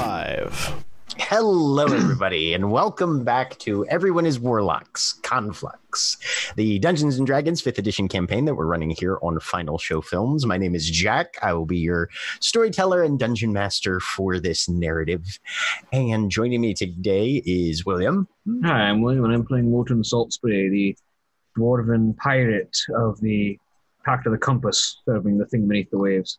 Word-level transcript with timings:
Live. 0.00 0.84
Hello, 1.18 1.84
everybody, 1.84 2.54
and 2.54 2.72
welcome 2.72 3.22
back 3.22 3.58
to 3.58 3.84
Everyone 3.88 4.24
is 4.24 4.40
Warlocks 4.40 5.12
Conflux, 5.22 6.16
the 6.56 6.78
Dungeons 6.78 7.18
and 7.18 7.26
Dragons 7.26 7.60
5th 7.60 7.76
edition 7.76 8.08
campaign 8.08 8.46
that 8.46 8.54
we're 8.54 8.64
running 8.64 8.88
here 8.88 9.18
on 9.20 9.38
Final 9.40 9.76
Show 9.76 10.00
Films. 10.00 10.46
My 10.46 10.56
name 10.56 10.74
is 10.74 10.88
Jack. 10.88 11.34
I 11.42 11.52
will 11.52 11.66
be 11.66 11.76
your 11.76 12.08
storyteller 12.40 13.02
and 13.02 13.18
dungeon 13.18 13.52
master 13.52 14.00
for 14.00 14.40
this 14.40 14.70
narrative. 14.70 15.38
And 15.92 16.30
joining 16.30 16.62
me 16.62 16.72
today 16.72 17.42
is 17.44 17.84
William. 17.84 18.26
Hi, 18.64 18.84
I'm 18.88 19.02
William, 19.02 19.24
and 19.24 19.34
I'm 19.34 19.44
playing 19.44 19.70
Wotan 19.70 20.00
Saltspray, 20.00 20.70
the 20.70 20.96
dwarven 21.58 22.16
pirate 22.16 22.74
of 22.96 23.20
the 23.20 23.58
Pact 24.06 24.24
of 24.24 24.32
the 24.32 24.38
Compass, 24.38 24.96
serving 25.04 25.36
the 25.36 25.44
thing 25.44 25.68
beneath 25.68 25.90
the 25.90 25.98
waves. 25.98 26.38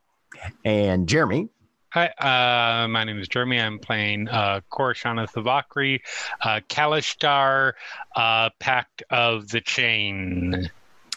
And 0.66 1.08
Jeremy. 1.08 1.50
Hi, 1.94 2.06
uh, 2.06 2.88
my 2.88 3.04
name 3.04 3.20
is 3.20 3.28
Jeremy. 3.28 3.60
I'm 3.60 3.78
playing 3.78 4.30
uh, 4.30 4.62
Corashana 4.72 5.30
Thavakri, 5.30 6.00
uh, 6.40 6.62
Kalashtar, 6.70 7.74
uh, 8.16 8.50
Pact 8.60 9.04
of 9.10 9.50
the 9.50 9.60
Chain. 9.60 10.72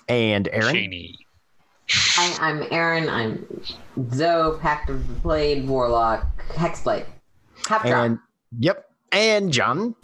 And 0.08 0.48
Erin. 0.50 0.74
Cheney. 0.74 1.18
Hi, 1.88 2.48
I'm 2.48 2.66
Erin. 2.72 3.08
I'm 3.08 3.46
Zoe, 4.14 4.58
Pact 4.58 4.90
of 4.90 5.06
the 5.06 5.14
Blade, 5.20 5.68
Warlock, 5.68 6.26
Hexblade. 6.48 7.06
Half 7.68 7.84
And, 7.84 8.18
yep. 8.58 8.90
And 9.12 9.52
John. 9.52 9.94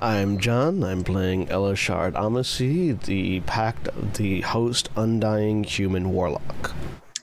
I'm 0.00 0.38
John. 0.38 0.82
I'm 0.82 1.04
playing 1.04 1.48
Elashard 1.48 2.14
Amici, 2.14 2.92
the 2.92 3.40
Pact, 3.40 3.88
of 3.88 4.14
the 4.14 4.40
host, 4.40 4.88
Undying 4.96 5.64
Human 5.64 6.10
Warlock. 6.14 6.74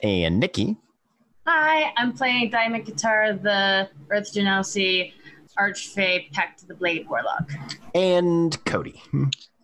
And 0.04 0.40
Nikki. 0.40 0.78
Hi, 1.46 1.92
I'm 1.98 2.14
playing 2.14 2.52
Diamond 2.52 2.86
Guitar, 2.86 3.34
the 3.34 3.90
Earth 4.10 4.34
Genasi 4.34 5.12
Archfey 5.60 6.32
Pact 6.32 6.60
to 6.60 6.68
the 6.68 6.74
Blade 6.74 7.06
Warlock. 7.10 7.52
And 7.94 8.54
Koty. 8.64 8.98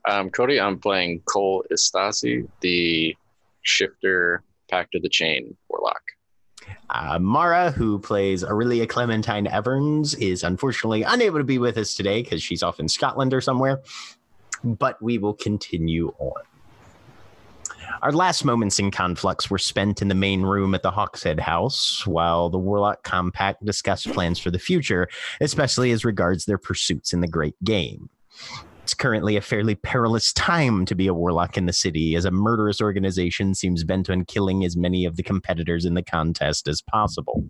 Um, 0.06 0.30
Koty, 0.30 0.62
I'm 0.62 0.78
playing 0.78 1.22
Coal 1.22 1.64
Isthasy, 1.72 2.50
the 2.60 3.16
Shifter 3.62 4.44
Pact 4.70 4.96
of 4.96 5.04
the 5.04 5.10
Chain 5.10 5.56
Warlock. 5.70 6.02
Uh, 6.90 7.18
Mara, 7.18 7.72
who 7.72 7.98
plays 7.98 8.44
Orillia 8.44 8.88
Clementine 8.88 9.48
Everns, 9.48 10.16
is 10.16 10.44
unfortunately 10.44 11.04
unable 11.04 11.38
to 11.38 11.46
be 11.46 11.60
with 11.60 11.78
us 11.78 11.96
today 11.96 12.22
because 12.22 12.44
she's 12.44 12.62
off 12.62 12.82
in 12.82 12.90
Scotland 12.90 13.34
or 13.34 13.40
somewhere. 13.40 13.82
But 14.66 15.02
we 15.02 15.18
will 15.18 15.34
continue 15.34 16.14
on. 16.20 16.42
Our 18.02 18.12
last 18.12 18.46
moments 18.46 18.80
in 18.80 18.92
Conflux 18.92 19.50
were 19.50 19.58
spent 19.58 20.02
in 20.02 20.08
the 20.08 20.16
main 20.16 20.42
room 20.42 20.74
at 20.74 20.84
the 20.84 20.92
Hawkshead 20.92 21.40
House, 21.40 22.06
while 22.06 22.50
the 22.50 22.58
Warlock 22.58 23.04
Compact 23.04 23.64
discussed 23.66 24.12
plans 24.12 24.40
for 24.40 24.52
the 24.52 24.60
future, 24.60 25.08
especially 25.42 25.92
as 25.92 26.06
regards 26.06 26.46
their 26.46 26.58
pursuits 26.58 27.14
in 27.14 27.22
the 27.22 27.28
Great 27.28 27.56
Game. 27.64 28.10
It's 28.90 28.96
currently 28.96 29.36
a 29.36 29.42
fairly 29.42 29.76
perilous 29.76 30.34
time 30.34 30.84
to 30.86 30.96
be 30.96 31.06
a 31.06 31.14
warlock 31.14 31.60
in 31.60 31.68
the 31.68 31.74
city, 31.74 32.16
as 32.16 32.26
a 32.26 32.32
murderous 32.32 32.82
organization 32.82 33.54
seems 33.54 33.84
bent 33.84 34.10
on 34.10 34.26
killing 34.26 34.66
as 34.66 34.76
many 34.76 35.06
of 35.06 35.16
the 35.16 35.22
competitors 35.22 35.86
in 35.86 35.94
the 35.94 36.02
contest 36.02 36.68
as 36.68 36.82
possible. 36.82 37.46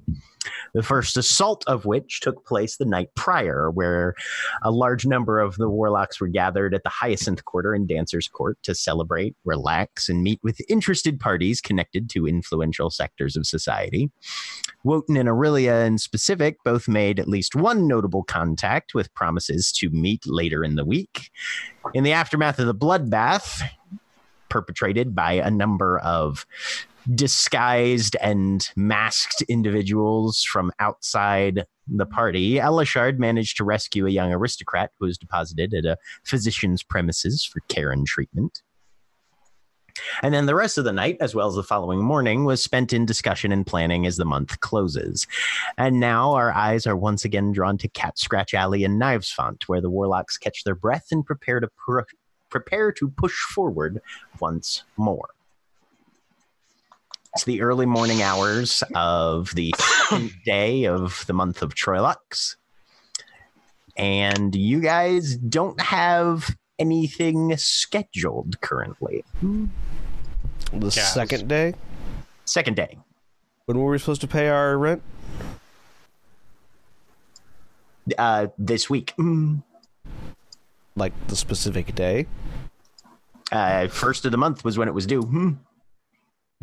The 0.73 0.83
first 0.83 1.15
assault 1.15 1.63
of 1.65 1.85
which 1.85 2.19
took 2.19 2.45
place 2.45 2.75
the 2.75 2.83
night 2.83 3.07
prior, 3.15 3.71
where 3.71 4.15
a 4.63 4.71
large 4.71 5.05
number 5.05 5.39
of 5.39 5.55
the 5.55 5.69
warlocks 5.69 6.19
were 6.19 6.27
gathered 6.27 6.73
at 6.73 6.83
the 6.83 6.89
Hyacinth 6.89 7.45
Quarter 7.45 7.73
in 7.73 7.87
Dancer's 7.87 8.27
Court 8.27 8.57
to 8.63 8.75
celebrate, 8.75 9.37
relax, 9.45 10.09
and 10.09 10.21
meet 10.21 10.41
with 10.43 10.59
interested 10.67 11.21
parties 11.21 11.61
connected 11.61 12.09
to 12.09 12.27
influential 12.27 12.89
sectors 12.89 13.37
of 13.37 13.47
society. 13.47 14.11
Wotan 14.83 15.17
and 15.17 15.27
Orillia, 15.27 15.85
in 15.85 15.97
specific, 15.97 16.57
both 16.63 16.87
made 16.87 17.19
at 17.19 17.27
least 17.27 17.55
one 17.55 17.87
notable 17.87 18.23
contact 18.23 18.93
with 18.93 19.13
promises 19.13 19.71
to 19.73 19.89
meet 19.89 20.23
later 20.25 20.63
in 20.63 20.75
the 20.75 20.85
week. 20.85 21.31
In 21.93 22.03
the 22.03 22.13
aftermath 22.13 22.59
of 22.59 22.65
the 22.65 22.75
bloodbath, 22.75 23.61
perpetrated 24.49 25.13
by 25.13 25.33
a 25.33 25.51
number 25.51 25.99
of 25.99 26.45
disguised 27.13 28.15
and 28.21 28.69
masked 28.75 29.41
individuals 29.43 30.43
from 30.43 30.71
outside 30.79 31.65
the 31.87 32.05
party, 32.05 32.55
Elashard 32.55 33.19
managed 33.19 33.57
to 33.57 33.63
rescue 33.63 34.05
a 34.05 34.11
young 34.11 34.31
aristocrat 34.31 34.91
who 34.99 35.05
was 35.05 35.17
deposited 35.17 35.73
at 35.73 35.85
a 35.85 35.97
physician's 36.23 36.83
premises 36.83 37.43
for 37.43 37.61
care 37.67 37.91
and 37.91 38.05
treatment. 38.05 38.61
And 40.21 40.33
then 40.33 40.45
the 40.45 40.55
rest 40.55 40.77
of 40.77 40.85
the 40.85 40.91
night, 40.93 41.17
as 41.19 41.35
well 41.35 41.47
as 41.47 41.55
the 41.55 41.63
following 41.63 42.03
morning, 42.03 42.45
was 42.45 42.63
spent 42.63 42.93
in 42.93 43.05
discussion 43.05 43.51
and 43.51 43.65
planning 43.65 44.05
as 44.05 44.17
the 44.17 44.25
month 44.25 44.59
closes. 44.59 45.27
And 45.77 45.99
now 45.99 46.33
our 46.33 46.51
eyes 46.51 46.85
are 46.87 46.95
once 46.95 47.25
again 47.25 47.51
drawn 47.51 47.77
to 47.79 47.87
Cat 47.87 48.17
Scratch 48.19 48.53
Alley 48.53 48.83
and 48.83 48.99
Knives 48.99 49.31
Font, 49.31 49.67
where 49.67 49.81
the 49.81 49.89
warlocks 49.89 50.37
catch 50.37 50.63
their 50.63 50.75
breath 50.75 51.07
and 51.11 51.25
prepare 51.25 51.59
to 51.59 51.69
pr- 51.77 52.01
prepare 52.49 52.91
to 52.93 53.09
push 53.09 53.35
forward 53.53 54.01
once 54.39 54.83
more. 54.97 55.29
It's 57.35 57.43
the 57.43 57.61
early 57.61 57.85
morning 57.85 58.23
hours 58.23 58.83
of 58.95 59.53
the 59.53 59.73
day 60.45 60.85
of 60.85 61.23
the 61.27 61.33
month 61.33 61.61
of 61.61 61.75
Troilux. 61.75 62.55
And 63.95 64.55
you 64.55 64.79
guys 64.79 65.35
don't 65.35 65.79
have 65.79 66.55
anything 66.79 67.55
scheduled 67.57 68.59
currently. 68.61 69.23
The 69.41 69.67
Yes. 70.73 71.13
second 71.13 71.47
day? 71.47 71.73
Second 72.45 72.75
day. 72.75 72.97
When 73.65 73.77
were 73.79 73.91
we 73.91 73.99
supposed 73.99 74.21
to 74.21 74.27
pay 74.27 74.49
our 74.49 74.77
rent? 74.77 75.03
Uh, 78.17 78.47
this 78.57 78.89
week. 78.89 79.13
Mm. 79.19 79.61
Like 80.95 81.13
the 81.27 81.35
specific 81.35 81.93
day? 81.93 82.25
Uh, 83.51 83.87
first 83.87 84.25
of 84.25 84.31
the 84.31 84.37
month 84.37 84.63
was 84.63 84.77
when 84.77 84.87
it 84.87 84.93
was 84.93 85.05
due. 85.05 85.21
Hmm. 85.21 85.51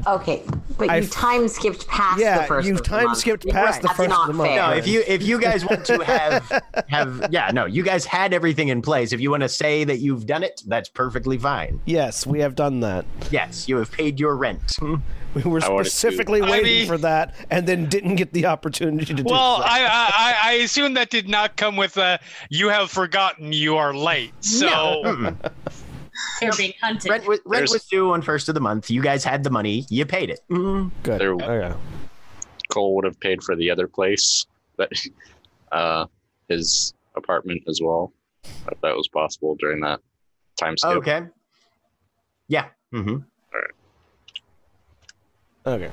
Okay, 0.06 0.42
but 0.76 0.90
I 0.90 0.96
you 0.98 1.04
f- 1.04 1.10
time 1.10 1.48
skipped 1.48 1.88
past 1.88 2.20
Yeah, 2.20 2.42
the 2.42 2.46
first. 2.46 2.68
you've 2.68 2.82
time 2.82 3.14
skipped 3.14 3.48
past 3.48 3.76
right, 3.76 3.82
the 3.82 3.88
that's 3.88 3.96
first 3.96 4.10
of 4.10 4.16
not 4.18 4.26
the 4.26 4.32
month. 4.34 4.50
No, 4.54 4.70
if 4.72 4.86
you 4.86 5.02
if 5.06 5.22
you 5.22 5.40
guys 5.40 5.64
want 5.64 5.86
to 5.86 6.04
have 6.04 6.62
have 6.88 7.28
yeah, 7.30 7.50
no, 7.50 7.64
you 7.64 7.82
guys 7.82 8.04
had 8.04 8.34
everything 8.34 8.68
in 8.68 8.82
place. 8.82 9.14
If 9.14 9.22
you 9.22 9.30
want 9.30 9.42
to 9.42 9.48
say 9.48 9.84
that 9.84 10.00
you've 10.00 10.26
done 10.26 10.42
it, 10.42 10.62
that's 10.66 10.90
perfectly 10.90 11.38
fine. 11.38 11.80
Yes, 11.86 12.26
we 12.26 12.40
have 12.40 12.54
done 12.54 12.80
that. 12.80 13.06
Yes, 13.30 13.70
you 13.70 13.78
have 13.78 13.90
paid 13.90 14.20
your 14.20 14.36
rent. 14.36 14.60
Hmm. 14.78 14.96
We 15.32 15.42
were 15.44 15.64
I 15.64 15.68
wanted 15.70 15.84
to- 15.84 15.90
specifically 15.90 16.42
I 16.42 16.50
waiting 16.50 16.64
mean- 16.80 16.86
for 16.86 16.98
that 16.98 17.34
and 17.50 17.66
then 17.66 17.86
didn't 17.88 18.16
get 18.16 18.34
the 18.34 18.44
opportunity 18.46 19.06
to 19.14 19.14
do 19.14 19.22
Well, 19.24 19.56
so. 19.58 19.62
I, 19.64 19.80
I 19.88 20.36
I 20.44 20.52
assume 20.56 20.92
that 20.94 21.08
did 21.08 21.26
not 21.26 21.56
come 21.56 21.74
with 21.74 21.96
a 21.96 22.20
"you 22.50 22.68
have 22.68 22.90
forgotten 22.90 23.50
you 23.54 23.78
are 23.78 23.94
late." 23.94 24.34
So 24.44 24.68
Mm-mm. 24.68 25.36
They're 26.40 26.52
being 26.56 26.72
hunted. 26.80 27.10
Rent 27.10 27.26
was, 27.26 27.40
rent 27.44 27.70
was 27.70 27.84
due 27.84 28.12
on 28.12 28.22
first 28.22 28.48
of 28.48 28.54
the 28.54 28.60
month. 28.60 28.90
You 28.90 29.02
guys 29.02 29.24
had 29.24 29.42
the 29.44 29.50
money. 29.50 29.86
You 29.88 30.04
paid 30.06 30.30
it. 30.30 30.40
Mm. 30.50 30.90
Good. 31.02 31.20
There- 31.20 31.34
Okay. 31.34 31.74
Coal 32.68 32.96
would 32.96 33.04
have 33.04 33.18
paid 33.20 33.42
for 33.44 33.54
the 33.54 33.70
other 33.70 33.86
place 33.86 34.44
that 34.76 34.90
uh, 35.72 36.06
his 36.48 36.92
apartment 37.16 37.62
as 37.68 37.80
well, 37.82 38.12
if 38.44 38.80
that 38.82 38.96
was 38.96 39.08
possible 39.08 39.54
during 39.58 39.80
that 39.82 40.00
time 40.58 40.76
scale. 40.76 40.92
Okay. 40.98 41.22
Yeah. 42.48 42.66
hmm 42.92 43.18
Okay. 45.64 45.90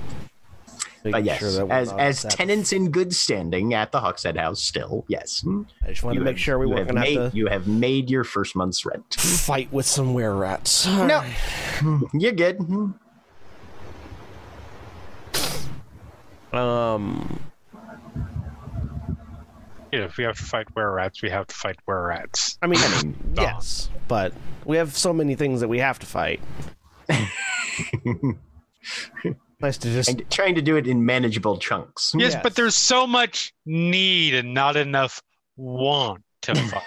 But 1.12 1.26
yes, 1.26 1.40
sure 1.40 1.72
as 1.72 1.92
as 1.94 2.20
sap- 2.20 2.32
tenants 2.32 2.72
in 2.72 2.90
good 2.92 3.14
standing 3.14 3.74
at 3.74 3.92
the 3.92 4.00
Hogshead 4.00 4.38
House, 4.38 4.62
still 4.64 5.04
yes. 5.10 5.46
I 5.84 5.90
just 5.90 6.02
wanted 6.04 6.20
to 6.20 6.26
make 6.26 6.36
have- 6.36 6.40
sure 6.42 6.58
we 6.60 6.66
weren't 6.66 6.80
have 6.80 6.88
going 6.88 7.04
to 7.04 7.10
made, 7.10 7.18
have 7.22 7.32
to 7.32 7.38
You 7.38 7.48
have 7.48 7.68
made 7.68 8.10
your 8.10 8.24
first 8.24 8.56
month's 8.56 8.86
rent. 8.86 9.14
fight 9.16 9.72
with 9.74 9.86
some 9.86 10.14
were 10.14 10.34
rats. 10.36 10.88
No, 10.88 11.24
you're 12.14 12.32
good. 12.32 12.60
Um. 16.54 17.40
Yeah, 19.92 20.06
if 20.06 20.18
we 20.18 20.24
have 20.24 20.38
to 20.38 20.44
fight 20.44 20.74
were 20.76 20.92
rats, 20.92 21.22
we 21.22 21.30
have 21.30 21.46
to 21.48 21.56
fight 21.56 21.78
were 21.86 22.08
rats. 22.08 22.58
I 22.64 22.68
mean, 22.68 22.80
mean, 23.04 23.16
yes, 23.36 23.90
but 24.08 24.34
we 24.66 24.78
have 24.78 24.96
so 24.98 25.14
many 25.14 25.36
things 25.36 25.60
that 25.62 25.68
we 25.68 25.80
have 25.80 26.00
to 26.00 26.06
fight. 26.06 26.40
nice 29.64 29.78
to 29.80 29.92
just 29.92 30.10
And 30.10 30.24
trying 30.30 30.54
to 30.56 30.62
do 30.62 30.76
it 30.76 30.86
in 30.88 31.06
manageable 31.06 31.58
chunks. 31.58 32.14
Yes, 32.16 32.34
Yes. 32.34 32.44
but 32.44 32.56
there's 32.56 32.76
so 32.76 33.08
much 33.08 33.54
need 33.66 34.36
and 34.36 34.54
not 34.54 34.76
enough 34.76 35.22
want 35.56 36.22
to 36.44 36.56
fight. 36.70 36.82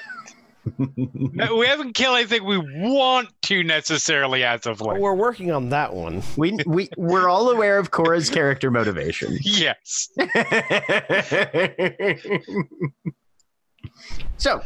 We 0.78 1.67
haven't 1.67 1.93
killed 1.94 2.17
anything 2.19 2.44
we 2.44 2.58
want 2.58 3.28
to 3.43 3.62
necessarily 3.62 4.43
as 4.43 4.67
of 4.67 4.81
late. 4.81 5.00
we're 5.00 5.14
working 5.14 5.52
on 5.52 5.69
that 5.70 5.94
one. 5.94 6.23
we 6.37 6.56
we 6.67 6.88
we're 6.96 7.28
all 7.28 7.50
aware 7.50 7.78
of 7.78 7.90
Cora's 7.93 8.28
character 8.31 8.70
motivation. 8.70 9.38
Yes. 9.44 10.11
so, 14.37 14.61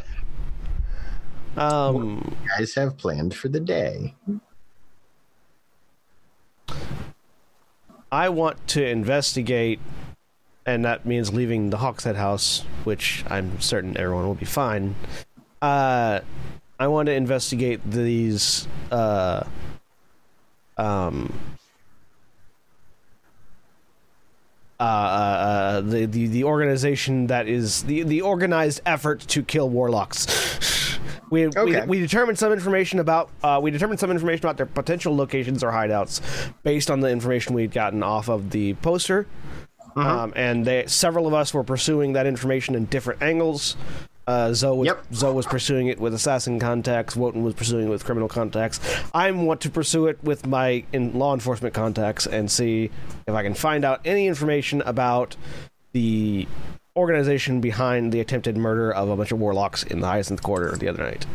Um. 1.57 2.35
you 2.43 2.49
guys 2.57 2.73
have 2.75 2.97
planned 2.97 3.35
for 3.35 3.49
the 3.49 3.59
day. 3.59 4.15
I 8.11 8.29
want 8.29 8.67
to 8.69 8.85
investigate, 8.85 9.79
and 10.65 10.83
that 10.83 11.05
means 11.05 11.33
leaving 11.33 11.69
the 11.69 11.77
Hawkshead 11.77 12.15
house, 12.15 12.65
which 12.83 13.23
I'm 13.29 13.61
certain 13.61 13.95
everyone 13.97 14.27
will 14.27 14.35
be 14.35 14.45
fine. 14.45 14.95
Uh, 15.61 16.19
I 16.77 16.87
want 16.87 17.05
to 17.07 17.13
investigate 17.13 17.79
these. 17.89 18.67
Uh, 18.91 19.45
um. 20.77 21.33
Uh, 24.79 24.83
uh, 24.83 24.87
uh, 24.87 25.81
the, 25.81 26.05
the 26.07 26.25
the 26.25 26.43
organization 26.43 27.27
that 27.27 27.47
is 27.47 27.83
the 27.83 28.01
the 28.01 28.19
organized 28.21 28.81
effort 28.83 29.19
to 29.19 29.43
kill 29.43 29.69
warlocks. 29.69 30.25
We, 31.31 31.47
Okay. 31.47 31.81
we 31.81 31.87
we 31.87 31.99
determined 31.99 32.37
some 32.37 32.51
information 32.51 32.99
about 32.99 33.29
uh, 33.43 33.59
we 33.63 33.71
determined 33.71 33.99
some 33.99 34.11
information 34.11 34.45
about 34.45 34.57
their 34.57 34.65
potential 34.67 35.15
locations 35.15 35.63
or 35.63 35.71
hideouts 35.71 36.21
based 36.63 36.91
on 36.91 36.99
the 36.99 37.09
information 37.09 37.55
we'd 37.55 37.71
gotten 37.71 38.03
off 38.03 38.29
of 38.29 38.51
the 38.51 38.73
poster. 38.75 39.25
Um, 39.95 40.31
and 40.37 40.63
they, 40.65 40.85
several 40.87 41.27
of 41.27 41.33
us 41.33 41.53
were 41.53 41.63
pursuing 41.65 42.13
that 42.13 42.25
information 42.25 42.75
in 42.75 42.85
different 42.85 43.21
angles. 43.21 43.75
Uh, 44.25 44.53
Zoe, 44.53 44.77
was, 44.77 44.85
Yep. 44.85 45.03
Zoe 45.13 45.33
was 45.33 45.45
pursuing 45.45 45.87
it 45.87 45.99
with 45.99 46.13
assassin 46.13 46.59
contacts. 46.59 47.15
Wotan 47.17 47.43
was 47.43 47.55
pursuing 47.55 47.87
it 47.87 47.89
with 47.89 48.05
criminal 48.05 48.29
contacts. 48.29 48.79
I 49.13 49.29
want 49.31 49.59
to 49.61 49.69
pursue 49.69 50.07
it 50.07 50.23
with 50.23 50.45
my 50.47 50.85
in 50.93 51.17
law 51.19 51.33
enforcement 51.33 51.73
contacts 51.73 52.25
and 52.25 52.49
see 52.49 52.89
if 53.27 53.33
I 53.33 53.43
can 53.43 53.53
find 53.53 53.83
out 53.83 53.99
any 54.05 54.27
information 54.27 54.81
about 54.83 55.35
the 55.91 56.47
organization 56.95 57.61
behind 57.61 58.11
the 58.11 58.19
attempted 58.19 58.57
murder 58.57 58.91
of 58.91 59.09
a 59.09 59.15
bunch 59.15 59.31
of 59.31 59.39
warlocks 59.39 59.83
in 59.83 59.99
the 60.01 60.07
Hyacinth 60.07 60.43
Quarter 60.43 60.75
the 60.77 60.87
other 60.87 61.03
night. 61.03 61.25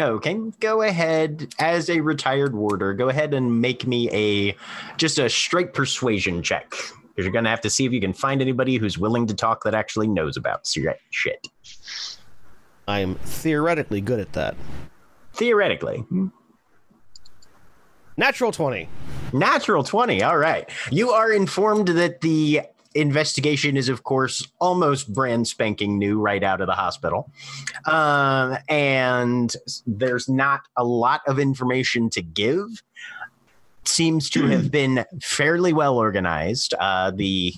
Okay, 0.00 0.38
go 0.60 0.82
ahead 0.82 1.52
as 1.58 1.90
a 1.90 2.00
retired 2.00 2.54
warder. 2.54 2.94
Go 2.94 3.08
ahead 3.08 3.34
and 3.34 3.60
make 3.60 3.86
me 3.86 4.08
a 4.12 4.56
just 4.96 5.18
a 5.18 5.28
straight 5.28 5.74
persuasion 5.74 6.40
check 6.42 6.70
because 6.70 7.24
you're 7.24 7.32
gonna 7.32 7.50
have 7.50 7.60
to 7.62 7.70
see 7.70 7.84
if 7.84 7.92
you 7.92 8.00
can 8.00 8.12
find 8.12 8.40
anybody 8.40 8.76
who's 8.76 8.96
willing 8.96 9.26
to 9.26 9.34
talk 9.34 9.64
that 9.64 9.74
actually 9.74 10.06
knows 10.06 10.36
about 10.36 10.64
shit. 10.66 11.00
shit. 11.10 11.48
I 12.86 13.00
am 13.00 13.16
theoretically 13.16 14.00
good 14.00 14.20
at 14.20 14.32
that. 14.34 14.56
Theoretically, 15.34 16.04
Natural 18.16 18.50
20. 18.52 18.88
natural 19.32 19.82
twenty. 19.84 20.22
All 20.22 20.38
right, 20.38 20.68
you 20.90 21.10
are 21.10 21.32
informed 21.32 21.88
that 21.88 22.20
the 22.20 22.62
investigation 22.94 23.76
is, 23.76 23.88
of 23.88 24.02
course, 24.02 24.46
almost 24.60 25.12
brand 25.12 25.46
spanking 25.46 25.98
new 25.98 26.20
right 26.20 26.42
out 26.42 26.60
of 26.60 26.66
the 26.66 26.74
hospital, 26.74 27.30
um, 27.86 28.56
and 28.68 29.54
there's 29.86 30.28
not 30.28 30.62
a 30.76 30.84
lot 30.84 31.20
of 31.26 31.38
information 31.38 32.10
to 32.10 32.22
give. 32.22 32.82
Seems 33.84 34.30
to 34.30 34.46
have 34.46 34.70
been 34.72 35.04
fairly 35.22 35.72
well 35.72 35.96
organized. 35.96 36.74
Uh, 36.78 37.10
the 37.10 37.54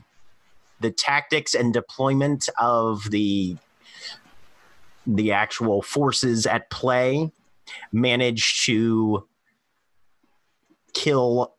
the 0.80 0.90
tactics 0.90 1.54
and 1.54 1.72
deployment 1.72 2.48
of 2.58 3.10
the 3.10 3.56
the 5.06 5.32
actual 5.32 5.82
forces 5.82 6.46
at 6.46 6.70
play 6.70 7.30
managed 7.92 8.64
to 8.66 9.26
kill 10.92 11.54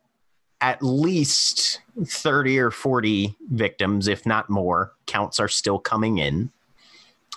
at 0.62 0.84
least 0.84 1.82
30 2.06 2.60
or 2.60 2.72
40 2.72 3.36
victims, 3.50 4.08
if 4.08 4.26
not 4.26 4.50
more. 4.50 4.94
Counts 5.08 5.40
are 5.40 5.48
still 5.48 5.80
coming 5.80 6.20
in. 6.20 6.52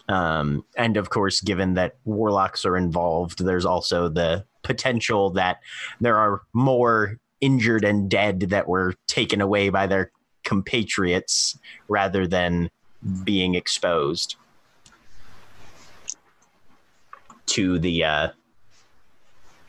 Um, 0.08 0.64
and 0.76 0.98
of 0.98 1.08
course, 1.08 1.40
given 1.40 1.74
that 1.74 1.96
warlocks 2.04 2.66
are 2.66 2.76
involved, 2.76 3.42
there's 3.42 3.64
also 3.64 4.08
the 4.08 4.44
potential 4.62 5.30
that 5.30 5.60
there 6.00 6.16
are 6.16 6.42
more 6.52 7.18
injured 7.40 7.84
and 7.84 8.10
dead 8.10 8.40
that 8.40 8.68
were 8.68 8.94
taken 9.06 9.40
away 9.40 9.70
by 9.70 9.86
their 9.86 10.10
compatriots 10.44 11.58
rather 11.88 12.26
than 12.26 12.70
being 13.24 13.54
exposed 13.54 14.36
to 17.46 17.78
the 17.78 18.04
uh, 18.04 18.28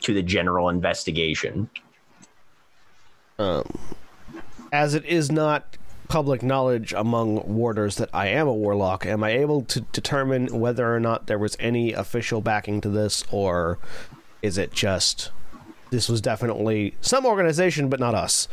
to 0.02 0.14
the 0.14 0.24
general 0.24 0.70
investigation. 0.70 1.70
Um, 3.38 3.78
as 4.72 4.94
it 4.94 5.06
is 5.06 5.32
not 5.32 5.78
public 6.08 6.44
knowledge 6.44 6.94
among 6.94 7.48
warders 7.48 7.96
that 7.98 8.10
I 8.14 8.28
am 8.28 8.48
a 8.48 8.54
warlock, 8.54 9.06
am 9.06 9.24
I 9.24 9.32
able 9.32 9.64
to 9.64 9.82
determine 9.82 10.60
whether 10.60 10.94
or 10.94 11.00
not 11.00 11.28
there 11.28 11.40
was 11.40 11.58
any 11.60 11.94
official 11.94 12.42
backing 12.42 12.82
to 12.82 12.90
this, 12.90 13.24
or 13.32 13.80
is 14.42 14.58
it 14.58 14.72
just 14.72 15.32
this 15.90 16.10
was 16.10 16.22
definitely 16.22 16.96
some 17.02 17.26
organization, 17.26 17.90
but 17.90 18.00
not 18.00 18.16
us? 18.16 18.48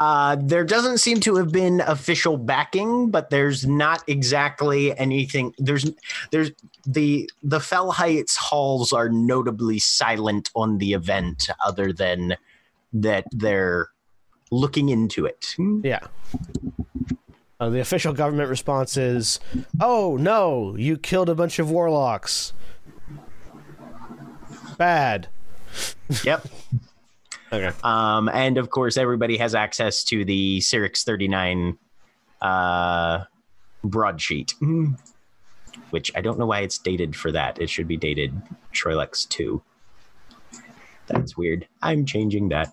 Uh, 0.00 0.36
there 0.40 0.62
doesn't 0.64 0.98
seem 0.98 1.18
to 1.18 1.34
have 1.36 1.50
been 1.50 1.80
official 1.80 2.36
backing, 2.36 3.10
but 3.10 3.30
there's 3.30 3.66
not 3.66 4.02
exactly 4.06 4.96
anything. 4.96 5.52
There's 5.58 5.90
there's 6.30 6.52
the 6.86 7.28
the 7.42 7.58
Fell 7.58 7.90
Heights 7.90 8.36
halls 8.36 8.92
are 8.92 9.08
notably 9.08 9.80
silent 9.80 10.50
on 10.54 10.78
the 10.78 10.92
event, 10.92 11.48
other 11.64 11.92
than 11.92 12.36
that 12.92 13.24
they're 13.32 13.88
looking 14.50 14.88
into 14.88 15.26
it. 15.26 15.54
Yeah. 15.82 16.00
Uh, 17.60 17.70
the 17.70 17.80
official 17.80 18.12
government 18.12 18.48
response 18.48 18.96
is, 18.96 19.40
"Oh 19.80 20.16
no, 20.18 20.76
you 20.76 20.96
killed 20.96 21.28
a 21.28 21.34
bunch 21.34 21.58
of 21.58 21.70
warlocks. 21.70 22.52
Bad." 24.76 25.28
Yep. 26.24 26.46
Okay. 27.50 27.74
Um, 27.82 28.28
and 28.28 28.58
of 28.58 28.68
course, 28.68 28.98
everybody 28.98 29.38
has 29.38 29.54
access 29.54 30.04
to 30.04 30.22
the 30.22 30.58
Cyrix 30.58 31.02
39 31.02 31.78
uh, 32.42 33.24
broadsheet, 33.82 34.54
which 35.88 36.12
I 36.14 36.20
don't 36.20 36.38
know 36.38 36.44
why 36.44 36.60
it's 36.60 36.76
dated 36.76 37.16
for 37.16 37.32
that. 37.32 37.58
It 37.58 37.70
should 37.70 37.88
be 37.88 37.96
dated 37.96 38.34
Troilex 38.74 39.26
2. 39.30 39.62
That's 41.08 41.36
weird. 41.36 41.66
I'm 41.82 42.04
changing 42.04 42.48
that. 42.50 42.72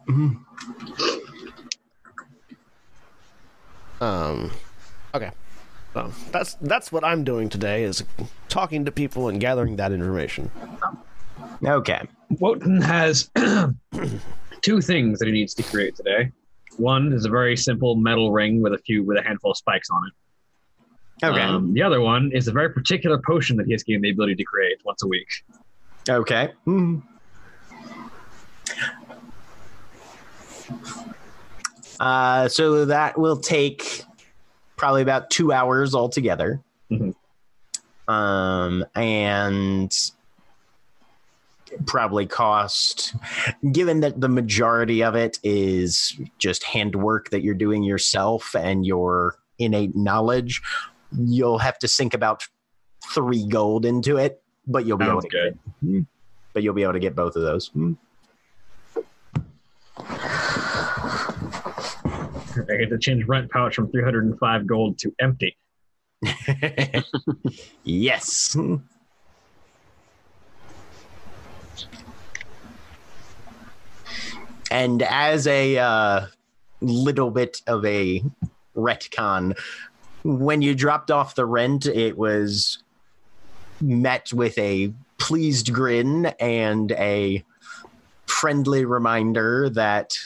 Um, 4.02 4.52
okay. 5.14 5.32
So 5.94 6.12
that's 6.32 6.56
that's 6.56 6.92
what 6.92 7.06
I'm 7.06 7.24
doing 7.24 7.48
today 7.48 7.84
is 7.84 8.04
talking 8.50 8.86
to 8.86 8.92
people 8.92 9.30
and 9.30 9.40
gathering 9.40 9.78
that 9.78 9.92
information. 9.94 10.52
Okay. 11.64 12.02
Wotan 12.40 12.82
has 12.82 13.32
two 14.62 14.82
things 14.82 15.20
that 15.20 15.26
he 15.26 15.32
needs 15.32 15.54
to 15.54 15.64
create 15.64 15.96
today. 15.96 16.32
One 16.78 17.14
is 17.14 17.26
a 17.26 17.30
very 17.30 17.56
simple 17.56 17.96
metal 17.96 18.32
ring 18.32 18.62
with 18.62 18.74
a 18.74 18.78
few 18.78 19.04
with 19.04 19.18
a 19.18 19.24
handful 19.24 19.52
of 19.52 19.58
spikes 19.58 19.90
on 19.90 20.02
it. 20.08 20.14
Okay. 21.26 21.42
Um, 21.42 21.74
the 21.74 21.82
other 21.82 22.02
one 22.02 22.32
is 22.34 22.50
a 22.50 22.52
very 22.52 22.70
particular 22.70 23.22
potion 23.26 23.56
that 23.58 23.66
he 23.66 23.72
has 23.72 23.84
gained 23.84 24.04
the 24.04 24.10
ability 24.10 24.36
to 24.36 24.44
create 24.44 24.80
once 24.84 25.02
a 25.04 25.08
week. 25.08 25.30
okay. 26.10 26.52
Hmm. 26.66 27.00
Uh, 32.00 32.48
so 32.48 32.86
that 32.86 33.18
will 33.18 33.38
take 33.38 34.04
probably 34.76 35.02
about 35.02 35.30
two 35.30 35.52
hours 35.52 35.96
altogether. 35.96 36.62
um, 38.08 38.86
and 38.96 40.12
probably 41.86 42.26
cost 42.26 43.16
given 43.72 44.00
that 44.00 44.22
the 44.22 44.30
majority 44.30 45.04
of 45.04 45.16
it 45.16 45.40
is 45.44 46.18
just 46.38 46.64
handwork 46.64 47.30
that 47.32 47.42
you're 47.44 47.54
doing 47.54 47.84
yourself 47.84 48.56
and 48.56 48.86
your 48.86 49.36
innate 49.60 49.96
knowledge 49.96 50.62
you'll 51.12 51.58
have 51.58 51.78
to 51.78 51.88
sink 51.88 52.14
about 52.14 52.44
three 53.14 53.46
gold 53.48 53.86
into 53.86 54.18
it 54.18 54.42
but 54.68 54.86
you'll 54.86 54.98
be 54.98 55.06
able 55.06 55.22
to 55.22 55.28
good. 55.28 56.06
but 56.54 56.64
you'll 56.64 56.74
be 56.74 56.84
able 56.84 56.94
to 56.94 57.00
get 57.00 57.16
both 57.16 57.36
of 57.36 57.42
those 57.42 57.72
I 62.58 62.78
get 62.80 62.90
to 62.90 62.98
change 63.00 63.26
rent 63.26 63.52
pouch 63.52 63.76
from 63.76 63.92
305 63.92 64.68
gold 64.68 64.98
to 65.00 65.14
empty. 65.20 65.58
yes 67.84 68.58
and 74.72 75.02
as 75.04 75.48
a 75.48 75.78
uh, 75.78 76.26
little 76.82 77.32
bit 77.32 77.62
of 77.68 77.86
a 77.86 78.24
retcon 78.76 79.58
when 80.24 80.62
you 80.62 80.76
dropped 80.76 81.12
off 81.12 81.36
the 81.36 81.46
rent 81.46 81.86
it 81.86 82.18
was 82.18 82.84
met 83.82 84.34
with 84.34 84.58
a 84.58 84.92
pleased 85.18 85.72
grin 85.72 86.26
and 86.40 86.92
a 86.94 87.44
friendly 88.36 88.84
reminder 88.84 89.70
that 89.70 90.18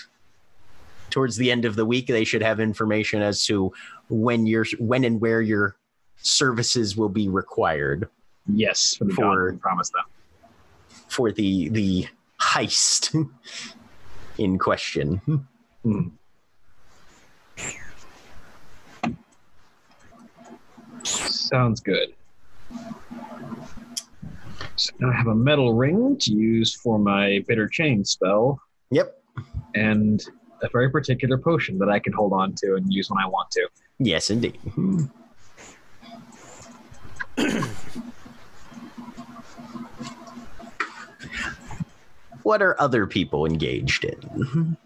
towards 1.12 1.38
the 1.38 1.51
end 1.51 1.63
of 1.63 1.75
the 1.75 1.86
week 1.86 2.08
they 2.08 2.24
should 2.24 2.42
have 2.42 2.60
information 2.60 3.22
as 3.22 3.46
to 3.46 3.72
when 4.10 4.48
your 4.48 4.66
when 4.80 5.04
and 5.04 5.22
where 5.22 5.42
your 5.42 5.75
services 6.18 6.98
will 6.98 7.10
be 7.10 7.30
required 7.30 8.10
Yes, 8.51 8.96
for 9.16 9.56
promise 9.58 9.92
that. 9.92 10.06
for 11.08 11.32
the 11.32 11.70
the 11.70 12.08
heist 12.42 13.13
in 14.39 14.58
question. 14.58 15.22
Hmm. 15.84 16.08
Sounds 21.04 21.80
good. 21.80 22.16
So 24.80 24.92
now 25.00 25.12
I 25.12 25.14
have 25.18 25.28
a 25.28 25.36
metal 25.36 25.74
ring 25.74 26.16
to 26.22 26.32
use 26.32 26.74
for 26.74 26.98
my 26.98 27.44
bitter 27.50 27.68
chain 27.68 28.06
spell, 28.06 28.62
Yep. 28.92 29.14
and 29.76 30.24
a 30.64 30.70
very 30.72 30.90
particular 30.90 31.38
potion 31.38 31.78
that 31.80 31.90
I 31.90 32.00
can 32.00 32.14
hold 32.14 32.32
on 32.32 32.56
to 32.64 32.76
and 32.76 32.86
use 32.92 33.10
when 33.10 33.22
I 33.22 33.28
want 33.28 33.52
to. 33.52 33.68
Yes, 34.00 34.30
indeed. 34.30 34.58
what 42.44 42.62
are 42.62 42.80
other 42.80 43.06
people 43.06 43.46
engaged 43.46 44.06
in? 44.06 44.78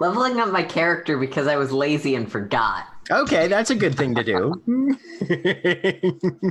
Leveling 0.00 0.38
up 0.38 0.50
my 0.50 0.62
character 0.62 1.18
because 1.18 1.48
I 1.48 1.56
was 1.56 1.72
lazy 1.72 2.14
and 2.14 2.30
forgot. 2.30 2.84
Okay, 3.10 3.46
that's 3.46 3.70
a 3.70 3.74
good 3.74 3.96
thing 3.96 4.14
to 4.14 4.24
do. 4.24 4.62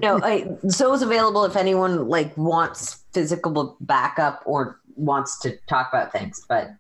No, 0.02 0.20
I, 0.22 0.48
so 0.68 0.94
is 0.94 1.02
available 1.02 1.46
if 1.46 1.56
anyone 1.56 2.08
like 2.08 2.36
wants 2.36 3.04
physical 3.14 3.78
backup 3.80 4.42
or 4.46 4.80
wants 4.96 5.40
to 5.42 5.58
talk 5.68 5.90
about 5.92 6.12
things, 6.12 6.44
but 6.48 6.72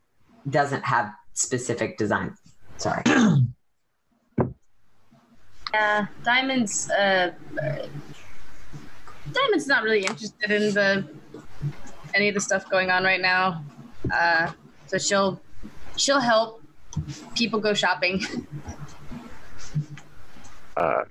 doesn't 0.49 0.83
have 0.83 1.13
specific 1.33 1.97
design. 1.97 2.35
Sorry. 2.77 3.03
Yeah, 5.73 6.05
Diamond's 6.23 6.89
uh, 6.89 7.33
Diamond's 9.33 9.67
not 9.67 9.83
really 9.83 10.05
interested 10.05 10.49
in 10.49 10.73
the 10.73 11.05
any 12.13 12.29
of 12.29 12.33
the 12.33 12.39
stuff 12.39 12.69
going 12.69 12.89
on 12.89 13.03
right 13.03 13.19
now. 13.19 13.61
Uh, 14.09 14.53
so 14.87 14.97
she'll 14.97 15.41
she'll 15.97 16.21
help 16.21 16.63
people 17.35 17.59
go 17.59 17.73
shopping. 17.73 18.23
Uh, 20.77 21.03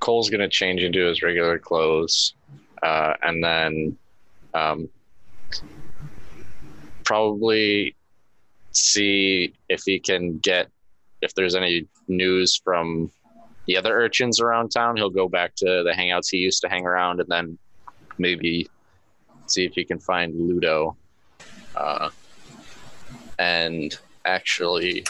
Coal's 0.00 0.30
gonna 0.30 0.48
change 0.48 0.82
into 0.82 1.04
his 1.06 1.22
regular 1.22 1.58
clothes, 1.58 2.34
uh, 2.82 3.14
and 3.22 3.42
then 3.42 3.98
um, 4.54 4.88
probably 7.04 7.94
see 8.72 9.52
if 9.68 9.82
he 9.84 9.98
can 9.98 10.38
get 10.38 10.70
if 11.20 11.34
there's 11.34 11.54
any 11.54 11.86
news 12.06 12.56
from 12.62 13.10
the 13.66 13.76
other 13.76 13.98
urchins 13.98 14.40
around 14.40 14.70
town. 14.70 14.96
He'll 14.96 15.10
go 15.10 15.28
back 15.28 15.54
to 15.56 15.82
the 15.84 15.92
hangouts 15.96 16.28
he 16.30 16.38
used 16.38 16.62
to 16.62 16.68
hang 16.68 16.86
around, 16.86 17.20
and 17.20 17.28
then 17.28 17.58
maybe 18.18 18.68
see 19.46 19.64
if 19.64 19.72
he 19.74 19.84
can 19.84 19.98
find 19.98 20.34
Ludo. 20.34 20.96
Uh, 21.74 22.10
and 23.38 23.96
actually, 24.24 25.04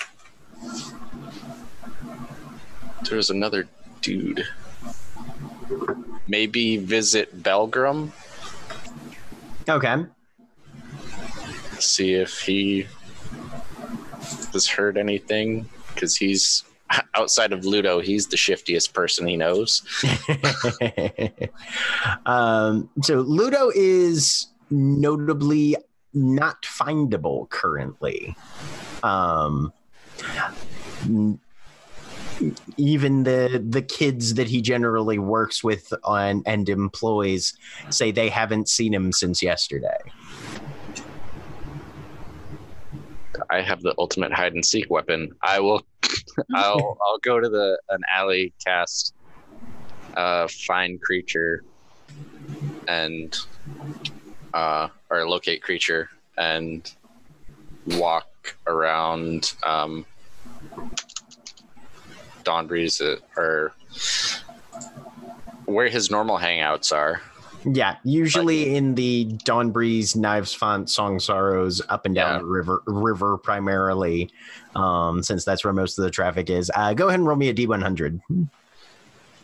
there's 3.09 3.30
another 3.30 3.68
dude. 4.00 4.47
Maybe 6.26 6.76
visit 6.76 7.43
Belgrim, 7.43 8.12
okay. 9.69 10.05
see 11.78 12.14
if 12.14 12.40
he 12.40 12.87
has 14.52 14.69
heard 14.69 14.99
anything, 14.99 15.69
because 15.95 16.17
he's 16.17 16.64
outside 17.14 17.52
of 17.52 17.64
Ludo, 17.64 18.00
he's 18.00 18.26
the 18.26 18.37
shiftiest 18.37 18.93
person 18.93 19.26
he 19.26 19.37
knows. 19.37 19.83
um, 22.26 22.88
so 23.02 23.21
Ludo 23.21 23.71
is 23.75 24.49
notably 24.71 25.76
not 26.14 26.62
findable 26.62 27.49
currently. 27.49 28.37
Um, 29.02 29.73
even 32.76 33.25
the 33.25 33.64
the 33.66 33.83
kids 33.83 34.35
that 34.35 34.49
he 34.49 34.61
generally 34.61 35.18
works 35.18 35.62
with 35.64 35.92
on 36.04 36.42
and 36.47 36.68
employs 36.68 37.54
say 37.90 38.11
they 38.11 38.28
haven't 38.28 38.68
seen 38.68 38.95
him 38.95 39.12
since 39.12 39.42
yesterday. 39.42 39.99
I 43.50 43.61
have 43.61 43.83
the 43.83 43.95
ultimate 43.99 44.33
hide 44.33 44.54
and 44.54 44.64
seek 44.64 44.90
weapon. 44.90 45.30
I 45.42 45.61
will. 45.61 45.83
I'll. 46.54 46.99
I'll 47.07 47.18
go 47.23 47.40
to 47.40 47.49
the 47.49 47.78
an 47.88 48.00
alley 48.14 48.52
cast, 48.64 49.14
uh, 50.16 50.49
find 50.49 51.00
creature, 51.00 51.64
and 52.87 53.37
uh, 54.54 54.88
or 55.11 55.28
locate 55.28 55.62
creature 55.62 56.09
and 56.37 56.90
walk 57.87 58.57
around 58.66 59.54
um, 59.64 60.04
Dawn 62.49 62.67
Breeze 62.67 63.02
or 63.37 63.75
where 65.67 65.90
his 65.90 66.11
normal 66.11 66.38
hangouts 66.38 66.95
are. 66.97 67.21
Yeah, 67.71 67.97
usually 68.05 68.75
in 68.75 68.95
the 68.95 69.25
Dawn 69.45 69.71
Breeze, 69.71 70.17
Knives 70.17 70.55
Font, 70.55 70.88
Song 70.88 71.21
Sorrows, 71.21 71.83
up 71.90 72.07
and 72.07 72.14
down 72.14 72.33
Yeah. 72.33 72.38
the 72.38 72.45
river, 72.47 72.83
river 72.87 73.37
primarily, 73.37 74.31
um, 74.75 75.23
since 75.23 75.45
that's 75.45 75.62
where 75.62 75.75
most 75.75 75.99
of 75.99 76.05
the 76.05 76.11
traffic 76.11 76.49
is. 76.49 76.71
Uh, 76.75 76.95
go 76.95 77.09
ahead 77.09 77.21
and 77.21 77.28
roll 77.28 77.37
me 77.37 77.50
a 77.50 77.55
D100. 77.55 78.19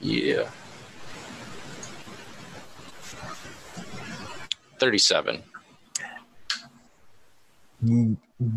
Yeah. 0.00 0.48
Thirty-seven. 4.78 5.42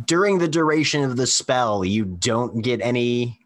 During 0.06 0.38
the 0.40 0.48
duration 0.48 1.04
of 1.04 1.18
the 1.18 1.28
spell, 1.28 1.84
you 1.84 2.06
don't 2.06 2.62
get 2.62 2.80
any 2.82 3.40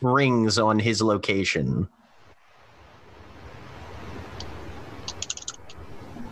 rings 0.00 0.58
on 0.58 0.78
his 0.78 1.02
location. 1.02 1.88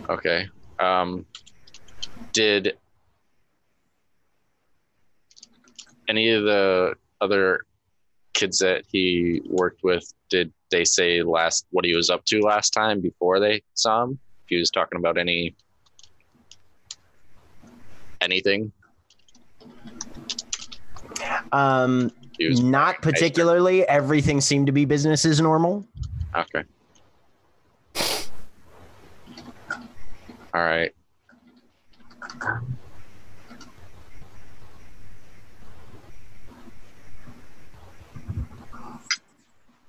Okay. 0.09 0.47
Um, 0.79 1.25
did 2.33 2.77
any 6.07 6.31
of 6.31 6.43
the 6.43 6.93
other 7.19 7.61
kids 8.33 8.59
that 8.59 8.83
he 8.91 9.41
worked 9.49 9.83
with 9.83 10.13
did 10.29 10.53
they 10.69 10.83
say 10.83 11.23
last 11.23 11.65
what 11.71 11.85
he 11.85 11.95
was 11.95 12.09
up 12.09 12.23
to 12.25 12.41
last 12.41 12.71
time 12.71 13.01
before 13.01 13.39
they 13.39 13.61
saw 13.73 14.03
him? 14.03 14.19
If 14.43 14.49
he 14.49 14.57
was 14.57 14.69
talking 14.69 14.99
about 14.99 15.17
any 15.17 15.55
anything. 18.21 18.71
Um, 21.51 22.11
Not 22.39 23.01
particularly. 23.01 23.87
Everything 23.87 24.41
seemed 24.41 24.67
to 24.67 24.71
be 24.71 24.85
business 24.85 25.25
as 25.25 25.41
normal. 25.41 25.85
okay. 26.35 26.63
All 30.53 30.63
right. 30.63 30.91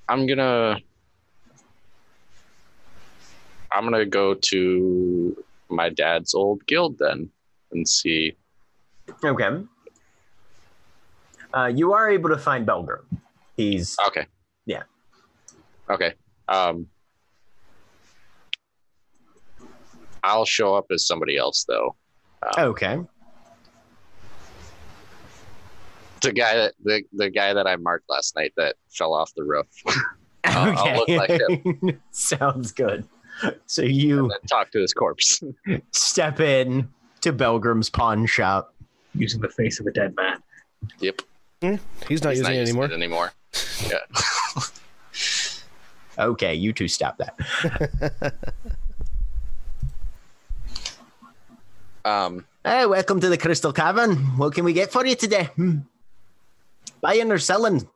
I'm 0.09 0.27
gonna 0.27 0.79
I'm 3.71 3.85
gonna 3.85 4.07
go 4.07 4.35
to 4.35 5.45
my 5.69 5.91
dad's 5.91 6.35
old 6.35 6.67
guild 6.67 6.99
then 6.99 7.31
and 7.73 7.87
see. 7.87 8.35
Okay. 9.25 9.63
Uh, 11.59 11.67
you 11.67 11.93
are 11.93 12.09
able 12.09 12.29
to 12.31 12.39
find 12.39 12.65
Belgrim. 12.67 13.05
He's 13.57 13.97
Okay. 14.07 14.27
Yeah. 14.67 14.85
Okay. 15.91 16.15
Um, 16.47 16.87
I'll 20.23 20.45
show 20.45 20.75
up 20.75 20.87
as 20.93 21.05
somebody 21.07 21.37
else 21.37 21.65
though. 21.67 21.97
okay. 22.57 22.99
The 26.21 26.33
guy 26.33 26.57
that 26.57 26.75
the, 26.85 27.03
the 27.13 27.31
guy 27.31 27.55
that 27.55 27.67
I 27.67 27.77
marked 27.77 28.09
last 28.09 28.37
night 28.37 28.53
that 28.57 28.77
fell 28.91 29.13
off 29.15 29.33
the 29.37 29.43
roof. 29.45 29.67
I'll- 30.45 30.79
I'll 30.79 30.97
look 30.97 31.09
like 31.09 31.31
him. 31.31 32.01
Sounds 32.13 32.71
good. 32.73 33.05
So 33.67 33.83
you 33.83 34.31
talk 34.49 34.71
to 34.73 34.81
his 34.81 34.93
corpse. 34.95 35.43
step 35.93 36.39
in 36.41 36.89
to 37.23 37.33
Belgrim's 37.33 37.91
pawn 37.91 38.27
shop. 38.27 38.75
Using 39.15 39.41
the 39.41 39.49
face 39.49 39.81
of 39.81 39.87
a 39.87 39.91
dead 39.93 40.15
man. 40.17 40.41
yep. 41.01 41.21
He's 41.61 42.23
not 42.23 42.31
He's 42.35 42.39
using 42.39 42.43
not 42.43 42.53
it 42.53 42.57
using 42.59 42.77
anymore. 42.77 42.85
it 42.87 42.93
anymore. 42.93 43.33
Yeah. 43.89 43.99
Okay, 46.21 46.53
you 46.53 46.73
two 46.73 46.89
stop 46.89 47.17
that. 47.19 48.35
Um, 52.05 52.45
Hey, 52.65 52.87
welcome 52.87 53.21
to 53.21 53.29
the 53.29 53.37
Crystal 53.39 53.73
Cavern. 53.73 54.17
What 54.37 54.53
can 54.55 54.65
we 54.65 54.73
get 54.73 54.91
for 54.91 55.05
you 55.07 55.15
today? 55.15 55.45
Hmm. 55.57 55.79
Buying 57.01 57.31
or 57.31 57.39
selling? 57.39 57.89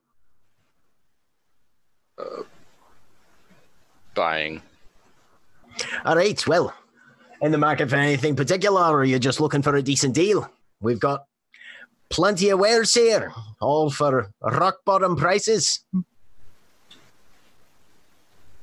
buying. 4.14 4.61
All 6.04 6.14
right, 6.14 6.47
well, 6.47 6.73
in 7.40 7.50
the 7.50 7.59
market 7.59 7.88
for 7.90 7.97
anything 7.97 8.37
particular, 8.37 8.83
or 8.83 9.00
are 9.00 9.04
you 9.04 9.19
just 9.19 9.40
looking 9.40 9.62
for 9.62 9.75
a 9.75 9.83
decent 9.83 10.14
deal? 10.14 10.49
We've 10.81 11.00
got 11.00 11.25
plenty 12.12 12.50
of 12.50 12.61
wares 12.61 12.95
here, 12.95 13.33
all 13.61 13.90
for 13.90 14.31
rock 14.42 14.85
bottom 14.85 15.16
prices. 15.16 15.85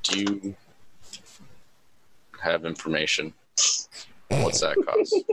Do 0.04 0.20
you 0.20 0.56
have 2.42 2.64
information? 2.66 3.34
What's 4.30 4.62
that 4.62 4.78
cost? 4.86 5.16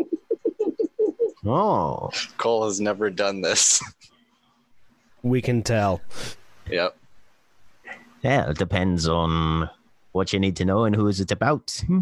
Oh, 1.49 2.11
Coal 2.38 2.64
has 2.64 2.80
never 2.80 3.08
done 3.08 3.40
this. 3.40 3.80
We 5.23 5.40
can 5.40 5.62
tell. 5.62 6.00
yep. 6.68 6.96
yeah, 8.23 8.50
it 8.50 8.58
depends 8.58 9.06
on 9.06 9.70
what 10.11 10.32
you 10.32 10.40
need 10.40 10.56
to 10.56 10.64
know 10.64 10.87
and 10.87 10.96
who 10.96 11.06
is 11.06 11.20
it 11.20 11.30
about. 11.30 11.85
Hmm. 11.87 12.00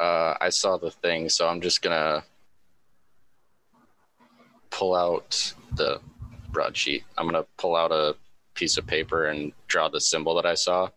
Uh, 0.00 0.34
I 0.40 0.48
saw 0.48 0.78
the 0.78 0.90
thing, 0.90 1.28
so 1.28 1.46
I'm 1.46 1.60
just 1.60 1.80
gonna 1.80 2.24
pull 4.76 4.94
out 4.94 5.54
the 5.72 5.98
broadsheet. 6.52 7.02
I'm 7.16 7.26
gonna 7.26 7.46
pull 7.56 7.74
out 7.74 7.92
a 7.92 8.14
piece 8.52 8.76
of 8.76 8.86
paper 8.86 9.26
and 9.26 9.52
draw 9.68 9.88
the 9.88 10.00
symbol 10.00 10.34
that 10.34 10.44
I 10.44 10.52
saw. 10.52 10.90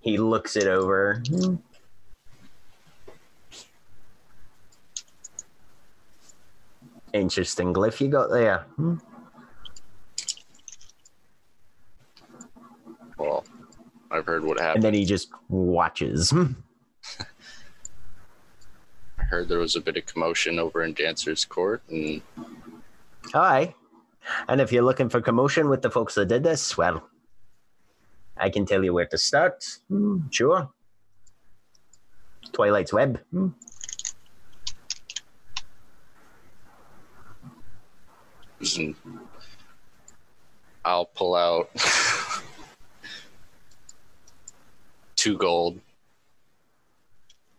He 0.00 0.18
looks 0.18 0.56
it 0.56 0.66
over. 0.66 1.22
Interesting 7.12 7.72
glyph 7.72 8.00
you 8.00 8.08
got 8.08 8.30
there. 8.30 8.66
Hmm. 8.74 8.96
Well, 13.16 13.44
I've 14.10 14.26
heard 14.26 14.44
what 14.44 14.58
happened. 14.58 14.76
And 14.76 14.82
then 14.82 14.94
he 14.94 15.04
just 15.04 15.30
watches. 15.48 16.34
Heard 19.30 19.48
there 19.48 19.58
was 19.58 19.74
a 19.76 19.80
bit 19.80 19.96
of 19.96 20.06
commotion 20.06 20.58
over 20.58 20.82
in 20.84 20.92
Dancer's 20.94 21.44
Court, 21.44 21.82
and 21.88 22.22
Aye. 23.34 23.74
And 24.48 24.60
if 24.60 24.72
you're 24.72 24.84
looking 24.84 25.08
for 25.08 25.20
commotion 25.20 25.68
with 25.68 25.82
the 25.82 25.90
folks 25.90 26.14
that 26.14 26.26
did 26.28 26.42
this, 26.42 26.76
well, 26.76 27.08
I 28.36 28.48
can 28.50 28.64
tell 28.66 28.84
you 28.84 28.92
where 28.92 29.06
to 29.06 29.18
start. 29.18 29.64
Hmm, 29.88 30.28
Sure. 30.30 30.70
Twilight's 32.52 32.92
Web. 32.92 33.20
Hmm. 33.30 33.48
and 38.78 38.94
I'll 40.84 41.06
pull 41.06 41.34
out 41.34 41.70
two 45.16 45.36
gold 45.36 45.80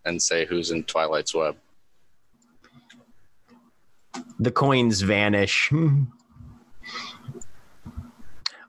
and 0.05 0.21
say 0.21 0.45
who's 0.45 0.71
in 0.71 0.83
Twilight's 0.83 1.33
Web. 1.33 1.55
The 4.39 4.51
coins 4.51 5.01
vanish. 5.01 5.71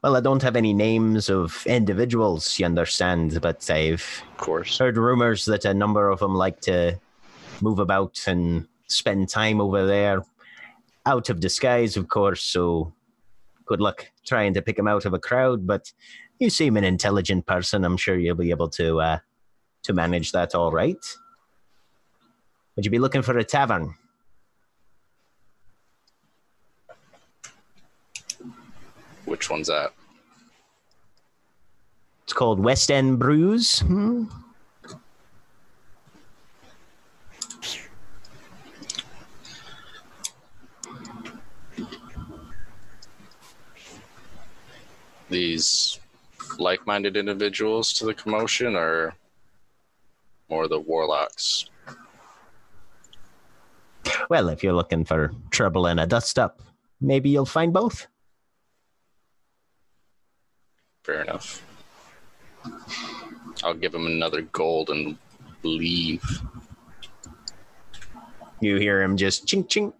Well, 0.02 0.14
I 0.16 0.20
don't 0.20 0.42
have 0.42 0.54
any 0.54 0.72
names 0.72 1.28
of 1.28 1.66
individuals, 1.66 2.60
you 2.60 2.66
understand, 2.66 3.40
but 3.42 3.68
I've 3.68 4.22
Of 4.32 4.36
course. 4.36 4.78
heard 4.78 4.96
rumors 4.96 5.46
that 5.46 5.64
a 5.64 5.74
number 5.74 6.10
of 6.10 6.20
them 6.20 6.34
like 6.34 6.60
to 6.60 7.00
move 7.60 7.80
about 7.80 8.22
and 8.28 8.68
spend 8.86 9.28
time 9.28 9.60
over 9.60 9.84
there 9.84 10.22
out 11.06 11.28
of 11.28 11.40
disguise, 11.40 11.96
of 11.96 12.08
course. 12.08 12.42
So 12.44 12.92
good 13.64 13.80
luck 13.80 14.06
trying 14.24 14.54
to 14.54 14.62
pick 14.62 14.76
them 14.76 14.86
out 14.86 15.06
of 15.06 15.14
a 15.14 15.18
crowd. 15.18 15.66
But 15.66 15.92
you 16.38 16.50
seem 16.50 16.76
an 16.76 16.84
intelligent 16.84 17.46
person. 17.46 17.84
I'm 17.84 17.96
sure 17.96 18.16
you'll 18.16 18.36
be 18.36 18.50
able 18.50 18.68
to 18.70 19.00
uh, 19.00 19.18
to 19.84 19.92
manage 19.92 20.30
that 20.32 20.54
all 20.54 20.70
right. 20.70 21.04
Would 22.76 22.84
you 22.84 22.90
be 22.90 22.98
looking 22.98 23.22
for 23.22 23.36
a 23.38 23.44
tavern? 23.44 23.94
Which 29.24 29.48
one's 29.48 29.68
that? 29.68 29.94
It's 32.24 32.34
called 32.34 32.60
West 32.60 32.90
End 32.90 33.18
Brews. 33.18 33.80
Hmm. 33.80 34.24
These 45.30 45.98
like 46.58 46.86
minded 46.86 47.16
individuals 47.16 47.92
to 47.94 48.04
the 48.04 48.14
commotion 48.14 48.76
or 48.76 49.14
more 50.48 50.68
the 50.68 50.78
warlocks? 50.78 51.70
Well, 54.28 54.48
if 54.48 54.62
you're 54.62 54.72
looking 54.72 55.04
for 55.04 55.32
trouble 55.50 55.86
and 55.86 56.00
a 56.00 56.06
dust 56.06 56.38
up, 56.38 56.60
maybe 57.00 57.30
you'll 57.30 57.46
find 57.46 57.72
both. 57.72 58.06
Fair 61.04 61.22
enough. 61.22 61.62
I'll 63.62 63.74
give 63.74 63.94
him 63.94 64.06
another 64.06 64.42
gold 64.42 64.90
and 64.90 65.16
leave. 65.62 66.22
You 68.60 68.76
hear 68.76 69.02
him 69.02 69.16
just 69.16 69.46
chink 69.46 69.68
chink. 69.68 69.92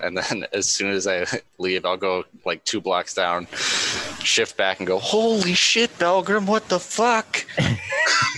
And 0.00 0.18
then 0.18 0.46
as 0.52 0.68
soon 0.68 0.90
as 0.90 1.06
I 1.06 1.24
leave, 1.58 1.84
I'll 1.86 1.96
go 1.96 2.24
like 2.44 2.64
two 2.64 2.80
blocks 2.80 3.14
down, 3.14 3.46
shift 4.24 4.56
back 4.56 4.78
and 4.78 4.86
go, 4.86 4.98
Holy 4.98 5.54
shit, 5.54 5.90
Belgrim, 5.98 6.46
what 6.46 6.68
the 6.68 6.78
fuck? 6.78 7.44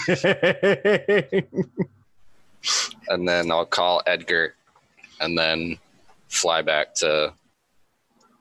And 3.08 3.28
then 3.28 3.50
I'll 3.50 3.66
call 3.66 4.02
Edgar 4.06 4.54
and 5.20 5.36
then 5.36 5.78
fly 6.28 6.62
back 6.62 6.94
to 6.96 7.32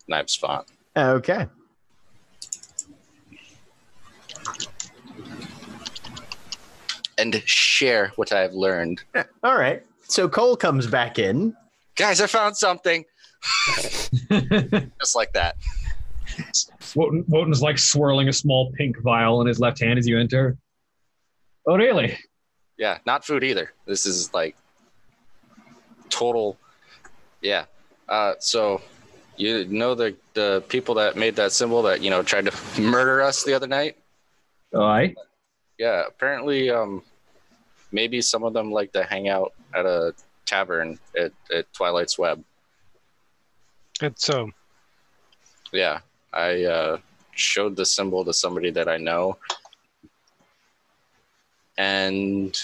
Knife's 0.08 0.36
Font. 0.36 0.68
okay. 0.96 1.48
And 7.18 7.42
share 7.46 8.12
what 8.16 8.32
I 8.32 8.40
have 8.40 8.54
learned. 8.54 9.04
All 9.44 9.58
right. 9.58 9.84
So 10.08 10.28
Coal 10.28 10.58
comes 10.58 10.88
back 10.88 11.20
in. 11.20 11.56
Guys, 11.96 12.20
I 12.22 12.28
found 12.28 12.58
something. 12.58 13.06
Just 15.00 15.16
like 15.16 15.34
that. 15.34 15.56
Wotan, 16.96 17.26
Wotan's 17.28 17.62
like 17.62 17.78
swirling 17.78 18.30
a 18.30 18.34
small 18.34 18.72
pink 18.74 19.00
vial 19.02 19.42
in 19.42 19.48
his 19.48 19.60
left 19.60 19.82
hand 19.82 20.00
as 20.00 20.08
you 20.08 20.20
enter. 20.20 20.58
Oh, 21.68 21.78
really? 21.78 22.18
Yeah, 22.78 22.98
not 23.06 23.26
food 23.26 23.44
either. 23.44 23.72
This 23.86 24.06
is 24.06 24.34
like 24.34 24.56
total. 26.10 26.58
Yeah. 27.42 27.66
Uh, 28.10 28.34
so 28.40 28.82
you 29.38 29.66
know 29.66 29.96
the 29.96 30.16
the 30.34 30.64
people 30.68 30.96
that 30.96 31.16
made 31.16 31.36
that 31.38 31.52
symbol 31.52 31.82
that 31.84 32.02
you 32.02 32.10
know 32.10 32.22
tried 32.24 32.46
to 32.46 32.82
murder 32.82 33.22
us 33.22 33.44
the 33.44 33.54
other 33.54 33.68
night. 33.68 33.98
Oh, 34.74 34.84
I. 34.84 35.16
Yeah, 35.78 36.04
apparently, 36.08 36.70
um, 36.70 37.04
maybe 37.92 38.22
some 38.22 38.44
of 38.44 38.54
them 38.54 38.72
like 38.72 38.92
to 38.94 39.04
hang 39.04 39.28
out 39.28 39.54
at 39.74 39.86
a 39.86 40.14
tavern 40.46 41.00
at, 41.18 41.32
at 41.54 41.72
Twilight's 41.74 42.18
Web. 42.18 42.44
It's 44.02 44.26
so. 44.26 44.52
Yeah, 45.72 46.00
I 46.34 46.64
uh, 46.64 46.98
showed 47.36 47.76
the 47.76 47.86
symbol 47.86 48.26
to 48.26 48.34
somebody 48.34 48.72
that 48.72 48.88
I 48.88 48.98
know, 48.98 49.38
and 51.78 52.56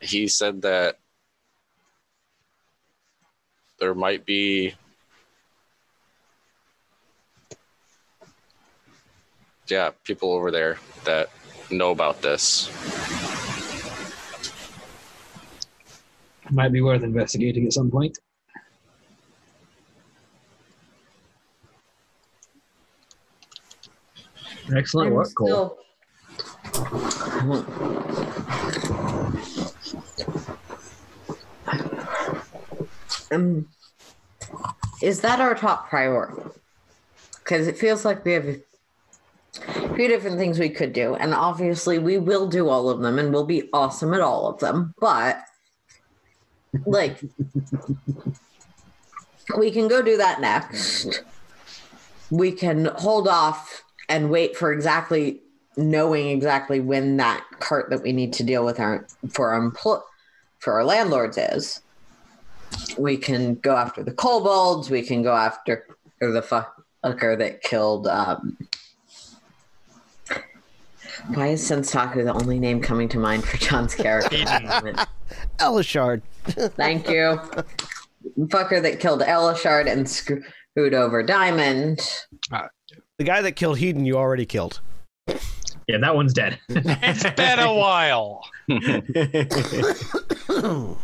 he 0.00 0.28
said 0.28 0.62
that 0.62 0.98
there 3.78 3.94
might 3.94 4.24
be 4.24 4.74
yeah 9.68 9.90
people 10.04 10.32
over 10.32 10.50
there 10.50 10.78
that 11.04 11.30
know 11.70 11.90
about 11.90 12.20
this 12.22 12.70
Might 16.50 16.72
be 16.72 16.82
worth 16.82 17.02
investigating 17.02 17.66
at 17.66 17.72
some 17.72 17.90
point. 17.90 18.18
Excellent 24.74 25.08
I'm 25.08 25.14
work, 25.14 25.34
Coal. 25.34 25.78
Um, 33.30 33.68
is 35.02 35.20
that 35.20 35.40
our 35.40 35.54
top 35.54 35.88
priority? 35.88 36.42
Because 37.38 37.66
it 37.66 37.78
feels 37.78 38.04
like 38.04 38.24
we 38.24 38.32
have 38.32 38.46
a 38.46 38.60
few 39.94 40.08
different 40.08 40.38
things 40.38 40.58
we 40.58 40.68
could 40.68 40.92
do, 40.92 41.14
and 41.14 41.34
obviously 41.34 41.98
we 41.98 42.18
will 42.18 42.46
do 42.46 42.68
all 42.68 42.88
of 42.88 43.00
them, 43.00 43.18
and 43.18 43.32
we'll 43.32 43.44
be 43.44 43.68
awesome 43.72 44.14
at 44.14 44.20
all 44.20 44.46
of 44.46 44.60
them. 44.60 44.94
But 44.98 45.42
like, 46.86 47.22
we 49.58 49.70
can 49.70 49.88
go 49.88 50.02
do 50.02 50.16
that 50.16 50.40
next. 50.40 51.24
We 52.30 52.52
can 52.52 52.86
hold 52.96 53.28
off 53.28 53.82
and 54.12 54.30
wait 54.30 54.54
for 54.54 54.72
exactly 54.72 55.40
knowing 55.76 56.28
exactly 56.28 56.80
when 56.80 57.16
that 57.16 57.42
cart 57.60 57.88
that 57.88 58.02
we 58.02 58.12
need 58.12 58.32
to 58.34 58.44
deal 58.44 58.62
with 58.64 58.78
our 58.78 59.06
for 59.30 59.52
our 59.52 59.70
empl- 59.70 60.02
for 60.58 60.74
our 60.74 60.84
landlords 60.84 61.38
is. 61.38 61.80
We 62.98 63.16
can 63.16 63.56
go 63.56 63.74
after 63.74 64.02
the 64.02 64.12
kobolds. 64.12 64.90
We 64.90 65.02
can 65.02 65.22
go 65.22 65.34
after 65.34 65.86
or 66.20 66.30
the 66.30 66.42
fucker 66.42 67.38
that 67.38 67.62
killed. 67.62 68.06
Um, 68.06 68.58
why 71.28 71.48
is 71.48 71.62
Sensaku 71.62 72.24
the 72.24 72.34
only 72.34 72.58
name 72.58 72.80
coming 72.80 73.08
to 73.08 73.18
mind 73.18 73.44
for 73.44 73.56
John's 73.56 73.94
character? 73.94 74.36
Elashard. 75.58 76.20
Thank 76.46 77.08
you. 77.08 77.40
Fucker 78.38 78.82
that 78.82 79.00
killed 79.00 79.22
Elashard 79.22 79.90
and 79.90 80.08
screwed 80.08 80.94
over 80.94 81.22
Diamond. 81.22 82.00
The 83.22 83.26
guy 83.26 83.40
that 83.42 83.52
killed 83.52 83.78
Hedon, 83.78 84.04
you 84.04 84.16
already 84.16 84.44
killed. 84.44 84.80
Yeah, 85.86 85.98
that 86.00 86.16
one's 86.16 86.32
dead. 86.32 86.58
It's 86.68 87.22
been 87.22 87.60
a 87.60 87.72
while. 87.72 88.44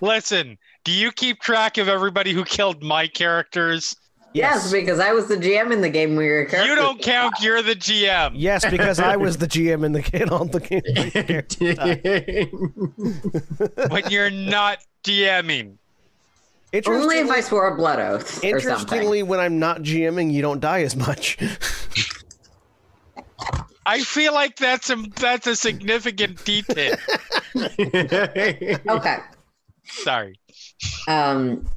Listen, 0.00 0.58
do 0.82 0.90
you 0.90 1.12
keep 1.12 1.38
track 1.38 1.78
of 1.78 1.86
everybody 1.86 2.32
who 2.32 2.44
killed 2.44 2.82
my 2.82 3.06
characters? 3.06 3.94
Yes, 4.32 4.72
because 4.72 4.98
I 4.98 5.12
was 5.12 5.28
the 5.28 5.36
GM 5.36 5.72
in 5.72 5.82
the 5.82 5.88
game 5.88 6.16
we 6.16 6.26
were 6.26 6.48
You 6.50 6.74
don't 6.74 7.00
count. 7.00 7.36
You're 7.40 7.62
the 7.62 7.76
GM. 7.76 8.32
Yes, 8.34 8.68
because 8.68 8.98
I 8.98 9.14
was 9.14 9.36
the 9.36 9.46
GM 9.46 9.84
in 9.84 9.92
the 9.92 10.02
game 10.02 10.30
on 10.30 10.48
the 10.48 10.58
game. 10.58 10.82
When 13.88 14.10
you're 14.10 14.30
not 14.30 14.78
DMing. 15.04 15.78
Only 16.86 17.18
if 17.18 17.30
I 17.30 17.40
swore 17.40 17.68
a 17.68 17.76
blood 17.76 17.98
oath 17.98 18.42
or 18.42 18.46
interestingly, 18.46 19.22
when 19.22 19.40
I'm 19.40 19.58
not 19.58 19.82
GMing, 19.82 20.32
you 20.32 20.40
don't 20.40 20.60
die 20.60 20.82
as 20.82 20.96
much. 20.96 21.36
I 23.84 24.00
feel 24.02 24.32
like 24.32 24.56
that's 24.56 24.88
a 24.88 24.96
that's 25.16 25.46
a 25.46 25.56
significant 25.56 26.42
detail. 26.44 26.96
Okay. 27.54 29.18
Sorry. 29.84 30.38
Um, 31.08 31.68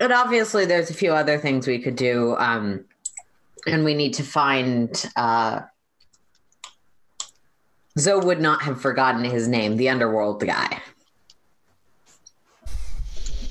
and 0.00 0.12
obviously, 0.12 0.64
there's 0.64 0.88
a 0.88 0.94
few 0.94 1.12
other 1.12 1.36
things 1.38 1.66
we 1.66 1.78
could 1.80 1.96
do. 1.96 2.36
Um, 2.38 2.86
and 3.66 3.84
we 3.84 3.94
need 3.94 4.14
to 4.14 4.22
find. 4.22 5.04
Uh, 5.16 5.60
Zoe 7.98 8.24
would 8.24 8.40
not 8.40 8.62
have 8.62 8.80
forgotten 8.80 9.24
his 9.24 9.48
name, 9.48 9.76
the 9.76 9.88
underworld 9.88 10.40
guy. 10.40 10.80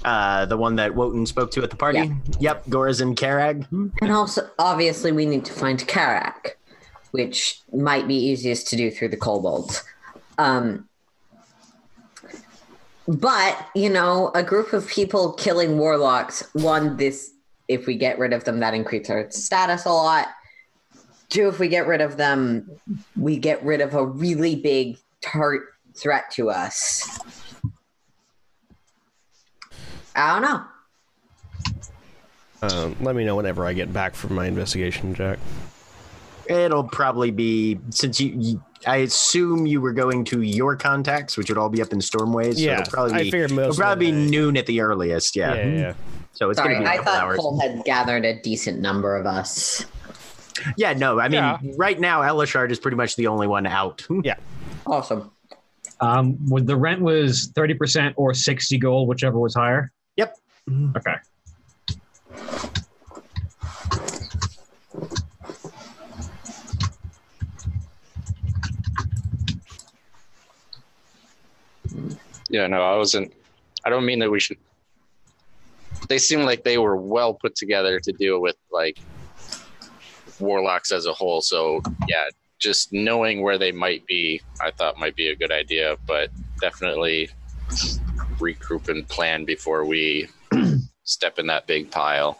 Uh, 0.07 0.45
the 0.45 0.55
one 0.55 0.77
that 0.77 0.95
Wotan 0.95 1.25
spoke 1.25 1.51
to 1.51 1.63
at 1.63 1.69
the 1.69 1.75
party. 1.75 1.97
Yeah. 1.97 2.13
Yep, 2.39 2.65
Gorazin 2.67 3.13
Karag. 3.13 3.67
And 4.01 4.11
also, 4.11 4.49
obviously, 4.57 5.11
we 5.11 5.25
need 5.25 5.43
to 5.45 5.51
find 5.51 5.79
Karak, 5.85 6.51
which 7.11 7.59
might 7.73 8.07
be 8.07 8.15
easiest 8.15 8.69
to 8.69 8.77
do 8.77 8.89
through 8.89 9.09
the 9.09 9.17
kobolds. 9.17 9.83
Um, 10.37 10.87
but, 13.05 13.67
you 13.75 13.89
know, 13.89 14.31
a 14.33 14.43
group 14.43 14.71
of 14.71 14.87
people 14.87 15.33
killing 15.33 15.77
warlocks, 15.77 16.41
one, 16.53 16.95
this, 16.95 17.33
if 17.67 17.85
we 17.85 17.97
get 17.97 18.17
rid 18.17 18.31
of 18.31 18.45
them, 18.45 18.61
that 18.61 18.73
increases 18.73 19.09
our 19.09 19.29
status 19.29 19.83
a 19.83 19.91
lot. 19.91 20.27
Two, 21.27 21.49
if 21.49 21.59
we 21.59 21.67
get 21.67 21.85
rid 21.85 21.99
of 21.99 22.15
them, 22.15 22.69
we 23.17 23.37
get 23.37 23.61
rid 23.61 23.81
of 23.81 23.93
a 23.93 24.05
really 24.05 24.55
big 24.55 24.97
tar- 25.19 25.67
threat 25.95 26.31
to 26.31 26.49
us. 26.49 27.19
I 30.17 30.33
don't 30.33 30.41
know. 30.41 30.63
Um, 32.61 32.95
let 33.01 33.15
me 33.15 33.23
know 33.23 33.35
whenever 33.35 33.65
I 33.65 33.73
get 33.73 33.93
back 33.93 34.15
from 34.15 34.33
my 34.35 34.47
investigation, 34.47 35.13
Jack. 35.13 35.37
It'll 36.47 36.83
probably 36.83 37.29
be 37.31 37.79
since 37.91 38.19
you, 38.19 38.33
you. 38.37 38.63
I 38.85 38.97
assume 38.97 39.65
you 39.67 39.81
were 39.81 39.91
going 39.93 40.23
to 40.25 40.41
your 40.41 40.75
contacts, 40.75 41.37
which 41.37 41.49
would 41.49 41.57
all 41.57 41.69
be 41.69 41.81
up 41.81 41.91
in 41.93 41.99
Stormways. 41.99 42.55
so 42.55 42.59
yeah, 42.61 42.81
it'll 42.81 42.91
probably 42.91 43.13
I 43.15 43.23
be, 43.23 43.31
figured 43.31 43.51
most. 43.51 43.63
it'll 43.73 43.75
probably 43.75 44.09
of 44.09 44.15
be 44.15 44.23
the- 44.25 44.31
noon 44.31 44.57
at 44.57 44.65
the 44.65 44.81
earliest. 44.81 45.35
Yeah. 45.35 45.53
Yeah, 45.55 45.65
yeah, 45.65 45.77
yeah. 45.79 45.93
So 46.33 46.49
it's 46.49 46.57
Sorry, 46.57 46.75
gonna 46.75 46.85
be 46.85 46.89
a 46.89 46.89
I 46.93 46.97
couple 46.97 47.11
thought 47.13 47.23
hours. 47.23 47.37
Coal 47.39 47.59
had 47.59 47.83
gathered 47.83 48.23
a 48.25 48.39
decent 48.41 48.79
number 48.79 49.15
of 49.15 49.25
us. 49.25 49.85
Yeah, 50.77 50.93
no, 50.93 51.19
I 51.19 51.27
mean, 51.27 51.33
Yeah. 51.33 51.57
right 51.77 51.99
now 51.99 52.21
Elashard 52.21 52.71
is 52.71 52.79
pretty 52.79 52.97
much 52.97 53.15
the 53.15 53.27
only 53.27 53.45
one 53.47 53.65
out. 53.67 54.05
Yeah, 54.23 54.35
awesome. 54.85 55.31
Um, 55.99 56.33
when 56.49 56.65
the 56.65 56.75
rent 56.75 57.01
was 57.01 57.51
thirty 57.55 57.73
percent 57.73 58.13
or 58.17 58.33
sixty 58.33 58.77
gold, 58.77 59.07
whichever 59.09 59.37
was 59.39 59.53
higher. 59.55 59.91
Yep. 60.67 60.97
Okay. 60.97 61.15
Yeah, 72.49 72.67
no, 72.67 72.81
I 72.81 72.95
wasn't. 72.95 73.33
I 73.85 73.89
don't 73.89 74.05
mean 74.05 74.19
that 74.19 74.31
we 74.31 74.39
should. 74.39 74.57
They 76.07 76.17
seem 76.17 76.43
like 76.43 76.63
they 76.63 76.77
were 76.77 76.95
well 76.95 77.33
put 77.33 77.55
together 77.55 77.99
to 77.99 78.11
deal 78.13 78.41
with 78.41 78.55
like 78.71 78.97
warlocks 80.39 80.91
as 80.91 81.05
a 81.05 81.13
whole. 81.13 81.41
So 81.41 81.81
yeah, 82.07 82.25
just 82.59 82.93
knowing 82.93 83.41
where 83.41 83.57
they 83.57 83.71
might 83.71 84.05
be, 84.05 84.41
I 84.61 84.71
thought 84.71 84.97
might 84.97 85.15
be 85.15 85.29
a 85.29 85.35
good 85.35 85.51
idea. 85.51 85.97
But 86.05 86.29
definitely 86.61 87.29
regroup 88.39 88.87
and 88.89 89.07
plan 89.07 89.43
before 89.43 89.85
we 89.85 90.29
step 91.07 91.39
in 91.39 91.47
that 91.47 91.65
big 91.65 91.89
pile. 91.89 92.39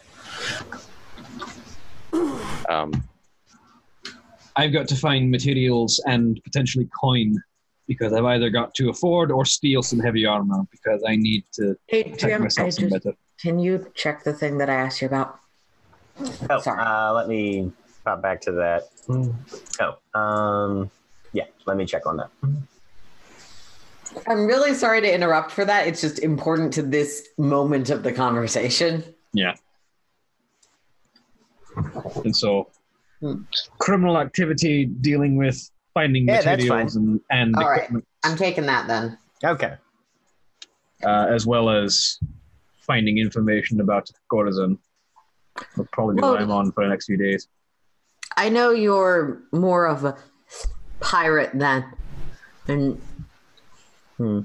Um, 2.70 3.04
I've 4.56 4.74
got 4.74 4.88
to 4.90 4.96
find 4.96 5.32
materials 5.32 6.02
and 6.06 6.40
potentially 6.44 6.88
coin 7.00 7.42
because 7.88 8.12
I've 8.12 8.26
either 8.26 8.50
got 8.50 8.76
to 8.76 8.90
afford 8.90 9.32
or 9.32 9.46
steal 9.46 9.82
some 9.82 10.00
heavy 10.00 10.26
armor 10.26 10.64
because 10.72 11.02
I 11.08 11.16
need 11.16 11.46
to 11.54 11.76
Hey, 11.88 12.04
protect 12.04 12.22
Jim, 12.22 12.42
myself 12.44 12.74
some 12.74 12.90
just, 12.90 13.04
better. 13.04 13.16
can 13.40 13.60
you 13.60 13.90
check 13.96 14.24
the 14.24 14.34
thing 14.34 14.58
that 14.58 14.70
I 14.70 14.74
asked 14.76 15.02
you 15.02 15.08
about? 15.08 15.40
Oh, 16.50 16.60
Sorry. 16.60 16.84
uh, 16.84 17.14
let 17.14 17.30
me 17.30 17.72
pop 18.04 18.22
back 18.22 18.42
to 18.42 18.52
that. 18.54 18.90
Oh, 19.80 20.20
um, 20.20 20.92
yeah, 21.32 21.46
let 21.66 21.78
me 21.78 21.86
check 21.86 22.06
on 22.06 22.18
that. 22.18 22.32
I'm 24.28 24.46
really 24.46 24.74
sorry 24.74 25.02
to 25.02 25.14
interrupt 25.14 25.52
for 25.52 25.66
that. 25.66 25.88
It's 25.88 26.02
just 26.02 26.20
important 26.20 26.74
to 26.74 26.82
this 26.82 27.28
moment 27.38 27.90
of 27.90 28.04
the 28.04 28.12
conversation. 28.14 29.04
Yeah. 29.34 29.56
And 32.24 32.36
so, 32.36 32.70
Hmm. 33.20 33.42
criminal 33.80 34.20
activity 34.20 34.86
dealing 34.86 35.38
with 35.38 35.70
finding 35.96 36.28
Yeah, 36.28 36.42
materials 36.46 36.96
and, 36.96 37.20
and 37.32 37.56
All 37.56 37.68
right. 37.68 37.78
equipment, 37.80 38.06
I'm 38.24 38.38
taking 38.38 38.66
that 38.68 38.88
then. 38.88 39.18
Okay. 39.44 39.76
uh, 41.04 41.28
as 41.30 41.46
well 41.46 41.70
as 41.70 42.18
finding 42.82 43.20
information 43.20 43.82
about 43.82 44.10
Corazon. 44.32 44.80
Will 45.76 45.88
probably 45.92 46.16
be 46.16 46.22
Well- 46.22 46.32
what 46.34 46.42
I'm 46.42 46.50
on 46.52 46.72
for 46.72 46.84
the 46.84 46.90
next 46.90 47.06
few 47.06 47.18
days. 47.18 47.48
I 48.36 48.50
know 48.50 48.72
you're 48.72 49.42
more 49.52 49.86
of 49.88 50.06
a 50.06 50.18
pirate 51.00 51.52
than, 51.54 51.86
and 52.68 53.00
hmm, 54.18 54.42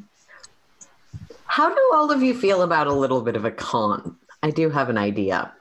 How 1.46 1.74
do 1.74 1.90
all 1.94 2.10
of 2.10 2.22
you 2.22 2.38
feel 2.38 2.62
about 2.62 2.86
a 2.86 2.92
little 2.92 3.22
bit 3.22 3.36
of 3.36 3.44
a 3.44 3.50
con? 3.50 4.16
I 4.42 4.50
do 4.50 4.70
have 4.70 4.88
an 4.88 4.98
idea. 4.98 5.52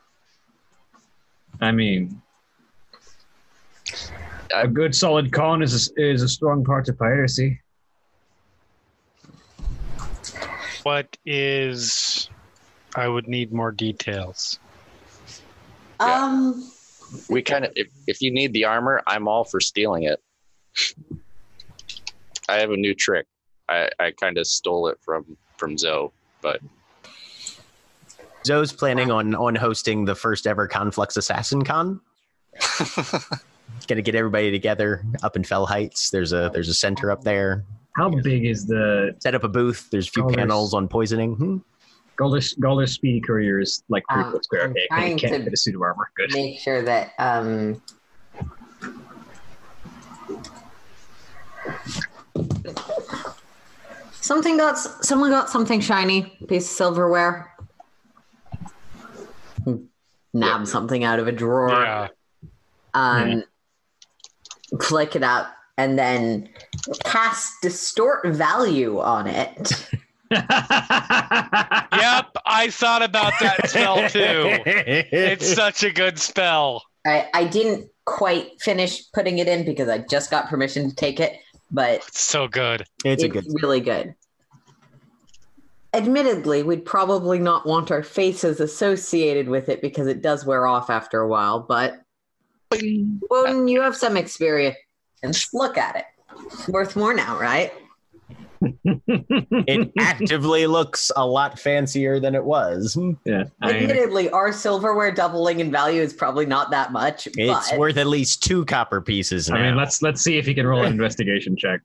I 1.60 1.72
mean, 1.72 2.22
a 4.54 4.68
good 4.68 4.96
solid 4.96 5.32
con 5.32 5.62
is 5.62 5.92
a, 5.98 6.02
is 6.02 6.24
a 6.24 6.30
strong 6.30 6.64
part 6.64 6.90
of 6.90 6.98
piracy. 6.98 7.62
What 10.84 11.16
is? 11.26 12.30
I 12.96 13.08
would 13.08 13.28
need 13.28 13.54
more 13.54 13.72
details. 13.72 14.60
Yeah. 16.00 16.26
Um, 16.26 16.72
We 17.30 17.42
kind 17.42 17.66
of, 17.66 17.72
if, 17.76 17.88
if 18.08 18.22
you 18.22 18.32
need 18.32 18.54
the 18.54 18.66
armor, 18.66 19.02
I'm 19.06 19.28
all 19.28 19.44
for 19.44 19.60
stealing 19.62 20.04
it. 20.04 20.20
I 22.50 22.56
have 22.56 22.72
a 22.72 22.78
new 22.78 22.96
trick. 22.96 23.28
I, 23.72 23.90
I 24.00 24.12
kind 24.12 24.38
of 24.38 24.46
stole 24.48 24.88
it 24.88 24.98
from 25.02 25.38
from 25.58 25.78
Zoe, 25.78 26.10
but 26.42 26.60
Zoe's 28.46 28.74
planning 28.74 29.12
on 29.12 29.34
on 29.36 29.56
hosting 29.56 30.06
the 30.06 30.16
first 30.16 30.46
ever 30.48 30.68
Conflux 30.68 31.16
Assassin 31.18 31.64
Con. 31.64 32.02
Gonna 33.88 34.02
get 34.02 34.16
everybody 34.16 34.52
together 34.52 35.04
up 35.24 35.36
in 35.36 35.44
Fell 35.44 35.66
Heights. 35.66 36.10
There's 36.10 36.34
a 36.34 36.50
there's 36.54 36.70
a 36.70 36.74
center 36.74 37.12
up 37.12 37.24
there. 37.24 37.64
How 37.98 38.10
big 38.10 38.46
is 38.46 38.66
the 38.68 39.16
Set 39.20 39.36
up 39.36 39.44
a 39.44 39.50
booth. 39.50 39.90
There's 39.92 40.08
a 40.08 40.12
few 40.12 40.24
there's- 40.24 40.36
panels 40.36 40.74
on 40.74 40.88
poisoning. 40.88 41.36
Hmm. 41.36 41.58
Gullish 42.18 42.54
Gullish 42.56 42.92
Speedy 42.92 43.20
Courier 43.22 43.60
is 43.60 43.84
like 43.90 44.04
three 44.12 44.22
Um, 44.24 44.32
foot 44.32 44.44
square? 44.44 44.68
Okay, 44.70 44.86
trying 44.90 45.16
I 45.16 45.18
can't 45.18 45.34
to- 45.34 45.44
fit 45.46 45.54
a 45.54 45.58
suit 45.58 45.76
of 45.76 45.82
armor. 45.82 46.12
Good. 46.16 46.32
make 46.34 46.60
sure 46.60 46.82
that 46.84 47.14
um 47.20 47.82
something 54.22 54.58
got 54.58 54.78
someone 54.78 55.30
got 55.32 55.50
something 55.50 55.80
shiny 55.82 56.24
piece 56.48 56.66
of 56.66 56.72
silverware 56.76 57.54
nab 60.34 60.66
something 60.66 61.04
out 61.04 61.20
of 61.20 61.28
a 61.28 61.32
drawer 61.32 61.70
Yeah. 61.72 62.08
um 62.94 63.44
flick 64.82 65.16
it 65.16 65.24
up 65.24 65.54
and 65.78 66.00
then 66.00 66.48
cast 67.04 67.62
distort 67.62 68.26
value 68.28 69.00
on 69.00 69.28
it 69.28 69.90
Yep, 70.32 70.42
I 72.46 72.70
thought 72.72 73.02
about 73.04 73.34
that 73.42 73.68
spell 73.70 74.08
too. 74.10 74.62
It's 74.66 75.54
such 75.62 75.84
a 75.84 75.92
good 75.92 76.18
spell. 76.20 76.84
I, 77.06 77.28
I 77.34 77.44
didn't 77.44 77.90
quite 78.06 78.62
finish 78.62 79.04
putting 79.12 79.40
it 79.40 79.50
in 79.50 79.66
because 79.66 79.90
i 79.90 79.98
just 80.10 80.32
got 80.32 80.48
permission 80.48 80.90
to 80.90 80.96
take 80.96 81.20
it 81.20 81.38
but 81.72 82.04
It's 82.08 82.22
so 82.22 82.48
good. 82.48 82.84
it's 83.06 83.24
a 83.24 83.28
it's 83.28 83.34
good. 83.48 83.62
really 83.62 83.80
good. 83.80 84.16
Admittedly, 85.94 86.64
we'd 86.64 86.86
probably 86.86 87.38
not 87.38 87.66
want 87.66 87.92
our 87.92 88.04
faces 88.04 88.60
associated 88.62 89.50
with 89.50 89.68
it 89.68 89.82
because 89.82 90.08
it 90.08 90.22
does 90.22 90.46
wear 90.46 90.66
off 90.66 90.90
after 90.90 91.20
a 91.20 91.28
while, 91.28 91.60
but 91.60 92.02
mm. 92.72 93.20
Woden, 93.30 93.68
you 93.68 93.82
have 93.82 93.96
some 93.98 94.16
experience. 94.16 94.78
Look 95.54 95.78
at 95.78 95.98
it. 95.98 96.06
Worth 96.70 96.96
more 96.96 97.14
now, 97.14 97.38
right? 97.38 97.74
It 98.62 99.92
actively 100.00 100.68
looks 100.68 101.12
a 101.16 101.26
lot 101.26 101.58
fancier 101.58 102.20
than 102.20 102.36
it 102.36 102.44
was. 102.44 102.98
Yeah, 103.26 103.46
I 103.62 103.74
Admittedly, 103.74 104.30
our 104.30 104.54
silverware 104.54 105.12
doubling 105.12 105.60
in 105.60 105.72
value 105.72 106.02
is 106.02 106.14
probably 106.14 106.46
not 106.46 106.70
that 106.72 106.92
much. 106.92 107.28
It's 107.36 107.72
but 107.72 107.80
worth 107.80 107.98
at 107.98 108.08
least 108.08 108.44
two 108.44 108.66
copper 108.66 109.02
pieces 109.02 109.50
now. 109.50 109.56
I 109.56 109.64
mean, 109.64 109.76
let's 109.76 110.02
let's 110.02 110.22
see 110.22 110.38
if 110.38 110.46
he 110.46 110.54
can 110.54 110.68
roll 110.68 110.84
an 110.84 110.92
investigation 110.92 111.56
check. 111.58 111.82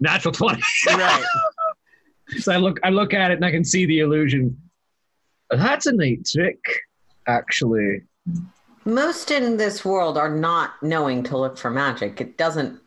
Natural 0.00 0.32
twenty. 0.32 0.62
right. 0.88 1.24
so 2.38 2.52
I 2.52 2.56
look 2.56 2.78
I 2.84 2.90
look 2.90 3.14
at 3.14 3.30
it 3.30 3.34
and 3.34 3.44
I 3.44 3.50
can 3.50 3.64
see 3.64 3.86
the 3.86 4.00
illusion. 4.00 4.60
That's 5.50 5.86
a 5.86 5.92
neat 5.92 6.28
trick, 6.30 6.60
actually. 7.26 8.02
most 8.84 9.30
in 9.30 9.56
this 9.56 9.84
world 9.84 10.16
are 10.16 10.32
not 10.32 10.74
knowing 10.82 11.22
to 11.24 11.38
look 11.38 11.56
for 11.58 11.70
magic. 11.70 12.20
It 12.20 12.36
doesn't 12.36 12.80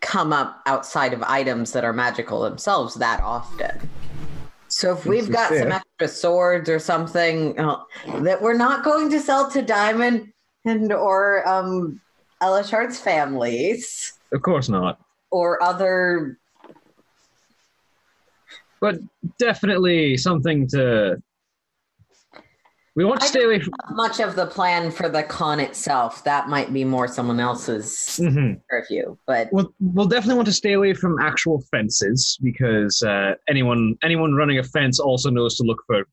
come 0.00 0.32
up 0.32 0.60
outside 0.66 1.12
of 1.12 1.22
items 1.22 1.72
that 1.72 1.84
are 1.84 1.92
magical 1.92 2.42
themselves 2.42 2.94
that 2.96 3.20
often. 3.22 3.88
So 4.68 4.92
if 4.92 5.04
we've 5.04 5.30
got 5.30 5.52
some 5.52 5.72
extra 5.72 6.08
swords 6.08 6.68
or 6.70 6.78
something 6.78 7.58
uh, 7.58 7.82
that 8.20 8.40
we're 8.40 8.56
not 8.56 8.84
going 8.84 9.10
to 9.10 9.20
sell 9.20 9.50
to 9.50 9.60
Diamond 9.62 10.32
and 10.64 10.92
or 10.92 11.46
um 11.46 12.00
Elashard's 12.40 12.98
families 12.98 14.14
Of 14.32 14.42
course 14.42 14.68
not. 14.68 14.98
or 15.30 15.62
other 15.62 16.38
But 18.80 18.98
definitely 19.38 20.16
something 20.16 20.66
to. 20.68 21.22
We 22.94 23.06
want 23.06 23.20
to 23.20 23.24
I 23.24 23.28
stay 23.28 23.44
away 23.44 23.58
from. 23.58 23.72
much 23.92 24.20
of 24.20 24.36
the 24.36 24.44
plan 24.46 24.90
for 24.90 25.08
the 25.08 25.22
con 25.22 25.60
itself. 25.60 26.22
That 26.24 26.48
might 26.50 26.72
be 26.74 26.84
more 26.84 27.08
someone 27.08 27.40
else's 27.40 27.88
Mhm. 28.22 28.60
purview. 28.68 29.16
But 29.26 29.48
We'll, 29.50 29.72
we'll 29.80 30.06
definitely 30.06 30.34
want 30.36 30.46
to 30.48 30.52
stay 30.52 30.74
away 30.74 30.92
from 30.92 31.18
actual 31.18 31.62
fences 31.70 32.38
because 32.42 33.02
uh, 33.02 33.34
anyone 33.48 33.96
anyone 34.02 34.34
running 34.34 34.58
a 34.58 34.62
fence 34.62 35.00
also 35.00 35.30
knows 35.30 35.56
to 35.56 35.62
look 35.62 35.82
for, 35.86 36.04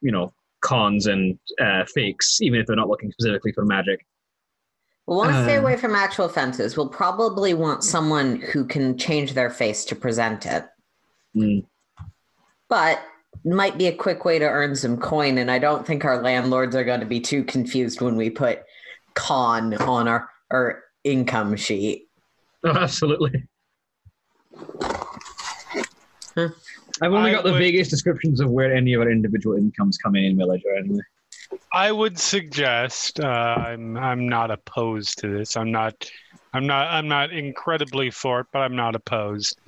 you 0.00 0.10
know, 0.10 0.32
cons 0.62 1.06
and 1.06 1.38
uh, 1.60 1.84
fakes, 1.84 2.40
even 2.40 2.58
if 2.58 2.66
they're 2.66 2.74
not 2.74 2.88
looking 2.88 3.12
specifically 3.12 3.52
for 3.52 3.64
magic. 3.64 4.04
We'll 5.06 5.18
want 5.18 5.30
to 5.30 5.44
stay 5.44 5.58
Uh. 5.58 5.60
away 5.60 5.76
from 5.76 5.94
actual 5.94 6.28
fences. 6.28 6.76
We'll 6.76 6.88
probably 6.88 7.54
want 7.54 7.84
someone 7.84 8.40
who 8.40 8.64
can 8.64 8.98
change 8.98 9.34
their 9.34 9.50
face 9.50 9.84
to 9.84 9.94
present 9.94 10.44
it. 10.44 10.66
Mm. 11.36 11.66
But 12.68 12.98
might 13.44 13.78
be 13.78 13.86
a 13.86 13.94
quick 13.94 14.24
way 14.24 14.38
to 14.38 14.44
earn 14.44 14.74
some 14.76 14.96
coin, 14.96 15.38
and 15.38 15.50
I 15.50 15.58
don't 15.58 15.86
think 15.86 16.04
our 16.04 16.22
landlords 16.22 16.74
are 16.74 16.84
going 16.84 17.00
to 17.00 17.06
be 17.06 17.20
too 17.20 17.44
confused 17.44 18.00
when 18.00 18.16
we 18.16 18.30
put 18.30 18.60
con 19.14 19.74
on 19.74 20.08
our, 20.08 20.28
our 20.50 20.84
income 21.04 21.56
sheet. 21.56 22.08
Oh, 22.64 22.70
absolutely. 22.70 23.44
Huh. 26.34 26.48
I've 27.02 27.12
only 27.12 27.30
I 27.30 27.34
got 27.34 27.44
the 27.44 27.52
would- 27.52 27.60
vaguest 27.60 27.90
descriptions 27.90 28.40
of 28.40 28.50
where 28.50 28.74
any 28.74 28.94
of 28.94 29.02
our 29.02 29.10
individual 29.10 29.56
incomes 29.56 29.98
come 29.98 30.16
in 30.16 30.24
in 30.24 30.36
my 30.36 30.44
ledger 30.44 30.74
anyway. 30.76 31.00
I 31.72 31.92
would 31.92 32.18
suggest 32.18 33.20
uh, 33.20 33.26
I'm 33.26 33.96
I'm 33.96 34.28
not 34.28 34.50
opposed 34.50 35.18
to 35.18 35.28
this. 35.28 35.56
I'm 35.56 35.70
not 35.70 36.10
I'm 36.56 36.66
not 36.66 36.88
I'm 36.88 37.06
not 37.06 37.32
incredibly 37.32 38.10
for 38.10 38.40
it, 38.40 38.46
but 38.50 38.60
I'm 38.60 38.74
not 38.74 38.94
opposed. 38.94 39.60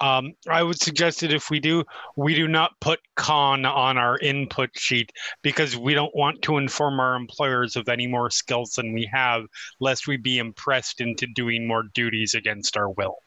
Um, 0.00 0.32
I 0.48 0.60
would 0.64 0.80
suggest 0.82 1.20
that 1.20 1.32
if 1.32 1.50
we 1.50 1.60
do, 1.60 1.84
we 2.16 2.34
do 2.34 2.48
not 2.48 2.72
put 2.80 2.98
con 3.14 3.64
on 3.64 3.96
our 3.96 4.18
input 4.18 4.70
sheet 4.74 5.12
because 5.42 5.76
we 5.76 5.94
don't 5.94 6.14
want 6.16 6.42
to 6.42 6.58
inform 6.58 6.98
our 6.98 7.14
employers 7.14 7.76
of 7.76 7.88
any 7.88 8.08
more 8.08 8.28
skills 8.28 8.72
than 8.72 8.92
we 8.92 9.08
have, 9.12 9.44
lest 9.78 10.08
we 10.08 10.16
be 10.16 10.38
impressed 10.38 11.00
into 11.00 11.28
doing 11.28 11.64
more 11.64 11.84
duties 11.94 12.34
against 12.34 12.76
our 12.76 12.90
will. 12.90 13.18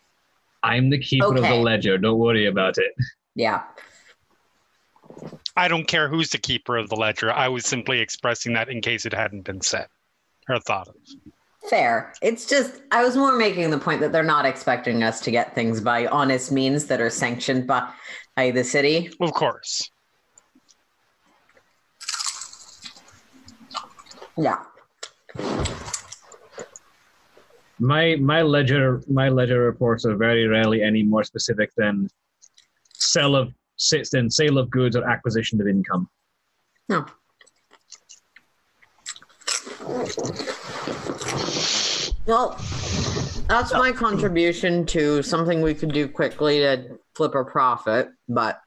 I'm 0.62 0.89
the 0.89 0.99
keeper 0.99 1.38
of 1.38 1.41
the 1.41 1.55
ledger. 1.55 1.97
Don't 1.97 2.19
worry 2.19 2.47
about 2.47 2.77
it. 2.77 2.91
Yeah. 3.33 3.63
I 5.55 5.69
don't 5.69 5.88
care 5.88 6.09
who's 6.09 6.31
the 6.31 6.38
keeper 6.38 6.75
of 6.75 6.89
the 6.89 6.97
ledger. 6.97 7.31
I 7.31 7.47
was 7.47 7.65
simply 7.65 8.01
expressing 8.01 8.53
that 8.53 8.67
in 8.67 8.81
case 8.81 9.05
it 9.05 9.13
hadn't 9.13 9.43
been 9.43 9.62
said 9.62 9.88
or 10.49 10.59
thought 10.59 10.89
of. 10.89 10.95
Fair. 11.67 12.13
It's 12.22 12.45
just, 12.45 12.82
I 12.91 13.04
was 13.04 13.15
more 13.15 13.36
making 13.36 13.69
the 13.69 13.78
point 13.78 14.00
that 14.02 14.12
they're 14.12 14.24
not 14.24 14.45
expecting 14.45 15.04
us 15.04 15.19
to 15.22 15.32
get 15.32 15.54
things 15.54 15.82
by 15.82 16.08
honest 16.08 16.52
means 16.52 16.86
that 16.86 17.02
are 17.02 17.10
sanctioned 17.10 17.67
by, 17.67 17.91
by 18.36 18.52
the 18.52 18.63
city. 18.63 19.12
Of 19.19 19.34
course. 19.34 19.91
Yeah. 24.38 24.63
My 27.82 28.15
my 28.17 28.41
ledger 28.41 29.02
my 29.10 29.30
ledger 29.30 29.62
reports 29.62 30.06
are 30.06 30.15
very 30.15 30.48
rarely 30.48 30.82
any 30.82 31.04
more 31.04 31.24
specific 31.24 31.72
than 31.76 32.10
sell 32.93 33.36
of 33.36 33.54
sits 33.78 34.10
than 34.10 34.30
sale 34.30 34.58
of 34.58 34.69
goods 34.69 34.95
or 34.95 35.04
acquisition 35.08 35.60
of 35.62 35.67
income. 35.67 36.10
No. 36.88 37.06
Well, 42.25 42.51
that's 43.47 43.73
my 43.73 43.91
contribution 43.91 44.85
to 44.87 45.23
something 45.23 45.61
we 45.61 45.73
could 45.73 45.91
do 45.91 46.07
quickly 46.07 46.59
to 46.59 46.99
flip 47.15 47.35
a 47.35 47.43
profit, 47.43 48.09
but 48.27 48.61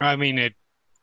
I 0.00 0.16
mean, 0.16 0.38
it 0.38 0.54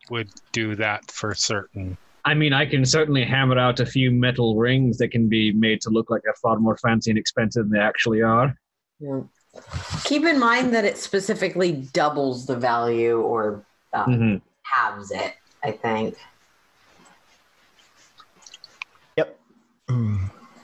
would 0.09 0.29
do 0.51 0.75
that 0.75 1.11
for 1.11 1.35
certain. 1.35 1.97
I 2.25 2.33
mean, 2.33 2.51
I 2.51 2.65
can 2.65 2.83
certainly 2.83 3.23
hammer 3.23 3.57
out 3.57 3.79
a 3.79 3.85
few 3.85 4.11
metal 4.11 4.57
rings 4.57 4.97
that 4.97 5.09
can 5.09 5.29
be 5.29 5.53
made 5.53 5.81
to 5.81 5.89
look 5.89 6.09
like 6.09 6.23
they're 6.23 6.33
far 6.41 6.59
more 6.59 6.77
fancy 6.77 7.11
and 7.11 7.17
expensive 7.17 7.69
than 7.69 7.71
they 7.71 7.79
actually 7.79 8.21
are. 8.21 8.57
yeah. 8.99 9.21
keep 10.03 10.25
in 10.25 10.39
mind 10.39 10.73
that 10.73 10.83
it 10.83 10.97
specifically 10.97 11.87
doubles 11.93 12.45
the 12.45 12.55
value 12.55 13.21
or 13.21 13.65
uh, 13.93 14.03
hmm 14.03 14.35
halves 14.63 15.11
it, 15.11 15.33
I 15.63 15.71
think. 15.71 16.17
Yep. 19.89 19.97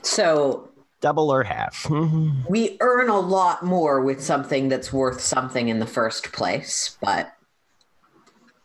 So 0.02 0.68
double 1.00 1.30
or 1.30 1.42
half. 1.42 1.86
We 2.48 2.76
earn 2.80 3.08
a 3.08 3.18
lot 3.18 3.62
more 3.64 4.00
with 4.02 4.22
something 4.22 4.68
that's 4.68 4.92
worth 4.92 5.20
something 5.20 5.68
in 5.68 5.78
the 5.78 5.86
first 5.86 6.32
place, 6.32 6.96
but 7.00 7.32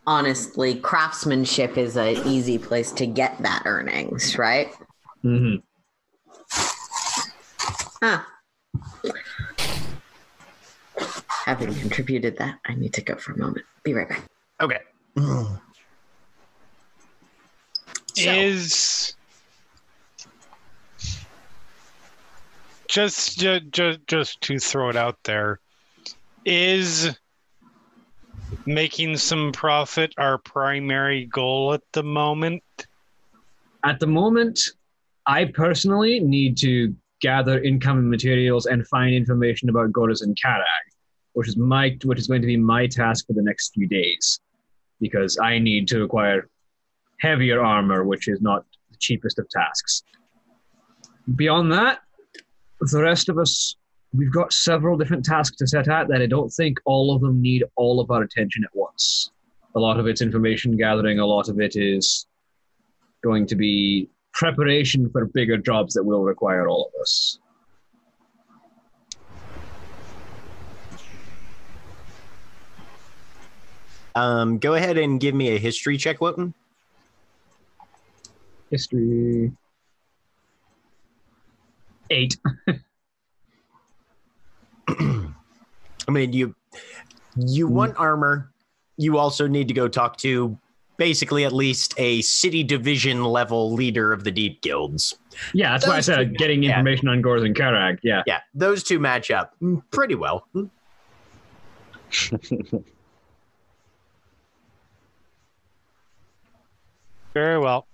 honestly, 0.06 0.76
craftsmanship 0.76 1.78
is 1.78 1.95
an 1.95 2.17
easy 2.28 2.58
place 2.58 2.91
to 2.93 3.06
get 3.08 3.38
that 3.41 3.63
earnings, 3.65 4.38
right? 4.38 4.69
Mm-hmm. 5.24 5.56
Huh. 8.02 8.22
Having 11.45 11.76
contributed 11.76 12.38
that, 12.38 12.60
I 12.65 12.76
need 12.76 12.93
to 12.93 13.02
go 13.02 13.15
for 13.15 13.34
a 13.34 13.38
moment. 13.38 13.65
Be 13.84 13.93
right 13.93 14.08
back. 14.10 14.24
Okay. 14.62 14.80
So- 18.15 18.32
Is 18.32 19.15
just 22.89 23.39
just 23.39 23.99
just 24.08 24.41
to 24.41 24.60
throw 24.60 24.89
it 24.89 24.95
out 24.95 25.17
there, 25.23 25.60
is 26.43 27.15
making 28.65 29.15
some 29.15 29.52
profit 29.52 30.13
our 30.17 30.38
primary 30.39 31.25
goal 31.25 31.73
at 31.73 31.84
the 31.93 32.04
moment? 32.04 32.63
At 33.86 33.99
the 33.99 34.08
moment, 34.08 34.60
I 35.25 35.45
personally 35.45 36.19
need 36.19 36.58
to 36.58 36.93
gather 37.21 37.62
incoming 37.62 38.10
materials 38.10 38.65
and 38.65 38.86
find 38.88 39.13
information 39.13 39.69
about 39.69 39.91
Gordas 39.91 40.23
and 40.23 40.36
Karag, 40.36 40.86
which 41.34 41.47
is 41.47 41.58
my 41.58 41.95
which 42.04 42.19
is 42.19 42.28
going 42.28 42.41
to 42.41 42.47
be 42.47 42.58
my 42.58 42.88
task 42.88 43.28
for 43.28 43.34
the 43.34 43.43
next 43.43 43.73
few 43.73 43.88
days, 43.88 44.39
because 44.99 45.38
I 45.38 45.60
need 45.60 45.88
to 45.89 46.04
acquire 46.04 46.49
heavier 47.19 47.62
armor, 47.62 48.04
which 48.04 48.28
is 48.28 48.41
not 48.41 48.65
the 48.89 48.97
cheapest 48.97 49.38
of 49.38 49.47
tasks. 49.49 50.02
Beyond 51.36 51.71
that, 51.73 51.99
the 52.82 53.02
rest 53.02 53.30
of 53.30 53.38
us 53.38 53.76
we've 54.13 54.32
got 54.32 54.52
several 54.52 54.98
different 54.98 55.24
tasks 55.24 55.58
to 55.58 55.68
set 55.68 55.88
out 55.88 56.08
that 56.08 56.22
I 56.22 56.26
don't 56.26 56.50
think 56.50 56.80
all 56.86 57.13
of 57.15 57.22
them 57.22 57.42
need 57.42 57.63
all 57.76 58.00
of 58.00 58.10
our 58.10 58.24
attention 58.24 58.63
at 58.63 58.72
once. 58.74 59.32
A 59.76 59.80
lot 59.80 60.00
of 60.00 60.08
it's 60.08 60.22
information 60.22 60.76
gathering, 60.76 61.20
a 61.20 61.26
lot 61.26 61.48
of 61.48 61.60
it 61.60 61.76
is 61.76 62.26
going 63.24 63.46
to 63.48 63.56
be 63.56 64.10
preparation 64.34 65.10
for 65.10 65.26
bigger 65.26 65.58
jobs 65.58 65.94
that 65.94 66.04
will 66.04 66.24
require 66.24 66.68
all 66.68 66.89
of 66.94 67.02
us. 67.02 67.39
Um, 74.15 74.58
go 74.58 74.74
ahead 74.74 74.98
and 74.98 75.20
give 75.20 75.36
me 75.36 75.56
a 75.56 75.58
history 75.58 75.98
check, 75.98 76.20
Wotan. 76.20 76.54
History. 78.72 79.52
Eight. 82.10 82.38
I 84.88 86.12
mean, 86.12 86.34
you 86.34 86.56
you 87.36 87.67
want 87.67 87.95
armor. 87.98 88.52
You 88.98 89.17
also 89.17 89.48
need 89.48 89.67
to 89.69 89.74
go 89.74 89.88
talk 89.88 90.17
to 90.17 90.58
basically 90.98 91.45
at 91.45 91.54
least 91.54 91.93
a 91.98 92.22
city 92.22 92.63
division 92.63 93.24
level 93.24 93.74
leader 93.74 94.13
of 94.13 94.24
the 94.24 94.32
deep 94.32 94.62
guilds. 94.62 95.17
Yeah, 95.54 95.72
that's 95.72 95.88
why 95.88 95.98
I 95.98 96.02
said 96.02 96.38
getting 96.38 96.62
yeah. 96.62 96.72
information 96.72 97.08
on 97.08 97.22
Gors 97.22 97.43
and 97.43 97.56
Karag. 97.56 98.00
Yeah. 98.04 98.22
Yeah, 98.28 98.41
those 98.54 98.84
two 98.84 99.00
match 99.00 99.32
up 99.32 99.56
mm, 99.62 99.82
pretty 99.91 100.15
well. 100.15 100.45
Mm. 100.54 100.69
Very 107.34 107.60
well. 107.60 107.88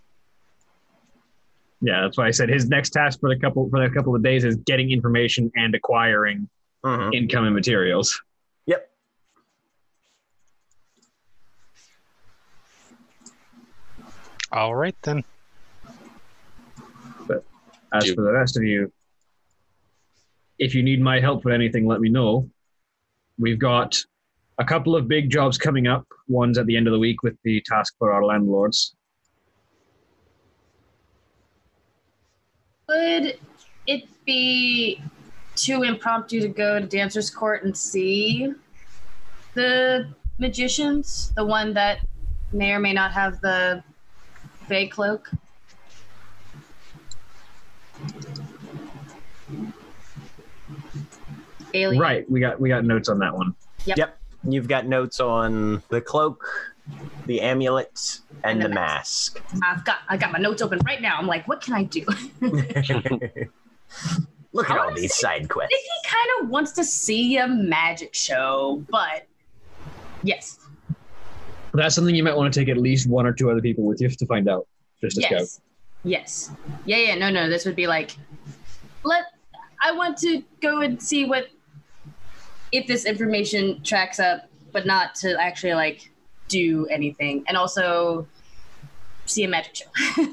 Yeah, 1.81 2.01
that's 2.01 2.17
why 2.17 2.27
I 2.27 2.31
said 2.31 2.49
his 2.49 2.67
next 2.69 2.91
task 2.91 3.19
for 3.19 3.29
the 3.29 3.39
couple 3.39 3.69
for 3.69 3.79
the 3.87 3.93
couple 3.93 4.15
of 4.15 4.23
days 4.23 4.43
is 4.43 4.55
getting 4.55 4.91
information 4.91 5.51
and 5.55 5.75
acquiring 5.75 6.49
Mhm. 6.83 7.13
incoming 7.13 7.53
materials. 7.53 8.19
Yep. 8.65 8.89
All 14.51 14.75
right 14.75 14.95
then. 15.03 15.23
But 17.27 17.43
as 17.93 18.05
Do- 18.05 18.15
for 18.15 18.21
the 18.21 18.31
rest 18.31 18.57
of 18.57 18.63
you, 18.63 18.91
if 20.59 20.73
you 20.75 20.83
need 20.83 21.01
my 21.01 21.19
help 21.19 21.43
with 21.43 21.53
anything, 21.53 21.85
let 21.85 21.99
me 21.99 22.09
know. 22.09 22.49
We've 23.37 23.59
got 23.59 23.97
a 24.57 24.63
couple 24.63 24.95
of 24.95 25.07
big 25.07 25.29
jobs 25.29 25.57
coming 25.57 25.87
up. 25.87 26.05
One's 26.27 26.57
at 26.57 26.65
the 26.65 26.77
end 26.77 26.87
of 26.87 26.93
the 26.93 26.99
week 26.99 27.23
with 27.23 27.35
the 27.43 27.61
task 27.65 27.95
for 27.99 28.11
our 28.13 28.23
landlords. 28.23 28.95
Would 32.87 33.39
it 33.87 34.07
be 34.25 35.01
too 35.55 35.83
impromptu 35.83 36.39
to 36.41 36.47
go 36.47 36.79
to 36.79 36.85
Dancer's 36.85 37.29
Court 37.29 37.63
and 37.63 37.75
see 37.75 38.53
the 39.53 40.07
magicians? 40.37 41.33
The 41.35 41.45
one 41.45 41.73
that 41.73 41.99
may 42.51 42.73
or 42.73 42.79
may 42.79 42.93
not 42.93 43.11
have 43.11 43.41
the 43.41 43.83
Fey 44.67 44.87
cloak? 44.87 45.29
Alien. 51.73 52.01
Right, 52.01 52.29
we 52.29 52.39
got 52.39 52.59
we 52.59 52.69
got 52.69 52.85
notes 52.85 53.09
on 53.09 53.19
that 53.19 53.35
one. 53.35 53.55
Yep. 53.85 54.17
You've 54.47 54.67
got 54.67 54.85
notes 54.85 55.19
on 55.19 55.81
the 55.89 55.99
cloak, 55.99 56.45
the 57.25 57.41
amulet, 57.41 58.19
and, 58.43 58.53
And 58.53 58.61
the 58.61 58.67
the 58.69 58.75
mask. 58.75 59.41
I've 59.63 59.83
got 59.85 59.97
I 60.07 60.17
got 60.17 60.31
my 60.31 60.39
notes 60.39 60.61
open 60.61 60.79
right 60.85 61.01
now. 61.01 61.17
I'm 61.17 61.27
like, 61.27 61.47
what 61.47 61.61
can 61.61 61.73
I 61.73 61.83
do? 61.83 62.05
Look 64.53 64.69
at 64.69 64.77
all 64.77 64.87
these 64.93 64.97
Honestly, 64.97 65.07
side 65.09 65.49
quests. 65.49 65.75
think 65.75 65.83
he 65.83 66.09
kind 66.09 66.29
of 66.43 66.49
wants 66.49 66.71
to 66.73 66.83
see 66.83 67.37
a 67.37 67.47
magic 67.47 68.13
show, 68.13 68.83
but 68.89 69.27
yes, 70.23 70.59
That's 71.73 71.93
something 71.95 72.15
you 72.15 72.23
might 72.23 72.35
want 72.37 72.53
to 72.53 72.59
take 72.59 72.69
at 72.69 72.77
least 72.77 73.09
one 73.09 73.25
or 73.25 73.33
two 73.33 73.49
other 73.51 73.61
people 73.61 73.83
with 73.83 73.99
you 73.99 74.09
to 74.09 74.25
find 74.25 74.47
out. 74.47 74.67
Just 75.01 75.17
a 75.17 75.21
scout. 75.21 75.31
yes, 75.41 75.61
yes, 76.03 76.51
yeah, 76.85 76.97
yeah. 76.97 77.15
No, 77.15 77.29
no. 77.29 77.49
This 77.49 77.65
would 77.65 77.75
be 77.75 77.87
like, 77.87 78.15
let. 79.03 79.23
I 79.83 79.91
want 79.91 80.17
to 80.19 80.41
go 80.61 80.79
and 80.81 81.01
see 81.01 81.25
what 81.25 81.47
if 82.71 82.87
this 82.87 83.05
information 83.05 83.83
tracks 83.83 84.19
up, 84.19 84.49
but 84.71 84.85
not 84.85 85.15
to 85.15 85.39
actually 85.39 85.73
like 85.73 86.11
do 86.47 86.85
anything, 86.87 87.43
and 87.47 87.57
also 87.57 88.27
see 89.25 89.43
a 89.43 89.47
magic 89.47 89.75
show. 89.75 89.85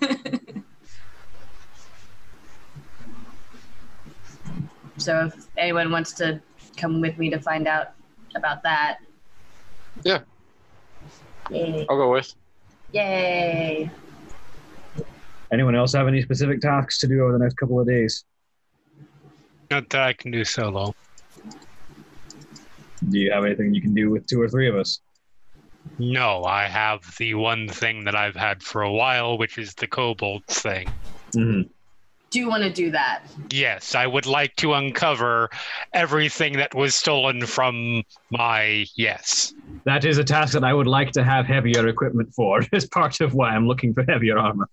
so 4.98 5.26
if 5.26 5.46
anyone 5.56 5.90
wants 5.90 6.12
to 6.14 6.40
come 6.76 7.00
with 7.00 7.18
me 7.18 7.30
to 7.30 7.40
find 7.40 7.66
out 7.66 7.92
about 8.34 8.62
that, 8.62 8.98
Yeah. 10.04 10.20
Yay! 11.50 11.86
I'll 11.88 11.96
go 11.96 12.12
with. 12.12 12.32
Yay! 12.92 13.90
Anyone 15.52 15.74
else 15.74 15.92
have 15.92 16.08
any 16.08 16.22
specific 16.22 16.60
tasks 16.60 16.98
to 17.00 17.06
do 17.06 17.22
over 17.22 17.32
the 17.32 17.38
next 17.38 17.54
couple 17.56 17.78
of 17.78 17.86
days? 17.86 18.24
Not 19.70 19.88
that 19.90 20.02
I 20.02 20.12
can 20.14 20.30
do 20.30 20.44
solo. 20.44 20.94
Do 23.08 23.18
you 23.18 23.30
have 23.32 23.44
anything 23.44 23.74
you 23.74 23.82
can 23.82 23.92
do 23.92 24.08
with 24.08 24.26
two 24.26 24.40
or 24.40 24.48
three 24.48 24.68
of 24.68 24.76
us? 24.76 25.00
No, 25.98 26.44
I 26.44 26.64
have 26.64 27.00
the 27.18 27.34
one 27.34 27.68
thing 27.68 28.04
that 28.04 28.16
I've 28.16 28.34
had 28.34 28.62
for 28.62 28.82
a 28.82 28.92
while, 28.92 29.38
which 29.38 29.58
is 29.58 29.74
the 29.74 29.86
kobold 29.86 30.44
thing. 30.46 30.88
hmm 31.34 31.62
Do 32.30 32.38
you 32.38 32.48
want 32.48 32.62
to 32.64 32.70
do 32.70 32.90
that? 32.90 33.24
Yes, 33.50 33.94
I 33.94 34.06
would 34.06 34.26
like 34.26 34.56
to 34.56 34.74
uncover 34.74 35.50
everything 35.92 36.56
that 36.56 36.74
was 36.74 36.94
stolen 36.94 37.46
from 37.46 38.02
my 38.30 38.86
yes. 38.96 39.54
That 39.84 40.04
is 40.04 40.18
a 40.18 40.24
task 40.24 40.52
that 40.54 40.64
I 40.64 40.72
would 40.72 40.86
like 40.86 41.12
to 41.12 41.24
have 41.24 41.46
heavier 41.46 41.86
equipment 41.88 42.32
for. 42.34 42.62
As 42.72 42.86
part 42.86 43.20
of 43.20 43.34
why 43.34 43.50
I'm 43.50 43.66
looking 43.66 43.92
for 43.94 44.04
heavier 44.04 44.38
armor. 44.38 44.68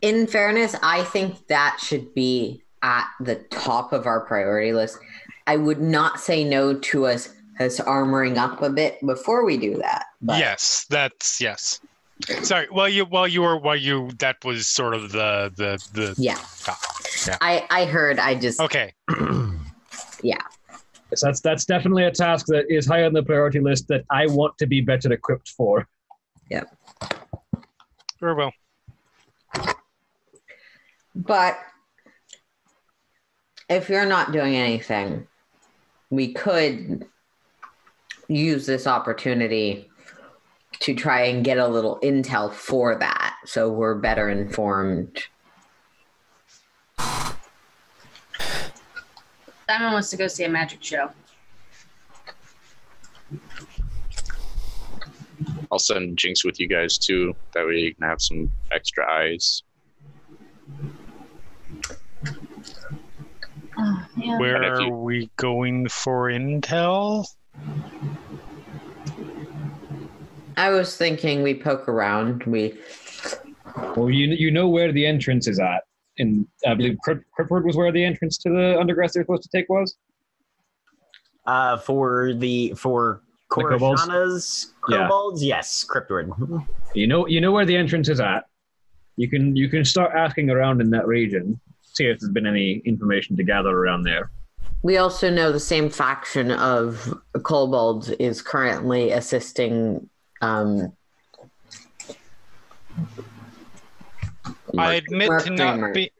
In 0.00 0.26
fairness, 0.26 0.76
I 0.82 1.04
think 1.04 1.46
that 1.48 1.78
should 1.82 2.14
be 2.14 2.62
at 2.82 3.06
the 3.20 3.36
top 3.50 3.92
of 3.92 4.06
our 4.06 4.20
priority 4.20 4.72
list. 4.72 4.98
I 5.46 5.56
would 5.56 5.80
not 5.80 6.20
say 6.20 6.44
no 6.44 6.78
to 6.78 7.06
us 7.06 7.34
us 7.60 7.80
armoring 7.80 8.36
up 8.36 8.62
a 8.62 8.70
bit 8.70 9.04
before 9.04 9.44
we 9.44 9.56
do 9.56 9.76
that. 9.76 10.06
But 10.20 10.38
yes, 10.38 10.86
that's 10.88 11.40
yes. 11.40 11.80
Sorry, 12.42 12.66
while 12.70 12.88
you 12.88 13.04
while 13.04 13.28
you 13.28 13.42
were 13.42 13.58
while 13.58 13.76
you 13.76 14.10
that 14.18 14.44
was 14.44 14.66
sort 14.66 14.94
of 14.94 15.12
the 15.12 15.52
the 15.56 15.78
the 15.92 16.14
yeah. 16.18 16.38
Yeah. 17.26 17.38
I 17.40 17.66
I 17.70 17.84
heard. 17.84 18.18
I 18.18 18.34
just 18.34 18.60
okay. 18.60 18.94
So 21.14 21.26
that's 21.26 21.40
that's 21.40 21.64
definitely 21.64 22.04
a 22.04 22.10
task 22.10 22.46
that 22.46 22.70
is 22.70 22.86
high 22.86 23.04
on 23.04 23.12
the 23.12 23.22
priority 23.22 23.60
list 23.60 23.88
that 23.88 24.04
I 24.10 24.26
want 24.26 24.58
to 24.58 24.66
be 24.66 24.80
better 24.80 25.12
equipped 25.12 25.48
for. 25.50 25.88
Yep. 26.50 26.74
Very 28.20 28.34
well. 28.34 28.52
But 31.14 31.58
if 33.68 33.88
you're 33.88 34.06
not 34.06 34.32
doing 34.32 34.54
anything, 34.54 35.26
we 36.10 36.32
could 36.32 37.06
use 38.28 38.66
this 38.66 38.86
opportunity 38.86 39.88
to 40.80 40.94
try 40.94 41.22
and 41.22 41.44
get 41.44 41.58
a 41.58 41.66
little 41.66 41.98
intel 42.02 42.52
for 42.52 42.94
that 42.96 43.36
so 43.44 43.70
we're 43.70 43.94
better 43.94 44.28
informed 44.28 45.24
Diamond 49.68 49.92
wants 49.92 50.08
to 50.10 50.16
go 50.16 50.26
see 50.28 50.44
a 50.44 50.48
magic 50.48 50.82
show. 50.82 51.10
I'll 55.70 55.78
send 55.78 56.16
Jinx 56.16 56.42
with 56.42 56.58
you 56.58 56.66
guys 56.66 56.96
too. 56.96 57.36
That 57.52 57.66
way 57.66 57.74
you 57.74 57.94
can 57.94 58.08
have 58.08 58.22
some 58.22 58.50
extra 58.72 59.06
eyes. 59.06 59.62
Oh, 63.76 64.06
man. 64.16 64.38
Where 64.40 64.62
if 64.72 64.80
you- 64.80 64.86
are 64.86 64.98
we 64.98 65.30
going 65.36 65.86
for 65.88 66.30
intel? 66.30 67.26
I 70.56 70.70
was 70.70 70.96
thinking 70.96 71.42
we 71.42 71.54
poke 71.54 71.88
around. 71.88 72.42
We 72.44 72.78
Well, 73.96 74.10
you 74.10 74.26
you 74.28 74.50
know 74.50 74.68
where 74.68 74.92
the 74.92 75.06
entrance 75.06 75.46
is 75.46 75.60
at, 75.60 75.84
and 76.18 76.46
I 76.66 76.74
believe 76.74 76.96
Crypt- 77.04 77.24
was 77.64 77.76
where 77.76 77.92
the 77.92 78.04
entrance 78.04 78.38
to 78.38 78.48
the 78.50 78.76
undergrass 78.82 79.12
they're 79.12 79.22
supposed 79.22 79.44
to 79.44 79.48
take 79.56 79.68
was. 79.68 79.96
Uh, 81.46 81.78
for 81.78 82.34
the 82.34 82.74
for 82.76 83.22
The 83.50 83.54
kobolds? 83.54 84.02
Corashana's 84.02 84.74
Yeah. 84.88 85.08
yes, 85.36 85.86
Cryptward. 85.88 86.66
You 86.94 87.06
know 87.06 87.26
you 87.28 87.40
know 87.40 87.52
where 87.52 87.64
the 87.64 87.76
entrance 87.76 88.08
is 88.08 88.20
at. 88.20 88.46
You 89.16 89.28
can 89.28 89.54
you 89.56 89.68
can 89.68 89.84
start 89.84 90.12
asking 90.14 90.50
around 90.50 90.80
in 90.80 90.90
that 90.90 91.06
region, 91.06 91.60
see 91.82 92.06
if 92.06 92.18
there's 92.18 92.32
been 92.32 92.46
any 92.46 92.82
information 92.84 93.36
to 93.36 93.44
gather 93.44 93.70
around 93.70 94.02
there. 94.02 94.30
We 94.82 94.96
also 94.96 95.30
know 95.30 95.52
the 95.52 95.60
same 95.60 95.90
faction 95.90 96.50
of 96.50 97.14
kobolds 97.42 98.10
is 98.10 98.42
currently 98.42 99.10
assisting. 99.10 100.08
Um, 100.40 100.92
I 104.76 104.94
admit 104.94 105.28
Mark 105.28 105.44
to 105.44 105.50
not 105.50 105.94
be. 105.94 106.12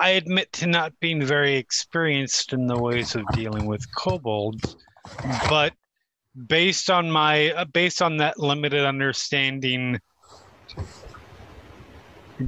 I 0.00 0.10
admit 0.10 0.50
to 0.54 0.66
not 0.66 0.98
being 1.00 1.22
very 1.24 1.56
experienced 1.56 2.52
in 2.52 2.66
the 2.66 2.78
ways 2.78 3.14
of 3.14 3.26
dealing 3.34 3.66
with 3.66 3.84
kobolds, 3.94 4.76
but 5.48 5.74
based 6.46 6.90
on 6.90 7.10
my 7.10 7.50
uh, 7.52 7.64
based 7.66 8.02
on 8.02 8.16
that 8.16 8.38
limited 8.38 8.84
understanding, 8.84 10.00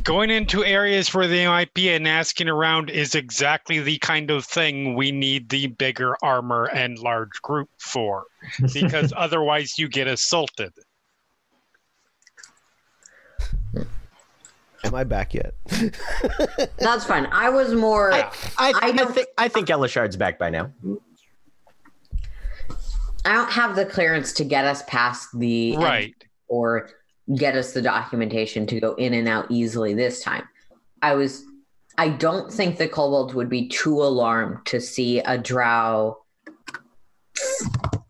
going 0.02 0.30
into 0.30 0.64
areas 0.64 1.12
where 1.14 1.28
they 1.28 1.46
might 1.46 1.72
be 1.74 1.90
and 1.90 2.08
asking 2.08 2.48
around 2.48 2.90
is 2.90 3.14
exactly 3.14 3.78
the 3.80 3.98
kind 3.98 4.30
of 4.30 4.44
thing 4.44 4.94
we 4.94 5.12
need 5.12 5.48
the 5.48 5.68
bigger 5.68 6.16
armor 6.22 6.64
and 6.74 6.98
large 6.98 7.40
group 7.42 7.68
for, 7.78 8.24
because 8.72 9.12
otherwise 9.16 9.78
you 9.78 9.88
get 9.88 10.06
assaulted. 10.08 10.72
Am 14.84 14.94
I 14.94 15.04
back 15.04 15.34
yet? 15.34 15.54
that's 16.78 17.04
fine. 17.04 17.26
I 17.32 17.48
was 17.50 17.74
more. 17.74 18.12
I, 18.12 18.20
I, 18.20 18.30
I 18.58 18.72
I, 18.82 18.92
don't- 18.92 19.12
think 19.14 19.28
I 19.36 19.48
think 19.48 19.68
Elashard's 19.68 20.16
back 20.16 20.38
by 20.38 20.50
now. 20.50 20.70
I 23.24 23.32
don't 23.32 23.50
have 23.50 23.74
the 23.74 23.84
clearance 23.84 24.32
to 24.34 24.44
get 24.44 24.64
us 24.64 24.82
past 24.86 25.28
the 25.36 25.76
Right. 25.76 26.14
or 26.46 26.90
get 27.34 27.56
us 27.56 27.72
the 27.72 27.82
documentation 27.82 28.66
to 28.68 28.78
go 28.80 28.94
in 28.94 29.14
and 29.14 29.28
out 29.28 29.46
easily 29.50 29.94
this 29.94 30.22
time. 30.22 30.44
I 31.02 31.14
was 31.14 31.44
I 31.98 32.08
don't 32.10 32.52
think 32.52 32.76
the 32.78 32.88
kobolds 32.88 33.34
would 33.34 33.48
be 33.48 33.68
too 33.68 34.02
alarmed 34.02 34.66
to 34.66 34.80
see 34.80 35.18
a 35.20 35.38
drow 35.38 36.18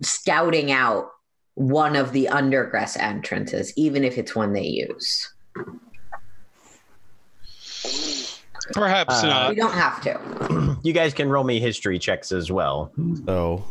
scouting 0.03 0.73
out 0.73 1.09
one 1.55 1.97
of 1.97 2.13
the 2.13 2.29
undergrass 2.31 2.97
entrances, 3.01 3.73
even 3.77 4.05
if 4.05 4.19
it's 4.19 4.35
one 4.35 4.53
they 4.53 4.67
use. 4.67 5.33
Perhaps 8.73 9.23
Uh, 9.23 9.27
not. 9.29 9.49
we 9.51 9.55
don't 9.55 9.73
have 9.73 10.01
to. 10.03 10.77
You 10.83 10.93
guys 10.93 11.15
can 11.15 11.29
roll 11.29 11.43
me 11.43 11.59
history 11.59 11.99
checks 11.99 12.31
as 12.31 12.53
well. 12.53 12.93
Oh. 13.27 13.65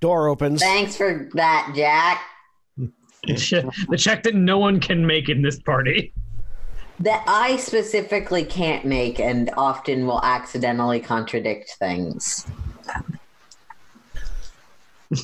Door 0.00 0.28
opens. 0.28 0.60
Thanks 0.60 0.96
for 0.96 1.28
that, 1.34 1.72
Jack. 1.74 2.20
The 3.26 3.96
check 3.98 4.22
that 4.22 4.34
no 4.34 4.58
one 4.58 4.80
can 4.80 5.06
make 5.06 5.28
in 5.28 5.42
this 5.42 5.58
party. 5.60 6.12
That 7.00 7.22
I 7.26 7.56
specifically 7.56 8.44
can't 8.44 8.84
make 8.84 9.20
and 9.20 9.50
often 9.56 10.06
will 10.06 10.22
accidentally 10.22 11.00
contradict 11.00 11.76
things. 11.78 12.46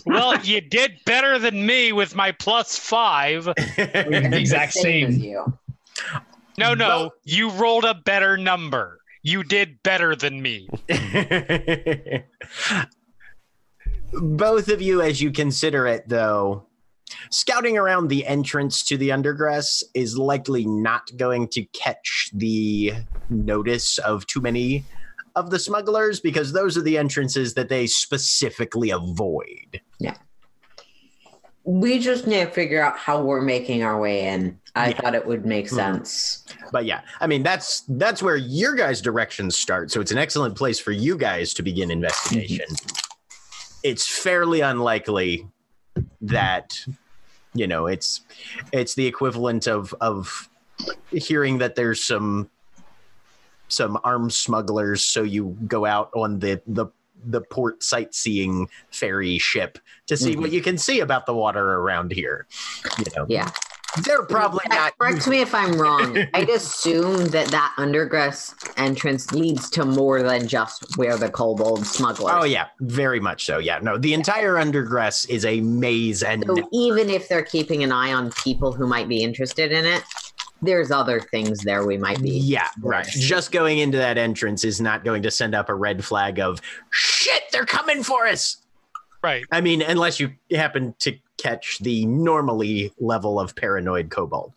Well, 0.07 0.39
you 0.41 0.61
did 0.61 0.93
better 1.05 1.39
than 1.39 1.67
me 1.67 1.93
with 1.93 2.15
my 2.15 2.33
plus 2.33 2.79
five. 2.79 3.45
the 3.77 4.31
exact 4.33 4.77
as 4.77 4.83
same. 4.83 5.11
you. 5.13 5.59
No, 6.57 6.75
no, 6.75 7.11
you 7.25 7.51
rolled 7.51 7.85
a 7.85 7.95
better 7.95 8.37
number. 8.37 9.01
You 9.23 9.43
did 9.43 9.83
better 9.83 10.15
than 10.15 10.41
me. 10.41 10.69
Both 14.13 14.69
of 14.69 14.81
you, 14.81 15.03
as 15.03 15.21
you 15.21 15.33
consider 15.33 15.87
it, 15.87 16.09
though, 16.09 16.67
scouting 17.31 17.77
around 17.79 18.09
the 18.09 18.27
entrance 18.27 18.83
to 18.85 18.97
the 18.97 19.11
undergrass 19.11 19.83
is 19.95 20.17
likely 20.19 20.67
not 20.67 21.03
going 21.17 21.49
to 21.49 21.65
catch 21.67 22.31
the 22.35 22.93
notice 23.31 23.99
of 23.99 24.27
too 24.27 24.41
many 24.41 24.85
of 25.37 25.51
the 25.51 25.59
smugglers 25.59 26.21
because 26.21 26.53
those 26.53 26.77
are 26.79 26.83
the 26.83 26.97
entrances 26.99 27.55
that 27.55 27.69
they 27.69 27.87
specifically 27.87 28.91
avoid. 28.91 29.81
Yeah. 29.99 30.15
We 31.67 31.99
just 31.99 32.27
need 32.27 32.45
to 32.45 32.51
figure 32.51 32.83
out 32.85 32.99
how 32.99 33.23
we're 33.23 33.41
making 33.41 33.83
our 33.83 33.99
way 33.99 34.27
in. 34.29 34.61
I 34.77 34.89
Yeah. 34.91 35.01
thought 35.01 35.15
it 35.15 35.27
would 35.27 35.47
make 35.47 35.67
Mhm. 35.67 35.75
sense. 35.75 36.45
But 36.73 36.85
yeah, 36.85 37.01
I 37.21 37.27
mean 37.27 37.43
that's 37.43 37.85
that's 37.89 38.23
where 38.23 38.37
your 38.37 38.75
guys' 38.75 39.01
directions 39.01 39.57
start. 39.57 39.91
So 39.91 40.01
it's 40.01 40.11
an 40.11 40.19
excellent 40.19 40.57
place 40.57 40.79
for 40.79 40.91
you 40.93 41.17
guys 41.17 41.55
to 41.55 41.63
begin 41.63 41.91
investigation. 41.91 42.67
it's 43.83 44.07
fairly 44.09 44.61
unlikely 44.63 45.47
that 46.23 46.75
you 47.55 47.67
know 47.67 47.87
it's 47.87 48.23
it's 48.73 48.95
the 48.95 49.07
equivalent 49.07 49.67
of 49.67 49.95
of 50.01 50.49
hearing 51.11 51.59
that 51.59 51.75
there's 51.75 52.03
some 52.03 52.51
some 53.69 53.99
armed 54.05 54.33
smugglers 54.33 55.03
so 55.03 55.23
you 55.23 55.57
go 55.67 55.87
out 55.87 56.11
on 56.15 56.39
the 56.39 56.61
the 56.67 56.87
the 57.27 57.41
port 57.41 57.83
sightseeing 57.83 58.69
ferry 58.91 59.39
ship 59.39 59.79
to 60.07 60.17
see 60.17 60.33
mm-hmm. 60.33 60.43
what 60.43 60.53
you 60.53 60.61
can 60.61 60.77
see 60.77 61.01
about 61.01 61.25
the 61.27 61.35
water 61.35 61.75
around 61.75 62.13
here 62.13 62.47
you 62.99 63.05
know 63.17 63.25
Yeah. 63.29 63.51
They're 64.03 64.25
probably 64.25 64.65
not 64.69 64.97
Correct 64.99 65.27
me 65.29 65.41
if 65.41 65.55
I'm 65.55 65.73
wrong. 65.79 66.19
I'd 66.35 66.49
assume 66.49 67.27
that 67.27 67.49
that 67.49 67.75
undergrass 67.79 68.55
entrance 68.77 69.33
leads 69.33 69.71
to 69.71 69.85
more 69.85 70.23
than 70.23 70.49
just 70.49 70.97
where 70.97 71.17
the 71.17 71.29
kobold 71.29 71.87
smugglers. 71.87 72.33
Oh 72.35 72.45
yeah, 72.45 72.67
very 72.81 73.21
much 73.21 73.45
so. 73.45 73.59
Yeah, 73.59 73.79
no, 73.83 73.99
the 73.99 74.15
entire 74.15 74.55
undergrass 74.55 75.29
is 75.29 75.45
a 75.45 75.61
maze, 75.61 76.23
and 76.23 76.45
So 76.47 76.69
even 76.73 77.11
if 77.11 77.29
they're 77.29 77.45
keeping 77.45 77.83
an 77.85 77.93
eye 77.93 78.13
on 78.13 78.33
people 78.33 78.73
who 78.73 78.87
might 78.87 79.09
be 79.09 79.23
interested 79.23 79.73
in 79.73 79.85
it, 79.85 80.03
there's 80.63 80.91
other 80.91 81.21
things 81.21 81.61
there 81.63 81.87
we 81.87 81.99
might 81.99 82.21
be. 82.23 82.31
yeah, 82.31 82.69
right. 82.81 83.07
Just 83.07 83.53
going 83.53 83.79
into 83.79 83.99
that 83.99 84.19
entrance 84.19 84.65
is 84.65 84.81
not 84.81 85.05
going 85.05 85.23
to 85.23 85.31
send 85.31 85.55
up 85.55 85.69
a 85.69 85.75
red 85.75 86.05
flag 86.05 86.39
of 86.41 86.61
shit. 86.91 87.43
They're 87.53 87.67
coming 87.67 88.03
for 88.03 88.27
us. 88.27 88.57
Right. 89.23 89.45
I 89.51 89.61
mean, 89.61 89.81
unless 89.81 90.21
you 90.21 90.33
happen 90.51 90.95
to 91.01 91.17
catch 91.39 91.79
the 91.81 92.07
normally 92.07 92.93
level 92.99 93.39
of 93.41 93.55
paranoid 93.57 94.11
kobold. 94.11 94.53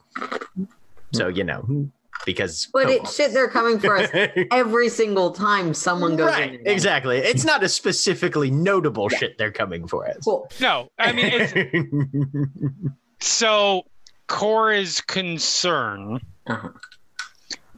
So 1.13 1.27
you 1.27 1.43
know, 1.43 1.89
because 2.25 2.67
But 2.73 2.89
it 2.89 3.07
shit, 3.07 3.33
they're 3.33 3.47
coming 3.49 3.79
for 3.79 3.97
us 3.97 4.09
every 4.51 4.89
single 4.89 5.31
time 5.31 5.73
someone 5.73 6.15
goes 6.15 6.33
in. 6.35 6.49
right, 6.51 6.59
exactly. 6.65 7.17
It's 7.17 7.45
not 7.45 7.63
a 7.63 7.69
specifically 7.69 8.51
notable 8.51 9.09
shit 9.09 9.37
they're 9.37 9.51
coming 9.51 9.87
for 9.87 10.07
us. 10.07 10.17
Cool. 10.23 10.49
No, 10.59 10.89
I 10.99 11.11
mean, 11.13 11.29
it's, 11.31 11.53
so 13.19 13.83
Cora's 14.27 15.01
concern 15.01 16.19
Uh-huh. 16.47 16.69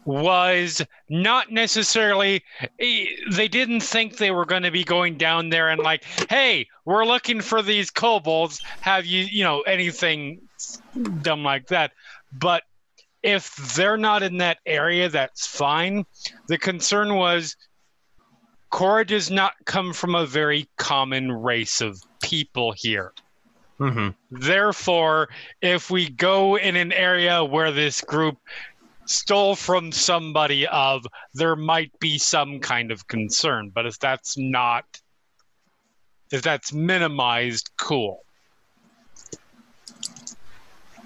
Was 0.10 0.82
not 1.07 1.51
necessarily 1.51 2.43
eh, 2.80 3.05
they 3.32 3.47
didn't 3.47 3.82
think 3.82 4.18
they 4.18 4.32
were 4.32 4.45
going 4.45 4.64
to 4.64 4.72
be 4.72 4.84
going 4.84 5.18
down 5.18 5.49
there 5.49 5.70
and 5.70 5.84
like 5.84 6.03
hey 6.30 6.66
we're 6.84 7.05
looking 7.05 7.41
for 7.41 7.62
these 7.62 7.91
kobolds. 7.91 8.60
Have 8.82 9.05
you 9.05 9.24
you 9.26 9.43
know 9.43 9.62
anything 9.62 10.41
dumb 11.22 11.43
like 11.43 11.68
that? 11.68 11.91
But 12.34 12.64
if 13.22 13.55
they're 13.76 13.97
not 13.97 14.24
in 14.24 14.38
that 14.38 14.57
area 14.66 15.10
that's 15.10 15.45
fine. 15.45 16.05
The 16.47 16.57
concern 16.57 17.14
was 17.14 17.55
Cora 18.72 19.05
does 19.05 19.30
not 19.30 19.53
come 19.66 19.93
from 19.93 20.16
a 20.16 20.26
very 20.26 20.68
common 20.78 21.32
race 21.32 21.82
of 21.82 22.01
people 22.22 22.72
here. 22.72 23.14
Mhm. 23.80 24.14
Therefore, 24.30 25.30
if 25.62 25.89
we 25.89 26.10
go 26.10 26.57
in 26.57 26.76
an 26.76 26.91
area 26.91 27.43
where 27.43 27.72
this 27.72 28.01
group 28.01 28.38
stole 29.10 29.55
from 29.55 29.91
somebody 29.91 30.68
of, 30.68 31.03
there 31.34 31.55
might 31.55 31.91
be 31.99 32.18
some 32.20 32.60
kind 32.60 32.91
of 32.91 33.07
concern. 33.07 33.72
But 33.74 33.88
if 33.88 33.97
that's 33.99 34.38
not, 34.38 34.86
if 36.32 36.43
that's 36.43 36.72
minimized, 36.72 37.72
cool. 37.78 38.22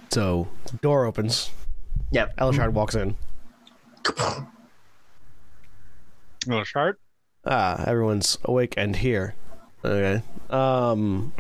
So, 0.10 0.50
door 0.82 1.06
opens. 1.06 1.50
Yep. 2.12 2.36
Elashard 2.38 2.74
walks 2.74 2.94
in. 2.94 3.16
You 6.46 6.52
want 6.52 6.66
to 6.66 6.70
start? 6.70 7.00
Ah, 7.46 7.84
everyone's 7.88 8.38
awake 8.44 8.74
and 8.76 8.98
here. 8.98 9.34
Okay. 9.84 10.22
Um, 10.50 11.34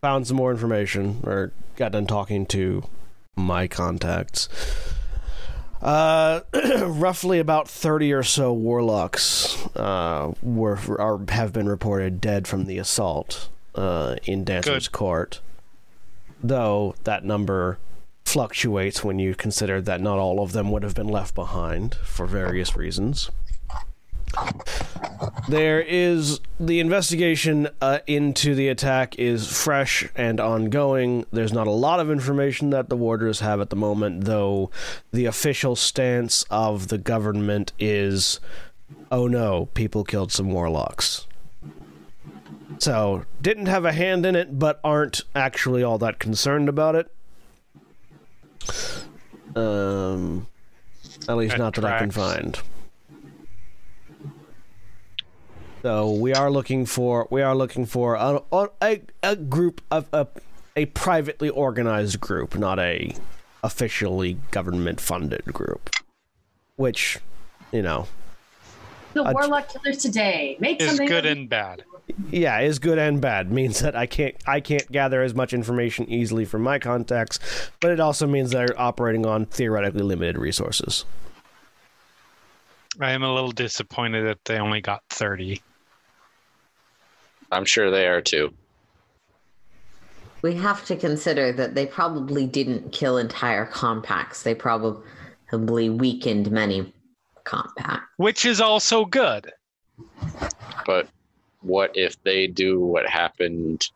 found 0.00 0.26
some 0.26 0.36
more 0.36 0.50
information, 0.50 1.22
or 1.24 1.52
got 1.76 1.92
done 1.92 2.06
talking 2.06 2.44
to 2.46 2.82
my 3.36 3.68
contacts. 3.68 4.48
Uh, 5.82 6.40
roughly 6.86 7.40
about 7.40 7.68
thirty 7.68 8.12
or 8.12 8.22
so 8.22 8.52
warlocks 8.52 9.66
uh, 9.74 10.32
were 10.40 10.78
are, 11.00 11.20
have 11.30 11.52
been 11.52 11.68
reported 11.68 12.20
dead 12.20 12.46
from 12.46 12.66
the 12.66 12.78
assault 12.78 13.48
uh, 13.74 14.14
in 14.24 14.44
Dancer's 14.44 14.86
Good. 14.86 14.92
Court. 14.92 15.40
Though 16.42 16.94
that 17.04 17.24
number 17.24 17.78
fluctuates 18.24 19.02
when 19.02 19.18
you 19.18 19.34
consider 19.34 19.80
that 19.82 20.00
not 20.00 20.18
all 20.18 20.40
of 20.40 20.52
them 20.52 20.70
would 20.70 20.84
have 20.84 20.94
been 20.94 21.08
left 21.08 21.34
behind 21.34 21.96
for 21.96 22.26
various 22.26 22.76
reasons. 22.76 23.30
There 25.48 25.80
is 25.80 26.40
the 26.58 26.80
investigation 26.80 27.68
uh, 27.80 27.98
into 28.06 28.54
the 28.54 28.68
attack 28.68 29.18
is 29.18 29.46
fresh 29.46 30.08
and 30.14 30.40
ongoing. 30.40 31.26
There's 31.32 31.52
not 31.52 31.66
a 31.66 31.72
lot 31.72 32.00
of 32.00 32.10
information 32.10 32.70
that 32.70 32.88
the 32.88 32.96
warders 32.96 33.40
have 33.40 33.60
at 33.60 33.70
the 33.70 33.76
moment, 33.76 34.24
though 34.24 34.70
the 35.12 35.26
official 35.26 35.76
stance 35.76 36.44
of 36.50 36.88
the 36.88 36.98
government 36.98 37.72
is 37.78 38.40
oh 39.10 39.26
no, 39.26 39.66
people 39.74 40.04
killed 40.04 40.32
some 40.32 40.50
warlocks. 40.50 41.26
So, 42.78 43.24
didn't 43.40 43.66
have 43.66 43.84
a 43.84 43.92
hand 43.92 44.26
in 44.26 44.34
it, 44.34 44.58
but 44.58 44.80
aren't 44.82 45.20
actually 45.36 45.84
all 45.84 45.98
that 45.98 46.18
concerned 46.18 46.68
about 46.68 46.96
it. 46.96 47.14
Um, 49.54 50.48
at 51.28 51.36
least 51.36 51.52
That 51.52 51.58
not 51.58 51.74
that 51.74 51.84
I 51.84 51.98
can 51.98 52.10
find. 52.10 52.58
So 55.82 56.12
we 56.12 56.32
are 56.32 56.50
looking 56.50 56.86
for 56.86 57.26
we 57.30 57.42
are 57.42 57.54
looking 57.56 57.86
for 57.86 58.14
a 58.14 58.40
a, 58.80 59.00
a 59.22 59.36
group 59.36 59.80
of 59.90 60.06
a 60.12 60.26
a 60.76 60.86
privately 60.86 61.48
organized 61.50 62.20
group, 62.20 62.54
not 62.56 62.78
a 62.78 63.14
officially 63.64 64.38
government 64.50 65.00
funded 65.00 65.44
group. 65.46 65.90
Which, 66.76 67.18
you 67.72 67.82
know, 67.82 68.06
The 69.12 69.22
Uh, 69.24 69.32
warlock 69.32 69.68
killers 69.68 69.98
today. 69.98 70.56
Make 70.60 70.80
Is 70.80 70.98
good 70.98 71.26
and 71.26 71.48
bad. 71.48 71.84
yeah, 72.30 72.60
is 72.60 72.78
good 72.78 72.98
and 72.98 73.20
bad. 73.20 73.50
Means 73.52 73.80
that 73.80 73.94
I 73.96 74.06
can't 74.06 74.36
I 74.46 74.60
can't 74.60 74.90
gather 74.92 75.20
as 75.22 75.34
much 75.34 75.52
information 75.52 76.08
easily 76.08 76.44
from 76.44 76.62
my 76.62 76.78
contacts, 76.78 77.38
but 77.80 77.90
it 77.90 77.98
also 78.00 78.26
means 78.28 78.52
they're 78.52 78.80
operating 78.80 79.26
on 79.26 79.46
theoretically 79.46 80.02
limited 80.02 80.38
resources. 80.38 81.04
I 83.00 83.10
am 83.12 83.22
a 83.24 83.32
little 83.34 83.52
disappointed 83.52 84.22
that 84.26 84.44
they 84.44 84.58
only 84.58 84.80
got 84.80 85.02
30. 85.10 85.60
I'm 87.52 87.64
sure 87.66 87.90
they 87.90 88.06
are 88.08 88.20
too. 88.22 88.52
We 90.40 90.54
have 90.56 90.84
to 90.86 90.96
consider 90.96 91.52
that 91.52 91.74
they 91.76 91.86
probably 91.86 92.46
didn't 92.46 92.90
kill 92.90 93.18
entire 93.18 93.66
compacts. 93.66 94.42
They 94.42 94.54
probably 94.56 95.90
weakened 95.90 96.50
many 96.50 96.92
compacts. 97.44 98.06
Which 98.16 98.44
is 98.44 98.60
also 98.60 99.04
good. 99.04 99.52
But 100.84 101.08
what 101.60 101.96
if 101.96 102.20
they 102.24 102.48
do 102.48 102.80
what 102.80 103.08
happened 103.08 103.86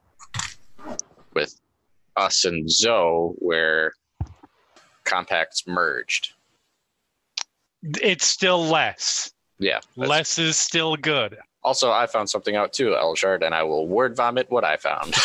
with 1.34 1.58
us 2.16 2.44
and 2.44 2.70
Zoe, 2.70 3.34
where 3.38 3.94
compacts 5.04 5.66
merged? 5.66 6.34
It's 7.82 8.26
still 8.26 8.64
less. 8.64 9.32
Yeah. 9.58 9.80
Less 9.96 10.38
is 10.38 10.56
still 10.56 10.94
good. 10.96 11.38
Also, 11.66 11.90
I 11.90 12.06
found 12.06 12.30
something 12.30 12.54
out 12.54 12.72
too, 12.72 12.90
Elashard, 12.90 13.44
and 13.44 13.52
I 13.52 13.64
will 13.64 13.88
word 13.88 14.14
vomit 14.16 14.48
what 14.50 14.64
I 14.64 14.76
found. 14.76 15.14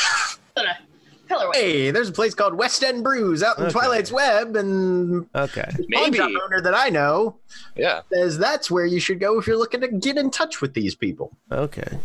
Hey, 1.53 1.91
there's 1.91 2.09
a 2.09 2.11
place 2.11 2.33
called 2.33 2.55
West 2.55 2.83
End 2.83 3.05
Brews 3.05 3.41
out 3.41 3.57
in 3.57 3.63
Okay. 3.63 3.71
Twilight's 3.71 4.11
Web, 4.11 4.57
and 4.57 5.25
Okay. 5.33 5.63
pawn 5.63 5.85
Maybe. 5.87 6.17
shop 6.17 6.29
owner 6.43 6.59
that 6.59 6.73
I 6.75 6.89
know 6.89 7.37
Yeah. 7.77 8.01
says 8.11 8.37
that's 8.37 8.69
where 8.69 8.85
you 8.85 8.99
should 8.99 9.21
go 9.21 9.39
if 9.39 9.47
you're 9.47 9.55
looking 9.57 9.79
to 9.79 9.87
get 9.87 10.17
in 10.17 10.29
touch 10.29 10.59
with 10.59 10.73
these 10.73 10.93
people. 10.93 11.31
Okay. 11.49 11.99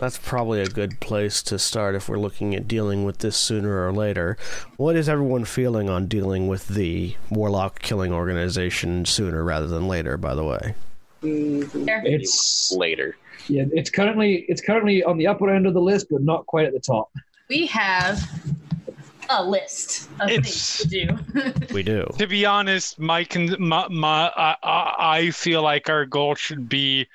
That's 0.00 0.18
probably 0.18 0.60
a 0.60 0.66
good 0.66 0.98
place 0.98 1.40
to 1.44 1.56
start 1.56 1.94
if 1.94 2.08
we're 2.08 2.18
looking 2.18 2.52
at 2.56 2.66
dealing 2.66 3.04
with 3.04 3.18
this 3.18 3.36
sooner 3.36 3.86
or 3.86 3.92
later. 3.92 4.36
What 4.76 4.96
is 4.96 5.08
everyone 5.08 5.44
feeling 5.44 5.88
on 5.88 6.08
dealing 6.08 6.48
with 6.48 6.66
the 6.66 7.14
warlock 7.30 7.78
killing 7.80 8.12
organization 8.12 9.04
sooner 9.04 9.44
rather 9.44 9.68
than 9.68 9.86
later, 9.86 10.16
by 10.16 10.34
the 10.34 10.42
way? 10.44 10.74
Mm-hmm. 11.24 11.84
There. 11.84 12.02
It's 12.04 12.72
Later. 12.72 13.16
yeah, 13.48 13.64
it's 13.72 13.90
currently 13.90 14.44
it's 14.48 14.60
currently 14.60 15.02
on 15.02 15.16
the 15.16 15.26
upper 15.26 15.48
end 15.50 15.66
of 15.66 15.74
the 15.74 15.80
list, 15.80 16.08
but 16.10 16.22
not 16.22 16.46
quite 16.46 16.66
at 16.66 16.72
the 16.72 16.80
top. 16.80 17.10
We 17.48 17.66
have 17.66 18.20
a 19.30 19.42
list 19.42 20.08
of 20.20 20.28
It's- 20.30 20.80
things 20.82 20.90
to 20.90 21.06
do. 21.06 21.54
We 21.74 21.82
do. 21.82 22.06
To 22.18 22.26
be 22.26 22.44
honest, 22.46 23.00
my, 23.00 23.24
con- 23.24 23.56
my, 23.58 23.88
my 23.88 24.30
I, 24.36 24.56
I 24.62 24.94
I 25.18 25.30
feel 25.30 25.62
like 25.62 25.88
our 25.88 26.04
goal 26.06 26.34
should 26.36 26.68
be 26.68 27.06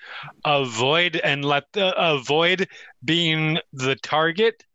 avoid 0.44 1.16
and 1.24 1.46
let 1.46 1.72
the 1.74 1.94
avoid 1.96 2.68
being 3.06 3.60
the 3.72 3.96
target, 3.96 4.66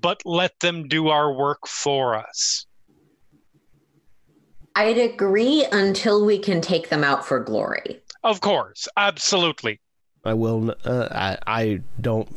but 0.00 0.22
let 0.24 0.58
them 0.60 0.88
do 0.88 1.08
our 1.08 1.32
work 1.32 1.66
for 1.68 2.16
us. 2.16 2.66
I'd 4.74 4.98
agree 4.98 5.66
until 5.72 6.24
we 6.26 6.38
can 6.38 6.60
take 6.60 6.88
them 6.88 7.04
out 7.04 7.24
for 7.24 7.38
glory. 7.40 8.00
Of 8.26 8.40
course, 8.40 8.88
absolutely. 8.96 9.78
I 10.24 10.34
will. 10.34 10.74
Uh, 10.84 11.08
I, 11.12 11.38
I 11.46 11.80
don't. 12.00 12.28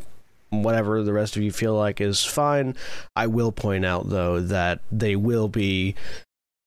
Whatever 0.52 1.02
the 1.02 1.14
rest 1.14 1.36
of 1.36 1.42
you 1.42 1.52
feel 1.52 1.74
like 1.74 2.00
is 2.00 2.24
fine. 2.24 2.76
I 3.16 3.26
will 3.26 3.52
point 3.52 3.86
out 3.86 4.10
though 4.10 4.40
that 4.40 4.82
they 4.92 5.16
will 5.16 5.48
be 5.48 5.96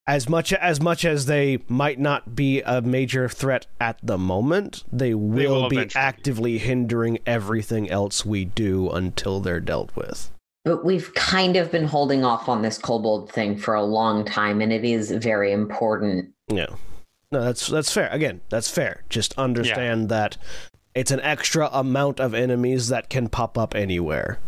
as 0.09 0.29
much 0.29 0.53
as 0.53 0.81
much 0.81 1.05
as 1.05 1.27
they 1.27 1.61
might 1.68 2.01
not 2.01 2.35
be 2.35 2.62
a 2.62 2.83
major 2.83 3.29
threat 3.29 3.66
at 3.81 3.97
the 4.03 4.18
moment. 4.18 4.83
They 4.93 5.14
will, 5.14 5.62
will 5.62 5.68
be 5.68 5.77
eventually 5.77 6.01
be. 6.01 6.05
actively 6.05 6.59
hindering 6.59 7.18
everything 7.25 7.89
else 7.89 8.27
we 8.27 8.45
do 8.45 8.91
until 8.91 9.39
they're 9.39 9.61
dealt 9.61 9.95
with. 9.95 10.33
But 10.64 10.85
we've 10.85 11.14
kind 11.14 11.57
of 11.57 11.70
been 11.70 11.87
holding 11.87 12.25
off 12.25 12.49
on 12.49 12.62
this 12.62 12.77
kobold 12.77 13.31
thing 13.31 13.57
for 13.57 13.75
a 13.75 13.85
long 13.85 14.25
time, 14.25 14.61
and 14.61 14.73
it 14.73 14.85
is 14.85 15.12
very 15.12 15.53
important. 15.53 16.33
Yeah. 16.49 16.75
No, 17.33 17.43
that's 17.43 17.66
that's 17.66 17.91
fair. 17.91 18.09
Again, 18.11 18.43
that's 18.51 18.68
fair. 18.68 19.05
Just 19.09 19.37
understand 19.39 20.11
that 20.11 20.37
it's 20.95 21.11
an 21.11 21.20
extra 21.20 21.70
amount 21.72 22.20
of 22.20 22.35
enemies 22.35 22.89
that 22.89 23.09
can 23.09 23.28
pop 23.28 23.57
up 23.57 23.74
anywhere. 23.74 24.39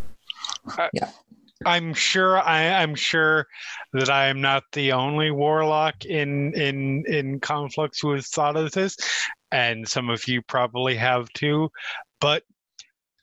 I'm 1.65 1.95
sure 1.95 2.37
I, 2.37 2.83
I'm 2.83 2.93
sure 2.93 3.47
that 3.93 4.09
I 4.09 4.27
am 4.27 4.39
not 4.39 4.63
the 4.73 4.91
only 4.91 5.31
warlock 5.31 6.05
in 6.05 6.53
in 6.53 7.03
in 7.07 7.39
Conflux 7.39 7.99
who 7.99 8.11
has 8.11 8.27
thought 8.27 8.55
of 8.55 8.71
this, 8.73 8.97
and 9.51 9.87
some 9.87 10.11
of 10.11 10.27
you 10.27 10.43
probably 10.43 10.95
have 10.95 11.27
too. 11.29 11.69
But 12.21 12.43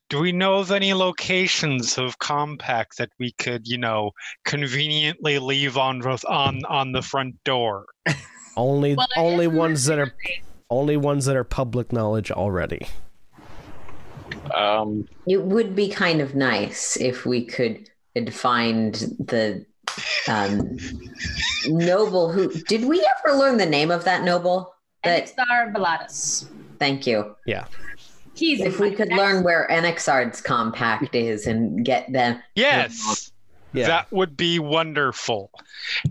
do 0.09 0.19
we 0.19 0.33
know 0.33 0.59
of 0.59 0.73
any 0.73 0.93
locations 0.93 1.99
of 1.99 2.19
compact 2.19 2.99
that 2.99 3.11
we 3.21 3.33
could, 3.39 3.69
you 3.69 3.79
know, 3.79 4.11
conveniently 4.45 5.39
leave 5.39 5.77
on 5.79 6.03
on 6.03 6.65
on 6.65 6.91
the 6.91 7.03
front 7.03 7.37
door? 7.45 7.87
Only 8.57 8.95
Well, 8.95 9.07
only 9.17 9.47
ones 9.47 9.85
that 9.87 9.99
are 9.99 10.07
mercenary- 10.07 10.43
only 10.71 10.97
ones 10.97 11.25
that 11.27 11.37
are 11.37 11.45
public 11.45 11.93
knowledge 11.93 12.31
already. 12.31 12.87
Um, 14.55 15.09
It 15.27 15.43
would 15.43 15.75
be 15.77 15.89
kind 15.89 16.21
of 16.21 16.35
nice 16.35 16.97
if 16.97 17.25
we 17.27 17.45
could 17.45 17.89
could 18.15 18.35
find 18.35 18.95
the 19.19 19.65
um, 20.29 20.77
noble 21.67 22.31
who. 22.31 22.53
Did 22.69 22.85
we 22.87 23.07
ever 23.27 23.37
learn 23.37 23.57
the 23.57 23.67
name 23.67 23.91
of 23.91 24.05
that 24.05 24.23
noble? 24.23 24.75
That 25.05 25.33
Enixar 25.35 25.73
Valatus. 25.75 26.47
thank 26.79 27.07
you. 27.07 27.35
Yeah. 27.47 27.65
He's 28.35 28.61
If 28.61 28.79
we 28.81 28.91
could 28.93 29.09
next- 29.09 29.19
learn 29.19 29.43
where 29.45 29.67
Enixard's 29.71 30.41
compact 30.41 31.15
is 31.15 31.47
and 31.47 31.85
get 31.85 32.11
them. 32.13 32.41
Yes. 32.55 33.32
Yeah. 33.73 33.87
That 33.87 34.13
would 34.13 34.37
be 34.37 34.59
wonderful. 34.59 35.51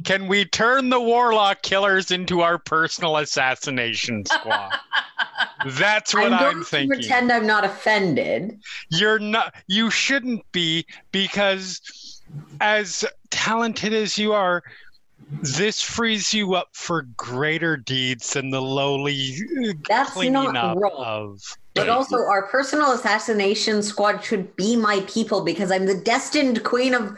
Can 0.03 0.28
we 0.28 0.45
turn 0.45 0.89
the 0.89 0.99
warlock 0.99 1.62
killers 1.62 2.09
into 2.12 2.41
our 2.41 2.57
personal 2.57 3.18
assassination 3.18 4.26
squad? 4.28 4.74
That's 5.66 6.14
what 6.14 6.26
I'm 6.26 6.34
I'm, 6.34 6.39
going 6.39 6.57
to 6.57 6.64
thinking. 6.64 6.89
pretend 6.89 7.32
I'm 7.32 7.45
not 7.45 7.64
offended. 7.64 8.59
You're 8.89 9.20
not 9.20 9.53
you 9.68 9.91
shouldn't 9.91 10.49
be 10.51 10.86
because 11.12 12.22
as 12.59 13.05
talented 13.30 13.93
as 13.93 14.18
you 14.18 14.34
are, 14.34 14.64
this 15.41 15.82
frees 15.82 16.34
you 16.34 16.55
up 16.55 16.70
for 16.74 17.03
greater 17.16 17.78
deeds 17.78 18.34
than 18.34 18.49
the 18.49 18.62
lowly 18.62 19.36
That's 19.88 20.12
cleaning 20.12 20.53
not 20.53 20.55
up 20.55 20.78
wrong. 20.78 20.93
of. 20.97 21.41
But 21.74 21.88
also, 21.88 22.18
our 22.18 22.48
personal 22.48 22.92
assassination 22.92 23.82
squad 23.82 24.24
should 24.24 24.56
be 24.58 24.76
my 24.76 25.06
people 25.08 25.44
because 25.44 25.72
I'm 25.72 25.86
the 25.86 25.96
destined 25.96 26.64
queen 26.64 26.94
of. 26.94 27.18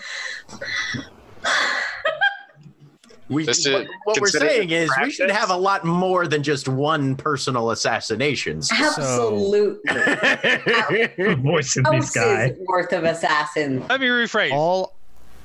We, 3.30 3.48
is 3.48 3.68
what, 3.68 3.88
what 4.04 4.22
we're 4.22 4.28
saying 4.28 4.70
is 4.70 4.92
we 5.02 5.10
should 5.10 5.32
have 5.32 5.50
a 5.50 5.56
lot 5.56 5.86
more 5.86 6.28
than 6.28 6.44
just 6.44 6.68
one 6.68 7.16
personal 7.16 7.72
assassinations. 7.72 8.72
Absolutely. 8.72 9.80
The 9.90 11.40
voice 11.42 11.76
in 11.78 11.84
this 11.90 12.12
guy. 12.12 12.48
Houses 12.48 12.60
worth 12.68 12.94
of 12.94 13.06
assassins. 13.06 13.84
Let 13.90 14.02
me 14.02 14.08
rephrase. 14.08 14.52
All 14.52 14.94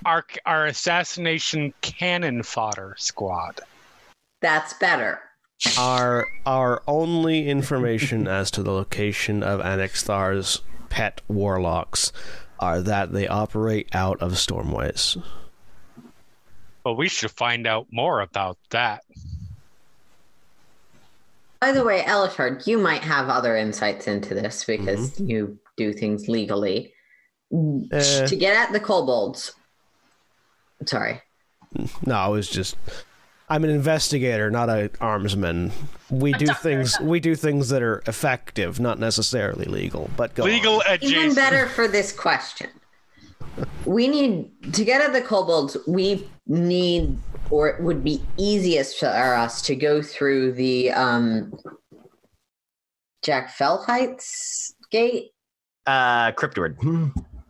Our 0.04 0.24
our 0.44 0.66
assassination 0.66 1.72
cannon 1.80 2.42
fodder 2.42 2.94
squad. 2.98 3.60
That's 4.42 4.74
better. 4.74 5.20
Our 5.78 6.26
our 6.46 6.82
only 6.86 7.48
information 7.48 8.26
as 8.28 8.50
to 8.52 8.62
the 8.62 8.70
location 8.72 9.42
of 9.42 9.60
Anixthar's 9.60 10.60
pet 10.88 11.20
warlocks 11.28 12.12
are 12.60 12.80
that 12.82 13.12
they 13.12 13.26
operate 13.28 13.88
out 13.92 14.20
of 14.22 14.32
Stormways. 14.32 15.22
But 16.84 16.94
we 16.94 17.08
should 17.08 17.30
find 17.32 17.66
out 17.66 17.86
more 17.90 18.20
about 18.20 18.56
that. 18.70 19.02
By 21.60 21.72
the 21.72 21.84
way, 21.84 22.02
Elashard, 22.02 22.66
you 22.66 22.78
might 22.78 23.02
have 23.02 23.28
other 23.28 23.56
insights 23.56 24.06
into 24.06 24.34
this 24.34 24.64
because 24.64 25.10
Mm-hmm. 25.12 25.26
you 25.30 25.58
do 25.76 25.92
things 25.92 26.28
legally. 26.28 26.92
Eh. 27.52 28.26
To 28.26 28.36
get 28.36 28.56
at 28.56 28.72
the 28.72 28.80
kobolds. 28.80 29.52
Sorry. 30.86 31.20
No, 32.06 32.14
I 32.14 32.28
was 32.28 32.48
just 32.48 32.76
I'm 33.50 33.64
an 33.64 33.70
investigator, 33.70 34.50
not 34.50 34.68
a 34.68 34.90
armsman. 35.00 35.70
We 36.10 36.32
do 36.32 36.46
things 36.46 36.98
we 37.00 37.18
do 37.20 37.34
things 37.34 37.68
that 37.70 37.82
are 37.82 38.02
effective, 38.06 38.78
not 38.80 38.98
necessarily 38.98 39.64
legal. 39.64 40.10
But 40.16 40.34
go 40.34 40.44
Legal 40.44 40.74
on. 40.76 40.82
adjacent. 40.88 41.16
Even 41.16 41.34
better 41.34 41.66
for 41.66 41.88
this 41.88 42.12
question. 42.12 42.70
We 43.84 44.06
need 44.08 44.74
to 44.74 44.84
get 44.84 45.00
at 45.00 45.12
the 45.12 45.20
kobolds, 45.22 45.76
we 45.86 46.28
need 46.46 47.16
or 47.50 47.68
it 47.68 47.82
would 47.82 48.04
be 48.04 48.22
easiest 48.36 48.98
for 48.98 49.06
us 49.06 49.62
to 49.62 49.74
go 49.74 50.02
through 50.02 50.52
the 50.52 50.90
um 50.90 51.52
Jack 53.22 53.50
Fell 53.50 53.78
Heights 53.82 54.74
gate, 54.90 55.30
uh, 55.86 56.32
Cryptward. 56.32 56.76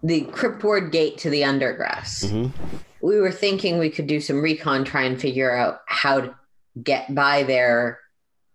The 0.03 0.23
cryptward 0.27 0.93
gate 0.93 1.19
to 1.19 1.31
the 1.31 1.43
undergrass. 1.43 2.25
Mhm. 2.25 2.53
We 3.01 3.19
were 3.19 3.31
thinking 3.31 3.79
we 3.79 3.91
could 3.91 4.07
do 4.07 4.21
some 4.21 4.41
recon, 4.41 4.85
try 4.85 5.03
and 5.03 5.21
figure 5.21 5.55
out 5.55 5.81
how 5.87 6.21
to 6.21 6.35
get 6.83 7.15
by 7.15 7.43
there 7.43 8.01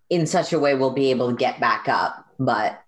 in 0.10 0.28
such 0.28 0.54
a 0.54 0.60
way 0.60 0.76
we'll 0.76 0.92
be 0.92 1.12
able 1.12 1.30
to 1.30 1.36
get 1.36 1.60
back 1.60 1.88
up. 1.88 2.28
But 2.40 2.84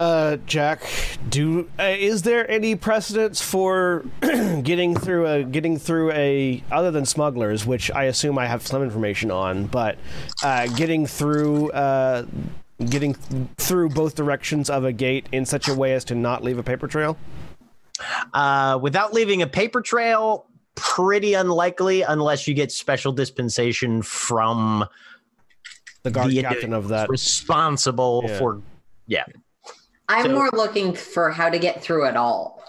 Uh, 0.00 0.36
Jack, 0.46 0.82
do 1.28 1.68
uh, 1.78 1.94
is 1.98 2.22
there 2.22 2.48
any 2.48 2.76
precedence 2.76 3.42
for 3.42 4.04
getting 4.20 4.94
through 4.94 5.26
a 5.26 5.42
getting 5.42 5.76
through 5.76 6.12
a 6.12 6.62
other 6.70 6.92
than 6.92 7.04
smugglers, 7.04 7.66
which 7.66 7.90
I 7.90 8.04
assume 8.04 8.38
I 8.38 8.46
have 8.46 8.64
some 8.64 8.82
information 8.82 9.32
on, 9.32 9.66
but 9.66 9.98
uh, 10.44 10.68
getting 10.68 11.04
through 11.04 11.72
uh, 11.72 12.26
getting 12.88 13.14
through 13.14 13.88
both 13.88 14.14
directions 14.14 14.70
of 14.70 14.84
a 14.84 14.92
gate 14.92 15.26
in 15.32 15.44
such 15.44 15.66
a 15.66 15.74
way 15.74 15.94
as 15.94 16.04
to 16.04 16.14
not 16.14 16.44
leave 16.44 16.58
a 16.58 16.62
paper 16.62 16.86
trail? 16.86 17.16
Uh, 18.34 18.78
without 18.80 19.12
leaving 19.12 19.42
a 19.42 19.46
paper 19.46 19.80
trail, 19.80 20.46
pretty 20.74 21.34
unlikely 21.34 22.02
unless 22.02 22.46
you 22.46 22.54
get 22.54 22.70
special 22.70 23.12
dispensation 23.12 24.02
from 24.02 24.84
The 26.04 26.10
guard 26.10 26.30
The 26.30 26.42
captain 26.42 26.72
of 26.72 26.88
that. 26.88 27.08
responsible 27.08 28.24
Yeah. 28.26 28.38
for. 28.38 28.62
Yeah. 29.06 29.24
I'm 30.08 30.24
So- 30.26 30.32
more 30.32 30.50
looking 30.52 30.94
for 30.94 31.30
how 31.30 31.50
to 31.50 31.58
get 31.58 31.82
through 31.82 32.06
it 32.06 32.16
all. 32.16 32.62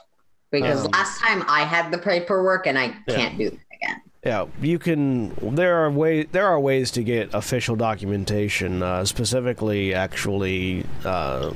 Because 0.51 0.85
Um, 0.85 0.91
last 0.91 1.21
time 1.21 1.45
I 1.47 1.61
had 1.61 1.91
the 1.91 1.99
paperwork 1.99 2.65
and 2.65 2.77
I 2.77 2.95
can't 3.07 3.37
do 3.37 3.51
that 3.51 3.59
again. 3.71 4.01
Yeah, 4.25 4.45
you 4.61 4.79
can. 4.79 5.35
There 5.55 5.85
are 5.85 5.91
way 5.91 6.23
there 6.23 6.47
are 6.47 6.59
ways 6.59 6.89
to 6.91 7.03
get 7.03 7.31
official 7.35 7.75
documentation. 7.75 8.81
Uh, 8.81 9.05
specifically, 9.05 9.93
actually, 9.93 10.85
uh, 11.05 11.51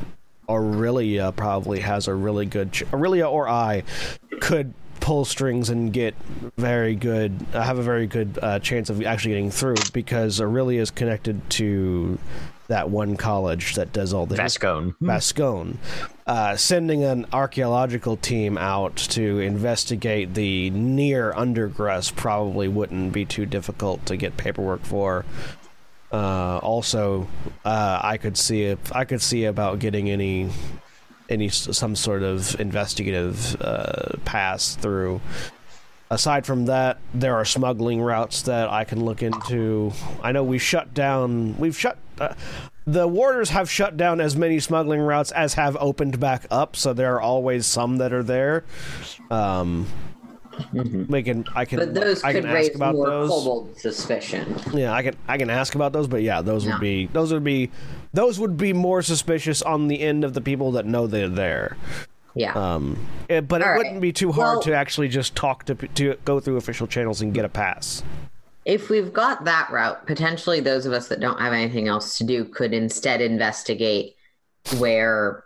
Orillia 0.54 1.36
probably 1.36 1.80
has 1.80 2.08
a 2.08 2.14
really 2.14 2.46
good. 2.46 2.72
Ch- 2.72 2.86
Orillia 2.92 3.30
or 3.32 3.48
I 3.50 3.84
could 4.42 4.74
pull 5.00 5.26
strings 5.26 5.70
and 5.70 5.92
get 5.92 6.16
very 6.58 6.96
good. 6.96 7.46
Uh, 7.54 7.62
have 7.62 7.78
a 7.78 7.84
very 7.84 8.08
good 8.08 8.40
uh, 8.42 8.60
chance 8.60 8.90
of 8.90 9.04
actually 9.04 9.32
getting 9.32 9.52
through 9.52 9.76
because 9.92 10.40
Orillia 10.40 10.80
is 10.80 10.92
connected 10.92 11.50
to 11.52 12.18
that 12.68 12.90
one 12.90 13.18
college 13.18 13.76
that 13.76 13.92
does 13.92 14.14
all 14.14 14.26
the 14.26 14.36
Vascone. 14.36 14.96
Vascone, 15.02 15.76
uh, 16.26 16.56
sending 16.56 17.04
an 17.04 17.26
archaeological 17.34 18.16
team 18.16 18.58
out 18.58 18.96
to 18.96 19.40
investigate 19.40 20.34
the 20.34 20.70
near 20.70 21.34
undergrass 21.34 22.16
probably 22.16 22.70
wouldn't 22.70 23.12
be 23.12 23.26
too 23.26 23.46
difficult 23.46 24.06
to 24.06 24.16
get 24.16 24.38
paperwork 24.38 24.84
for. 24.86 25.26
Uh, 26.14 26.60
also, 26.60 27.28
uh, 27.66 28.00
I 28.04 28.18
could 28.18 28.38
see 28.38 28.64
if 28.64 28.96
I 28.96 29.04
could 29.04 29.22
see 29.22 29.46
about 29.46 29.80
getting 29.80 30.12
any 30.12 30.50
any 31.28 31.50
some 31.50 31.96
sort 31.96 32.22
of 32.22 32.60
investigative 32.60 33.60
uh, 33.60 34.18
pass 34.24 34.76
through. 34.76 35.22
Aside 36.12 36.46
from 36.46 36.66
that, 36.66 37.00
there 37.16 37.34
are 37.34 37.46
smuggling 37.46 38.00
routes 38.00 38.44
that 38.44 38.70
I 38.70 38.84
can 38.84 39.04
look 39.04 39.24
into. 39.24 39.92
I 40.22 40.32
know 40.32 40.44
we 40.44 40.60
shut 40.60 40.94
down. 40.94 41.58
We've 41.58 41.78
shut. 41.78 41.98
Uh, 42.20 42.36
the 42.86 43.08
warders 43.08 43.50
have 43.50 43.68
shut 43.72 43.98
down 43.98 44.22
as 44.22 44.36
many 44.36 44.60
smuggling 44.60 45.00
routes 45.00 45.32
as 45.32 45.56
have 45.56 45.76
opened 45.78 46.20
back 46.20 46.46
up, 46.52 46.76
so 46.76 46.94
there 46.94 47.16
are 47.16 47.22
always 47.22 47.66
some 47.66 47.98
that 47.98 48.14
are 48.14 48.22
there. 48.22 48.66
Um, 49.32 49.88
we 50.74 51.24
can. 51.24 51.46
I 51.56 51.66
can. 51.66 51.80
But 51.80 51.94
those 51.94 52.24
I 52.24 52.34
could 52.34 52.44
can 52.44 52.54
raise 52.54 52.68
ask 52.70 52.76
about 52.76 52.96
more 52.96 53.10
those. 53.10 53.30
kobold 53.30 53.78
suspicion. 53.80 54.56
Yeah, 54.74 54.94
I 54.94 55.04
can 55.04 55.16
I 55.28 55.38
can 55.38 55.50
ask 55.50 55.76
about 55.76 55.94
those, 55.94 56.08
but 56.08 56.22
yeah, 56.22 56.42
those 56.42 56.66
would 56.66 56.80
be 56.80 57.08
those 57.08 57.32
would 57.34 57.44
be 57.44 57.72
those 58.14 58.40
would 58.40 58.58
be 58.58 58.74
more 58.74 59.02
suspicious 59.02 59.62
on 59.62 59.88
the 59.88 60.02
end 60.02 60.24
of 60.24 60.34
the 60.34 60.42
people 60.42 60.72
that 60.74 60.86
know 60.86 61.08
they're 61.08 61.28
there. 61.30 61.78
Yeah. 62.36 62.54
Um, 62.54 62.98
eh, 63.30 63.42
but 63.42 63.62
it 63.62 63.64
All 63.66 63.72
right. 63.72 63.78
wouldn't 63.78 64.02
be 64.02 64.12
too 64.12 64.32
hard 64.32 64.56
Well- 64.56 64.62
to 64.64 64.74
actually 64.74 65.08
just 65.08 65.36
talk 65.36 65.66
to 65.66 65.76
to 65.76 66.16
go 66.26 66.40
through 66.40 66.58
official 66.58 66.88
channels 66.88 67.22
and 67.22 67.34
get 67.34 67.46
a 67.46 67.50
pass. 67.50 68.04
if 68.66 68.90
we've 68.90 69.12
got 69.12 69.44
that 69.46 69.70
route, 69.72 70.08
potentially 70.08 70.60
those 70.62 70.86
of 70.86 70.94
us 70.94 71.10
that 71.10 71.20
don't 71.20 71.40
have 71.40 71.52
anything 71.54 71.88
else 71.90 72.18
to 72.18 72.24
do 72.24 72.46
could 72.46 72.74
instead 72.74 73.20
investigate 73.22 74.16
where 74.78 75.44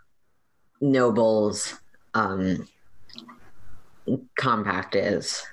Noble's 0.81 1.73
um, 2.13 2.67
compact 4.37 4.95
is. 4.95 5.43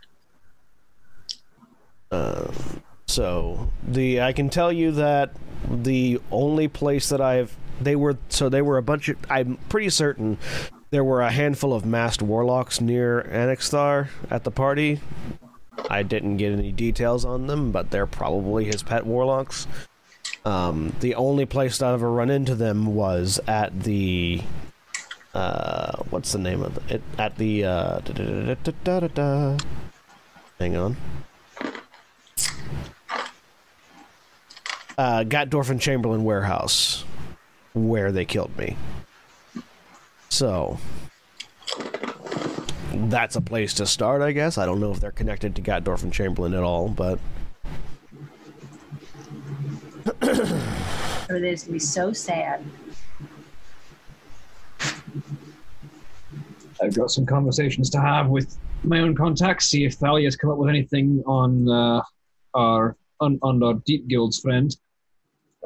So 3.06 3.70
the 3.86 4.22
I 4.22 4.32
can 4.32 4.50
tell 4.50 4.72
you 4.72 4.92
that 4.92 5.34
the 5.70 6.20
only 6.30 6.68
place 6.68 7.08
that 7.10 7.20
I've 7.20 7.56
they 7.80 7.96
were 7.96 8.16
so 8.28 8.48
they 8.48 8.62
were 8.62 8.78
a 8.78 8.82
bunch 8.82 9.08
of 9.08 9.16
I'm 9.30 9.56
pretty 9.68 9.90
certain 9.90 10.38
there 10.90 11.04
were 11.04 11.22
a 11.22 11.30
handful 11.30 11.72
of 11.74 11.84
masked 11.84 12.22
warlocks 12.22 12.80
near 12.80 13.22
Anixthar 13.30 14.08
at 14.30 14.44
the 14.44 14.50
party. 14.50 15.00
I 15.90 16.02
didn't 16.02 16.36
get 16.36 16.52
any 16.52 16.72
details 16.72 17.24
on 17.24 17.46
them, 17.46 17.72
but 17.72 17.90
they're 17.90 18.06
probably 18.06 18.64
his 18.64 18.82
pet 18.82 19.04
warlocks. 19.04 19.66
Um, 20.44 20.94
the 21.00 21.14
only 21.16 21.46
place 21.46 21.78
that 21.78 21.86
I've 21.86 21.94
ever 21.94 22.10
run 22.10 22.30
into 22.30 22.54
them 22.54 22.94
was 22.94 23.40
at 23.46 23.82
the 23.82 24.42
uh, 25.34 26.02
what's 26.10 26.32
the 26.32 26.38
name 26.38 26.62
of 26.62 26.78
it? 26.90 27.02
At 27.18 27.36
the 27.36 27.64
uh, 27.64 27.98
da-da-da-da-da-da-da. 28.00 29.58
hang 30.58 30.76
on. 30.76 30.96
uh, 34.96 35.24
Gatdorf 35.26 35.70
and 35.70 35.80
Chamberlain 35.80 36.24
warehouse 36.24 37.04
where 37.72 38.12
they 38.12 38.24
killed 38.24 38.56
me. 38.56 38.76
So 40.28 40.78
that's 42.92 43.34
a 43.36 43.40
place 43.40 43.74
to 43.74 43.86
start, 43.86 44.22
I 44.22 44.32
guess. 44.32 44.56
I 44.56 44.66
don't 44.66 44.78
know 44.80 44.92
if 44.92 45.00
they're 45.00 45.10
connected 45.10 45.56
to 45.56 45.62
Gatdorf 45.62 46.02
and 46.04 46.12
Chamberlain 46.12 46.54
at 46.54 46.62
all, 46.62 46.88
but 46.88 47.18
Oh, 50.06 51.40
this 51.40 51.62
gonna 51.64 51.72
be 51.72 51.78
so 51.78 52.12
sad. 52.12 52.62
I've 56.82 56.94
got 56.94 57.10
some 57.10 57.24
conversations 57.24 57.88
to 57.90 58.00
have 58.00 58.28
with 58.28 58.56
my 58.82 58.98
own 58.98 59.14
contacts, 59.14 59.66
see 59.66 59.84
if 59.84 59.98
Thalia's 59.98 60.36
come 60.36 60.50
up 60.50 60.58
with 60.58 60.68
anything 60.68 61.22
on 61.26 61.68
uh, 61.68 62.02
our 62.54 62.96
on, 63.20 63.38
on 63.42 63.62
our 63.62 63.74
Deep 63.86 64.08
Guild's 64.08 64.40
friend. 64.40 64.74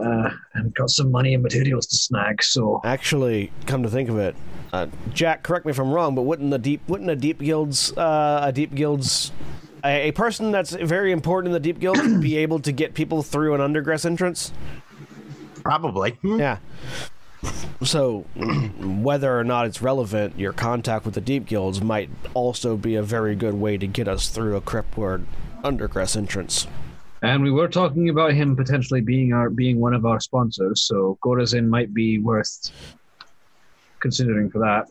Uh, 0.01 0.31
and 0.55 0.73
got 0.75 0.89
some 0.91 1.11
money 1.11 1.35
and 1.35 1.43
materials 1.43 1.85
to 1.85 1.97
snag, 1.97 2.41
so 2.41 2.81
actually, 2.85 3.51
come 3.67 3.83
to 3.83 3.89
think 3.89 4.09
of 4.09 4.17
it, 4.17 4.37
uh, 4.73 4.87
Jack, 5.13 5.43
correct 5.43 5.67
me 5.67 5.71
if 5.71 5.79
I'm 5.81 5.91
wrong, 5.91 6.15
but 6.15 6.23
wouldn't 6.23 6.53
the 6.53 6.59
deep 6.59 6.89
wouldn't 6.89 7.11
a 7.11 7.17
deep 7.17 7.41
guild's 7.41 7.97
uh, 7.99 8.43
a 8.45 8.53
deep 8.53 8.77
guild's 8.77 9.33
a, 9.85 10.09
a 10.09 10.13
person 10.13 10.51
that's 10.51 10.73
very 10.73 11.13
important 11.13 11.49
in 11.49 11.53
the 11.53 11.61
deep 11.61 11.79
guild 11.79 11.97
be 12.21 12.37
able 12.37 12.61
to 12.61 12.73
get 12.73 12.95
people 12.95 13.23
through 13.23 13.55
an 13.55 13.61
undergrass 13.61 14.05
entrance? 14.05 14.53
Probably. 15.63 16.13
Hmm. 16.13 16.39
Yeah. 16.39 16.59
So, 17.85 18.21
whether 18.79 19.39
or 19.39 19.45
not 19.45 19.67
it's 19.67 19.81
relevant, 19.81 20.39
your 20.39 20.53
contact 20.53 21.05
with 21.05 21.15
the 21.15 21.21
Deep 21.21 21.47
Guilds 21.47 21.81
might 21.81 22.11
also 22.35 22.77
be 22.77 22.97
a 22.97 23.03
very 23.03 23.37
good 23.37 23.55
way 23.55 23.77
to 23.79 23.87
get 23.87 24.09
us 24.09 24.29
through 24.29 24.57
a 24.57 24.61
Cryptward 24.61 25.25
Undercrest 25.63 26.17
entrance. 26.17 26.67
And 27.23 27.43
we 27.43 27.51
were 27.51 27.69
talking 27.69 28.09
about 28.09 28.33
him 28.33 28.55
potentially 28.55 29.01
being 29.01 29.33
our 29.33 29.51
being 29.51 29.81
one 29.81 29.95
of 29.95 30.07
our 30.07 30.21
sponsors, 30.21 30.83
so 30.83 31.19
Gorazin 31.23 31.67
might 31.67 31.93
be 31.93 32.19
worth 32.19 32.71
considering 34.01 34.51
for 34.51 34.61
that. 34.61 34.89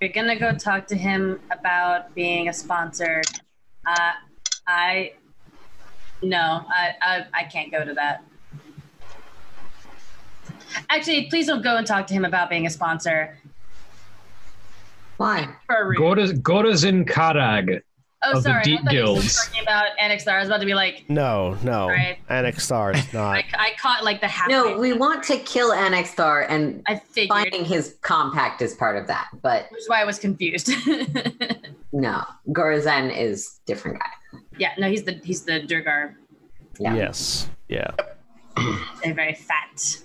You're 0.00 0.10
gonna 0.10 0.38
go 0.38 0.52
talk 0.52 0.86
to 0.88 0.96
him 0.96 1.40
about 1.50 2.12
being 2.14 2.48
a 2.48 2.52
sponsor. 2.52 3.22
Uh, 3.86 4.12
I 4.66 5.12
no, 6.22 6.64
I, 6.68 6.94
I 7.02 7.26
I 7.34 7.44
can't 7.44 7.70
go 7.70 7.84
to 7.84 7.94
that. 7.94 8.24
Actually, 10.88 11.26
please 11.26 11.46
don't 11.46 11.62
go 11.62 11.76
and 11.76 11.86
talk 11.86 12.06
to 12.08 12.14
him 12.14 12.24
about 12.24 12.48
being 12.50 12.66
a 12.66 12.70
sponsor. 12.70 13.38
Why? 15.16 15.48
For 15.66 15.76
a 15.76 15.86
reason. 15.88 16.02
Goraz, 16.04 16.32
Gorazin 16.40 17.04
Karag. 17.04 17.82
oh, 18.22 18.30
of 18.38 18.42
the 18.42 18.48
sorry. 18.50 18.62
Deep 18.62 18.80
I 18.80 18.84
thought 18.84 18.92
you 18.94 18.98
Guilds. 19.04 19.46
talking 19.46 19.62
about 19.62 19.86
Annexar. 19.98 20.30
I 20.30 20.38
was 20.38 20.48
about 20.48 20.60
to 20.60 20.66
be 20.66 20.74
like, 20.74 21.04
No, 21.08 21.58
no. 21.62 21.88
Right. 21.88 22.16
Annex 22.30 22.64
Star 22.64 22.92
is 22.92 23.12
not. 23.12 23.36
I, 23.36 23.44
I 23.54 23.70
caught 23.78 24.02
like 24.02 24.20
the 24.22 24.28
half. 24.28 24.48
No, 24.48 24.78
we 24.78 24.92
want 24.94 25.22
to 25.24 25.36
kill 25.38 25.72
Annexstar, 25.72 26.46
and 26.48 26.82
I 26.86 26.96
figured, 26.96 27.28
finding 27.36 27.64
his 27.66 27.96
compact 28.00 28.62
is 28.62 28.74
part 28.74 28.96
of 28.96 29.06
that. 29.08 29.28
But 29.42 29.66
which 29.70 29.80
is 29.82 29.88
why 29.88 30.00
I 30.00 30.04
was 30.04 30.18
confused. 30.18 30.70
no, 31.92 32.24
Gorazan 32.48 33.14
is 33.16 33.60
different 33.66 33.98
guy. 33.98 34.38
yeah, 34.58 34.70
no, 34.78 34.88
he's 34.88 35.02
the 35.04 35.20
he's 35.22 35.42
the 35.44 35.60
Duergar. 35.60 36.16
Yeah. 36.78 36.94
Yes. 36.94 37.48
Yeah. 37.68 37.90
They're 39.04 39.14
very 39.14 39.34
fat. 39.34 39.98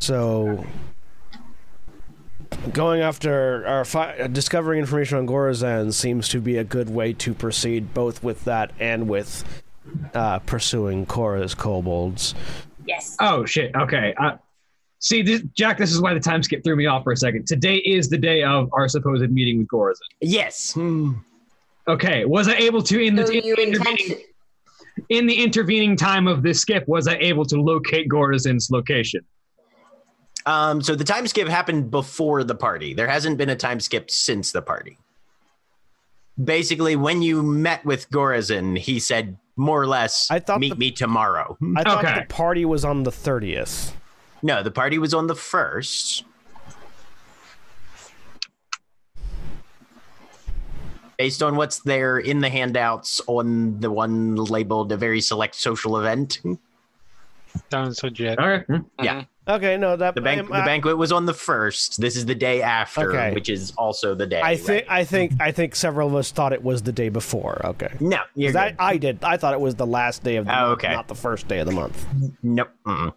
So, 0.00 0.64
going 2.72 3.02
after 3.02 3.66
or 3.68 3.84
fi- 3.84 4.26
discovering 4.28 4.80
information 4.80 5.18
on 5.18 5.26
Gorazan 5.26 5.92
seems 5.92 6.28
to 6.30 6.40
be 6.40 6.56
a 6.56 6.64
good 6.64 6.90
way 6.90 7.12
to 7.14 7.34
proceed, 7.34 7.94
both 7.94 8.22
with 8.22 8.44
that 8.44 8.72
and 8.80 9.08
with 9.08 9.44
uh, 10.14 10.38
pursuing 10.40 11.06
Cora's 11.06 11.54
kobolds. 11.54 12.34
Yes. 12.86 13.16
Oh 13.20 13.44
shit. 13.44 13.74
Okay. 13.74 14.14
Uh, 14.18 14.38
see, 15.00 15.22
this, 15.22 15.42
Jack, 15.54 15.78
this 15.78 15.92
is 15.92 16.00
why 16.00 16.14
the 16.14 16.20
time 16.20 16.42
skip 16.42 16.64
threw 16.64 16.76
me 16.76 16.86
off 16.86 17.04
for 17.04 17.12
a 17.12 17.16
second. 17.16 17.46
Today 17.46 17.76
is 17.76 18.08
the 18.08 18.18
day 18.18 18.42
of 18.42 18.70
our 18.72 18.88
supposed 18.88 19.30
meeting 19.30 19.58
with 19.58 19.68
Gorazan. 19.68 20.00
Yes. 20.20 20.76
Okay. 21.86 22.24
Was 22.24 22.48
I 22.48 22.54
able 22.54 22.82
to 22.84 23.00
in 23.00 23.16
the, 23.16 23.26
So 23.26 23.32
in, 23.32 23.44
you 23.44 23.54
the 23.54 23.62
intervening, 23.62 24.22
in 25.10 25.26
the 25.26 25.34
intervening 25.34 25.94
time 25.94 26.26
of 26.26 26.42
this 26.42 26.60
skip? 26.60 26.88
Was 26.88 27.06
I 27.06 27.16
able 27.16 27.44
to 27.44 27.60
locate 27.60 28.08
Gorazan's 28.08 28.70
location? 28.70 29.20
Um, 30.46 30.80
so 30.82 30.94
the 30.94 31.04
time 31.04 31.26
skip 31.26 31.48
happened 31.48 31.90
before 31.90 32.44
the 32.44 32.54
party. 32.54 32.94
There 32.94 33.06
hasn't 33.08 33.36
been 33.38 33.50
a 33.50 33.56
time 33.56 33.80
skip 33.80 34.10
since 34.10 34.52
the 34.52 34.62
party. 34.62 34.96
Basically, 36.42 36.96
when 36.96 37.20
you 37.22 37.42
met 37.42 37.84
with 37.84 38.08
Gorazin, 38.10 38.78
he 38.78 38.98
said 38.98 39.36
more 39.56 39.80
or 39.82 39.86
less, 39.86 40.30
I 40.30 40.38
thought 40.38 40.60
"Meet 40.60 40.70
the- 40.70 40.76
me 40.76 40.90
tomorrow." 40.90 41.58
I 41.76 41.82
thought 41.82 42.04
Okay. 42.04 42.20
the 42.20 42.26
party 42.26 42.64
was 42.64 42.84
on 42.84 43.02
the 43.02 43.12
thirtieth. 43.12 43.94
No, 44.42 44.62
the 44.62 44.70
party 44.70 44.98
was 44.98 45.12
on 45.12 45.26
the 45.26 45.34
first. 45.34 46.24
Based 51.18 51.42
on 51.42 51.56
what's 51.56 51.80
there 51.80 52.18
in 52.18 52.40
the 52.40 52.48
handouts 52.48 53.20
on 53.26 53.78
the 53.80 53.90
one 53.90 54.36
labeled 54.36 54.90
a 54.92 54.96
very 54.96 55.20
select 55.20 55.54
social 55.54 55.98
event. 55.98 56.40
Sounds 57.70 58.02
legit. 58.02 58.38
All 58.38 58.48
right. 58.48 58.64
Hmm. 58.64 58.76
Yeah. 59.02 59.24
Okay, 59.50 59.76
no, 59.76 59.96
that 59.96 60.14
The, 60.14 60.20
bank, 60.20 60.42
um, 60.42 60.52
I, 60.52 60.60
the 60.60 60.64
banquet 60.66 60.96
was 60.96 61.10
on 61.10 61.26
the 61.26 61.34
first. 61.34 62.00
This 62.00 62.14
is 62.16 62.24
the 62.24 62.34
day 62.34 62.62
after, 62.62 63.10
Okay. 63.10 63.34
which 63.34 63.48
is 63.48 63.72
also 63.76 64.14
the 64.14 64.26
day. 64.26 64.40
I 64.40 64.56
think 64.56 64.86
right? 64.88 65.00
I 65.00 65.04
think 65.04 65.32
I 65.40 65.50
think 65.50 65.74
several 65.74 66.06
of 66.08 66.14
us 66.14 66.30
thought 66.30 66.52
it 66.52 66.62
was 66.62 66.82
the 66.82 66.92
day 66.92 67.08
before. 67.08 67.60
Okay. 67.66 67.92
No, 67.98 68.20
you're 68.36 68.52
'Cause 68.52 68.56
I, 68.56 68.68
good. 68.70 68.76
I 68.78 68.96
did. 68.96 69.24
I 69.24 69.36
thought 69.36 69.54
it 69.54 69.60
was 69.60 69.74
the 69.74 69.86
last 69.86 70.22
day 70.22 70.36
of 70.36 70.46
the 70.46 70.52
Oh, 70.56 70.68
month, 70.68 70.84
okay. 70.84 70.92
not 70.94 71.08
the 71.08 71.14
first 71.16 71.48
day 71.48 71.58
of 71.58 71.66
the 71.66 71.72
month. 71.72 72.06
Nope. 72.42 72.70
Mm-mm. 72.86 73.12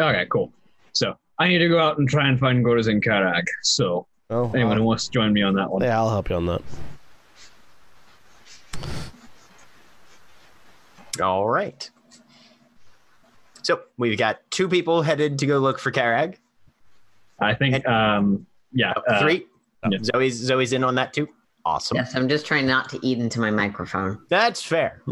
Okay. 0.00 0.26
Cool. 0.28 0.52
So 0.92 1.16
I 1.38 1.46
need 1.48 1.58
to 1.58 1.68
go 1.68 1.78
out 1.78 1.98
and 1.98 2.08
try 2.08 2.28
and 2.28 2.38
find 2.38 2.64
Gorazin 2.64 3.02
Karag. 3.02 3.44
So 3.62 4.06
Oh, 4.30 4.50
anyone 4.54 4.76
who 4.76 4.82
I'll- 4.82 4.88
wants 4.88 5.06
to 5.06 5.10
join 5.12 5.32
me 5.32 5.42
on 5.42 5.54
that 5.54 5.70
one. 5.70 5.82
yeah, 5.82 5.96
I'll 5.98 6.10
help 6.10 6.30
you 6.30 6.36
on 6.36 6.46
that. 6.46 6.62
All 11.22 11.48
right. 11.48 11.90
So 13.70 13.82
we've 13.98 14.18
got 14.18 14.40
two 14.50 14.68
people 14.68 15.00
headed 15.02 15.38
to 15.38 15.46
go 15.46 15.58
look 15.58 15.78
for 15.78 15.92
Karag. 15.92 16.36
I 17.38 17.54
think. 17.54 17.86
Um. 17.86 18.44
Yeah. 18.72 18.92
uh, 19.08 19.20
Three. 19.20 19.46
yeah. 19.88 19.98
Zoe's 20.02 20.34
Zoe's 20.34 20.72
in 20.72 20.82
on 20.82 20.96
that 20.96 21.12
too. 21.12 21.28
Awesome. 21.64 21.96
yes, 21.96 22.16
I'm 22.16 22.28
just 22.28 22.46
trying 22.46 22.66
not 22.66 22.88
to 22.88 22.98
eat 23.06 23.18
into 23.18 23.38
my 23.38 23.50
microphone. 23.50 24.18
That's 24.28 24.60
fair. 24.62 25.02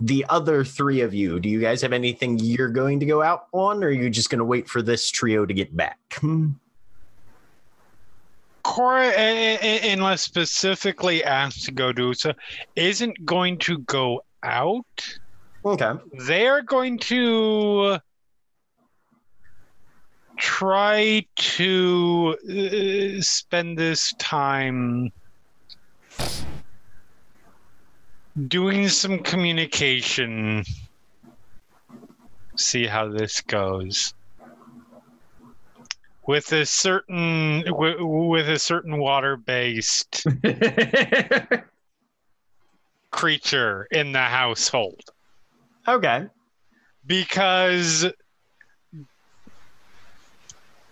The 0.00 0.24
other 0.28 0.64
three 0.64 1.00
of 1.02 1.12
you, 1.12 1.40
do 1.40 1.48
you 1.48 1.60
guys 1.60 1.82
have 1.82 1.92
anything 1.92 2.38
you're 2.38 2.68
going 2.68 3.00
to 3.00 3.06
go 3.06 3.22
out 3.22 3.48
on, 3.52 3.82
or 3.82 3.88
are 3.88 3.90
you 3.90 4.08
just 4.08 4.30
going 4.30 4.38
to 4.38 4.44
wait 4.44 4.68
for 4.68 4.80
this 4.80 5.10
trio 5.10 5.44
to 5.44 5.52
get 5.52 5.76
back? 5.76 5.98
Cora, 8.66 9.12
unless 9.14 10.22
specifically 10.22 11.22
asked 11.22 11.64
to 11.66 11.72
go 11.72 11.92
do 11.92 12.12
so, 12.14 12.32
isn't 12.74 13.24
going 13.24 13.58
to 13.58 13.78
go 13.78 14.24
out. 14.42 15.18
Okay. 15.64 15.92
They're 16.26 16.62
going 16.62 16.98
to 16.98 17.98
try 20.36 21.24
to 21.36 22.36
uh, 22.42 23.22
spend 23.22 23.78
this 23.78 24.12
time 24.18 25.12
doing 28.48 28.88
some 28.88 29.20
communication. 29.20 30.64
See 32.56 32.86
how 32.86 33.08
this 33.08 33.40
goes. 33.42 34.12
With 36.26 36.52
a 36.52 36.66
certain 36.66 37.62
with, 37.66 37.96
with 38.00 38.48
a 38.48 38.58
certain 38.58 38.98
water-based 38.98 40.26
creature 43.12 43.86
in 43.90 44.12
the 44.12 44.18
household 44.18 45.00
Okay. 45.88 46.26
because 47.06 48.06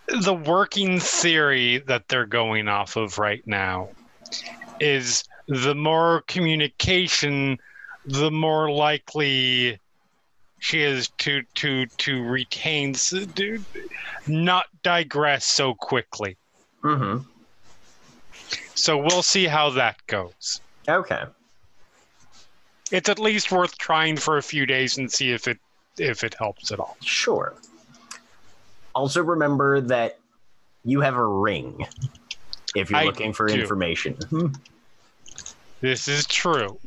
the 0.08 0.34
working 0.34 1.00
theory 1.00 1.78
that 1.86 2.08
they're 2.08 2.26
going 2.26 2.68
off 2.68 2.96
of 2.96 3.18
right 3.18 3.42
now 3.46 3.90
is 4.80 5.24
the 5.48 5.74
more 5.74 6.22
communication 6.28 7.58
the 8.06 8.30
more 8.30 8.70
likely 8.70 9.80
she 10.64 10.80
is 10.82 11.08
to 11.18 11.42
to 11.54 11.84
to 11.98 12.22
retain 12.22 12.94
to 12.94 13.62
not 14.26 14.64
digress 14.82 15.44
so 15.44 15.74
quickly 15.74 16.36
Mm-hmm. 16.82 17.22
so 18.74 18.96
we'll 18.96 19.22
see 19.22 19.46
how 19.46 19.68
that 19.70 19.96
goes 20.06 20.60
Okay. 20.88 21.22
it's 22.90 23.08
at 23.10 23.18
least 23.18 23.52
worth 23.52 23.76
trying 23.76 24.16
for 24.16 24.38
a 24.38 24.42
few 24.42 24.64
days 24.64 24.96
and 24.96 25.10
see 25.12 25.32
if 25.32 25.46
it 25.48 25.58
if 25.98 26.24
it 26.24 26.34
helps 26.38 26.72
at 26.72 26.80
all 26.80 26.96
Sure. 27.02 27.54
Also, 28.94 29.22
remember 29.22 29.80
that 29.80 30.18
you 30.84 31.00
have 31.00 31.16
a 31.16 31.26
ring 31.26 31.84
if 32.74 32.90
you're 32.90 33.00
I 33.00 33.04
looking 33.04 33.32
for 33.32 33.48
do. 33.48 33.54
information. 33.60 34.16
this 35.80 36.06
is 36.08 36.26
true 36.26 36.78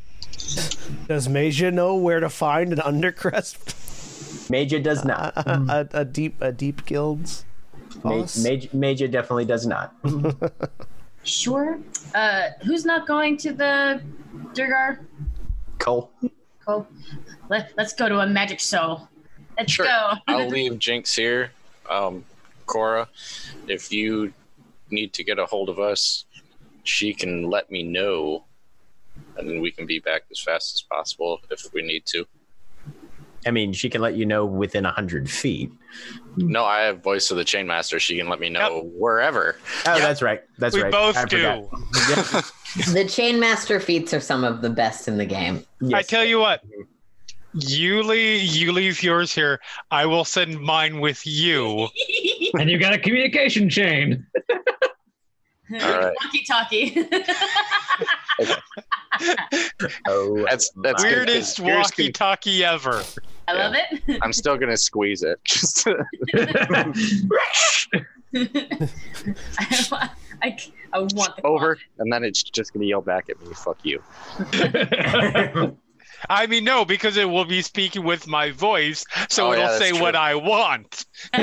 Does 1.08 1.28
Maja 1.28 1.70
know 1.70 1.94
where 1.96 2.20
to 2.20 2.28
find 2.28 2.72
an 2.72 2.78
undercrest? 2.78 4.50
Major 4.50 4.78
does 4.78 5.04
not. 5.04 5.32
a, 5.46 5.88
a 5.92 6.04
deep 6.04 6.40
a 6.40 6.52
deep 6.52 6.84
guilds. 6.86 7.44
Ma- 8.04 8.26
Major, 8.42 8.68
Major 8.72 9.08
definitely 9.08 9.44
does 9.46 9.66
not. 9.66 9.94
Sure. 11.24 11.78
Uh, 12.14 12.50
who's 12.64 12.86
not 12.86 13.06
going 13.06 13.36
to 13.38 13.52
the 13.52 14.00
Duergar? 14.54 15.00
Coal. 15.78 16.10
Coal. 16.66 16.86
Let, 17.50 17.72
let's 17.76 17.92
go 17.92 18.08
to 18.08 18.20
a 18.20 18.26
magic 18.26 18.60
show. 18.60 19.06
Let's 19.58 19.72
Sure. 19.72 19.84
go. 19.84 20.12
I'll 20.28 20.48
leave 20.48 20.78
Jinx 20.78 21.14
here. 21.14 21.50
Um, 21.90 22.24
Cora, 22.66 23.08
if 23.66 23.92
you 23.92 24.32
need 24.90 25.12
to 25.14 25.24
get 25.24 25.38
a 25.38 25.44
hold 25.44 25.68
of 25.68 25.78
us, 25.78 26.24
she 26.84 27.12
can 27.12 27.50
let 27.50 27.70
me 27.70 27.82
know, 27.82 28.44
and 29.38 29.48
then 29.48 29.60
we 29.60 29.70
can 29.70 29.86
be 29.86 29.98
back 30.00 30.22
as 30.30 30.40
fast 30.40 30.74
as 30.74 30.82
possible 30.82 31.40
if 31.50 31.66
we 31.72 31.82
need 31.82 32.04
to. 32.06 32.26
I 33.46 33.50
mean, 33.52 33.72
she 33.72 33.88
can 33.88 34.00
let 34.00 34.16
you 34.16 34.26
know 34.26 34.44
within 34.44 34.84
a 34.84 34.90
hundred 34.90 35.30
feet. 35.30 35.70
No, 36.36 36.64
I 36.64 36.80
have 36.80 37.02
voice 37.02 37.30
of 37.30 37.36
the 37.36 37.44
chainmaster. 37.44 37.98
She 38.00 38.18
can 38.18 38.28
let 38.28 38.40
me 38.40 38.48
know 38.48 38.90
wherever. 38.94 39.56
Oh, 39.86 39.94
Yep. 39.94 40.02
that's 40.02 40.22
right. 40.22 40.42
That's 40.58 40.74
we 40.74 40.82
right. 40.82 40.92
both 40.92 41.16
I 41.16 41.24
do 41.24 41.68
forgot. 41.92 42.52
The 42.92 43.06
Chain 43.08 43.40
Master 43.40 43.80
feats 43.80 44.12
are 44.12 44.20
some 44.20 44.44
of 44.44 44.60
the 44.60 44.68
best 44.68 45.08
in 45.08 45.16
the 45.16 45.24
game. 45.24 45.64
I 45.94 46.02
tell 46.02 46.24
you 46.24 46.38
what, 46.38 46.62
You 47.54 48.02
leave, 48.02 48.42
you 48.54 48.72
leave 48.72 49.02
yours 49.02 49.32
here. 49.32 49.58
I 49.90 50.04
will 50.04 50.24
send 50.24 50.60
mine 50.60 51.00
with 51.00 51.26
you. 51.26 51.88
and 52.58 52.68
you 52.68 52.78
got 52.78 52.92
a 52.92 52.98
communication 52.98 53.70
chain. 53.70 54.26
All 55.72 55.78
right. 55.78 56.14
Walkie 56.22 56.44
talkie. 56.44 57.08
Oh, 60.06 60.46
That's 60.48 60.70
that's 60.82 61.02
good, 61.02 61.26
'cause 61.26 61.58
Weirdest 61.58 61.60
walkie-talkie 61.60 62.64
ever. 62.64 63.02
I 63.48 63.52
love 63.54 63.74
it. 63.74 64.20
I'm 64.22 64.32
still 64.32 64.56
gonna 64.56 64.76
squeeze 64.76 65.22
it. 65.24 65.40
Just 65.44 65.88
I, 65.88 65.94
I, 70.42 70.56
I 70.92 70.98
want 70.98 71.36
the 71.36 71.42
over, 71.44 71.76
closet. 71.76 71.88
and 71.98 72.12
then 72.12 72.22
it's 72.24 72.42
just 72.42 72.72
gonna 72.74 72.84
yell 72.86 73.00
back 73.00 73.28
at 73.30 73.40
me. 73.40 73.52
Fuck 73.54 73.78
you. 73.82 74.02
I 76.28 76.46
mean, 76.46 76.64
no, 76.64 76.84
because 76.84 77.16
it 77.16 77.28
will 77.28 77.44
be 77.44 77.62
speaking 77.62 78.04
with 78.04 78.26
my 78.26 78.50
voice, 78.50 79.04
so 79.28 79.48
Oh, 79.48 79.52
it'll 79.52 79.64
yeah, 79.64 79.78
say 79.78 79.90
true. 79.90 80.00
what 80.00 80.16
I 80.16 80.34
want. 80.34 81.04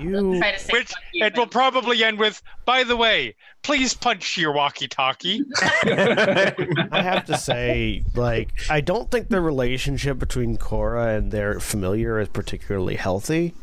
You 0.00 0.38
Try 0.38 0.52
to 0.52 0.58
say 0.58 0.72
Which 0.72 0.92
it 1.14 1.36
will 1.36 1.46
probably 1.46 2.02
end 2.04 2.18
with, 2.18 2.42
by 2.64 2.84
the 2.84 2.96
way, 2.96 3.34
please 3.62 3.94
punch 3.94 4.36
your 4.36 4.52
walkie-talkie. 4.52 5.44
I 5.62 7.02
have 7.02 7.24
to 7.26 7.36
say, 7.36 8.04
like, 8.14 8.50
I 8.70 8.80
don't 8.80 9.10
think 9.10 9.28
the 9.28 9.40
relationship 9.40 10.18
between 10.18 10.56
Cora 10.56 11.16
and 11.16 11.30
their 11.30 11.60
familiar 11.60 12.18
is 12.18 12.28
particularly 12.28 12.96
healthy. 12.96 13.54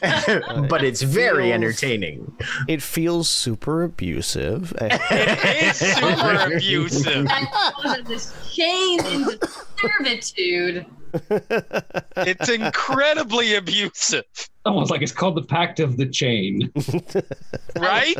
but 0.68 0.84
it's 0.84 1.02
very 1.02 1.44
Feels- 1.44 1.54
entertaining. 1.54 2.36
It 2.68 2.82
feels 2.82 3.28
super 3.28 3.82
abusive. 3.82 4.72
It 4.80 5.62
is 5.64 5.76
super 5.76 6.54
abusive. 6.54 7.26
I 7.30 7.72
was 7.84 8.04
this 8.06 8.32
chained 8.54 9.06
into 9.06 9.38
servitude. 9.88 10.86
It's 12.16 12.48
incredibly 12.48 13.54
abusive, 13.54 14.24
Almost 14.66 14.90
like 14.90 15.02
it's 15.02 15.12
called 15.12 15.36
the 15.36 15.42
Pact 15.42 15.78
of 15.78 15.96
the 15.96 16.06
Chain. 16.06 16.72
right? 17.78 18.16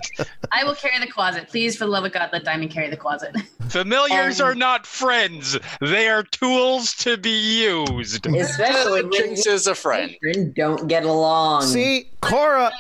I 0.52 0.62
will 0.62 0.74
carry 0.76 0.98
the 1.04 1.10
closet. 1.10 1.48
Please, 1.48 1.76
for 1.76 1.86
the 1.86 1.90
love 1.90 2.04
of 2.04 2.12
God, 2.12 2.28
let 2.32 2.44
Diamond 2.44 2.70
carry 2.70 2.88
the 2.90 2.96
closet. 2.96 3.34
Familiars 3.68 4.40
Um, 4.40 4.48
are 4.48 4.54
not 4.54 4.86
friends. 4.86 5.58
They 5.80 6.08
are 6.08 6.22
tools 6.22 6.94
to 6.96 7.16
be 7.16 7.30
used. 7.64 8.26
Especially 8.26 9.02
when 9.02 9.12
Jinx 9.12 9.46
is 9.46 9.66
a 9.66 9.74
friend. 9.74 10.14
don't 10.54 10.86
get 10.86 11.04
along. 11.04 11.62
See, 11.62 12.10
Cora, 12.20 12.70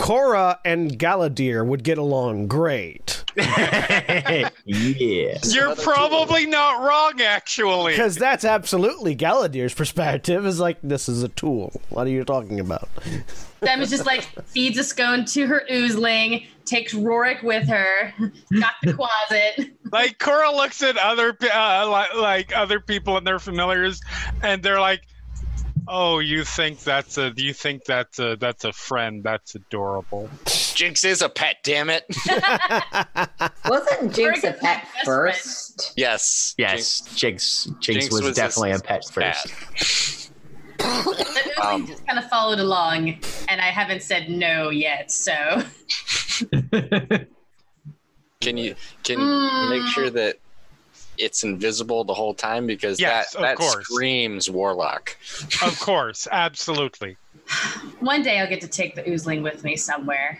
Cora 0.00 0.58
and 0.64 0.98
Galadir 0.98 1.64
would 1.64 1.84
get 1.84 1.98
along 1.98 2.48
great 2.48 3.22
yeah. 3.36 4.48
You're 4.64 5.66
another 5.66 5.82
probably 5.82 6.46
not 6.46 6.82
wrong, 6.82 7.20
actually. 7.20 7.92
because 7.92 8.16
that's 8.16 8.44
absolutely 8.44 9.14
Galadir's 9.14 9.74
perspective. 9.74 10.44
Is 10.46 10.58
like 10.58 10.78
this 10.82 11.08
is 11.08 11.22
a 11.22 11.28
tool. 11.28 11.80
What 11.90 12.06
are 12.06 12.10
you 12.10 12.24
talking 12.24 12.58
about? 12.58 12.88
Diamond's 13.60 13.90
just 13.90 14.06
like 14.06 14.22
feeds 14.46 14.78
a 14.78 14.84
scone 14.84 15.24
to 15.26 15.46
her 15.46 15.62
oozling, 15.70 16.46
takes 16.64 16.94
Rorik 16.94 17.44
with 17.44 17.68
her, 17.68 18.12
got 18.58 18.74
the 18.82 18.94
closet. 18.94 19.76
Like 19.92 20.18
Cora 20.18 20.50
looks 20.50 20.82
at 20.82 20.96
other 20.96 21.32
pe- 21.34 21.50
uh, 21.50 21.88
like, 21.88 22.14
like 22.14 22.56
other 22.56 22.80
people 22.80 23.16
and 23.16 23.26
their 23.26 23.38
familiars, 23.38 24.00
and 24.42 24.62
they're 24.62 24.80
like, 24.80 25.02
"Oh, 25.88 26.18
you 26.18 26.44
think 26.44 26.80
that's 26.80 27.18
a 27.18 27.32
you 27.36 27.52
think 27.52 27.84
that's 27.84 28.18
a 28.18 28.36
that's 28.36 28.64
a 28.64 28.72
friend? 28.72 29.22
That's 29.22 29.54
adorable." 29.54 30.28
Jinx 30.74 31.04
is 31.04 31.20
a 31.22 31.28
pet. 31.28 31.56
Damn 31.64 31.90
it. 31.90 32.04
Wasn't 33.68 34.14
Jinx 34.14 34.44
a 34.44 34.52
Rorik 34.52 34.56
is 34.56 34.62
my 34.62 34.68
pet 34.68 34.86
first? 35.04 35.92
Yes. 35.96 36.54
Yes, 36.56 37.00
Jinx. 37.14 37.64
Jinx, 37.64 37.68
Jinx 37.80 38.10
was, 38.12 38.22
was 38.22 38.36
definitely 38.36 38.70
a 38.70 38.72
his 38.74 38.82
pet 38.82 39.04
first. 39.04 39.46
The 40.78 40.84
oozling 40.84 41.64
Um, 41.64 41.86
just 41.86 42.06
kind 42.06 42.18
of 42.18 42.28
followed 42.30 42.58
along, 42.60 43.18
and 43.48 43.60
I 43.60 43.66
haven't 43.66 44.02
said 44.02 44.30
no 44.30 44.70
yet. 44.70 45.10
So 45.10 45.32
Can 48.40 48.56
you 48.56 48.74
can 49.04 49.18
Mm. 49.18 49.68
make 49.70 49.86
sure 49.92 50.08
that 50.10 50.36
it's 51.20 51.44
invisible 51.44 52.04
the 52.04 52.14
whole 52.14 52.34
time 52.34 52.66
because 52.66 52.98
Yes, 52.98 53.32
that 53.34 53.40
that 53.42 53.56
course. 53.58 53.84
screams 53.84 54.50
warlock. 54.50 55.16
Of 55.62 55.78
course, 55.80 56.26
absolutely. 56.30 57.16
one 58.00 58.22
day 58.22 58.38
I'll 58.40 58.48
get 58.48 58.60
to 58.62 58.68
take 58.68 58.94
the 58.94 59.02
oozling 59.02 59.42
with 59.42 59.62
me 59.64 59.76
somewhere. 59.76 60.38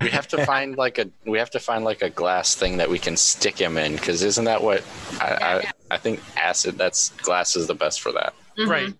We 0.00 0.08
have 0.10 0.28
to 0.28 0.44
find 0.52 0.76
like 0.76 0.98
a 0.98 1.08
we 1.26 1.38
have 1.38 1.50
to 1.50 1.60
find 1.60 1.84
like 1.84 2.02
a 2.02 2.10
glass 2.10 2.54
thing 2.54 2.76
that 2.78 2.88
we 2.90 2.98
can 2.98 3.16
stick 3.16 3.58
him 3.58 3.76
in 3.78 3.92
because 3.96 4.22
isn't 4.22 4.44
that 4.44 4.62
what 4.62 4.82
I, 5.20 5.28
Yeah. 5.30 5.70
I 5.90 5.94
I 5.94 5.96
think 5.96 6.20
acid 6.36 6.76
that's 6.76 7.10
glass 7.22 7.56
is 7.56 7.66
the 7.66 7.74
best 7.74 8.00
for 8.00 8.12
that. 8.12 8.34
Mhm. 8.58 8.68
Right. 8.68 8.94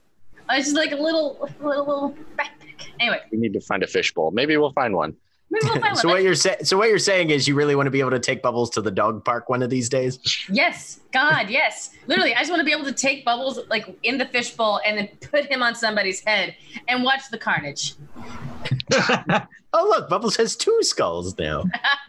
Oh, 0.51 0.55
It's 0.57 0.67
just 0.69 0.77
like 0.77 0.93
a 0.93 0.97
little, 0.97 1.47
little, 1.61 1.85
little 1.87 2.17
backpack. 2.39 2.89
Anyway, 3.01 3.21
We 3.31 3.37
need 3.39 3.53
to 3.53 3.61
find 3.61 3.83
a 3.83 3.87
fishbowl. 3.87 4.31
Maybe 4.31 4.57
we'll 4.57 4.73
find 4.73 4.95
one. 4.95 5.15
Maybe 5.51 5.67
we'll 5.67 5.81
find 5.81 5.97
So 5.97 6.09
what 6.09 6.23
you're 6.23 6.35
saying? 6.35 6.65
So 6.65 6.77
what 6.77 6.89
you're 6.89 6.99
saying 6.99 7.31
is 7.31 7.47
you 7.49 7.55
really 7.55 7.75
want 7.75 7.87
to 7.87 7.91
be 7.91 8.01
able 8.01 8.11
to 8.11 8.19
take 8.21 8.43
Bubbles 8.43 8.71
to 8.71 8.81
the 8.83 8.91
dog 8.91 9.25
park 9.25 9.49
one 9.49 9.63
of 9.63 9.71
these 9.71 9.89
days? 9.89 10.19
Yes, 10.51 11.01
God, 11.13 11.49
yes. 11.51 11.91
Literally, 12.07 12.35
I 12.35 12.39
just 12.41 12.51
want 12.51 12.61
to 12.61 12.65
be 12.65 12.73
able 12.73 12.85
to 12.85 12.93
take 12.93 13.25
Bubbles 13.25 13.59
like 13.69 13.99
in 14.03 14.19
the 14.19 14.27
fishbowl 14.27 14.81
and 14.85 14.99
then 14.99 15.09
put 15.31 15.47
him 15.47 15.63
on 15.63 15.75
somebody's 15.75 16.21
head 16.21 16.55
and 16.89 17.03
watch 17.05 17.23
the 17.31 17.39
carnage. 17.39 17.95
Oh 19.75 19.87
look, 19.87 20.09
Bubbles 20.09 20.35
has 20.37 20.57
two 20.57 20.79
skulls 20.81 21.37
now. 21.39 21.63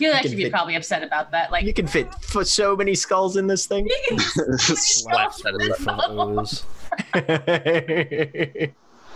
You'll 0.00 0.12
actually 0.12 0.34
be 0.34 0.42
fit- 0.44 0.52
probably 0.52 0.74
upset 0.74 1.04
about 1.04 1.30
that. 1.30 1.52
Like, 1.52 1.64
You 1.64 1.72
can 1.72 1.86
fit 1.86 2.08
f- 2.08 2.44
so 2.46 2.74
many 2.76 2.96
skulls 2.96 3.36
in 3.36 3.46
this 3.46 3.66
thing. 3.66 3.86
you 4.10 4.18
can 4.18 4.18
Slap 4.58 5.36
the 5.36 5.52
roof 5.52 5.86
of 5.88 6.38
ooze. 6.38 6.64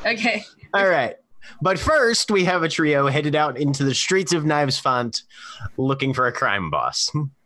Okay. 0.06 0.44
All 0.74 0.88
right. 0.88 1.16
But 1.60 1.78
first, 1.78 2.30
we 2.30 2.44
have 2.44 2.62
a 2.62 2.68
trio 2.68 3.08
headed 3.08 3.34
out 3.34 3.58
into 3.58 3.84
the 3.84 3.94
streets 3.94 4.32
of 4.32 4.44
Knives 4.44 4.78
Font 4.78 5.22
looking 5.76 6.14
for 6.14 6.26
a 6.26 6.32
crime 6.32 6.70
boss. 6.70 7.10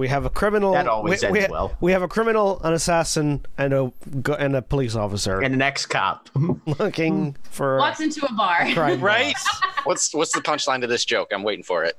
We 0.00 0.08
have 0.08 0.24
a 0.24 0.30
criminal. 0.30 0.72
That 0.72 0.86
always 0.86 1.20
we, 1.20 1.28
ends 1.28 1.48
we, 1.48 1.52
well. 1.52 1.76
We 1.82 1.92
have 1.92 2.00
a 2.00 2.08
criminal, 2.08 2.58
an 2.62 2.72
assassin, 2.72 3.44
and 3.58 3.74
a 3.74 3.92
and 4.38 4.56
a 4.56 4.62
police 4.62 4.96
officer 4.96 5.42
And 5.42 5.52
an 5.52 5.60
ex 5.60 5.84
cop. 5.84 6.30
looking 6.78 7.36
for 7.50 7.76
a 7.76 7.80
Walks 7.80 8.00
into 8.00 8.24
a 8.24 8.32
bar. 8.32 8.66
crime 8.72 8.98
Right? 8.98 9.36
What's 9.84 10.14
what's 10.14 10.32
the 10.32 10.40
punchline 10.40 10.80
to 10.80 10.86
this 10.86 11.04
joke? 11.04 11.28
I'm 11.32 11.42
waiting 11.42 11.64
for 11.64 11.84
it. 11.84 11.98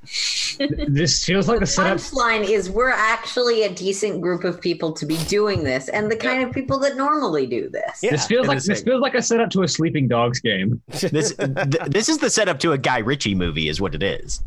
this 0.87 1.23
feels 1.23 1.47
like 1.47 1.59
the 1.59 1.67
setup. 1.67 1.97
Punchline 1.97 2.43
is 2.47 2.71
we're 2.71 2.89
actually 2.89 3.63
a 3.63 3.73
decent 3.73 4.21
group 4.21 4.43
of 4.43 4.59
people 4.59 4.93
to 4.93 5.05
be 5.05 5.17
doing 5.25 5.63
this, 5.63 5.87
and 5.89 6.11
the 6.11 6.15
kind 6.15 6.43
of 6.43 6.51
people 6.51 6.79
that 6.79 6.95
normally 6.95 7.45
do 7.45 7.69
this. 7.69 7.99
Yeah. 8.01 8.11
This 8.11 8.25
feels 8.25 8.45
it 8.47 8.49
like 8.49 8.63
this 8.63 8.81
a- 8.81 8.83
feels 8.83 9.01
like 9.01 9.13
a 9.15 9.21
setup 9.21 9.51
to 9.51 9.61
a 9.61 9.67
Sleeping 9.67 10.07
Dogs 10.07 10.39
game. 10.39 10.81
This 10.89 11.35
th- 11.35 11.87
this 11.87 12.09
is 12.09 12.17
the 12.19 12.29
setup 12.31 12.59
to 12.61 12.71
a 12.71 12.77
Guy 12.79 12.99
Ritchie 12.99 13.35
movie, 13.35 13.67
is 13.69 13.79
what 13.79 13.93
it 13.95 14.03
is. 14.03 14.43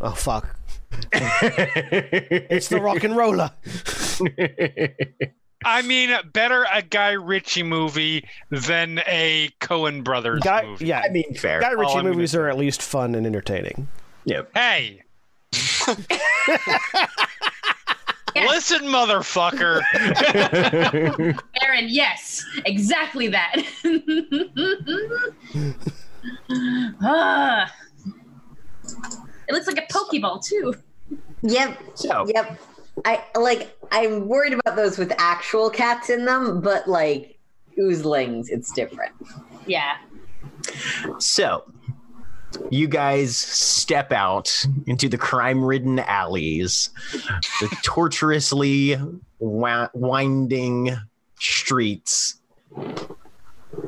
Oh 0.00 0.12
fuck! 0.12 0.56
It's 1.12 2.68
the 2.68 2.80
rock 2.80 3.04
and 3.04 3.16
roller. 3.16 3.50
I 5.66 5.80
mean, 5.82 6.10
better 6.32 6.66
a 6.72 6.82
Guy 6.82 7.12
Ritchie 7.12 7.62
movie 7.62 8.28
than 8.50 9.00
a 9.06 9.50
Coen 9.60 10.04
Brothers 10.04 10.42
Guy, 10.42 10.62
movie. 10.64 10.86
yeah, 10.86 11.00
I 11.00 11.08
mean, 11.08 11.34
fair. 11.34 11.60
Guy 11.60 11.70
Ritchie 11.70 11.94
I'm 11.94 12.04
movies 12.04 12.34
are 12.34 12.48
at 12.48 12.58
least 12.58 12.82
fun 12.82 13.14
and 13.14 13.26
entertaining. 13.26 13.88
Yeah. 14.26 14.42
Hey, 14.54 15.02
listen, 18.34 18.82
motherfucker. 18.86 19.80
Erin, 21.62 21.86
yes, 21.88 22.44
exactly 22.66 23.28
that. 23.28 23.54
ah. 27.02 27.72
It 29.48 29.52
looks 29.52 29.66
like 29.66 29.78
a 29.78 29.92
Pokeball, 29.92 30.44
too. 30.44 30.74
Yep. 31.42 31.78
So 31.94 32.26
Yep. 32.34 32.58
I 33.04 33.22
like. 33.36 33.76
I'm 33.90 34.28
worried 34.28 34.52
about 34.52 34.76
those 34.76 34.98
with 34.98 35.12
actual 35.18 35.68
cats 35.68 36.10
in 36.10 36.24
them, 36.24 36.60
but 36.60 36.86
like 36.88 37.38
oozlings, 37.78 38.46
it's 38.48 38.72
different. 38.72 39.12
Yeah. 39.66 39.96
So, 41.18 41.64
you 42.70 42.86
guys 42.86 43.36
step 43.36 44.12
out 44.12 44.64
into 44.86 45.08
the 45.08 45.18
crime 45.18 45.62
ridden 45.64 45.98
alleys, 45.98 46.90
the 47.60 47.76
tortuously 47.82 48.96
wi- 49.40 49.88
winding 49.92 50.96
streets, 51.40 52.36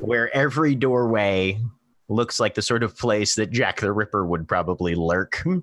where 0.01 0.35
every 0.37 0.75
doorway 0.75 1.61
looks 2.09 2.39
like 2.41 2.55
the 2.55 2.63
sort 2.63 2.83
of 2.83 2.97
place 2.97 3.35
that 3.37 3.51
Jack 3.51 3.81
the 3.81 3.93
Ripper 3.93 4.27
would 4.27 4.47
probably 4.49 4.95
lurk. 4.95 5.37
Hmm. 5.43 5.59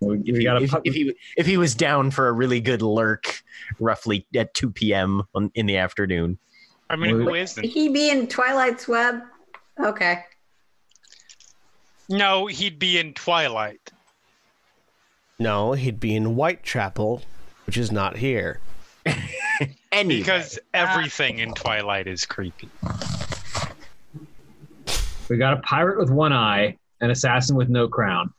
If, 0.00 0.36
we 0.36 0.44
got 0.44 0.60
if, 0.60 0.74
if 0.84 0.94
he 0.94 1.14
if 1.36 1.46
he 1.46 1.56
was 1.56 1.74
down 1.74 2.10
for 2.10 2.28
a 2.28 2.32
really 2.32 2.60
good 2.60 2.82
lurk, 2.82 3.42
roughly 3.78 4.26
at 4.34 4.52
two 4.52 4.70
p.m. 4.70 5.22
on, 5.34 5.50
in 5.54 5.66
the 5.66 5.78
afternoon. 5.78 6.38
I 6.90 6.96
mean, 6.96 7.20
who 7.20 7.34
isn't? 7.34 7.64
He 7.64 7.88
be 7.88 8.10
in 8.10 8.26
Twilight's 8.26 8.86
Web. 8.86 9.22
Okay. 9.82 10.24
No, 12.08 12.46
he'd 12.46 12.78
be 12.78 12.98
in 12.98 13.14
Twilight. 13.14 13.92
No, 15.38 15.72
he'd 15.72 15.98
be 15.98 16.14
in 16.14 16.24
Whitechapel, 16.24 17.22
which 17.66 17.78
is 17.78 17.90
not 17.90 18.16
here. 18.16 18.60
Anyway, 19.92 20.18
Because 20.18 20.58
everything 20.74 21.38
in 21.38 21.52
Twilight 21.52 22.08
is 22.08 22.26
creepy. 22.26 22.68
We 25.28 25.36
got 25.36 25.54
a 25.54 25.60
pirate 25.62 25.98
with 25.98 26.10
one 26.10 26.32
eye, 26.32 26.76
an 27.00 27.10
assassin 27.10 27.56
with 27.56 27.68
no 27.68 27.88
crown. 27.88 28.32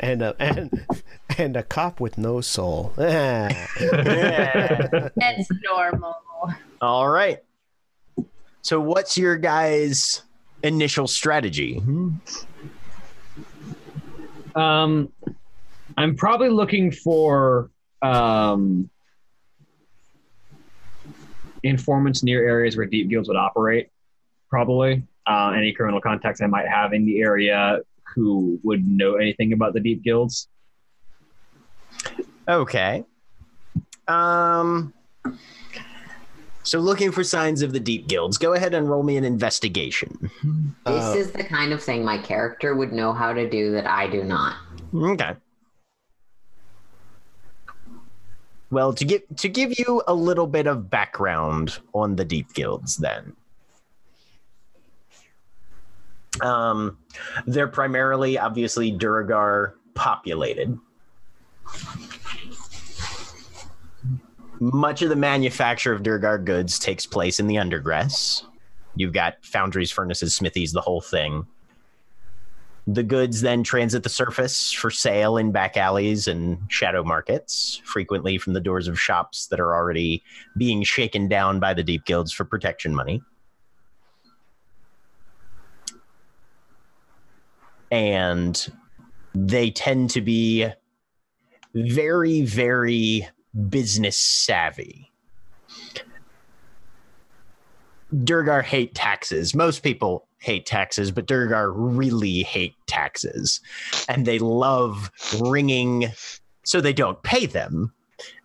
And 0.00 0.22
a 0.22 0.36
and 0.38 0.86
and 1.38 1.56
a 1.56 1.62
cop 1.62 2.00
with 2.00 2.18
no 2.18 2.40
soul. 2.40 2.92
That's 2.96 3.54
normal. 5.64 6.16
all 6.80 7.08
right. 7.08 7.38
So, 8.62 8.78
what's 8.78 9.16
your 9.16 9.36
guys' 9.36 10.22
initial 10.62 11.06
strategy? 11.06 11.82
Um, 14.54 15.12
I'm 15.96 16.14
probably 16.16 16.50
looking 16.50 16.92
for 16.92 17.70
um, 18.02 18.90
informants 21.62 22.22
near 22.22 22.46
areas 22.46 22.76
where 22.76 22.86
deep 22.86 23.08
guilds 23.08 23.28
would 23.28 23.36
operate. 23.36 23.88
Probably 24.50 25.02
uh, 25.26 25.52
any 25.56 25.72
criminal 25.72 26.00
contacts 26.00 26.40
I 26.42 26.46
might 26.46 26.68
have 26.68 26.92
in 26.92 27.06
the 27.06 27.20
area 27.20 27.80
who 28.14 28.58
would 28.64 28.84
know 28.86 29.14
anything 29.14 29.52
about 29.52 29.72
the 29.74 29.80
deep 29.80 30.02
guilds. 30.02 30.48
Okay. 32.48 33.04
Um. 34.08 34.92
So, 36.62 36.78
looking 36.78 37.10
for 37.10 37.24
signs 37.24 37.62
of 37.62 37.72
the 37.72 37.80
deep 37.80 38.06
guilds. 38.06 38.36
Go 38.38 38.52
ahead 38.54 38.74
and 38.74 38.88
roll 38.88 39.02
me 39.02 39.16
an 39.16 39.24
investigation. 39.24 40.16
This 40.84 41.04
Uh, 41.04 41.14
is 41.16 41.30
the 41.30 41.42
kind 41.44 41.72
of 41.72 41.82
thing 41.82 42.04
my 42.04 42.18
character 42.18 42.74
would 42.74 42.92
know 42.92 43.12
how 43.12 43.32
to 43.32 43.48
do 43.48 43.72
that 43.72 43.86
I 43.86 44.08
do 44.08 44.22
not. 44.24 44.56
Okay. 44.94 45.34
Well, 48.70 48.92
to 48.92 49.04
give 49.04 49.22
to 49.36 49.48
give 49.48 49.78
you 49.78 50.02
a 50.06 50.14
little 50.14 50.46
bit 50.46 50.66
of 50.66 50.90
background 50.90 51.78
on 51.94 52.16
the 52.16 52.24
deep 52.24 52.52
guilds, 52.52 52.96
then. 52.96 53.34
Um, 56.42 56.98
they're 57.46 57.68
primarily, 57.68 58.38
obviously, 58.38 58.90
Duergar 58.90 59.74
populated. 59.94 60.78
Much 64.60 65.02
of 65.02 65.08
the 65.08 65.16
manufacture 65.16 65.92
of 65.92 66.02
Duergar 66.02 66.38
goods 66.38 66.78
takes 66.78 67.06
place 67.06 67.40
in 67.40 67.46
the 67.46 67.54
undergrass. 67.56 68.44
You've 68.94 69.12
got 69.12 69.42
foundries, 69.42 69.90
furnaces, 69.90 70.34
smithies, 70.34 70.72
the 70.72 70.80
whole 70.80 71.00
thing. 71.00 71.46
The 72.86 73.02
goods 73.02 73.40
then 73.40 73.62
transit 73.62 74.02
the 74.02 74.08
surface 74.08 74.72
for 74.72 74.90
sale 74.90 75.36
in 75.36 75.52
back 75.52 75.76
alleys 75.76 76.26
and 76.26 76.58
shadow 76.68 77.04
markets, 77.04 77.80
frequently 77.84 78.36
from 78.36 78.52
the 78.52 78.60
doors 78.60 78.88
of 78.88 79.00
shops 79.00 79.46
that 79.46 79.60
are 79.60 79.74
already 79.74 80.22
being 80.56 80.82
shaken 80.82 81.28
down 81.28 81.60
by 81.60 81.72
the 81.72 81.84
deep 81.84 82.04
guilds 82.04 82.32
for 82.32 82.44
protection 82.44 82.94
money. 82.94 83.22
And 87.90 88.72
they 89.34 89.70
tend 89.70 90.10
to 90.10 90.20
be 90.20 90.66
very, 91.74 92.42
very 92.42 93.28
business 93.68 94.16
savvy. 94.16 95.10
Duergar 98.12 98.62
hate 98.62 98.94
taxes. 98.94 99.54
Most 99.54 99.82
people 99.82 100.26
hate 100.38 100.66
taxes, 100.66 101.10
but 101.10 101.26
Duergar 101.26 101.70
really 101.72 102.42
hate 102.42 102.74
taxes. 102.86 103.60
And 104.08 104.26
they 104.26 104.38
love 104.38 105.10
ringing 105.40 106.06
so 106.64 106.80
they 106.80 106.92
don't 106.92 107.22
pay 107.22 107.46
them. 107.46 107.92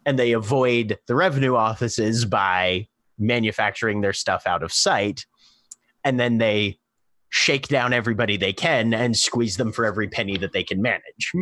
And 0.06 0.20
they 0.20 0.34
avoid 0.34 1.00
the 1.08 1.16
revenue 1.16 1.56
offices 1.56 2.26
by 2.26 2.88
manufacturing 3.18 4.02
their 4.02 4.14
stuff 4.14 4.46
out 4.46 4.62
of 4.62 4.72
sight. 4.72 5.26
And 6.04 6.20
then 6.20 6.38
they 6.38 6.78
shake 7.36 7.68
down 7.68 7.92
everybody 7.92 8.38
they 8.38 8.54
can 8.54 8.94
and 8.94 9.18
squeeze 9.18 9.58
them 9.58 9.70
for 9.70 9.84
every 9.86 10.08
penny 10.08 10.38
that 10.38 10.54
they 10.54 10.64
can 10.64 10.82
manage. 10.82 11.34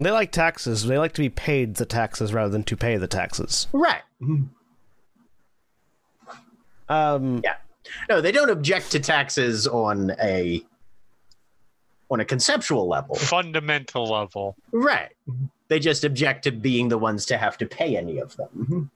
They 0.00 0.10
like 0.10 0.32
taxes. 0.32 0.86
They 0.86 0.98
like 0.98 1.12
to 1.12 1.20
be 1.20 1.28
paid 1.28 1.76
the 1.76 1.86
taxes 1.86 2.34
rather 2.34 2.50
than 2.50 2.64
to 2.64 2.76
pay 2.76 2.96
the 2.96 3.06
taxes. 3.06 3.68
Right. 3.72 4.02
Um, 6.88 7.40
Yeah. 7.44 7.54
No, 8.08 8.20
they 8.20 8.32
don't 8.32 8.50
object 8.50 8.90
to 8.90 8.98
taxes 9.00 9.68
on 9.68 10.16
a 10.20 10.62
on 12.10 12.18
a 12.18 12.24
conceptual 12.24 12.88
level. 12.88 13.14
Fundamental 13.14 14.04
level. 14.04 14.56
Right. 14.72 15.12
They 15.68 15.78
just 15.78 16.02
object 16.02 16.42
to 16.44 16.50
being 16.50 16.88
the 16.88 16.98
ones 16.98 17.24
to 17.26 17.38
have 17.38 17.56
to 17.58 17.66
pay 17.66 17.96
any 17.96 18.18
of 18.18 18.36
them. 18.36 18.90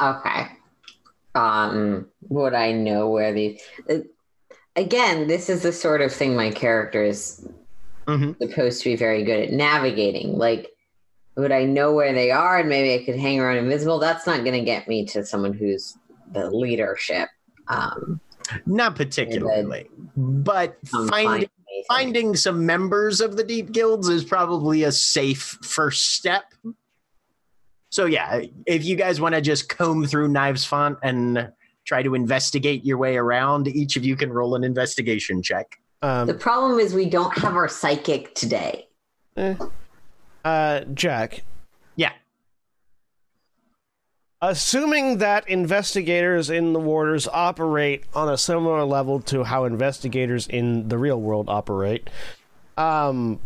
Okay. 0.00 0.48
Um, 1.34 2.08
would 2.28 2.52
I 2.52 2.72
know 2.72 3.08
where 3.08 3.32
these? 3.32 3.60
Again, 4.76 5.26
this 5.26 5.48
is 5.48 5.62
the 5.62 5.72
sort 5.72 6.02
of 6.02 6.12
thing 6.12 6.36
my 6.36 6.50
character 6.50 7.02
is 7.02 7.46
Mhm. 8.06 8.36
supposed 8.38 8.82
to 8.82 8.90
be 8.90 8.96
very 8.96 9.24
good 9.24 9.42
at 9.44 9.52
navigating. 9.52 10.36
Like, 10.36 10.70
would 11.36 11.50
I 11.52 11.64
know 11.64 11.92
where 11.92 12.12
they 12.12 12.30
are 12.30 12.58
and 12.58 12.68
maybe 12.68 12.94
I 12.94 13.04
could 13.04 13.18
hang 13.18 13.40
around 13.40 13.56
invisible? 13.58 13.98
That's 13.98 14.26
not 14.26 14.40
going 14.44 14.52
to 14.52 14.64
get 14.64 14.86
me 14.86 15.04
to 15.06 15.24
someone 15.24 15.52
who's 15.54 15.96
the 16.32 16.50
leadership. 16.50 17.28
Um, 17.68 18.20
Not 18.64 18.96
particularly, 18.96 19.88
but 20.16 20.78
I'm 20.94 21.08
find, 21.08 21.26
fine. 21.26 21.46
finding 21.88 22.36
some 22.36 22.64
members 22.64 23.20
of 23.20 23.36
the 23.36 23.42
deep 23.44 23.72
guilds 23.72 24.08
is 24.08 24.24
probably 24.24 24.84
a 24.84 24.92
safe 24.92 25.58
first 25.62 26.14
step. 26.14 26.44
So 27.90 28.06
yeah, 28.06 28.42
if 28.66 28.84
you 28.84 28.94
guys 28.94 29.20
want 29.20 29.34
to 29.34 29.40
just 29.40 29.68
comb 29.68 30.04
through 30.06 30.28
Knives 30.28 30.64
Font 30.64 30.98
and 31.02 31.50
try 31.86 32.02
to 32.02 32.14
investigate 32.14 32.84
your 32.84 32.98
way 32.98 33.16
around, 33.16 33.68
each 33.68 33.96
of 33.96 34.04
you 34.04 34.16
can 34.16 34.30
roll 34.30 34.54
an 34.54 34.64
investigation 34.64 35.42
check. 35.42 35.78
The 36.02 36.08
um, 36.08 36.38
problem 36.38 36.78
is 36.78 36.92
we 36.92 37.08
don't 37.08 37.36
have 37.38 37.54
our 37.54 37.68
psychic 37.68 38.34
today. 38.34 38.88
uh, 40.44 40.80
Jack, 40.92 41.42
Yeah. 41.94 42.12
assuming 44.42 45.18
that 45.18 45.48
investigators 45.48 46.50
in 46.50 46.72
the 46.72 46.80
Warders 46.80 47.26
operate 47.28 48.04
on 48.14 48.28
a 48.28 48.36
similar 48.36 48.84
level 48.84 49.20
to 49.22 49.44
how 49.44 49.64
investigators 49.64 50.46
in 50.46 50.88
the 50.88 50.98
real 50.98 51.20
world 51.20 51.48
operate, 51.48 52.10
um, 52.76 53.38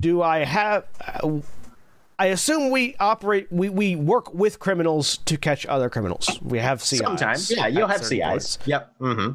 do 0.00 0.22
I 0.22 0.44
have? 0.44 0.86
Uh, 1.00 1.40
I 2.22 2.26
assume 2.26 2.70
we 2.70 2.94
operate. 3.00 3.48
We, 3.50 3.68
we 3.68 3.96
work 3.96 4.32
with 4.32 4.60
criminals 4.60 5.16
to 5.24 5.36
catch 5.36 5.66
other 5.66 5.90
criminals. 5.90 6.38
We 6.40 6.60
have 6.60 6.80
CIs. 6.80 7.00
Sometimes, 7.00 7.50
yeah, 7.50 7.66
you'll 7.66 7.88
have 7.88 8.04
CIs. 8.04 8.20
points. 8.22 8.58
Yep. 8.64 8.92
hmm 9.00 9.30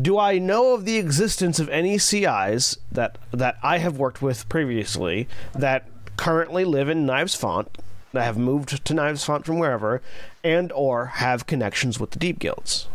Do 0.00 0.18
I 0.18 0.38
know 0.38 0.72
of 0.72 0.86
the 0.86 0.96
existence 0.96 1.58
of 1.60 1.68
any 1.68 1.98
CIs 1.98 2.78
that 2.90 3.18
that 3.32 3.58
I 3.62 3.78
have 3.78 3.98
worked 3.98 4.22
with 4.22 4.48
previously 4.48 5.28
that 5.54 5.86
currently 6.16 6.64
live 6.64 6.88
in 6.88 7.04
Knives 7.04 7.34
Font, 7.34 7.68
that 8.14 8.24
have 8.24 8.38
moved 8.38 8.82
to 8.82 8.94
Knives 8.94 9.22
Font 9.22 9.44
from 9.44 9.58
wherever, 9.58 10.00
and 10.42 10.72
or 10.72 11.04
have 11.20 11.46
connections 11.46 12.00
with 12.00 12.12
the 12.12 12.18
Deep 12.18 12.38
Guilds? 12.38 12.88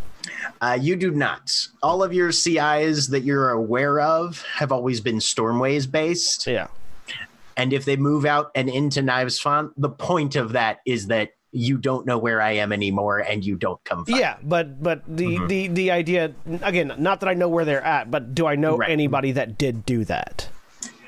Uh, 0.61 0.79
you 0.81 0.95
do 0.95 1.11
not. 1.11 1.55
All 1.83 2.01
of 2.01 2.11
your 2.11 2.31
CIs 2.31 3.09
that 3.09 3.21
you're 3.21 3.51
aware 3.51 3.99
of 3.99 4.41
have 4.55 4.71
always 4.71 4.99
been 4.99 5.17
Stormways 5.19 5.89
based. 5.89 6.47
Yeah. 6.47 6.69
And 7.59 7.73
if 7.73 7.85
they 7.85 7.97
move 7.97 8.25
out 8.25 8.51
and 8.55 8.69
into 8.69 9.01
Knives 9.01 9.39
Font, 9.39 9.73
the 9.75 9.89
point 9.89 10.35
of 10.35 10.53
that 10.53 10.79
is 10.85 11.07
that 11.07 11.31
you 11.51 11.77
don't 11.77 12.05
know 12.05 12.17
where 12.17 12.41
I 12.41 12.51
am 12.53 12.71
anymore 12.71 13.19
and 13.19 13.43
you 13.43 13.55
don't 13.57 13.83
come 13.83 14.05
find 14.05 14.17
Yeah, 14.19 14.37
but 14.43 14.81
but 14.81 15.03
the, 15.07 15.25
Mm-hmm. 15.25 15.47
the 15.47 15.67
the 15.67 15.91
idea 15.91 16.33
again, 16.61 16.93
not 16.99 17.19
that 17.19 17.27
I 17.29 17.33
know 17.33 17.49
where 17.49 17.65
they're 17.65 17.83
at, 17.83 18.09
but 18.09 18.33
do 18.33 18.45
I 18.47 18.55
know 18.55 18.77
Right. 18.77 18.89
anybody 18.91 19.31
that 19.33 19.57
did 19.57 19.85
do 19.85 20.05
that? 20.05 20.47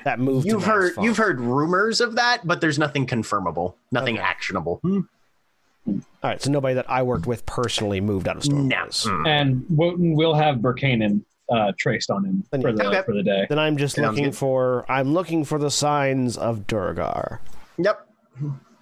That 0.04 0.18
moved. 0.18 0.46
You've 0.46 0.64
to 0.64 0.68
heard 0.68 0.94
Font? 0.94 1.04
you've 1.06 1.16
heard 1.16 1.40
rumors 1.40 2.00
of 2.00 2.16
that, 2.16 2.46
but 2.46 2.60
there's 2.60 2.78
nothing 2.78 3.06
confirmable, 3.06 3.74
nothing 3.92 4.16
Okay. 4.18 4.24
actionable. 4.24 4.80
All 4.84 5.94
right, 6.22 6.40
so 6.42 6.50
nobody 6.50 6.74
that 6.74 6.90
I 6.90 7.02
worked 7.02 7.26
with 7.26 7.46
personally 7.46 8.00
moved 8.00 8.28
out 8.28 8.36
of 8.36 8.48
No. 8.48 8.76
Stormways. 8.76 9.06
Mm. 9.06 9.26
And 9.28 9.64
Wotan 9.70 10.14
will 10.14 10.34
have 10.34 10.56
Burkanen 10.56 11.22
uh, 11.52 11.72
traced 11.78 12.10
on 12.10 12.24
him 12.24 12.44
Then 12.50 12.62
for 12.62 12.72
the 12.72 12.86
Okay. 12.86 13.02
for 13.02 13.14
the 13.14 13.22
day. 13.22 13.46
Then 13.48 13.58
I'm 13.58 13.76
just 13.76 13.96
Sounds 13.96 14.08
looking 14.08 14.24
good. 14.30 14.36
for 14.36 14.84
I'm 14.90 15.12
looking 15.12 15.44
for 15.44 15.58
the 15.58 15.70
signs 15.70 16.36
of 16.36 16.66
Duergar. 16.66 17.40
Yep. 17.78 18.08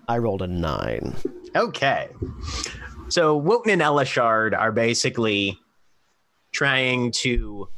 I 0.08 0.18
rolled 0.18 0.42
a 0.42 0.46
nine. 0.46 1.14
Okay. 1.56 2.08
So 3.08 3.36
Wotan 3.36 3.72
and 3.72 3.82
Elashard 3.82 4.56
are 4.58 4.72
basically 4.72 5.58
trying 6.52 7.12
to 7.12 7.68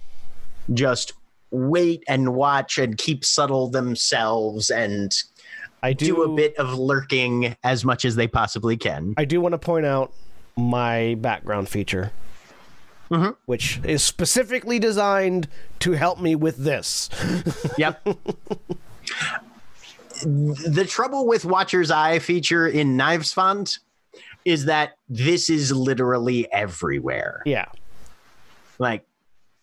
just 0.72 1.12
wait 1.50 2.02
and 2.08 2.34
watch 2.34 2.78
and 2.78 2.96
keep 2.96 3.24
subtle 3.24 3.68
themselves 3.68 4.70
and 4.70 5.12
I 5.82 5.92
do, 5.92 6.06
do 6.06 6.22
a 6.22 6.34
bit 6.34 6.56
of 6.58 6.78
lurking 6.78 7.56
as 7.64 7.84
much 7.84 8.04
as 8.04 8.14
they 8.14 8.28
possibly 8.28 8.76
can. 8.76 9.14
I 9.16 9.24
do 9.24 9.40
want 9.40 9.52
to 9.52 9.58
point 9.58 9.84
out 9.84 10.12
my 10.56 11.16
background 11.18 11.68
feature, 11.68 12.12
Mhm. 13.12 13.36
which 13.44 13.78
is 13.84 14.02
specifically 14.02 14.78
designed 14.78 15.46
to 15.80 15.92
help 15.92 16.18
me 16.20 16.34
with 16.34 16.56
this. 16.56 17.10
Yep. 17.78 18.06
the 20.22 20.84
trouble 20.88 21.26
with 21.26 21.44
Watcher's 21.44 21.90
Eye 21.90 22.18
feature 22.20 22.66
in 22.66 22.96
Knives 22.96 23.32
Font 23.32 23.78
is 24.44 24.64
that 24.66 24.96
this 25.08 25.50
is 25.50 25.72
literally 25.72 26.50
everywhere. 26.52 27.42
Yeah. 27.44 27.66
Like 28.78 29.04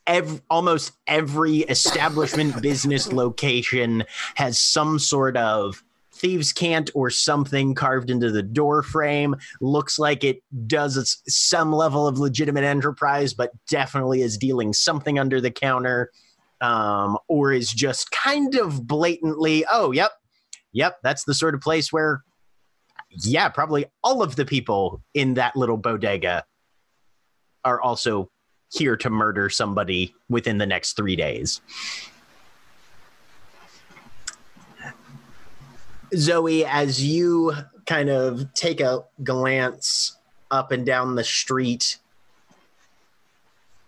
ev- 0.07 0.41
almost 0.49 0.93
every 1.07 1.59
establishment 1.59 2.61
business 2.61 3.11
location 3.11 4.03
has 4.35 4.59
some 4.59 4.99
sort 4.99 5.37
of 5.37 5.83
thieves 6.19 6.53
can't 6.53 6.89
or 6.93 7.09
something 7.09 7.73
carved 7.73 8.09
into 8.09 8.31
the 8.31 8.43
door 8.43 8.83
frame 8.83 9.35
looks 9.61 9.97
like 9.97 10.23
it 10.23 10.41
does 10.67 10.97
its- 10.97 11.21
some 11.27 11.71
level 11.71 12.07
of 12.07 12.19
legitimate 12.19 12.63
enterprise 12.63 13.33
but 13.33 13.51
definitely 13.69 14.21
is 14.21 14.37
dealing 14.37 14.73
something 14.73 15.17
under 15.17 15.39
the 15.41 15.51
counter 15.51 16.11
um, 16.61 17.17
or 17.27 17.53
is 17.53 17.71
just 17.71 18.11
kind 18.11 18.55
of 18.55 18.85
blatantly 18.85 19.65
oh 19.71 19.91
yep 19.91 20.11
yep 20.73 20.97
that's 21.03 21.23
the 21.23 21.33
sort 21.33 21.55
of 21.55 21.61
place 21.61 21.91
where 21.91 22.23
yeah 23.11 23.49
probably 23.49 23.85
all 24.03 24.21
of 24.21 24.35
the 24.35 24.45
people 24.45 25.01
in 25.13 25.35
that 25.35 25.55
little 25.55 25.77
bodega 25.77 26.43
are 27.65 27.81
also 27.81 28.29
here 28.71 28.95
to 28.97 29.09
murder 29.09 29.49
somebody 29.49 30.13
within 30.29 30.57
the 30.57 30.65
next 30.65 30.93
three 30.93 31.15
days. 31.15 31.61
Zoe, 36.15 36.65
as 36.65 37.03
you 37.03 37.53
kind 37.85 38.09
of 38.09 38.53
take 38.53 38.81
a 38.81 39.03
glance 39.23 40.17
up 40.51 40.71
and 40.71 40.85
down 40.85 41.15
the 41.15 41.23
street, 41.23 41.97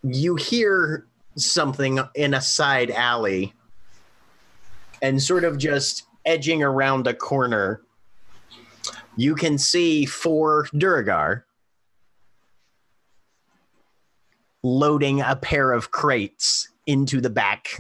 you 0.03 0.35
hear 0.35 1.07
something 1.35 1.99
in 2.15 2.33
a 2.33 2.41
side 2.41 2.91
alley 2.91 3.53
and 5.01 5.21
sort 5.21 5.43
of 5.43 5.57
just 5.57 6.03
edging 6.25 6.61
around 6.61 7.07
a 7.07 7.13
corner. 7.13 7.81
You 9.15 9.35
can 9.35 9.57
see 9.57 10.05
four 10.05 10.67
Duergar 10.75 11.45
loading 14.63 15.21
a 15.21 15.35
pair 15.35 15.71
of 15.71 15.89
crates 15.91 16.69
into 16.85 17.19
the 17.19 17.29
back 17.29 17.75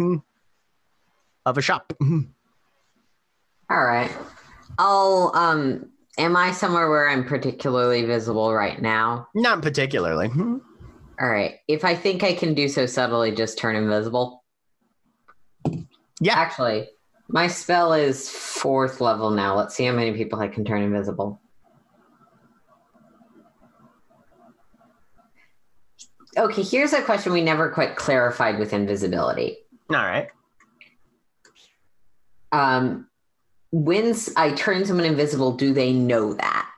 of 1.45 1.57
a 1.57 1.61
shop. 1.61 1.93
All 3.71 3.85
right. 3.85 4.11
I'll 4.77 5.31
um 5.33 5.89
am 6.17 6.35
I 6.35 6.51
somewhere 6.51 6.89
where 6.89 7.07
I'm 7.07 7.23
particularly 7.23 8.03
visible 8.03 8.53
right 8.53 8.81
now? 8.81 9.29
Not 9.33 9.61
particularly. 9.61 10.27
All 10.27 11.29
right. 11.29 11.55
If 11.69 11.85
I 11.85 11.95
think 11.95 12.21
I 12.21 12.33
can 12.33 12.53
do 12.53 12.67
so 12.67 12.85
subtly, 12.85 13.33
just 13.33 13.57
turn 13.57 13.77
invisible. 13.77 14.43
Yeah. 16.19 16.35
Actually, 16.35 16.89
my 17.29 17.47
spell 17.47 17.93
is 17.93 18.27
fourth 18.29 18.99
level 18.99 19.31
now. 19.31 19.55
Let's 19.55 19.73
see 19.73 19.85
how 19.85 19.93
many 19.93 20.11
people 20.17 20.39
I 20.39 20.49
can 20.49 20.65
turn 20.65 20.81
invisible. 20.81 21.39
Okay, 26.37 26.61
here's 26.61 26.91
a 26.91 27.01
question 27.01 27.31
we 27.31 27.41
never 27.41 27.69
quite 27.69 27.95
clarified 27.95 28.59
with 28.59 28.73
invisibility. 28.73 29.57
All 29.89 29.95
right. 29.95 30.29
Um, 32.53 33.07
when 33.71 34.13
I 34.35 34.51
turn 34.51 34.85
someone 34.85 35.05
invisible, 35.05 35.53
do 35.53 35.73
they 35.73 35.93
know 35.93 36.33
that? 36.33 36.69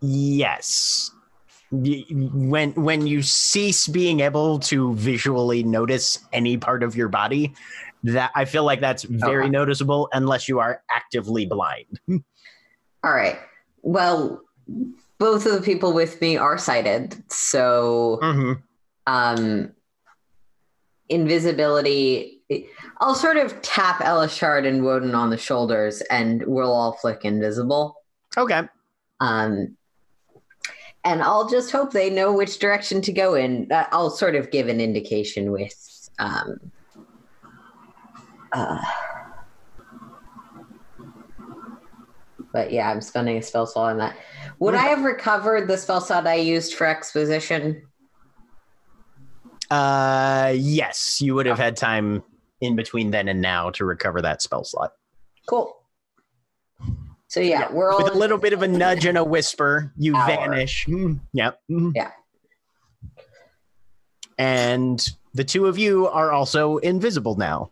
Yes. 0.00 1.10
When 1.72 2.72
when 2.72 3.06
you 3.06 3.22
cease 3.22 3.86
being 3.86 4.20
able 4.20 4.58
to 4.60 4.94
visually 4.94 5.62
notice 5.62 6.18
any 6.32 6.56
part 6.56 6.82
of 6.82 6.96
your 6.96 7.08
body, 7.08 7.54
that 8.02 8.32
I 8.34 8.44
feel 8.44 8.64
like 8.64 8.80
that's 8.80 9.04
very 9.04 9.44
Okay. 9.44 9.50
noticeable 9.50 10.08
unless 10.12 10.48
you 10.48 10.58
are 10.58 10.82
actively 10.90 11.46
blind. 11.46 12.00
All 13.04 13.14
right. 13.14 13.38
Well, 13.82 14.42
both 15.18 15.46
of 15.46 15.52
the 15.52 15.62
people 15.62 15.92
with 15.92 16.20
me 16.20 16.36
are 16.36 16.58
sighted, 16.58 17.22
so 17.30 18.18
hmm 18.20 18.52
um, 19.06 19.72
invisibility. 21.08 22.42
I'll 23.00 23.14
sort 23.14 23.38
of 23.38 23.60
tap 23.62 24.00
Elashard 24.00 24.66
and 24.66 24.84
Wotan 24.84 25.14
on 25.14 25.30
the 25.30 25.38
shoulders, 25.38 26.02
and 26.02 26.44
we'll 26.46 26.72
all 26.72 26.92
flick 26.92 27.24
invisible. 27.24 27.96
Okay. 28.36 28.62
Um, 29.20 29.76
and 31.04 31.22
I'll 31.22 31.48
just 31.48 31.70
hope 31.70 31.92
they 31.92 32.10
know 32.10 32.32
which 32.32 32.58
direction 32.58 33.00
to 33.02 33.12
go 33.12 33.34
in. 33.34 33.72
Uh, 33.72 33.86
I'll 33.90 34.10
sort 34.10 34.34
of 34.34 34.50
give 34.50 34.68
an 34.68 34.80
indication 34.80 35.50
with. 35.50 36.10
Um, 36.18 36.58
uh, 38.52 38.82
but 42.52 42.70
yeah, 42.70 42.90
I'm 42.90 43.00
spending 43.00 43.38
a 43.38 43.42
spell 43.42 43.66
slot 43.66 43.92
on 43.92 43.98
that. 43.98 44.16
Would 44.58 44.74
I 44.74 44.88
have 44.88 45.04
recovered 45.04 45.68
the 45.68 45.78
spell 45.78 46.02
slot 46.02 46.26
I 46.26 46.34
used 46.34 46.74
for 46.74 46.86
exposition? 46.86 47.82
Uh, 49.70 50.52
yes, 50.54 51.22
you 51.22 51.34
would 51.34 51.46
have 51.46 51.58
had 51.58 51.76
time 51.76 52.22
in 52.60 52.76
between 52.76 53.10
then 53.10 53.28
and 53.28 53.40
now 53.40 53.70
to 53.70 53.84
recover 53.84 54.20
that 54.22 54.42
spell 54.42 54.64
slot. 54.64 54.92
Cool. 55.46 55.76
So 57.28 57.40
yeah, 57.40 57.70
we're 57.72 57.92
all 57.92 58.02
With 58.02 58.12
a 58.12 58.18
little 58.18 58.38
bit 58.38 58.52
of 58.52 58.62
a 58.62 58.68
nudge 58.68 59.06
and 59.06 59.16
a 59.16 59.22
whisper, 59.24 59.92
you 59.96 60.16
Hour. 60.16 60.26
vanish. 60.26 60.86
Mm, 60.86 61.20
Yep. 61.32 61.60
Mm. 61.70 61.92
Yeah. 61.94 62.10
And 64.38 65.06
the 65.34 65.44
two 65.44 65.66
of 65.66 65.78
you 65.78 66.08
are 66.08 66.32
also 66.32 66.78
invisible 66.78 67.36
now. 67.36 67.70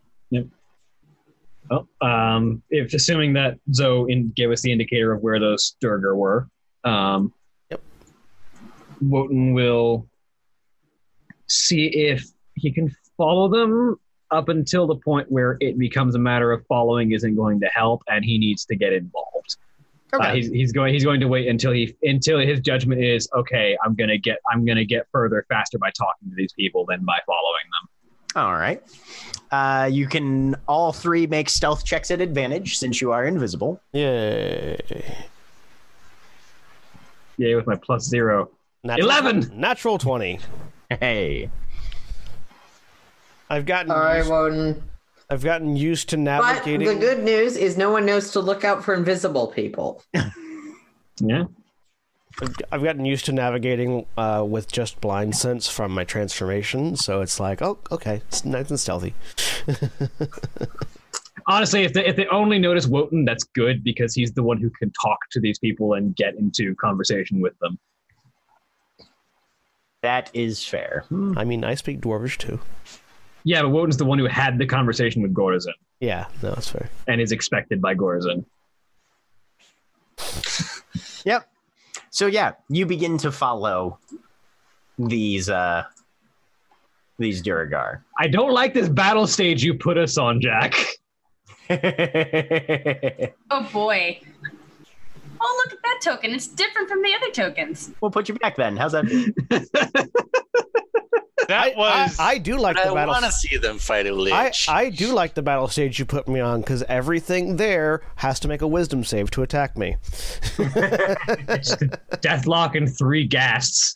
Oh, 1.71 1.87
um, 2.01 2.63
if 2.71 2.93
assuming 2.95 3.33
that 3.33 3.59
Zoe 3.73 4.11
in, 4.11 4.31
gave 4.35 4.49
us 4.49 4.61
the 4.61 4.71
indicator 4.71 5.11
of 5.13 5.21
where 5.21 5.39
those 5.39 5.75
Duergar 5.81 6.15
were, 6.15 6.47
um, 6.83 7.31
Yep. 7.69 7.81
Wotan 9.01 9.53
will 9.53 10.07
see 11.47 11.85
if 11.87 12.25
he 12.55 12.71
can 12.71 12.95
follow 13.17 13.49
them 13.49 13.99
up 14.31 14.49
until 14.49 14.87
the 14.87 14.95
point 14.95 15.31
where 15.31 15.57
it 15.59 15.77
becomes 15.77 16.15
a 16.15 16.19
matter 16.19 16.51
of 16.51 16.65
following 16.67 17.11
isn't 17.11 17.35
going 17.35 17.59
to 17.61 17.67
help, 17.67 18.03
and 18.07 18.23
he 18.23 18.37
needs 18.37 18.65
to 18.65 18.75
get 18.75 18.93
involved. 18.93 19.57
Uh, 20.11 20.33
he's, 20.33 20.49
he's 20.49 20.71
going. 20.71 20.91
He's 20.93 21.03
going 21.03 21.19
to 21.19 21.27
wait 21.27 21.47
until 21.47 21.71
he 21.71 21.95
until 22.01 22.39
his 22.39 22.59
judgment 22.61 23.03
is 23.03 23.29
okay. 23.35 23.77
I'm 23.85 23.93
gonna 23.93 24.17
get. 24.17 24.39
I'm 24.51 24.65
gonna 24.65 24.85
get 24.85 25.07
further 25.11 25.45
faster 25.49 25.77
by 25.77 25.91
talking 25.91 26.29
to 26.29 26.35
these 26.35 26.51
people 26.53 26.85
than 26.87 27.05
by 27.05 27.19
following 27.27 27.63
them. 27.71 27.89
All 28.43 28.53
right. 28.53 28.81
Uh, 29.51 29.89
you 29.91 30.07
can 30.07 30.55
all 30.67 30.93
three 30.93 31.27
make 31.27 31.49
stealth 31.49 31.83
checks 31.83 32.11
at 32.11 32.21
advantage 32.21 32.77
since 32.77 33.01
you 33.01 33.11
are 33.11 33.25
invisible. 33.25 33.81
Yay. 33.93 34.79
Yay 37.37 37.55
with 37.55 37.65
my 37.67 37.75
plus 37.75 38.03
zero. 38.03 38.49
Natural, 38.83 39.09
11. 39.09 39.51
Natural 39.59 39.97
20. 39.97 40.39
Hey. 40.89 41.49
I've 43.49 43.65
gotten 43.65 43.91
All 43.91 43.99
right, 43.99 44.17
used, 44.17 44.29
Wotan. 44.29 44.83
I've 45.29 45.43
gotten 45.43 45.75
used 45.75 46.09
to 46.09 46.17
navigating. 46.17 46.85
But 46.85 46.93
navigating. 46.93 46.99
the 46.99 47.05
good 47.05 47.23
news 47.23 47.55
is 47.55 47.77
no 47.77 47.91
one 47.91 48.05
knows 48.05 48.31
to 48.31 48.39
look 48.39 48.63
out 48.63 48.83
for 48.83 48.93
invisible 48.93 49.47
people. 49.47 50.03
Yeah. 51.21 51.45
I've 52.71 52.83
gotten 52.83 53.03
used 53.03 53.25
to 53.25 53.33
navigating 53.33 54.05
uh, 54.17 54.45
with 54.47 54.71
just 54.71 55.01
blind 55.01 55.35
sense 55.35 55.67
from 55.67 55.91
my 55.91 56.05
transformation, 56.05 56.95
so 56.95 57.21
it's 57.21 57.39
like, 57.39 57.61
oh, 57.61 57.79
okay, 57.91 58.21
it's 58.29 58.45
nice 58.45 58.69
and 58.69 58.79
stealthy. 58.79 59.13
Honestly, 61.47 61.83
if 61.83 61.93
they, 61.93 62.05
if 62.05 62.15
they 62.15 62.27
only 62.27 62.59
notice 62.59 62.87
Wotan, 62.87 63.25
that's 63.25 63.43
good 63.43 63.83
because 63.83 64.13
he's 64.13 64.31
the 64.31 64.43
one 64.43 64.57
who 64.57 64.69
can 64.69 64.91
talk 65.01 65.17
to 65.31 65.39
these 65.41 65.59
people 65.59 65.95
and 65.95 66.15
get 66.15 66.35
into 66.35 66.75
conversation 66.75 67.41
with 67.41 67.57
them. 67.59 67.77
That 70.01 70.29
is 70.33 70.63
fair. 70.63 71.03
I 71.35 71.43
mean, 71.43 71.65
I 71.65 71.75
speak 71.75 71.99
Dwarvish 71.99 72.37
too. 72.37 72.61
Yeah, 73.49 73.63
but 73.63 73.69
Wotan's 73.69 73.97
the 73.97 74.05
one 74.05 74.19
who 74.19 74.27
had 74.27 74.59
the 74.59 74.65
conversation 74.67 75.23
with 75.23 75.33
Gorazin 75.33 75.73
Yeah, 75.99 76.25
no, 76.43 76.51
that's 76.51 76.69
fair. 76.69 76.87
and 77.07 77.19
is 77.19 77.31
expected 77.31 77.81
by 77.81 77.95
Gorazin. 77.95 78.45
Yep. 81.25 81.49
So 82.11 82.27
yeah, 82.27 82.51
you 82.69 82.85
begin 82.85 83.17
to 83.19 83.31
follow 83.31 83.97
these 84.99 85.49
uh 85.49 85.83
these 87.17 87.41
Duergar. 87.41 88.03
I 88.19 88.27
don't 88.27 88.51
like 88.51 88.75
this 88.75 88.87
battle 88.87 89.25
stage 89.25 89.63
you 89.63 89.73
put 89.73 89.97
us 89.97 90.17
on, 90.19 90.41
Jack. 90.41 90.73
Oh 93.51 93.63
boy. 93.73 94.19
Oh, 95.41 95.63
look 95.65 95.73
at 95.73 95.79
that 95.83 95.99
token. 96.03 96.31
It's 96.31 96.47
different 96.47 96.87
from 96.89 97.01
the 97.01 97.13
other 97.15 97.31
tokens. 97.31 97.91
we'll 98.01 98.11
put 98.11 98.27
you 98.29 98.35
back 98.35 98.55
then. 98.57 98.75
How's 98.77 98.91
that? 98.91 99.05
feel? 101.49 101.57
That 101.57 101.75
I, 101.75 101.77
was. 102.05 102.19
I, 102.19 102.23
I 102.31 102.37
do 102.37 102.57
like 102.57 102.75
But 102.75 102.85
I 102.85 102.89
the 102.89 102.95
battle. 102.95 103.13
want 103.13 103.25
to 103.25 103.31
see 103.31 103.57
them 103.57 103.77
fight 103.79 104.05
a 104.05 104.09
I, 104.09 104.45
lich. 104.45 104.67
I 104.69 104.89
do 104.89 105.13
like 105.13 105.33
the 105.33 105.41
battle 105.41 105.67
stage 105.67 105.99
you 105.99 106.05
put 106.05 106.27
me 106.27 106.39
on 106.39 106.61
because 106.61 106.83
everything 106.83 107.57
there 107.57 108.01
has 108.15 108.39
to 108.41 108.47
make 108.47 108.61
a 108.61 108.67
wisdom 108.67 109.03
save 109.03 109.29
to 109.31 109.41
attack 109.43 109.77
me. 109.77 109.97
Deathlock 112.21 112.75
and 112.75 112.95
three 112.95 113.27
ghasts. 113.27 113.95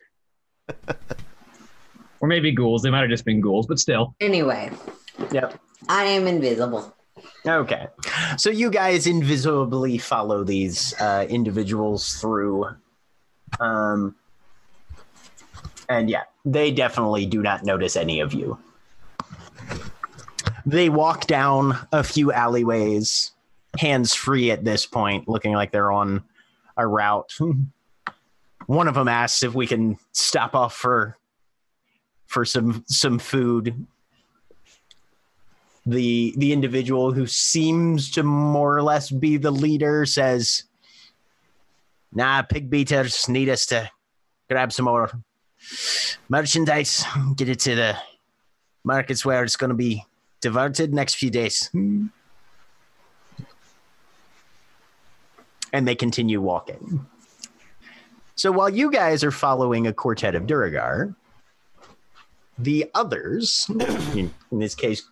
or 2.19 2.27
maybe 2.27 2.51
ghouls. 2.51 2.81
They 2.84 2.89
might 2.89 3.01
have 3.01 3.09
just 3.09 3.25
been 3.25 3.41
ghouls, 3.41 3.67
but 3.67 3.80
still. 3.80 4.15
Anyway, 4.19 4.71
Yep. 5.31 5.59
I 5.89 6.05
am 6.05 6.27
invisible. 6.27 6.95
Okay. 7.45 7.88
So 8.38 8.49
you 8.49 8.69
guys 8.71 9.05
invisibly 9.05 9.97
follow 9.97 10.43
these 10.43 10.93
uh, 10.99 11.25
individuals 11.30 12.15
through. 12.15 12.65
Um, 13.59 14.15
and 15.89 16.09
yeah, 16.09 16.23
they 16.45 16.72
definitely 16.72 17.26
do 17.26 17.41
not 17.41 17.64
notice 17.64 17.95
any 17.95 18.20
of 18.20 18.34
you. 18.34 18.57
They 20.65 20.90
walk 20.90 21.28
down 21.28 21.78
a 21.91 22.03
few 22.03 22.32
alleyways, 22.32 23.32
hands 23.80 24.14
free 24.14 24.52
at 24.52 24.64
this 24.64 24.86
point, 24.86 25.28
looking 25.28 25.53
like 25.53 25.72
they're 25.72 25.91
on 25.91 26.24
a 26.78 26.88
route. 26.88 27.34
One 28.65 28.88
of 28.88 28.95
them 28.95 29.07
asks 29.07 29.44
if 29.44 29.53
we 29.53 29.68
can 29.68 29.98
stop 30.14 30.56
off 30.56 30.74
for 30.76 31.18
for 32.28 32.45
some 32.45 32.84
some 32.88 33.20
food 33.20 33.86
the 35.86 36.34
the 36.38 36.53
individual 36.53 37.11
who 37.11 37.28
seems 37.28 38.10
to 38.11 38.24
more 38.24 38.76
or 38.76 38.82
less 38.82 39.11
be 39.11 39.38
the 39.38 39.52
leader 39.52 40.06
says 40.06 40.64
nah 42.11 42.41
pig 42.41 42.70
beaters 42.70 43.28
need 43.28 43.49
us 43.49 43.65
to 43.68 43.90
grab 44.49 44.72
some 44.72 44.86
more 44.86 45.11
merchandise 46.30 47.03
get 47.35 47.49
it 47.49 47.60
to 47.60 47.76
the 47.76 47.98
markets 48.84 49.26
where 49.26 49.44
it's 49.44 49.56
going 49.56 49.69
to 49.69 49.76
be 49.76 50.03
diverted 50.41 50.94
next 50.94 51.15
few 51.15 51.30
days 51.30 51.69
mm-hmm. 51.73 52.07
and 55.72 55.88
they 55.88 55.95
continue 55.95 56.41
walking 56.41 57.06
so 58.35 58.52
while 58.52 58.69
you 58.69 58.91
guys 58.91 59.23
are 59.23 59.31
following 59.31 59.88
a 59.88 59.94
quartet 59.94 60.35
of 60.35 60.45
Duergar 60.45 61.15
the 62.60 62.90
others 62.94 63.65
in, 64.15 64.34
in 64.52 64.60
this 64.60 64.76
case 64.76 65.03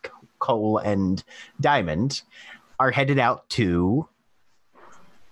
Coal 0.42 0.80
and 0.80 1.24
Diamond 1.62 2.24
are 2.80 2.92
headed 2.92 3.20
out 3.20 3.48
to 3.52 4.08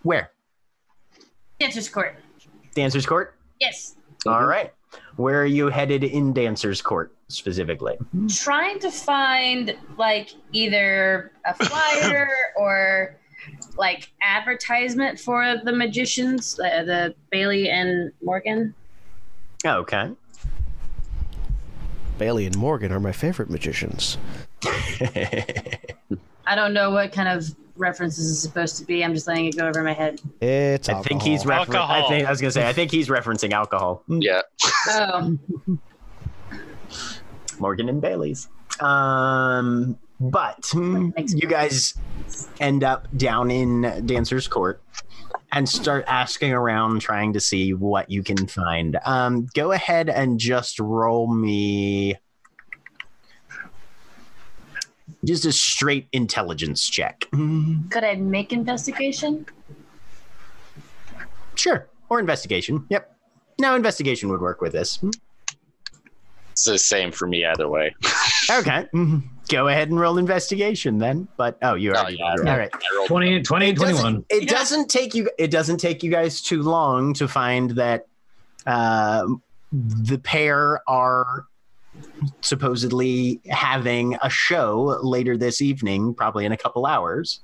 where? 0.03 0.31
Dancer's 1.59 1.89
Court. 1.89 2.15
Dancers 2.73 3.05
Court? 3.05 3.35
Yes. 3.59 3.95
All 4.25 4.45
right. 4.45 4.71
Where 5.15 5.41
are 5.41 5.45
you 5.45 5.69
headed 5.69 6.03
in 6.03 6.33
Dancers 6.33 6.81
Court 6.81 7.13
specifically? 7.27 7.97
Trying 8.29 8.79
to 8.79 8.91
find 8.91 9.75
like 9.97 10.29
either 10.51 11.31
a 11.45 11.53
flyer 11.53 12.29
or 12.57 13.15
like 13.77 14.11
advertisement 14.21 15.19
for 15.19 15.57
the 15.63 15.71
magicians, 15.71 16.59
uh, 16.59 16.83
the 16.83 17.15
Bailey 17.29 17.69
and 17.69 18.11
Morgan. 18.23 18.73
Okay. 19.65 20.11
Bailey 22.17 22.45
and 22.45 22.57
Morgan 22.57 22.91
are 22.91 22.99
my 22.99 23.11
favorite 23.11 23.49
magicians. 23.49 24.17
I 26.49 26.55
don't 26.55 26.73
know 26.73 26.91
what 26.91 27.11
kind 27.11 27.29
of 27.29 27.55
references 27.79 28.25
is 28.25 28.41
supposed 28.41 28.77
to 28.77 28.85
be. 28.85 29.03
I'm 29.03 29.13
just 29.13 29.27
letting 29.27 29.45
it 29.45 29.57
go 29.57 29.67
over 29.67 29.81
my 29.83 29.93
head. 29.93 30.21
It's 30.41 30.89
I 30.89 31.01
think 31.01 31.21
he's 31.21 31.45
alcohol. 31.45 31.89
I 31.89 32.07
think 32.07 32.27
I 32.27 32.29
was 32.29 32.41
gonna 32.41 32.51
say 32.51 32.67
I 32.67 32.73
think 32.73 32.91
he's 32.91 33.07
referencing 33.07 33.51
alcohol. 33.51 34.03
Yeah. 34.21 34.41
Oh, 34.89 35.37
Morgan 37.59 37.89
and 37.89 38.01
Bailey's. 38.01 38.49
Um, 38.81 39.97
but 40.19 40.67
hmm, 40.71 41.11
you 41.17 41.47
guys 41.47 41.93
end 42.59 42.83
up 42.83 43.07
down 43.15 43.49
in 43.49 44.05
Dancer's 44.05 44.47
Court 44.47 44.81
and 45.51 45.67
start 45.67 46.03
asking 46.07 46.51
around, 46.51 47.01
trying 47.01 47.33
to 47.33 47.39
see 47.39 47.73
what 47.73 48.09
you 48.09 48.23
can 48.23 48.47
find. 48.47 48.99
Um, 49.05 49.47
go 49.53 49.71
ahead 49.71 50.09
and 50.09 50.39
just 50.39 50.79
roll 50.79 51.33
me 51.33 52.17
just 55.25 55.45
a 55.45 55.51
straight 55.51 56.07
intelligence 56.13 56.87
check. 56.89 57.25
could 57.31 58.03
I 58.03 58.15
make 58.15 58.53
investigation? 58.53 59.45
Sure, 61.55 61.87
or 62.09 62.19
investigation. 62.19 62.85
Yep. 62.89 63.15
Now 63.59 63.75
investigation 63.75 64.29
would 64.29 64.41
work 64.41 64.61
with 64.61 64.71
this. 64.71 64.99
It's 66.51 66.63
the 66.65 66.77
same 66.77 67.11
for 67.11 67.27
me 67.27 67.45
either 67.45 67.67
way. 67.67 67.95
Okay. 68.51 68.87
Mhm. 68.95 69.21
Go 69.49 69.67
ahead 69.67 69.89
and 69.91 69.99
roll 69.99 70.17
investigation 70.17 70.97
then. 70.97 71.27
But 71.37 71.59
oh, 71.61 71.75
you 71.75 71.91
already 71.93 72.17
yeah, 72.17 72.33
did. 72.35 72.47
All 72.47 72.57
right. 72.57 72.71
I 72.73 73.05
20, 73.05 73.43
20 73.43 73.67
It 73.69 73.77
doesn't- 73.77 74.25
It 74.27 74.43
Yeah. 74.45 74.49
doesn't 74.49 74.89
take 74.89 75.13
you. 75.13 75.29
It 75.37 75.51
doesn't 75.51 75.77
take 75.77 76.01
you 76.01 76.09
guys 76.09 76.41
too 76.41 76.63
long 76.63 77.13
to 77.13 77.27
find 77.27 77.69
that 77.71 78.07
uh, 78.65 79.27
the 79.71 80.17
pair 80.17 80.81
are 80.89 81.45
supposedly 82.41 83.41
having 83.49 84.17
a 84.21 84.29
show 84.29 84.99
later 85.01 85.37
this 85.37 85.61
evening, 85.61 86.13
probably 86.13 86.45
in 86.45 86.51
a 86.51 86.57
couple 86.57 86.85
hours, 86.85 87.41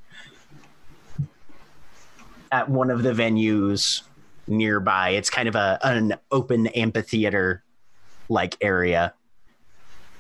at 2.52 2.70
one 2.70 2.90
of 2.90 3.04
the 3.04 3.12
venues 3.12 4.04
nearby. 4.48 5.10
It's 5.10 5.30
kind 5.30 5.48
of 5.48 5.56
a 5.56 5.80
an 5.84 6.16
open 6.32 6.68
amphitheater 6.68 7.64
like 8.30 8.58
area. 8.62 9.14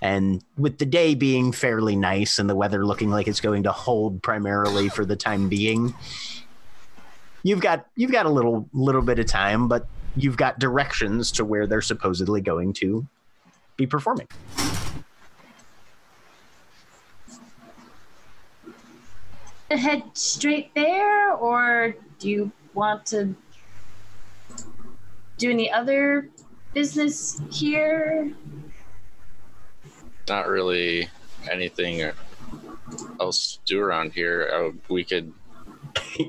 And 0.02 0.44
with 0.57 0.77
the 0.77 0.86
day 0.86 1.15
being 1.15 1.52
fairly 1.52 1.95
nice 1.95 2.38
and 2.38 2.49
the 2.49 2.56
weather 2.56 2.86
looking 2.86 3.10
like 3.10 3.27
it's 3.27 3.40
going 3.40 3.64
to 3.64 3.72
hold 3.72 4.22
primarily 4.22 4.90
for 4.90 5.06
the 5.06 5.15
time 5.15 5.49
being, 5.49 5.95
you've 7.44 7.61
got 7.61 7.88
you've 7.95 8.11
got 8.11 8.26
a 8.26 8.30
little 8.30 8.68
little 8.73 9.02
bit 9.02 9.19
of 9.19 9.26
time, 9.26 9.68
but 9.68 9.88
you've 10.15 10.38
got 10.38 10.60
directions 10.60 11.32
to 11.34 11.45
where 11.45 11.68
they're 11.68 11.82
supposedly 11.82 12.41
going 12.41 12.73
to 12.73 13.07
be 13.77 13.85
performing. 13.85 14.27
Head 19.69 20.03
straight 20.14 20.73
there, 20.76 21.34
or 21.34 21.95
do 22.19 22.30
you 22.30 22.52
want 22.76 23.06
to 23.07 23.34
do 25.38 25.49
any 25.49 25.72
other 25.72 26.30
business 26.73 27.41
here? 27.52 28.31
Not 30.30 30.47
really 30.47 31.10
anything 31.52 32.11
else 33.19 33.53
to 33.57 33.60
do 33.65 33.81
around 33.81 34.14
here. 34.14 34.49
Uh, 34.53 34.77
we 34.88 35.03
could. 35.03 35.34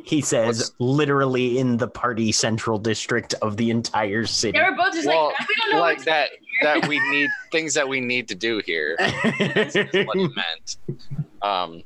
He 0.05 0.21
says, 0.23 0.59
What's- 0.59 0.73
literally 0.79 1.59
in 1.59 1.77
the 1.77 1.89
party 1.89 2.33
central 2.33 2.79
district 2.79 3.35
of 3.43 3.57
the 3.57 3.71
entire 3.71 4.25
city. 4.27 4.59
They 4.59 4.65
were 4.65 4.77
both 4.77 4.95
just 4.95 5.07
Well, 5.07 5.27
like, 5.27 5.49
we 5.49 5.55
don't 5.61 5.73
know 5.73 5.81
like 5.81 5.97
what 5.99 6.07
that. 6.07 6.31
Do 6.61 6.67
here." 6.67 6.81
That 6.81 6.89
we 6.89 7.01
need 7.11 7.31
things 7.53 7.75
that 7.75 7.89
we 7.89 8.01
need 8.01 8.29
to 8.29 8.35
do 8.35 8.61
here. 8.65 8.97
That's 8.99 9.75
what 9.75 10.17
it 10.17 10.31
meant. 10.35 10.77
Um, 11.43 11.83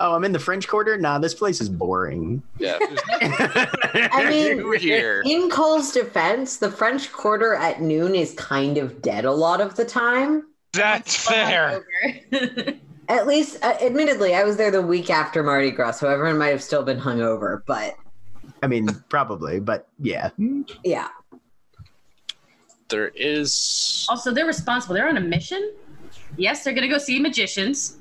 oh, 0.00 0.14
I'm 0.14 0.24
in 0.24 0.32
the 0.32 0.38
French 0.38 0.68
Quarter. 0.68 0.98
Nah, 0.98 1.18
this 1.18 1.34
place 1.34 1.60
is 1.60 1.68
boring. 1.68 2.42
yeah. 2.58 2.78
I 3.20 4.26
mean, 4.28 4.78
here. 4.78 5.22
in 5.24 5.50
Coal's 5.50 5.92
defense, 5.92 6.58
the 6.58 6.70
French 6.70 7.12
Quarter 7.12 7.54
at 7.54 7.80
noon 7.80 8.14
is 8.14 8.34
kind 8.34 8.78
of 8.78 9.02
dead 9.02 9.24
a 9.24 9.32
lot 9.32 9.60
of 9.60 9.76
the 9.76 9.84
time. 9.84 10.46
That's 10.72 11.26
fair. 11.26 11.84
At 13.08 13.28
least, 13.28 13.64
uh, 13.64 13.76
admittedly, 13.80 14.34
I 14.34 14.42
was 14.42 14.56
there 14.56 14.72
the 14.72 14.82
week 14.82 15.10
after 15.10 15.44
Mardi 15.44 15.70
Gras, 15.70 15.92
so 15.92 16.08
everyone 16.08 16.38
might 16.38 16.48
have 16.48 16.62
still 16.62 16.82
been 16.82 16.98
hungover. 16.98 17.62
But 17.64 17.94
I 18.64 18.66
mean, 18.66 18.88
probably, 19.08 19.60
but 19.60 19.86
yeah. 20.00 20.30
yeah, 20.82 21.08
there 22.88 23.08
is. 23.14 24.06
also, 24.08 24.32
they're 24.32 24.46
responsible. 24.46 24.94
They're 24.94 25.08
on 25.08 25.16
a 25.16 25.20
mission. 25.20 25.72
Yes, 26.36 26.64
they're 26.64 26.74
gonna 26.74 26.88
go 26.88 26.98
see 26.98 27.18
magicians. 27.20 27.96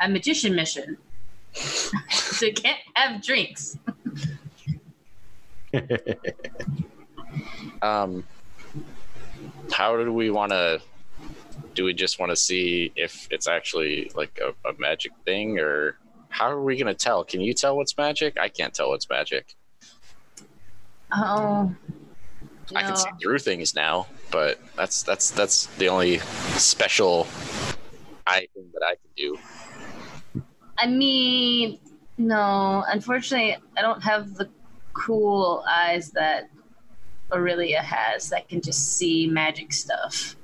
A 0.00 0.08
magician 0.08 0.54
mission. 0.54 0.96
so 1.52 2.46
you 2.46 2.52
can't 2.52 2.78
have 2.94 3.22
drinks. 3.22 3.76
Um, 7.82 8.24
how 9.72 9.96
do 9.96 10.12
we 10.12 10.30
want 10.30 10.52
to? 10.52 10.80
Do 11.74 11.84
we 11.84 11.94
just 11.94 12.18
want 12.18 12.30
to 12.30 12.36
see 12.36 12.92
if 12.96 13.28
it's 13.30 13.48
actually 13.48 14.10
like 14.14 14.38
a, 14.42 14.68
a 14.68 14.72
magic 14.78 15.12
thing, 15.24 15.58
or 15.58 15.96
how 16.28 16.50
are 16.50 16.62
we 16.62 16.76
gonna 16.76 16.94
tell? 16.94 17.24
Can 17.24 17.40
you 17.40 17.54
tell 17.54 17.76
what's 17.76 17.96
magic? 17.96 18.38
I 18.38 18.48
can't 18.48 18.74
tell 18.74 18.88
what's 18.88 19.08
magic. 19.08 19.54
Oh. 21.12 21.74
I 22.74 22.82
can 22.82 22.96
see 22.96 23.10
through 23.22 23.38
things 23.40 23.74
now, 23.74 24.06
but 24.30 24.60
that's 24.76 25.02
that's 25.02 25.30
that's 25.30 25.66
the 25.78 25.88
only 25.88 26.18
special 26.56 27.26
I 28.26 28.46
thing 28.54 28.70
that 28.74 28.84
I 28.84 28.94
can 28.94 29.10
do. 29.16 29.38
I 30.78 30.86
mean, 30.86 31.78
no. 32.18 32.84
Unfortunately, 32.88 33.56
I 33.76 33.82
don't 33.82 34.02
have 34.02 34.34
the 34.34 34.48
cool 34.92 35.64
eyes 35.68 36.10
that 36.12 36.48
Orillia 37.30 37.78
has 37.78 38.30
that 38.30 38.48
can 38.48 38.60
just 38.60 38.96
see 38.96 39.26
magic 39.26 39.72
stuff. 39.72 40.36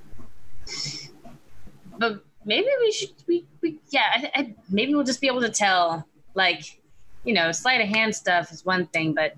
But 1.98 2.24
maybe 2.44 2.68
we 2.80 2.92
should. 2.92 3.10
We, 3.26 3.46
we 3.62 3.78
yeah. 3.90 4.10
I, 4.14 4.30
I, 4.34 4.54
maybe 4.68 4.94
we'll 4.94 5.04
just 5.04 5.20
be 5.20 5.26
able 5.26 5.42
to 5.42 5.50
tell. 5.50 6.06
Like, 6.34 6.80
you 7.24 7.32
know, 7.32 7.50
sleight 7.50 7.80
of 7.80 7.88
hand 7.88 8.14
stuff 8.14 8.52
is 8.52 8.64
one 8.64 8.86
thing, 8.88 9.14
but 9.14 9.36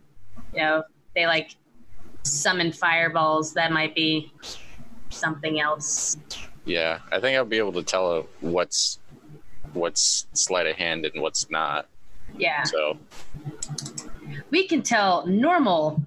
you 0.52 0.60
know, 0.60 0.82
they 1.14 1.26
like 1.26 1.54
summon 2.28 2.72
fireballs. 2.72 3.52
That 3.54 3.72
might 3.72 3.94
be 3.94 4.32
something 5.10 5.60
else. 5.60 6.16
Yeah, 6.64 6.98
I 7.10 7.20
think 7.20 7.36
I'll 7.36 7.44
be 7.44 7.58
able 7.58 7.72
to 7.72 7.82
tell 7.82 8.26
what's 8.40 8.98
what's 9.72 10.26
sleight 10.32 10.66
of 10.66 10.76
hand 10.76 11.04
and 11.06 11.22
what's 11.22 11.50
not. 11.50 11.88
Yeah. 12.36 12.62
So 12.64 12.98
We 14.50 14.66
can 14.66 14.82
tell 14.82 15.26
normal 15.26 16.02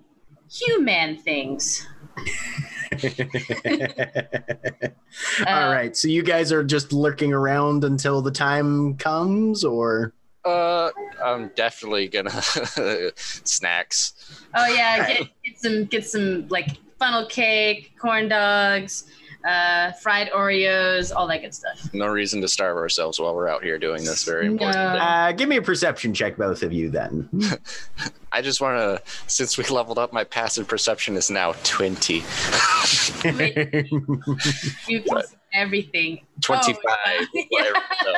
human 0.49 1.18
things. 1.18 1.88
All 5.48 5.72
right. 5.72 5.95
So 5.95 6.07
you 6.07 6.23
guys 6.23 6.52
are 6.52 6.64
just 6.64 6.93
lurking 6.93 7.34
around 7.34 7.84
until 7.84 8.22
the 8.22 8.31
time 8.31 8.95
comes, 8.98 9.64
or 9.64 10.14
uh 10.45 10.89
I'm 11.23 11.52
definitely 11.56 12.07
gonna 12.07 12.41
snacks. 13.15 14.14
Oh 14.56 14.68
yeah, 14.68 15.07
get, 15.07 15.27
get 15.62 15.72
some 15.72 15.86
get 15.86 16.06
some 16.08 16.48
like 16.50 16.78
funnel 17.00 17.26
cake, 17.28 17.94
corn 18.00 18.28
dogs, 18.30 19.06
uh, 19.48 19.92
fried 19.94 20.30
Oreos, 20.32 21.12
all 21.16 21.28
that 21.28 21.42
good 21.42 21.54
stuff. 21.54 21.92
No 21.94 22.08
reason 22.08 22.42
to 22.42 22.48
starve 22.48 22.78
ourselves 22.78 23.20
while 23.20 23.34
we're 23.36 23.48
out 23.48 23.64
here 23.64 23.80
doing 23.80 24.04
this 24.04 24.24
very 24.24 24.46
important 24.46 24.76
No. 24.78 24.92
thing. 24.92 25.02
uh, 25.02 25.32
give 25.36 25.50
me 25.50 25.58
a 25.58 25.62
perception 25.62 26.14
check, 26.14 26.38
both 26.38 26.62
of 26.64 26.72
you. 26.72 26.90
Then 26.90 27.28
I 28.32 28.42
just 28.42 28.62
want 28.62 28.78
to, 28.78 29.02
since 29.28 29.58
we 29.58 29.64
leveled 29.66 29.98
up, 29.98 30.14
my 30.14 30.24
passive 30.24 30.68
perception 30.68 31.16
is 31.18 31.30
now 31.32 31.54
20. 31.64 32.24
You 34.88 35.02
can 35.02 35.22
everything. 35.54 36.22
25. 36.42 36.82
Oh, 36.86 37.28
whatever, 37.50 37.76
so. 38.04 38.14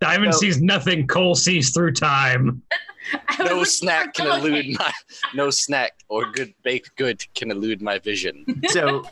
Diamond 0.00 0.34
So- 0.34 0.40
sees 0.40 0.60
nothing. 0.60 1.06
Coal 1.06 1.34
sees 1.34 1.70
through 1.70 1.92
time. 1.92 2.62
I 3.28 3.44
No 3.44 3.64
snack 3.64 4.14
can 4.14 4.26
elude 4.26 4.78
my 4.78 4.92
no 5.34 5.50
snack 5.50 5.92
or 6.08 6.30
good 6.32 6.54
baked 6.62 6.96
good 6.96 7.22
can 7.34 7.50
elude 7.50 7.82
my 7.82 7.98
vision. 7.98 8.44
so 8.68 9.04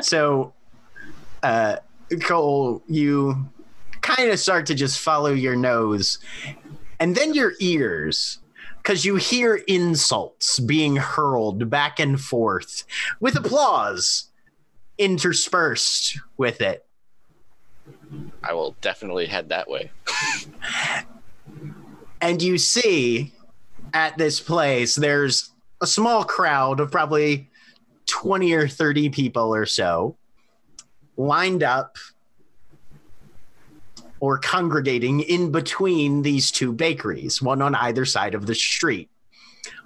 so 0.00 0.52
uh 1.42 1.76
Coal 2.20 2.82
you 2.88 3.48
kind 4.00 4.30
of 4.30 4.38
start 4.40 4.66
to 4.66 4.74
just 4.74 4.98
follow 4.98 5.32
your 5.32 5.56
nose 5.56 6.18
and 6.98 7.14
then 7.14 7.34
your 7.34 7.52
ears 7.60 8.38
because 8.78 9.04
you 9.04 9.16
hear 9.16 9.56
insults 9.66 10.58
being 10.60 10.96
hurled 10.96 11.68
back 11.68 12.00
and 12.00 12.18
forth 12.20 12.84
with 13.20 13.36
applause 13.36 14.30
interspersed 14.96 16.18
with 16.38 16.62
it 16.62 16.86
I 18.42 18.52
will 18.52 18.76
definitely 18.80 19.26
head 19.26 19.48
that 19.50 19.68
way. 19.68 19.90
and 22.20 22.42
you 22.42 22.58
see 22.58 23.32
at 23.94 24.16
this 24.18 24.40
place 24.40 24.94
there's 24.94 25.50
a 25.80 25.86
small 25.86 26.24
crowd 26.24 26.80
of 26.80 26.90
probably 26.90 27.48
20 28.06 28.52
or 28.52 28.68
30 28.68 29.10
people 29.10 29.54
or 29.54 29.66
so 29.66 30.16
lined 31.16 31.62
up 31.62 31.96
or 34.20 34.38
congregating 34.38 35.20
in 35.20 35.52
between 35.52 36.22
these 36.22 36.50
two 36.50 36.72
bakeries 36.72 37.40
one 37.40 37.62
on 37.62 37.74
either 37.76 38.04
side 38.04 38.34
of 38.34 38.46
the 38.46 38.54
street 38.54 39.08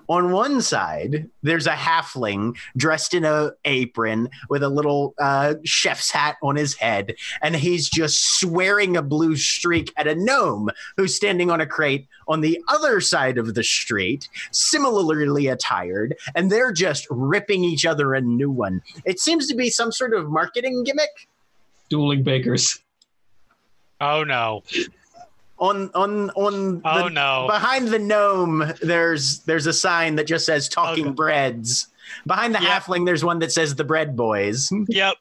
on 0.08 0.32
one 0.32 0.60
side 0.60 1.28
there's 1.42 1.66
a 1.66 1.72
halfling 1.72 2.56
dressed 2.76 3.14
in 3.14 3.24
a 3.24 3.50
apron 3.64 4.28
with 4.48 4.62
a 4.62 4.68
little 4.68 5.14
uh, 5.18 5.54
chef's 5.64 6.10
hat 6.10 6.36
on 6.42 6.56
his 6.56 6.74
head 6.74 7.14
and 7.40 7.56
he's 7.56 7.88
just 7.88 8.38
swearing 8.38 8.96
a 8.96 9.02
blue 9.02 9.36
streak 9.36 9.92
at 9.96 10.06
a 10.06 10.14
gnome 10.14 10.68
who's 10.96 11.14
standing 11.14 11.50
on 11.50 11.60
a 11.60 11.66
crate 11.66 12.06
on 12.28 12.40
the 12.40 12.62
other 12.68 13.00
side 13.00 13.38
of 13.38 13.54
the 13.54 13.64
street, 13.64 14.28
similarly 14.50 15.48
attired, 15.48 16.16
and 16.34 16.50
they're 16.50 16.72
just 16.72 17.06
ripping 17.10 17.64
each 17.64 17.84
other 17.84 18.14
a 18.14 18.20
new 18.20 18.50
one. 18.50 18.82
It 19.04 19.20
seems 19.20 19.48
to 19.48 19.54
be 19.54 19.70
some 19.70 19.92
sort 19.92 20.14
of 20.14 20.30
marketing 20.30 20.84
gimmick. 20.84 21.28
Dueling 21.88 22.22
bakers. 22.22 22.80
Oh 24.00 24.24
no. 24.24 24.62
On 25.62 25.90
on 25.94 26.30
on 26.30 26.82
Oh 26.84 27.04
the, 27.04 27.10
no. 27.10 27.46
behind 27.48 27.86
the 27.86 27.98
gnome, 28.00 28.72
there's 28.82 29.38
there's 29.44 29.66
a 29.68 29.72
sign 29.72 30.16
that 30.16 30.26
just 30.26 30.44
says 30.44 30.68
"Talking 30.68 31.06
Okay. 31.06 31.14
Breads." 31.14 31.86
Behind 32.26 32.52
the 32.52 32.60
Yeah. 32.60 32.80
halfling, 32.80 33.06
there's 33.06 33.24
one 33.24 33.38
that 33.38 33.52
says 33.52 33.76
"The 33.76 33.84
Bread 33.84 34.16
Boys." 34.16 34.72
Yep. 34.88 35.14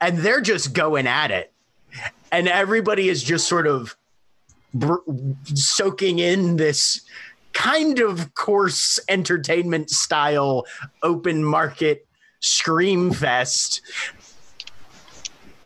and 0.00 0.18
they're 0.18 0.40
just 0.40 0.72
going 0.72 1.06
at 1.06 1.30
it 1.30 1.52
and 2.32 2.48
everybody 2.48 3.08
is 3.08 3.22
just 3.22 3.46
sort 3.48 3.66
of 3.66 3.96
br- 4.72 4.96
soaking 5.54 6.18
in 6.18 6.56
this 6.56 7.00
kind 7.52 8.00
of 8.00 8.34
coarse 8.34 8.98
entertainment 9.08 9.90
style 9.90 10.66
open 11.02 11.44
market 11.44 12.06
scream 12.40 13.12
fest 13.12 13.80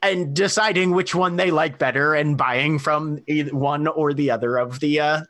and 0.02 0.34
deciding 0.34 0.92
which 0.92 1.14
one 1.14 1.36
they 1.36 1.50
like 1.50 1.78
better 1.78 2.14
and 2.14 2.36
buying 2.36 2.78
from 2.78 3.22
either 3.26 3.54
one 3.54 3.86
or 3.86 4.12
the 4.12 4.30
other 4.30 4.56
of 4.56 4.80
the 4.80 5.00
uh 5.00 5.22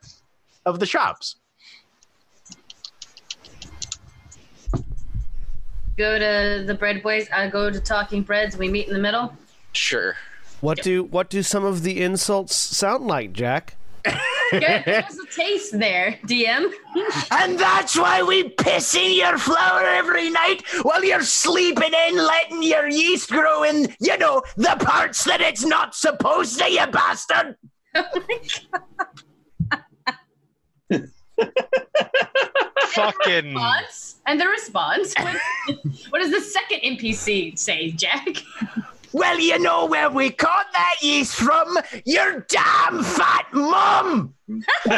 of 0.65 0.79
the 0.79 0.85
shops 0.85 1.35
Go 5.99 6.17
to 6.17 6.63
the 6.65 6.73
bread 6.75 7.03
boys. 7.03 7.27
I 7.29 7.49
go 7.49 7.69
to 7.69 7.77
Talking 7.77 8.23
Breads. 8.23 8.55
We 8.55 8.69
meet 8.69 8.87
in 8.87 8.93
the 8.93 9.01
middle. 9.01 9.33
Sure. 9.73 10.15
What 10.61 10.81
do 10.81 11.03
what 11.03 11.29
do 11.29 11.43
some 11.43 11.65
of 11.65 11.83
the 11.83 12.01
insults 12.01 12.55
sound 12.55 13.05
like, 13.05 13.33
Jack? 13.33 13.75
Good. 14.03 14.83
There's 14.85 15.17
a 15.17 15.25
taste 15.27 15.77
there, 15.77 16.19
DM. 16.25 16.71
And 17.31 17.59
that's 17.59 17.97
why 17.97 18.23
we 18.23 18.49
piss 18.49 18.95
in 18.95 19.11
your 19.13 19.37
flour 19.37 19.81
every 19.81 20.29
night 20.29 20.63
while 20.81 21.03
you're 21.03 21.21
sleeping 21.21 21.91
in, 22.07 22.15
letting 22.15 22.63
your 22.63 22.87
yeast 22.87 23.29
grow 23.29 23.63
in, 23.63 23.93
you 23.99 24.17
know, 24.17 24.41
the 24.57 24.75
parts 24.79 25.23
that 25.25 25.41
it's 25.41 25.63
not 25.63 25.93
supposed 25.95 26.57
to, 26.59 26.71
you 26.71 26.87
bastard. 26.87 27.55
Fucking. 32.87 33.55
And 34.25 34.39
the 34.39 34.47
response. 34.47 35.13
What, 35.17 35.35
what 36.09 36.19
does 36.19 36.31
the 36.31 36.41
second 36.41 36.79
NPC 36.81 37.57
say, 37.57 37.91
Jack? 37.91 38.27
Well, 39.11 39.39
you 39.39 39.57
know 39.59 39.85
where 39.87 40.09
we 40.09 40.29
caught 40.29 40.67
that 40.73 40.95
yeast 41.01 41.35
from? 41.35 41.77
Your 42.05 42.45
damn 42.49 43.03
fat 43.03 43.47
mum. 43.53 44.35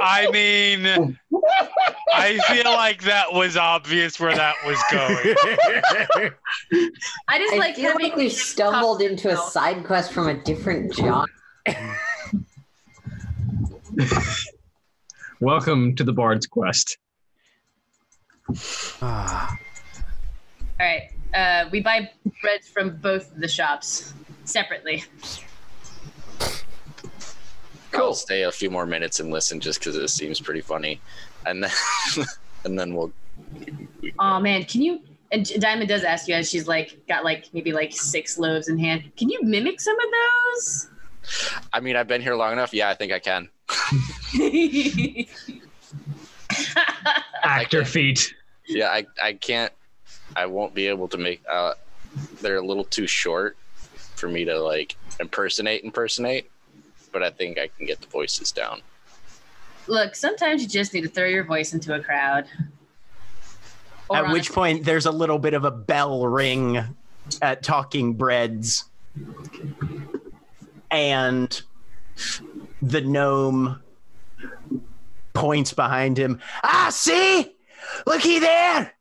I 0.00 0.28
mean, 0.32 1.18
I 2.12 2.38
feel 2.48 2.72
like 2.72 3.02
that 3.02 3.32
was 3.32 3.56
obvious 3.56 4.18
where 4.18 4.34
that 4.34 4.54
was 4.66 4.82
going. 4.90 5.36
I 7.28 7.38
just 7.38 7.54
I 7.54 7.56
like 7.58 7.76
feel 7.76 7.92
having 7.92 8.08
like 8.08 8.16
we 8.16 8.28
stumbled 8.30 9.02
into 9.02 9.30
a 9.30 9.36
side 9.36 9.84
quest 9.84 10.12
from 10.12 10.28
a 10.28 10.34
different 10.34 10.94
job. 10.94 11.28
Welcome 15.40 15.94
to 15.96 16.04
the 16.04 16.12
Bard's 16.12 16.46
Quest. 16.46 16.96
Ah, 19.00 19.56
All 20.80 20.86
right. 20.86 21.11
Uh, 21.34 21.64
we 21.70 21.80
buy 21.80 22.10
breads 22.40 22.68
from 22.68 22.96
both 22.96 23.30
of 23.32 23.40
the 23.40 23.48
shops 23.48 24.12
separately. 24.44 25.04
I'll 27.94 28.14
stay 28.14 28.42
a 28.44 28.52
few 28.52 28.70
more 28.70 28.86
minutes 28.86 29.20
and 29.20 29.30
listen 29.30 29.60
just 29.60 29.78
because 29.78 29.96
it 29.96 30.08
seems 30.08 30.40
pretty 30.40 30.60
funny, 30.62 31.00
and 31.46 31.62
then 31.62 31.70
and 32.64 32.78
then 32.78 32.94
we'll. 32.94 33.12
we- 34.00 34.12
Oh 34.18 34.40
man, 34.40 34.64
can 34.64 34.82
you? 34.82 35.00
And 35.30 35.46
Diamond 35.60 35.88
does 35.88 36.02
ask 36.04 36.28
you 36.28 36.34
as 36.34 36.50
she's 36.50 36.66
like 36.68 37.06
got 37.08 37.24
like 37.24 37.48
maybe 37.54 37.72
like 37.72 37.92
six 37.92 38.38
loaves 38.38 38.68
in 38.68 38.78
hand. 38.78 39.10
Can 39.16 39.28
you 39.30 39.40
mimic 39.42 39.80
some 39.80 39.96
of 39.98 40.06
those? 40.54 40.88
I 41.72 41.80
mean, 41.80 41.96
I've 41.96 42.08
been 42.08 42.20
here 42.20 42.34
long 42.34 42.52
enough. 42.52 42.74
Yeah, 42.74 42.88
I 42.90 42.94
think 42.94 43.12
I 43.12 43.18
can. 43.18 43.48
Actor 47.44 47.84
feat. 47.84 48.34
Yeah, 48.66 48.88
I 48.88 49.06
I 49.22 49.32
can't. 49.34 49.72
I 50.36 50.46
won't 50.46 50.74
be 50.74 50.86
able 50.88 51.08
to 51.08 51.18
make. 51.18 51.42
Uh, 51.50 51.74
they're 52.40 52.56
a 52.56 52.64
little 52.64 52.84
too 52.84 53.06
short 53.06 53.56
for 54.16 54.28
me 54.28 54.44
to 54.44 54.58
like 54.60 54.96
impersonate 55.20 55.84
impersonate, 55.84 56.50
but 57.12 57.22
I 57.22 57.30
think 57.30 57.58
I 57.58 57.68
can 57.68 57.86
get 57.86 58.00
the 58.00 58.06
voices 58.08 58.52
down. 58.52 58.80
Look, 59.86 60.14
sometimes 60.14 60.62
you 60.62 60.68
just 60.68 60.94
need 60.94 61.02
to 61.02 61.08
throw 61.08 61.26
your 61.26 61.44
voice 61.44 61.72
into 61.74 61.94
a 61.94 62.00
crowd. 62.00 62.46
Or 64.08 64.18
At 64.18 64.32
which 64.32 64.50
a- 64.50 64.52
point, 64.52 64.84
there's 64.84 65.06
a 65.06 65.10
little 65.10 65.38
bit 65.38 65.54
of 65.54 65.64
a 65.64 65.70
bell 65.70 66.26
ring 66.26 66.96
at 67.40 67.62
Talking 67.62 68.14
Breads. 68.14 68.84
And 70.90 71.60
the 72.82 73.00
gnome 73.00 73.80
points 75.32 75.72
behind 75.72 76.18
him. 76.18 76.40
Ah, 76.62 76.88
see? 76.90 77.54
Looky 78.06 78.38
there. 78.38 78.92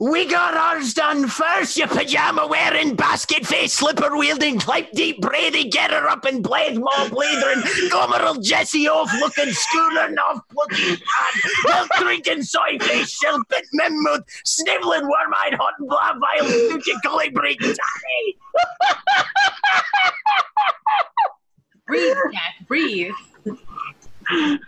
We 0.00 0.26
got 0.26 0.56
ours 0.56 0.94
done 0.94 1.28
first, 1.28 1.76
you 1.76 1.86
pajama 1.86 2.46
wearing, 2.46 2.94
basket 2.96 3.46
face, 3.46 3.72
slipper 3.72 4.16
wielding, 4.16 4.58
pipe 4.58 4.90
deep 4.92 5.20
Brady, 5.20 5.68
get 5.68 5.90
her 5.90 6.08
up 6.08 6.24
and 6.24 6.42
blade 6.42 6.78
maw 6.78 7.08
bleeding, 7.08 7.62
gomeral 7.90 8.42
Jesse 8.42 8.88
off 8.88 9.12
looking 9.20 9.52
schooner, 9.52 10.14
off 10.20 10.40
plucking 10.50 10.98
milk 11.64 11.88
drinking, 11.98 12.42
soy 12.42 12.78
face, 12.80 13.18
shilpit, 13.22 13.64
memmouth, 13.74 14.24
sniveling, 14.44 15.02
worm 15.02 15.34
eyed, 15.44 15.54
hot 15.54 15.74
and 15.78 15.88
blah, 15.88 16.14
vile, 16.14 16.50
stooching, 16.50 17.02
gully 17.02 17.30
break, 17.30 17.58
Danny. 17.60 17.76
Breathe, 21.86 22.16
Jack. 22.32 22.66
Breathe. 22.66 23.12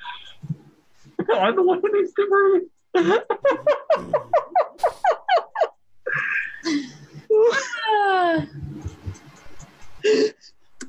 I'm 1.35 1.57
the 1.57 1.63
one 1.63 1.81
who 1.81 1.93
needs 1.93 2.13
to 2.13 2.27
breathe. 2.29 2.69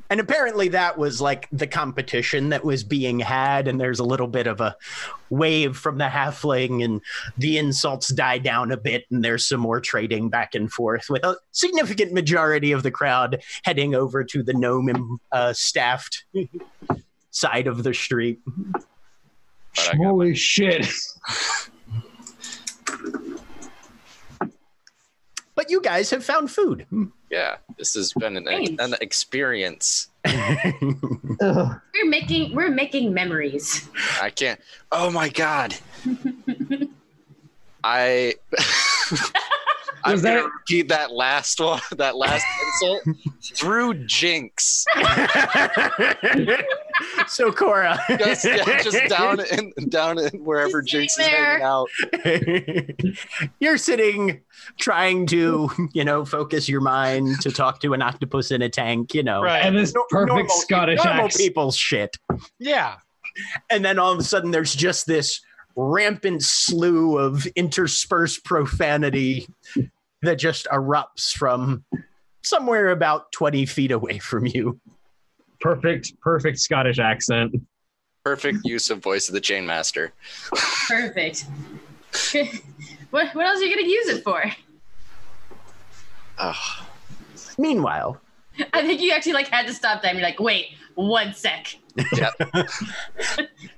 And 0.09 0.21
apparently 0.21 0.69
that 0.69 0.97
was 0.97 1.19
like 1.19 1.49
the 1.51 1.67
competition 1.67 2.49
that 2.49 2.63
was 2.63 2.83
being 2.83 3.19
had, 3.19 3.67
and 3.67 3.79
there's 3.79 3.99
a 3.99 4.05
little 4.05 4.27
bit 4.27 4.47
of 4.47 4.61
a 4.61 4.75
wave 5.29 5.75
from 5.75 5.97
the 5.97 6.05
halfling, 6.05 6.83
and 6.83 7.01
the 7.37 7.57
insults 7.57 8.13
die 8.13 8.37
down 8.37 8.71
a 8.71 8.77
bit, 8.77 9.03
and 9.11 9.23
there's 9.23 9.45
some 9.45 9.59
more 9.59 9.81
trading 9.81 10.29
back 10.29 10.55
and 10.55 10.71
forth, 10.71 11.09
with 11.09 11.25
a 11.25 11.35
significant 11.51 12.13
majority 12.13 12.71
of 12.71 12.83
the 12.83 12.91
crowd 12.91 13.41
heading 13.63 13.95
over 13.95 14.23
to 14.23 14.43
the 14.43 14.53
gnome 14.53 15.19
uh, 15.33 15.51
staffed 15.51 16.23
side 17.31 17.67
of 17.67 17.83
the 17.83 17.93
street. 17.93 18.39
But 19.75 19.93
I 19.93 19.97
got 19.97 20.05
Holy 20.05 20.35
shit. 20.35 20.87
But 25.55 25.71
you 25.71 25.81
guys 25.81 26.11
have 26.11 26.23
found 26.23 26.51
food. 26.51 26.85
Hmm. 26.89 27.05
Yeah, 27.31 27.57
this 27.77 27.95
has 27.95 28.13
been 28.13 28.37
an, 28.37 28.45
Thanks. 28.45 28.71
an 28.81 28.93
experience. 29.01 30.09
Ugh. 30.25 30.41
We're 31.41 32.05
making 32.05 32.55
we're 32.55 32.69
making 32.69 33.13
memories. 33.13 33.89
I 34.21 34.29
can't. 34.29 34.59
Oh 34.91 35.09
my 35.11 35.29
god. 35.29 35.75
I. 37.83 38.35
I'm 40.03 40.13
Was 40.13 40.21
gonna 40.21 40.35
that- 40.41 40.45
repeat 40.45 40.87
that 40.89 41.11
last 41.11 41.59
one, 41.59 41.81
that 41.97 42.15
last 42.15 42.45
insult 42.65 43.01
through 43.55 44.05
Jinx. 44.05 44.85
So 47.27 47.51
Cora, 47.51 47.99
Just, 48.17 48.45
yeah, 48.45 48.81
just 48.81 49.09
down 49.09 49.39
in 49.39 49.71
down 49.89 50.19
in 50.19 50.29
wherever 50.43 50.81
Just 50.81 51.17
Jinx 51.17 51.19
is 51.19 51.27
hanging 51.27 51.63
out. 51.63 51.89
you're 53.59 53.77
sitting 53.77 54.41
trying 54.79 55.25
to, 55.27 55.69
you 55.93 56.03
know, 56.03 56.25
focus 56.25 56.67
your 56.67 56.81
mind 56.81 57.39
to 57.41 57.51
talk 57.51 57.79
to 57.81 57.93
an 57.93 58.01
octopus 58.01 58.51
in 58.51 58.61
a 58.61 58.69
tank, 58.69 59.13
you 59.13 59.23
know. 59.23 59.41
Right. 59.41 59.59
And 59.65 59.77
this 59.77 59.93
Nor- 59.93 60.05
perfect 60.09 60.29
normal- 60.29 60.49
Scottish 60.55 61.03
normal 61.03 61.25
accent. 61.25 61.41
people's 61.43 61.77
shit. 61.77 62.17
Yeah. 62.59 62.95
And 63.69 63.83
then 63.85 63.99
all 63.99 64.11
of 64.11 64.19
a 64.19 64.23
sudden 64.23 64.51
there's 64.51 64.73
just 64.75 65.05
this 65.05 65.41
rampant 65.75 66.41
slew 66.43 67.17
of 67.17 67.45
interspersed 67.55 68.43
profanity 68.43 69.47
that 70.23 70.35
just 70.39 70.65
erupts 70.71 71.31
from 71.31 71.83
somewhere 72.43 72.89
about 72.89 73.31
20 73.33 73.65
feet 73.67 73.91
away 73.91 74.17
from 74.17 74.45
you. 74.47 74.79
Perfect, 75.59 76.19
perfect 76.21 76.59
Scottish 76.59 76.99
accent. 76.99 77.55
Perfect 78.23 78.59
use 78.63 78.89
of 78.89 78.99
voice 79.01 79.29
of 79.29 79.33
the 79.33 79.41
Chain 79.41 79.65
Master. 79.65 80.11
Perfect. 80.87 81.45
what 83.11 83.33
what 83.33 83.45
else 83.45 83.59
are 83.59 83.63
you 83.63 83.75
gonna 83.75 83.87
use 83.87 84.07
it 84.09 84.23
for? 84.23 84.43
Ugh. 86.37 86.85
Meanwhile, 87.57 88.19
I 88.73 88.85
think 88.85 89.01
you 89.01 89.11
actually 89.11 89.33
like 89.33 89.47
had 89.47 89.65
to 89.67 89.73
stop 89.73 90.01
time. 90.01 90.15
You're 90.17 90.23
like, 90.25 90.39
wait, 90.39 90.67
one 90.95 91.33
sec. 91.33 91.75
Yeah. 92.15 92.31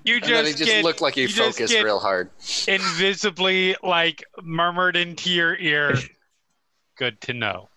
You 0.04 0.16
And 0.16 0.24
then 0.24 0.46
he 0.46 0.52
just 0.52 0.58
just 0.60 0.72
get 0.72 0.84
looked 0.84 1.02
like 1.02 1.16
he 1.16 1.22
you 1.22 1.28
just 1.28 1.58
focused 1.58 1.74
get 1.74 1.84
real 1.84 2.00
hard. 2.00 2.30
invisibly 2.68 3.76
like 3.84 4.24
murmured 4.42 4.96
into 4.96 5.30
your 5.30 5.56
ear. 5.56 5.96
Good 6.98 7.22
to 7.22 7.34
know. 7.34 7.70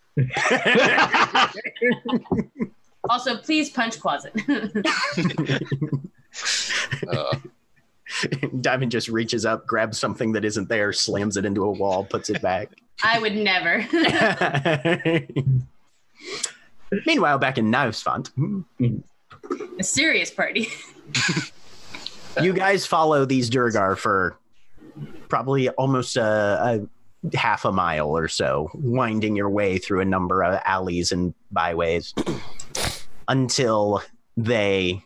Also, 3.10 3.36
please 3.36 3.70
punch 3.70 3.98
closet. 4.00 4.32
Uh, 7.08 7.36
Diamond 8.60 8.90
just 8.92 9.08
reaches 9.08 9.44
up, 9.44 9.66
grabs 9.66 9.98
something 9.98 10.32
that 10.32 10.44
isn't 10.44 10.68
there, 10.68 10.92
slams 10.92 11.36
it 11.36 11.44
into 11.44 11.62
a 11.64 11.70
wall, 11.70 12.04
puts 12.04 12.30
it 12.30 12.40
back. 12.40 12.70
I 13.02 13.18
would 13.18 13.34
never. 13.34 13.84
Meanwhile, 17.06 17.38
back 17.38 17.58
in 17.58 17.70
Knivesfont, 17.70 18.30
A 19.78 19.82
serious 19.82 20.30
party. 20.30 20.68
you 22.40 22.52
guys 22.52 22.86
follow 22.86 23.24
these 23.24 23.50
Duergar 23.50 23.96
for 23.96 24.36
probably 25.28 25.68
almost 25.70 26.16
a, 26.16 26.80
a 27.22 27.36
half 27.36 27.64
a 27.64 27.72
mile 27.72 28.16
or 28.16 28.28
so, 28.28 28.70
winding 28.74 29.36
your 29.36 29.50
way 29.50 29.78
through 29.78 30.00
a 30.00 30.04
number 30.06 30.42
of 30.42 30.60
alleys 30.64 31.12
and 31.12 31.34
byways 31.50 32.14
until 33.28 34.02
they 34.36 35.02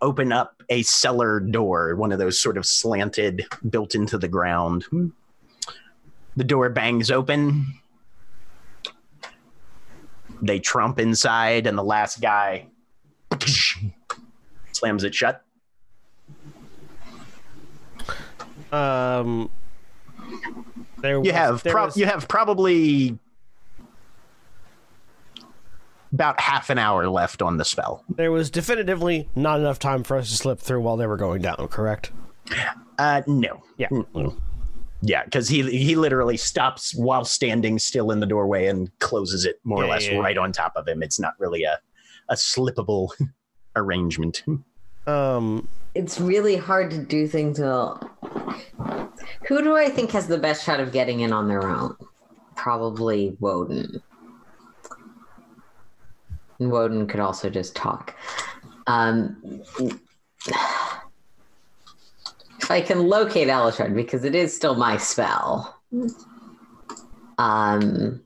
open 0.00 0.32
up 0.32 0.62
a 0.68 0.82
cellar 0.82 1.40
door, 1.40 1.94
one 1.96 2.12
of 2.12 2.18
those 2.18 2.38
sort 2.38 2.56
of 2.56 2.66
slanted, 2.66 3.46
built 3.68 3.94
into 3.94 4.18
the 4.18 4.28
ground. 4.28 4.84
The 6.36 6.44
door 6.44 6.68
bangs 6.70 7.10
open. 7.10 7.66
They 10.40 10.58
trump 10.58 10.98
inside, 10.98 11.66
and 11.66 11.78
the 11.78 11.84
last 11.84 12.20
guy 12.20 12.66
slams 14.72 15.04
it 15.04 15.14
shut. 15.14 15.44
Um, 18.72 19.50
there 20.98 21.14
You 21.16 21.20
was- 21.20 21.30
have 21.32 21.64
was- 21.64 21.96
you 21.96 22.06
have 22.06 22.26
probably 22.26 23.18
about 26.12 26.40
half 26.40 26.68
an 26.70 26.78
hour 26.78 27.08
left 27.08 27.40
on 27.42 27.56
the 27.56 27.64
spell. 27.64 28.04
there 28.16 28.30
was 28.32 28.50
definitively 28.50 29.28
not 29.34 29.58
enough 29.60 29.78
time 29.78 30.02
for 30.04 30.16
us 30.16 30.28
to 30.30 30.36
slip 30.36 30.58
through 30.58 30.80
while 30.80 30.96
they 30.96 31.06
were 31.06 31.16
going 31.16 31.40
down. 31.42 31.68
Correct? 31.68 32.12
Uh, 32.98 33.22
no, 33.26 33.62
Yeah. 33.78 33.88
yeah, 35.00 35.24
because 35.24 35.48
he 35.48 35.62
he 35.70 35.96
literally 35.96 36.36
stops 36.36 36.94
while 36.94 37.24
standing 37.24 37.78
still 37.78 38.10
in 38.10 38.20
the 38.20 38.26
doorway 38.26 38.66
and 38.66 38.90
closes 38.98 39.44
it 39.44 39.60
more 39.64 39.82
or 39.82 39.86
less 39.88 40.06
yeah, 40.06 40.12
yeah. 40.14 40.20
right 40.20 40.38
on 40.38 40.52
top 40.52 40.72
of 40.76 40.86
him. 40.86 41.02
It's 41.02 41.18
not 41.18 41.34
really 41.38 41.64
a 41.64 41.78
a 42.28 42.34
slippable 42.34 43.08
arrangement. 43.76 44.44
Um, 45.06 45.66
It's 45.94 46.20
really 46.20 46.56
hard 46.56 46.90
to 46.92 46.98
do 46.98 47.26
things 47.26 47.58
well. 47.58 48.00
Who 49.48 49.62
do 49.62 49.76
I 49.76 49.88
think 49.88 50.10
has 50.12 50.28
the 50.28 50.38
best 50.38 50.64
shot 50.64 50.78
of 50.80 50.92
getting 50.92 51.20
in 51.20 51.32
on 51.32 51.48
their 51.48 51.68
own? 51.68 51.96
Probably 52.54 53.36
Wotan. 53.40 54.00
Wotan 56.70 57.06
could 57.06 57.20
also 57.20 57.50
just 57.50 57.74
talk. 57.76 58.14
Um, 58.86 59.62
if 62.60 62.70
I 62.70 62.80
can 62.80 63.08
locate 63.08 63.48
Elashard, 63.48 63.94
because 63.94 64.24
it 64.24 64.34
is 64.34 64.54
still 64.54 64.74
my 64.74 64.96
spell, 64.96 65.80
um, 67.38 68.22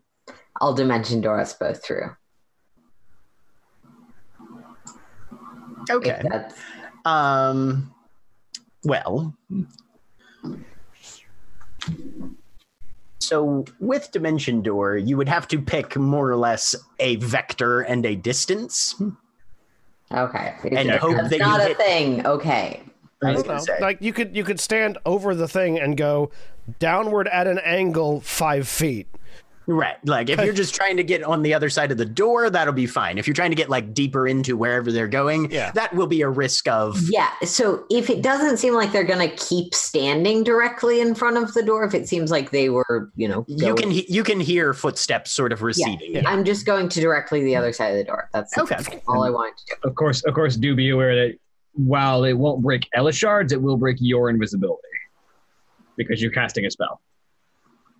I'll 0.60 0.74
dimension 0.74 1.20
door 1.20 1.40
us 1.40 1.52
both 1.52 1.84
through. 1.84 2.14
Okay. 5.90 6.22
Um. 7.04 7.94
Well. 8.84 9.34
So 13.26 13.64
with 13.80 14.10
Dimension 14.12 14.62
Door, 14.62 14.98
you 14.98 15.16
would 15.16 15.28
have 15.28 15.48
to 15.48 15.60
pick 15.60 15.96
more 15.96 16.30
or 16.30 16.36
less 16.36 16.76
a 17.00 17.16
vector 17.16 17.80
and 17.80 18.06
a 18.06 18.14
distance. 18.14 18.94
okay. 20.12 20.54
And 20.70 20.90
If 20.90 21.00
hope 21.00 21.16
that's 21.16 21.30
that 21.30 21.38
you 21.38 21.44
not 21.44 21.60
a 21.60 21.64
hit- 21.64 21.76
thing. 21.76 22.26
Okay. 22.26 22.82
I 23.24 23.32
was 23.32 23.42
I 23.42 23.46
gonna 23.46 23.58
don't 23.58 23.66
know. 23.68 23.74
say. 23.76 23.80
Like 23.80 23.98
you 24.00 24.12
could 24.12 24.36
you 24.36 24.44
could 24.44 24.60
stand 24.60 24.98
over 25.06 25.34
the 25.34 25.48
thing 25.48 25.78
and 25.78 25.96
go 25.96 26.30
downward 26.78 27.28
at 27.28 27.46
an 27.46 27.58
angle 27.60 28.20
five 28.20 28.68
feet. 28.68 29.06
Right. 29.68 29.96
Like 30.06 30.30
if 30.30 30.40
you're 30.44 30.54
just 30.54 30.74
trying 30.76 30.96
to 30.98 31.02
get 31.02 31.24
on 31.24 31.42
the 31.42 31.52
other 31.52 31.68
side 31.68 31.90
of 31.90 31.98
the 31.98 32.04
door, 32.04 32.48
that'll 32.50 32.72
be 32.72 32.86
fine. 32.86 33.18
If 33.18 33.26
you're 33.26 33.34
trying 33.34 33.50
to 33.50 33.56
get 33.56 33.68
like 33.68 33.92
deeper 33.94 34.28
into 34.28 34.56
wherever 34.56 34.92
they're 34.92 35.08
going, 35.08 35.50
Yeah. 35.50 35.72
that 35.72 35.92
will 35.92 36.06
be 36.06 36.22
a 36.22 36.28
risk 36.28 36.68
of 36.68 36.96
Yeah. 37.08 37.28
So 37.44 37.84
if 37.90 38.08
it 38.08 38.22
doesn't 38.22 38.58
seem 38.58 38.74
like 38.74 38.92
they're 38.92 39.02
going 39.02 39.28
to 39.28 39.34
keep 39.36 39.74
standing 39.74 40.44
directly 40.44 41.00
in 41.00 41.16
front 41.16 41.36
of 41.36 41.52
the 41.54 41.64
door, 41.64 41.82
if 41.84 41.94
it 41.94 42.08
seems 42.08 42.30
like 42.30 42.52
they 42.52 42.68
were, 42.68 43.10
you 43.16 43.26
know, 43.26 43.44
you 43.48 43.74
can 43.74 43.90
he- 43.90 44.06
you 44.08 44.22
can 44.22 44.38
hear 44.38 44.72
footsteps 44.72 45.32
sort 45.32 45.52
of 45.52 45.62
receding. 45.62 46.24
I'm 46.26 46.44
just 46.44 46.64
going 46.64 46.88
to 46.90 47.00
directly 47.00 47.42
the 47.42 47.56
other 47.56 47.72
side 47.72 47.88
of 47.90 47.96
the 47.96 48.04
door. 48.04 48.28
That's 48.32 48.56
Okay. 48.56 49.02
all 49.08 49.24
I 49.24 49.30
wanted 49.30 49.56
to 49.58 49.64
do. 49.82 49.88
Of 49.88 49.96
course, 49.96 50.22
of 50.24 50.34
course, 50.34 50.54
do 50.56 50.76
be 50.76 50.90
aware 50.90 51.14
that 51.16 51.38
while 51.72 52.22
it 52.22 52.34
won't 52.34 52.62
break 52.62 52.88
Elashard's, 52.94 53.52
it 53.52 53.60
will 53.60 53.76
break 53.76 53.96
your 53.98 54.30
invisibility 54.30 54.80
because 55.96 56.22
you're 56.22 56.30
casting 56.30 56.64
a 56.66 56.70
spell. 56.70 57.00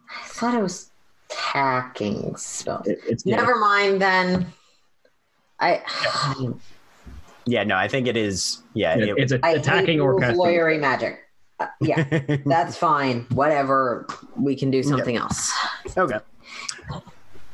I 0.08 0.26
thought 0.28 0.54
it 0.54 0.62
was 0.62 0.90
tacking 1.28 2.36
spell. 2.36 2.82
It, 2.86 2.98
it's 3.06 3.24
yeah. 3.26 3.36
Never 3.36 3.56
mind 3.56 4.00
then. 4.00 4.52
I 5.60 5.82
Yeah, 7.46 7.64
no, 7.64 7.76
I 7.76 7.88
think 7.88 8.06
it 8.08 8.16
is. 8.16 8.62
Yeah, 8.74 8.96
It- 8.96 9.08
it- 9.08 9.14
it's 9.18 9.32
a, 9.32 9.40
I 9.44 9.50
attacking 9.52 9.86
hate 9.94 10.00
or 10.00 10.10
rules 10.10 10.22
casting. 10.22 10.38
lawyery 10.40 10.80
magic. 10.80 11.20
Uh, 11.58 11.66
yeah, 11.80 12.36
that's 12.46 12.76
fine. 12.76 13.22
Whatever. 13.30 14.06
We 14.36 14.54
can 14.56 14.70
do 14.70 14.82
something 14.82 15.16
else. 15.16 15.50
okay. 15.96 16.18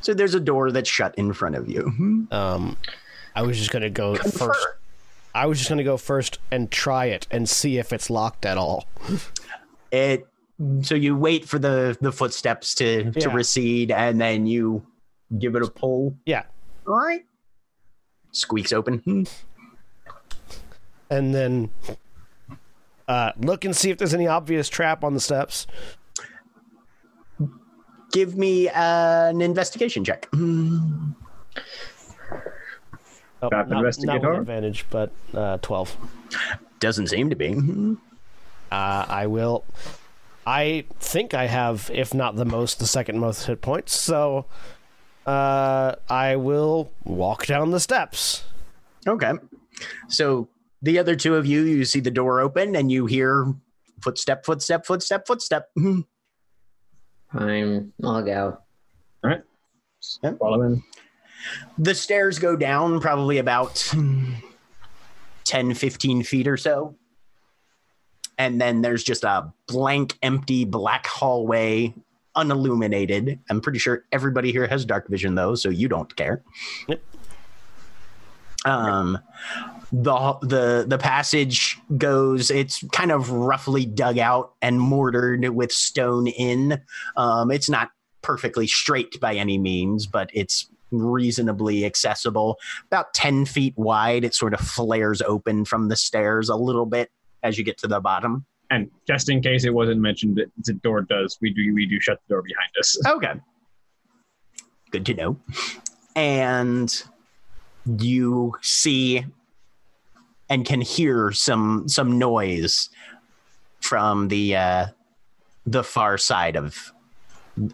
So 0.01 0.13
there's 0.13 0.35
a 0.35 0.39
door 0.41 0.71
that's 0.71 0.89
shut 0.89 1.15
in 1.17 1.31
front 1.31 1.55
of 1.55 1.69
you. 1.69 2.27
Um, 2.31 2.75
I 3.35 3.41
was 3.43 3.57
just 3.57 3.71
gonna 3.71 3.89
go 3.89 4.15
first. 4.15 4.67
I 5.33 5.45
was 5.45 5.57
just 5.57 5.69
gonna 5.69 5.85
go 5.85 5.95
first 5.95 6.39
and 6.51 6.69
try 6.69 7.05
it 7.05 7.25
and 7.31 7.47
see 7.47 7.77
if 7.77 7.93
it's 7.93 8.09
locked 8.09 8.45
at 8.45 8.57
all. 8.57 8.85
It. 9.91 10.27
So 10.81 10.95
you 10.95 11.15
wait 11.15 11.45
for 11.47 11.57
the 11.59 11.97
the 11.99 12.11
footsteps 12.11 12.75
to 12.75 13.11
to 13.11 13.29
recede, 13.29 13.91
and 13.91 14.21
then 14.21 14.45
you 14.45 14.85
give 15.37 15.55
it 15.55 15.63
a 15.63 15.69
pull. 15.69 16.15
Yeah, 16.25 16.43
All 16.87 16.95
right. 16.95 17.25
Squeaks 18.31 18.71
open. 18.71 19.27
and 21.09 21.33
then 21.33 21.69
uh, 23.07 23.31
look 23.39 23.65
and 23.65 23.75
see 23.75 23.89
if 23.89 23.97
there's 23.97 24.13
any 24.13 24.27
obvious 24.27 24.69
trap 24.69 25.03
on 25.03 25.13
the 25.13 25.19
steps. 25.19 25.67
Give 28.11 28.37
me 28.37 28.69
uh, 28.69 29.29
an 29.29 29.41
investigation 29.41 30.05
check. 30.05 30.27
Oh, 33.43 33.49
Trap 33.49 33.67
not, 33.67 33.83
not 33.99 34.21
with 34.21 34.39
advantage, 34.39 34.85
but 34.89 35.11
uh, 35.33 35.57
twelve. 35.61 35.97
Doesn't 36.79 37.07
seem 37.07 37.29
to 37.29 37.35
be. 37.35 37.55
Uh, 38.71 39.05
I 39.07 39.27
will. 39.27 39.65
I 40.45 40.85
think 40.99 41.33
I 41.33 41.47
have, 41.47 41.89
if 41.93 42.13
not 42.13 42.35
the 42.35 42.45
most, 42.45 42.79
the 42.79 42.87
second 42.87 43.19
most 43.19 43.45
hit 43.45 43.61
points. 43.61 43.95
So 43.95 44.45
uh, 45.25 45.95
I 46.09 46.35
will 46.35 46.91
walk 47.03 47.45
down 47.45 47.71
the 47.71 47.79
steps. 47.79 48.43
Okay. 49.07 49.31
So 50.09 50.49
the 50.81 50.99
other 50.99 51.15
two 51.15 51.35
of 51.35 51.45
you, 51.45 51.61
you 51.61 51.85
see 51.85 51.99
the 51.99 52.11
door 52.11 52.39
open 52.39 52.75
and 52.75 52.91
you 52.91 53.05
hear 53.05 53.53
footstep, 54.01 54.45
footstep, 54.45 54.85
footstep, 54.85 55.25
footstep. 55.25 55.69
Fine. 57.31 57.93
I'll 58.03 58.21
go. 58.21 58.59
Follow 60.39 60.61
in. 60.63 60.83
The 61.77 61.95
stairs 61.95 62.39
go 62.39 62.55
down 62.55 62.99
probably 62.99 63.37
about 63.37 63.79
hmm, 63.91 64.33
10, 65.45 65.73
15 65.73 66.23
feet 66.23 66.47
or 66.47 66.57
so. 66.57 66.95
And 68.43 68.59
then 68.59 68.81
there's 68.81 69.05
just 69.05 69.23
a 69.23 69.53
blank, 69.67 70.17
empty, 70.21 70.65
black 70.65 71.07
hallway, 71.07 71.93
unilluminated. 72.35 73.39
I'm 73.49 73.61
pretty 73.61 73.79
sure 73.79 74.03
everybody 74.11 74.51
here 74.51 74.67
has 74.67 74.83
dark 74.83 75.07
vision, 75.07 75.35
though, 75.35 75.55
so 75.55 75.69
you 75.69 75.87
don't 75.87 76.13
care. 76.17 76.43
Yep. 76.89 77.01
Um, 78.65 79.17
the 79.93 80.37
the 80.41 80.85
the 80.85 80.97
passage 80.97 81.79
goes. 81.97 82.51
It's 82.51 82.83
kind 82.91 83.13
of 83.13 83.31
roughly 83.31 83.85
dug 83.85 84.17
out 84.17 84.55
and 84.61 84.77
mortared 84.77 85.47
with 85.47 85.71
stone 85.71 86.27
in. 86.27 86.81
Um, 87.15 87.49
it's 87.49 87.69
not 87.69 87.91
perfectly 88.21 88.67
straight 88.67 89.21
by 89.21 89.35
any 89.35 89.57
means, 89.57 90.05
but 90.05 90.29
it's 90.33 90.67
reasonably 90.91 91.85
accessible. 91.85 92.59
About 92.87 93.13
10 93.13 93.45
feet 93.45 93.73
wide, 93.77 94.25
it 94.25 94.35
sort 94.35 94.53
of 94.53 94.59
flares 94.59 95.21
open 95.21 95.63
from 95.63 95.87
the 95.87 95.95
stairs 95.95 96.49
a 96.49 96.55
little 96.55 96.85
bit 96.85 97.09
as 97.43 97.57
you 97.57 97.63
get 97.63 97.77
to 97.79 97.87
the 97.87 97.99
bottom. 97.99 98.45
And 98.69 98.89
just 99.07 99.29
in 99.29 99.41
case 99.41 99.65
it 99.65 99.73
wasn't 99.73 100.01
mentioned, 100.01 100.37
that 100.37 100.51
the 100.63 100.73
door 100.73 101.01
does. 101.01 101.37
We 101.41 101.53
do. 101.53 101.73
We 101.73 101.85
do 101.85 101.99
shut 101.99 102.19
the 102.27 102.33
door 102.33 102.41
behind 102.41 102.69
us. 102.79 102.97
Okay. 103.07 103.33
Good 104.91 105.05
to 105.07 105.13
know. 105.13 105.37
And 106.15 107.03
you 107.85 108.55
see 108.61 109.25
and 110.49 110.65
can 110.65 110.81
hear 110.81 111.31
some 111.31 111.87
some 111.87 112.17
noise 112.17 112.89
from 113.81 114.27
the 114.27 114.55
uh 114.55 114.87
the 115.65 115.83
far 115.83 116.17
side 116.17 116.55
of 116.55 116.93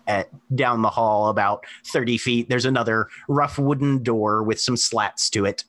at, 0.08 0.30
down 0.56 0.82
the 0.82 0.90
hall 0.90 1.30
about 1.30 1.66
30 1.88 2.18
feet 2.18 2.50
there's 2.50 2.66
another 2.66 3.08
rough 3.28 3.58
wooden 3.58 4.04
door 4.04 4.44
with 4.44 4.60
some 4.60 4.76
slats 4.76 5.30
to 5.30 5.46
it 5.46 5.64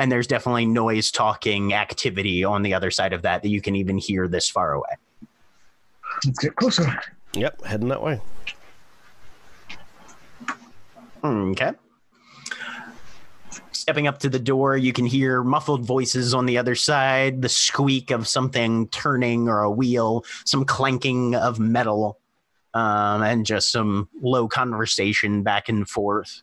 and 0.00 0.10
there's 0.10 0.26
definitely 0.26 0.64
noise 0.64 1.10
talking 1.10 1.74
activity 1.74 2.42
on 2.42 2.62
the 2.62 2.72
other 2.72 2.90
side 2.90 3.12
of 3.12 3.22
that 3.22 3.42
that 3.42 3.50
you 3.50 3.60
can 3.60 3.76
even 3.76 3.98
hear 3.98 4.26
this 4.26 4.48
far 4.48 4.72
away 4.72 4.96
Let's 6.24 6.38
get 6.38 6.56
closer. 6.56 7.00
Yep, 7.34 7.64
heading 7.64 7.88
that 7.88 8.02
way. 8.02 8.20
Okay. 11.22 11.72
Stepping 13.72 14.06
up 14.06 14.18
to 14.18 14.28
the 14.28 14.38
door, 14.38 14.76
you 14.76 14.92
can 14.92 15.06
hear 15.06 15.42
muffled 15.42 15.84
voices 15.84 16.34
on 16.34 16.46
the 16.46 16.58
other 16.58 16.74
side, 16.74 17.42
the 17.42 17.48
squeak 17.48 18.10
of 18.10 18.28
something 18.28 18.88
turning 18.88 19.48
or 19.48 19.62
a 19.62 19.70
wheel, 19.70 20.24
some 20.44 20.64
clanking 20.64 21.34
of 21.34 21.58
metal, 21.58 22.18
um, 22.74 23.22
and 23.22 23.46
just 23.46 23.72
some 23.72 24.08
low 24.20 24.48
conversation 24.48 25.42
back 25.42 25.68
and 25.68 25.88
forth. 25.88 26.42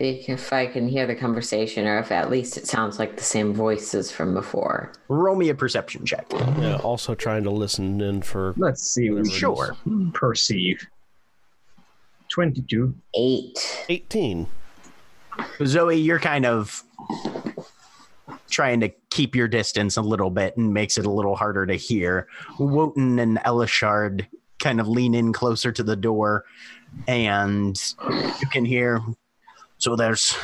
If 0.00 0.50
I 0.50 0.66
can 0.66 0.88
hear 0.88 1.06
the 1.06 1.14
conversation, 1.14 1.86
or 1.86 1.98
if 1.98 2.10
at 2.10 2.30
least 2.30 2.56
it 2.56 2.66
sounds 2.66 2.98
like 2.98 3.18
the 3.18 3.22
same 3.22 3.52
voices 3.52 4.10
from 4.10 4.32
before. 4.32 4.92
Roll 5.08 5.36
me 5.36 5.50
a 5.50 5.54
perception 5.54 6.06
check. 6.06 6.24
Yeah, 6.58 6.76
also 6.82 7.14
trying 7.14 7.44
to 7.44 7.50
listen 7.50 8.00
in 8.00 8.22
for 8.22 8.54
Let's 8.56 8.82
see 8.82 9.10
what 9.10 9.24
we 9.24 9.30
Sure. 9.30 9.76
perceive. 10.14 10.86
Twenty-two. 12.30 12.94
Eight. 13.14 13.84
18. 13.90 14.46
Zoe, 15.66 15.96
you're 15.96 16.18
kind 16.18 16.46
of 16.46 16.82
trying 18.48 18.80
to 18.80 18.88
keep 19.10 19.34
your 19.36 19.48
distance 19.48 19.96
a 19.98 20.02
little 20.02 20.30
bit 20.30 20.56
and 20.56 20.72
makes 20.72 20.96
it 20.96 21.04
a 21.04 21.10
little 21.10 21.36
harder 21.36 21.66
to 21.66 21.74
hear. 21.74 22.26
Wotan 22.58 23.18
and 23.18 23.36
Elashard 23.44 24.26
kind 24.60 24.80
of 24.80 24.88
lean 24.88 25.14
in 25.14 25.32
closer 25.34 25.72
to 25.72 25.82
the 25.82 25.96
door, 25.96 26.44
and 27.06 27.78
you 28.40 28.46
can 28.50 28.64
hear. 28.64 29.02
So 29.80 29.96
there's 29.96 30.36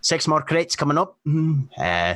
six 0.00 0.26
more 0.26 0.40
crates 0.40 0.74
coming 0.74 0.96
up. 0.96 1.18
Uh, 1.76 2.14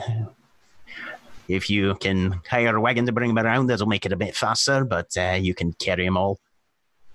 if 1.46 1.68
you 1.68 1.94
can 1.96 2.40
hire 2.48 2.74
a 2.74 2.80
wagon 2.80 3.04
to 3.04 3.12
bring 3.12 3.34
them 3.34 3.44
around, 3.44 3.66
that'll 3.66 3.86
make 3.86 4.06
it 4.06 4.12
a 4.12 4.16
bit 4.16 4.34
faster, 4.34 4.84
but 4.84 5.14
uh, 5.18 5.36
you 5.38 5.54
can 5.54 5.74
carry 5.74 6.06
them 6.06 6.16
all. 6.16 6.40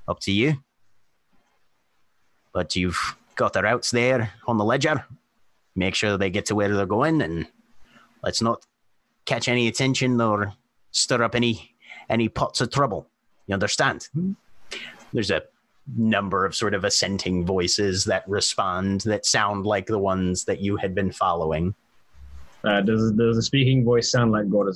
Up 0.07 0.19
to 0.21 0.31
you. 0.31 0.55
But 2.53 2.75
you've 2.75 3.17
got 3.35 3.53
the 3.53 3.63
routes 3.63 3.89
there 3.89 4.31
on 4.47 4.57
the 4.57 4.65
ledger 4.65 5.05
make 5.79 5.95
sure 5.95 6.17
they 6.17 6.29
get 6.29 6.45
to 6.47 6.55
where 6.55 6.75
they're 6.75 6.85
going 6.85 7.21
and 7.21 7.47
let's 8.21 8.41
not 8.41 8.65
catch 9.25 9.47
any 9.47 9.67
attention 9.67 10.19
or 10.19 10.53
stir 10.91 11.23
up 11.23 11.35
any 11.35 11.73
any 12.09 12.27
pots 12.27 12.59
of 12.61 12.69
trouble 12.69 13.07
you 13.47 13.53
understand 13.53 14.09
there's 15.13 15.31
a 15.31 15.41
number 15.97 16.45
of 16.45 16.55
sort 16.55 16.73
of 16.73 16.83
assenting 16.83 17.45
voices 17.45 18.05
that 18.05 18.27
respond 18.27 19.01
that 19.01 19.25
sound 19.25 19.65
like 19.65 19.85
the 19.87 19.99
ones 19.99 20.45
that 20.45 20.59
you 20.61 20.77
had 20.77 20.93
been 20.95 21.11
following? 21.11 21.73
Uh, 22.63 22.81
does 22.81 23.11
does 23.13 23.35
the 23.35 23.41
speaking 23.43 23.83
voice 23.85 24.11
sound 24.11 24.31
like 24.31 24.49
Gordon? 24.49 24.73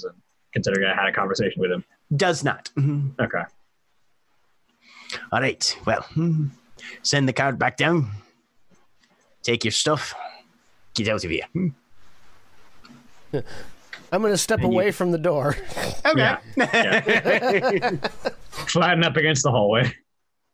Considering 0.54 0.88
I 0.90 0.96
had 0.96 1.10
a 1.10 1.14
conversation 1.14 1.62
with 1.62 1.72
him. 1.72 1.84
does 2.16 2.44
not. 2.44 2.70
Mm-hmm. 2.78 3.22
Okay. 3.22 3.42
all 5.32 5.42
right. 5.42 5.78
Well 5.86 6.02
hmm. 6.14 6.48
send 7.02 7.28
the 7.28 7.34
card 7.34 7.58
back 7.60 7.78
down. 7.78 8.12
Take 9.42 9.64
your 9.66 9.72
stuff. 9.72 10.14
Get 10.94 11.10
out 11.10 11.26
of 11.26 11.32
here. 11.32 11.46
Hmm. 11.54 11.68
I'm 14.12 14.22
going 14.22 14.32
to 14.32 14.38
step 14.38 14.60
And 14.60 14.72
you- 14.72 14.80
away 14.80 14.92
from 14.92 15.12
the 15.12 15.18
door. 15.18 15.58
okay. 16.06 16.36
Flatten 18.68 19.04
up 19.04 19.18
against 19.18 19.42
the 19.44 19.50
hallway. 19.50 19.92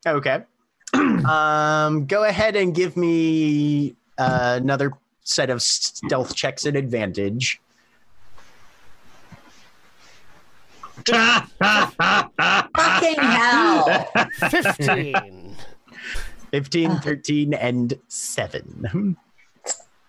Okay. 0.06 0.44
um, 0.94 2.06
go 2.06 2.24
ahead 2.24 2.56
and 2.56 2.74
give 2.74 2.98
me 2.98 3.96
uh, 4.18 4.60
another 4.62 4.94
set 5.24 5.50
of 5.50 5.62
stealth 5.62 6.36
checks 6.36 6.66
at 6.66 6.76
advantage. 6.76 7.62
Fucking 11.06 13.20
hell! 13.20 14.08
15. 14.50 15.56
15, 16.52 17.00
13, 17.00 17.54
and 17.54 17.94
7. 18.08 19.16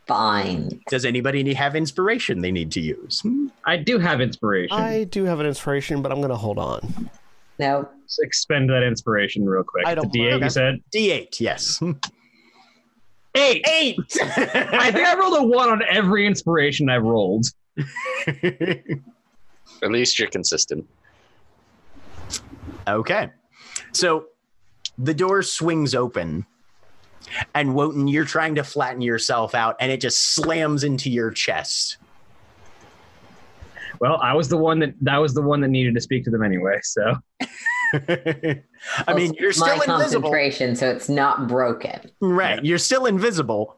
Fine. 0.06 0.80
Does 0.88 1.04
anybody 1.04 1.42
need, 1.42 1.56
have 1.56 1.76
inspiration 1.76 2.40
they 2.40 2.50
need 2.50 2.72
to 2.72 2.80
use? 2.80 3.22
I 3.64 3.76
do 3.76 3.98
have 3.98 4.20
inspiration. 4.20 4.76
I 4.76 5.04
do 5.04 5.24
have 5.24 5.38
an 5.38 5.46
inspiration, 5.46 6.02
but 6.02 6.10
I'm 6.10 6.18
going 6.18 6.30
to 6.30 6.36
hold 6.36 6.58
on. 6.58 7.10
No. 7.58 7.88
Let's 8.10 8.18
expend 8.18 8.68
that 8.70 8.82
inspiration 8.82 9.46
real 9.48 9.62
quick. 9.62 9.86
I 9.86 9.94
don't 9.94 10.12
the 10.12 10.18
D8 10.18 10.30
mind. 10.30 10.42
you 10.42 10.50
said? 10.50 10.82
D8, 10.92 11.38
yes. 11.38 11.80
Eight. 13.36 13.64
Eight! 13.70 14.00
I 14.20 14.90
think 14.90 15.06
I 15.06 15.16
rolled 15.16 15.38
a 15.38 15.44
one 15.44 15.68
on 15.68 15.82
every 15.88 16.26
inspiration 16.26 16.90
I've 16.90 17.04
rolled. 17.04 17.46
At 18.42 18.82
least 19.82 20.18
you're 20.18 20.26
consistent. 20.26 20.88
Okay. 22.88 23.30
So 23.92 24.26
the 24.98 25.14
door 25.14 25.44
swings 25.44 25.94
open. 25.94 26.46
And 27.54 27.76
Wotan, 27.76 28.08
you're 28.08 28.24
trying 28.24 28.56
to 28.56 28.64
flatten 28.64 29.02
yourself 29.02 29.54
out, 29.54 29.76
and 29.78 29.92
it 29.92 30.00
just 30.00 30.34
slams 30.34 30.82
into 30.82 31.08
your 31.08 31.30
chest. 31.30 31.98
Well, 34.00 34.16
I 34.20 34.34
was 34.34 34.48
the 34.48 34.56
one 34.56 34.80
that 34.80 34.94
that 35.02 35.18
was 35.18 35.32
the 35.32 35.42
one 35.42 35.60
that 35.60 35.68
needed 35.68 35.94
to 35.94 36.00
speak 36.00 36.24
to 36.24 36.30
them 36.30 36.42
anyway. 36.42 36.80
So 36.82 37.14
I 37.94 39.14
mean, 39.14 39.34
you're 39.38 39.48
my 39.48 39.52
still 39.52 39.80
invisible. 39.82 40.30
concentration, 40.30 40.76
so 40.76 40.90
it's 40.90 41.08
not 41.08 41.48
broken. 41.48 42.10
Right. 42.20 42.64
You're 42.64 42.78
still 42.78 43.06
invisible. 43.06 43.76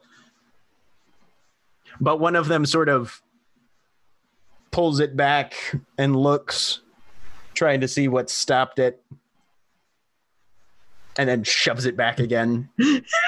But 2.01 2.19
one 2.21 2.37
of 2.37 2.49
them 2.49 2.67
sort 2.67 2.89
of 2.89 3.23
pulls 4.71 5.01
it 5.01 5.17
back 5.17 5.55
and 5.99 6.17
looks, 6.17 6.81
trying 7.55 7.81
to 7.81 7.89
see 7.89 8.09
what 8.09 8.31
stopped 8.31 8.79
it. 8.79 9.03
And 11.19 11.29
then 11.29 11.45
shoves 11.45 11.85
it 11.85 11.95
back 11.95 12.21
again 12.21 12.71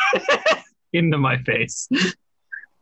into 0.93 1.19
my 1.19 1.36
face. 1.43 1.86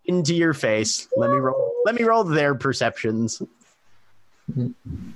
into 0.05 0.35
your 0.35 0.55
face. 0.55 1.09
Let 1.17 1.31
me 1.31 1.39
roll. 1.39 1.73
Let 1.85 1.97
me 1.97 2.05
roll 2.05 2.23
their 2.23 2.55
perceptions. 2.55 3.43
Mm-hmm. 4.51 5.11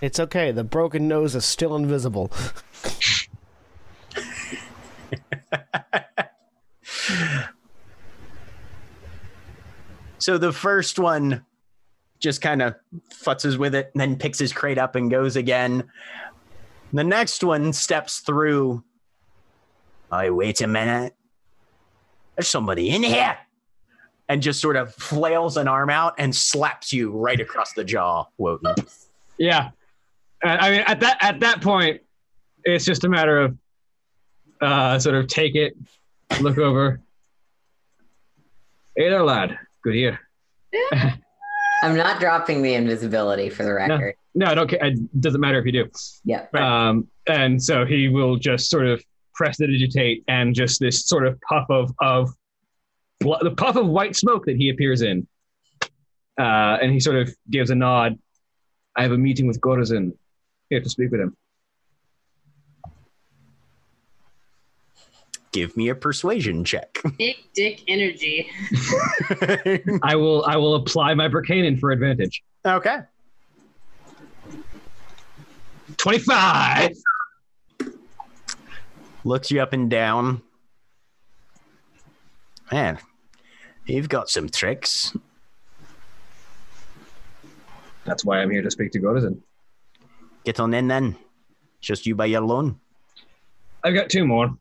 It's 0.00 0.20
okay. 0.20 0.52
The 0.52 0.64
broken 0.64 1.08
nose 1.08 1.34
is 1.34 1.44
still 1.44 1.76
invisible. 1.76 2.30
So 10.24 10.38
the 10.38 10.54
first 10.54 10.98
one 10.98 11.44
just 12.18 12.40
kind 12.40 12.62
of 12.62 12.76
futzes 13.12 13.58
with 13.58 13.74
it 13.74 13.90
and 13.92 14.00
then 14.00 14.16
picks 14.16 14.38
his 14.38 14.54
crate 14.54 14.78
up 14.78 14.94
and 14.94 15.10
goes 15.10 15.36
again. 15.36 15.84
The 16.94 17.04
next 17.04 17.44
one 17.44 17.74
steps 17.74 18.20
through. 18.20 18.82
I 20.10 20.30
wait 20.30 20.62
a 20.62 20.66
minute. 20.66 21.14
There's 22.36 22.48
somebody 22.48 22.88
in 22.88 23.02
here. 23.02 23.36
And 24.26 24.40
just 24.40 24.62
sort 24.62 24.76
of 24.76 24.94
flails 24.94 25.58
an 25.58 25.68
arm 25.68 25.90
out 25.90 26.14
and 26.16 26.34
slaps 26.34 26.90
you 26.90 27.10
right 27.10 27.38
across 27.38 27.74
the 27.74 27.84
jaw, 27.84 28.24
Wotan. 28.38 28.76
Yeah, 29.36 29.72
I 30.44 30.70
mean 30.70 30.82
at 30.86 31.00
that 31.00 31.18
at 31.20 31.40
that 31.40 31.62
point, 31.62 32.00
it's 32.64 32.84
just 32.84 33.04
a 33.04 33.08
matter 33.08 33.40
of 33.40 33.56
uh, 34.60 34.98
sort 34.98 35.16
of 35.16 35.26
take 35.26 35.54
it, 35.54 35.76
look 36.40 36.58
over. 36.58 37.00
Hey 38.96 39.10
there, 39.10 39.24
lad. 39.24 39.58
Good 39.82 39.94
here. 39.94 40.20
I'm 41.82 41.96
not 41.96 42.20
dropping 42.20 42.62
the 42.62 42.74
invisibility 42.74 43.50
for 43.50 43.64
the 43.64 43.74
record. 43.74 44.14
No, 44.34 44.46
no 44.46 44.50
I 44.52 44.54
don't 44.54 44.68
care. 44.68 44.84
It 44.84 45.20
doesn't 45.20 45.40
matter 45.40 45.58
if 45.58 45.66
you 45.66 45.72
do. 45.72 45.90
Yeah. 46.24 46.46
Um, 46.54 47.08
and 47.26 47.62
so 47.62 47.84
he 47.84 48.08
will 48.08 48.36
just 48.36 48.70
sort 48.70 48.86
of 48.86 49.04
press 49.34 49.58
the 49.58 49.66
digitate, 49.66 50.24
and 50.28 50.54
just 50.54 50.80
this 50.80 51.06
sort 51.06 51.26
of 51.26 51.38
puff 51.42 51.66
of 51.68 51.92
of 52.00 52.30
bl- 53.20 53.34
the 53.42 53.50
puff 53.50 53.76
of 53.76 53.86
white 53.86 54.16
smoke 54.16 54.46
that 54.46 54.56
he 54.56 54.70
appears 54.70 55.02
in. 55.02 55.26
Uh, 56.38 56.78
and 56.80 56.92
he 56.92 57.00
sort 57.00 57.16
of 57.16 57.34
gives 57.50 57.70
a 57.70 57.74
nod. 57.74 58.18
I 58.96 59.02
have 59.02 59.12
a 59.12 59.18
meeting 59.18 59.46
with 59.46 59.60
Gorazin. 59.60 60.12
Here 60.70 60.80
to 60.80 60.88
speak 60.88 61.10
with 61.10 61.20
him. 61.20 61.36
Give 65.52 65.76
me 65.76 65.88
a 65.88 65.94
persuasion 65.94 66.64
check. 66.64 67.00
Big 67.16 67.36
dick 67.54 67.82
energy. 67.86 68.50
I 70.02 70.16
will 70.16 70.44
I 70.44 70.56
will 70.56 70.74
apply 70.74 71.14
my 71.14 71.28
Berkanen 71.28 71.78
for 71.78 71.92
advantage. 71.92 72.42
okay. 72.66 72.98
Twenty 75.96 76.18
five. 76.18 76.90
Looks 79.22 79.52
you 79.52 79.62
up 79.62 79.72
and 79.72 79.88
down. 79.88 80.42
Man, 82.72 82.98
you've 83.86 84.08
got 84.08 84.28
some 84.28 84.48
tricks. 84.48 85.16
That's 88.04 88.24
why 88.24 88.40
I'm 88.40 88.50
here 88.50 88.62
to 88.62 88.70
speak 88.72 88.90
to 88.92 88.98
Gorazin. 89.00 89.40
Get 90.44 90.60
on 90.60 90.74
in 90.74 90.88
then. 90.88 91.16
Just 91.80 92.06
you 92.06 92.14
by 92.14 92.26
your 92.26 92.42
loan. 92.42 92.78
I've 93.82 93.94
got 93.94 94.08
two 94.10 94.26
more. 94.26 94.56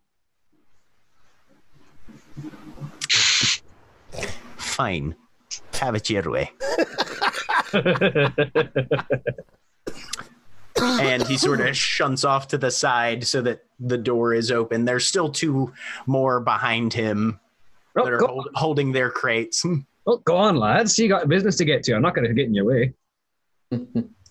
Fine. 4.57 5.15
Have 5.75 5.95
it 5.95 6.09
your 6.09 6.29
way. 6.31 6.51
and 10.81 11.27
he 11.27 11.37
sort 11.37 11.61
of 11.61 11.77
shunts 11.77 12.23
off 12.23 12.47
to 12.49 12.57
the 12.57 12.71
side 12.71 13.25
so 13.25 13.41
that 13.41 13.63
the 13.79 13.97
door 13.97 14.33
is 14.33 14.51
open. 14.51 14.85
There's 14.85 15.05
still 15.05 15.29
two 15.29 15.71
more 16.05 16.39
behind 16.39 16.93
him 16.93 17.39
Well, 17.95 18.05
that 18.05 18.13
are 18.13 18.19
hold, 18.19 18.49
holding 18.55 18.91
their 18.91 19.09
crates. 19.09 19.65
well, 20.05 20.17
go 20.25 20.35
on, 20.35 20.55
lads. 20.55 20.97
You 20.97 21.07
got 21.09 21.27
business 21.29 21.57
to 21.57 21.65
get 21.65 21.83
to. 21.83 21.93
I'm 21.93 22.01
not 22.01 22.15
going 22.15 22.27
to 22.27 22.33
get 22.33 22.45
in 22.45 22.53
your 22.53 22.65
way. 22.65 22.93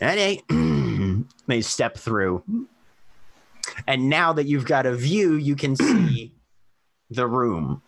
Alright. 0.00 0.44
they 1.46 1.60
step 1.60 1.96
through. 1.96 2.44
And 3.86 4.08
now 4.08 4.32
that 4.32 4.46
you've 4.46 4.66
got 4.66 4.86
a 4.86 4.94
view, 4.94 5.34
you 5.34 5.56
can 5.56 5.74
see 5.76 6.32
the 7.10 7.26
room. 7.26 7.82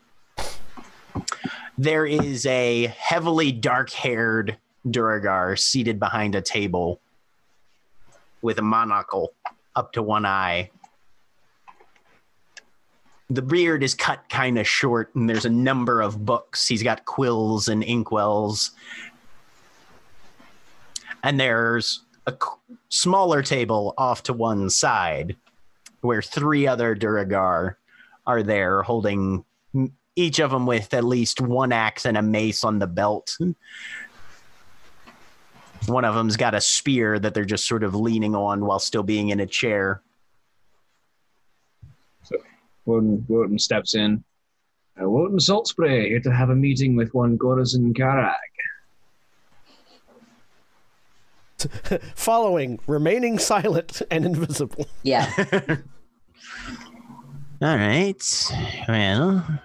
There 1.79 2.05
is 2.05 2.47
a 2.47 2.87
heavily 2.99 3.53
dark 3.53 3.91
haired 3.91 4.59
Duergar 4.89 5.57
seated 5.57 5.99
behind 5.99 6.35
a 6.35 6.43
table 6.43 7.01
with 8.43 8.59
a 8.59 8.63
monocle 8.63 9.33
up 9.77 9.93
to 9.93 10.03
one 10.03 10.27
eye. 10.27 10.71
The 13.29 13.43
beard 13.43 13.85
is 13.85 13.95
cut 13.95 14.29
kind 14.29 14.59
of 14.59 14.67
short, 14.67 15.15
and 15.15 15.29
there's 15.29 15.45
a 15.45 15.51
number 15.51 16.01
of 16.01 16.25
books. 16.25 16.67
He's 16.67 16.83
got 16.83 17.05
quills 17.05 17.69
and 17.69 17.83
inkwells 17.83 18.73
and 21.23 21.39
there's 21.39 22.01
a 22.27 22.35
smaller 22.89 23.43
table 23.43 23.95
off 23.99 24.23
to 24.25 24.33
one 24.33 24.71
side 24.71 25.37
where 26.01 26.23
three 26.23 26.67
other 26.67 26.95
Duergar 26.95 27.77
are 28.27 28.43
there 28.43 28.83
holding 28.83 29.45
each 30.17 30.39
of 30.39 30.51
them 30.51 30.67
with 30.67 30.93
at 30.95 31.05
least 31.05 31.41
one 31.41 31.73
axe 31.73 32.05
and 32.05 32.17
a 32.17 32.23
mace 32.23 32.65
on 32.65 32.79
the 32.79 32.87
belt. 32.87 33.37
One 35.87 36.05
of 36.05 36.15
them's 36.15 36.37
got 36.37 36.55
a 36.55 36.61
spear 36.61 37.19
that 37.19 37.33
they're 37.35 37.45
just 37.45 37.67
sort 37.67 37.85
of 37.85 37.95
leaning 37.95 38.35
on 38.35 38.65
while 38.65 38.79
still 38.79 39.03
being 39.03 39.31
in 39.31 39.41
a 39.41 39.47
chair. 39.47 40.03
Wotan, 42.85 43.25
Wotan 43.29 43.59
steps 43.59 43.95
in. 43.95 44.25
Uh, 45.01 45.09
Wotan 45.09 45.39
Saltspray 45.39 46.09
here 46.09 46.21
to 46.21 46.33
have 46.33 46.51
a 46.51 46.57
meeting 46.57 46.97
with 46.97 47.15
one 47.15 47.39
Gorazin 47.39 47.95
Karag. 47.97 48.35
Following, 52.15 52.79
remaining 52.87 53.39
silent 53.39 54.03
and 54.11 54.25
invisible. 54.25 54.87
Yeah. 55.03 55.31
All 57.63 57.77
right. 57.77 58.51
Well, 58.89 59.61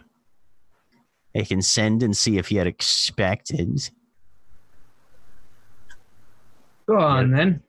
I 1.35 1.43
can 1.43 1.61
send 1.61 2.03
and 2.03 2.15
see 2.15 2.37
if 2.37 2.51
you 2.51 2.57
had 2.57 2.67
expected. 2.67 3.89
Go 6.87 6.99
on 6.99 7.31
then. 7.31 7.61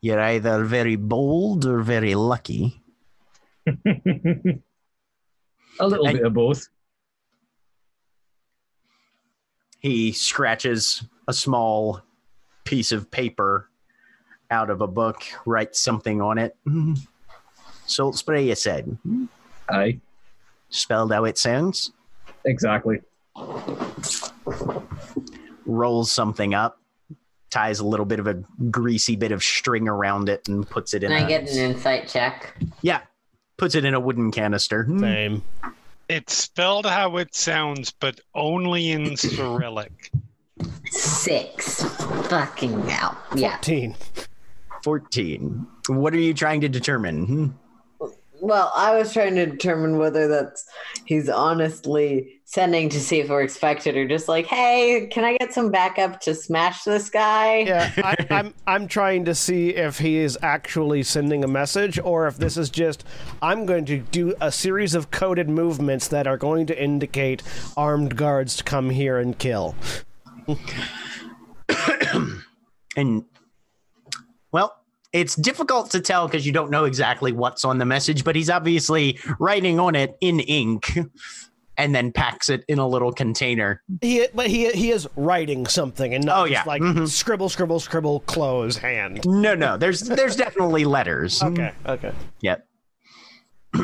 You're 0.00 0.20
either 0.20 0.64
very 0.64 0.96
bold 0.96 1.66
or 1.66 1.80
very 1.80 2.14
lucky. 2.14 2.82
a 3.66 3.72
little 5.80 6.06
And- 6.06 6.16
bit 6.18 6.26
of 6.26 6.34
both. 6.34 6.68
he 9.82 10.12
scratches 10.12 11.02
a 11.26 11.32
small 11.32 12.02
piece 12.70 12.92
of 12.92 13.10
paper 13.10 13.68
out 14.52 14.70
of 14.70 14.80
a 14.80 14.86
book, 14.86 15.24
writes 15.44 15.80
something 15.80 16.22
on 16.22 16.38
it. 16.38 16.56
Mm-hmm. 16.68 16.94
Saltspray, 17.88 18.46
you 18.46 18.54
said. 18.54 18.96
Aye, 19.68 19.98
Spelled 20.68 21.12
how 21.12 21.24
it 21.24 21.36
sounds. 21.36 21.90
exactly. 22.44 23.00
Rolls 25.66 26.12
something 26.12 26.54
up, 26.54 26.80
ties 27.50 27.80
a 27.80 27.84
little 27.84 28.06
bit 28.06 28.20
of 28.20 28.28
a 28.28 28.34
greasy 28.70 29.16
bit 29.16 29.32
of 29.32 29.42
string 29.42 29.88
around 29.88 30.28
it, 30.28 30.46
and 30.48 30.68
puts 30.68 30.94
it 30.94 31.02
in. 31.02 31.10
Can 31.10 31.22
I 31.22 31.24
a, 31.24 31.28
get 31.28 31.50
an 31.50 31.58
insight 31.58 32.06
check? 32.06 32.56
yeah, 32.82 33.00
puts 33.56 33.74
it 33.74 33.84
in 33.84 33.94
a 33.94 34.00
wooden 34.00 34.30
canister. 34.30 34.84
Hmm. 34.84 35.00
Same. 35.00 35.42
It's 36.08 36.34
spelled 36.34 36.86
how 36.86 37.16
it 37.16 37.34
sounds, 37.34 37.90
but 37.90 38.20
only 38.32 38.92
in 38.92 39.16
Cyrillic. 39.16 40.12
Six. 40.90 41.82
Fucking 42.28 42.88
hell. 42.88 43.16
Yeah. 43.34 43.56
14. 43.56 43.94
14. 44.82 45.66
What 45.88 46.14
are 46.14 46.18
you 46.18 46.34
trying 46.34 46.60
to 46.62 46.68
determine? 46.68 47.26
Hmm? 47.26 47.46
Well, 48.40 48.72
I 48.74 48.96
was 48.96 49.12
trying 49.12 49.34
to 49.34 49.46
determine 49.46 49.98
whether 49.98 50.26
that's 50.26 50.66
he's 51.04 51.28
honestly 51.28 52.40
sending 52.46 52.88
to 52.88 52.98
see 52.98 53.20
if 53.20 53.28
we're 53.28 53.42
expected, 53.42 53.96
or 53.96 54.08
just 54.08 54.28
like, 54.28 54.46
hey, 54.46 55.08
can 55.12 55.24
I 55.24 55.36
get 55.36 55.52
some 55.52 55.70
backup 55.70 56.20
to 56.22 56.34
smash 56.34 56.84
this 56.84 57.10
guy? 57.10 57.58
Yeah, 57.58 57.92
I, 57.98 58.16
I'm 58.30 58.54
I'm 58.66 58.88
trying 58.88 59.26
to 59.26 59.34
see 59.34 59.70
if 59.70 59.98
he 59.98 60.16
is 60.16 60.38
actually 60.40 61.02
sending 61.02 61.44
a 61.44 61.48
message 61.48 61.98
or 61.98 62.26
if 62.26 62.38
this 62.38 62.56
is 62.56 62.70
just 62.70 63.04
I'm 63.42 63.66
going 63.66 63.84
to 63.84 63.98
do 63.98 64.34
a 64.40 64.50
series 64.50 64.94
of 64.94 65.10
coded 65.10 65.50
movements 65.50 66.08
that 66.08 66.26
are 66.26 66.38
going 66.38 66.66
to 66.66 66.82
indicate 66.82 67.42
armed 67.76 68.16
guards 68.16 68.56
to 68.56 68.64
come 68.64 68.88
here 68.90 69.18
and 69.18 69.38
kill. 69.38 69.74
And 72.96 73.24
well, 74.52 74.74
it's 75.12 75.36
difficult 75.36 75.90
to 75.92 76.00
tell 76.00 76.26
because 76.26 76.44
you 76.44 76.52
don't 76.52 76.70
know 76.72 76.84
exactly 76.86 77.30
what's 77.32 77.64
on 77.64 77.78
the 77.78 77.84
message, 77.84 78.24
but 78.24 78.34
he's 78.34 78.50
obviously 78.50 79.18
writing 79.38 79.78
on 79.78 79.94
it 79.94 80.16
in 80.20 80.40
ink 80.40 80.98
and 81.76 81.94
then 81.94 82.10
packs 82.10 82.48
it 82.48 82.64
in 82.66 82.80
a 82.80 82.86
little 82.86 83.12
container. 83.12 83.80
He 84.00 84.26
but 84.34 84.48
he 84.48 84.70
he 84.72 84.90
is 84.90 85.08
writing 85.14 85.66
something 85.66 86.12
and 86.14 86.24
not 86.26 86.40
Oh, 86.40 86.44
yeah. 86.46 86.64
like 86.66 86.82
Mhm. 86.82 87.08
scribble 87.08 87.48
scribble 87.48 87.78
scribble 87.78 88.20
close 88.20 88.76
hand. 88.76 89.20
No, 89.24 89.54
no, 89.54 89.76
there's 89.76 90.00
there's 90.00 90.34
definitely 90.34 90.84
letters. 90.84 91.40
Okay, 91.44 91.72
okay. 91.86 92.12
Yep. 92.40 92.66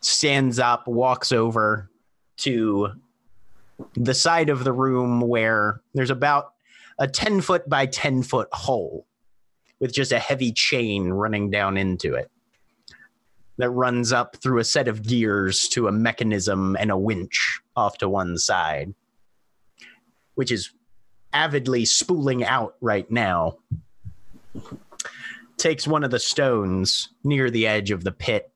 Stands 0.00 0.60
up, 0.60 0.86
walks 0.86 1.32
over 1.32 1.90
to 2.38 2.92
the 3.94 4.14
side 4.14 4.48
of 4.48 4.64
the 4.64 4.72
room 4.72 5.20
where 5.20 5.80
there's 5.94 6.10
about 6.10 6.52
a 6.98 7.06
10 7.06 7.40
foot 7.40 7.68
by 7.68 7.86
10 7.86 8.22
foot 8.22 8.48
hole 8.52 9.06
with 9.80 9.92
just 9.92 10.12
a 10.12 10.18
heavy 10.18 10.52
chain 10.52 11.10
running 11.10 11.50
down 11.50 11.76
into 11.76 12.14
it 12.14 12.30
that 13.58 13.70
runs 13.70 14.12
up 14.12 14.36
through 14.36 14.60
a 14.60 14.64
set 14.64 14.88
of 14.88 15.02
gears 15.02 15.68
to 15.68 15.88
a 15.88 15.92
mechanism 15.92 16.76
and 16.78 16.90
a 16.90 16.96
winch 16.96 17.60
off 17.76 17.98
to 17.98 18.08
one 18.08 18.38
side, 18.38 18.94
which 20.36 20.50
is 20.50 20.70
avidly 21.32 21.84
spooling 21.84 22.44
out 22.44 22.76
right 22.80 23.10
now. 23.10 23.56
Takes 25.56 25.88
one 25.88 26.04
of 26.04 26.12
the 26.12 26.20
stones 26.20 27.10
near 27.24 27.50
the 27.50 27.66
edge 27.66 27.90
of 27.90 28.04
the 28.04 28.12
pit, 28.12 28.50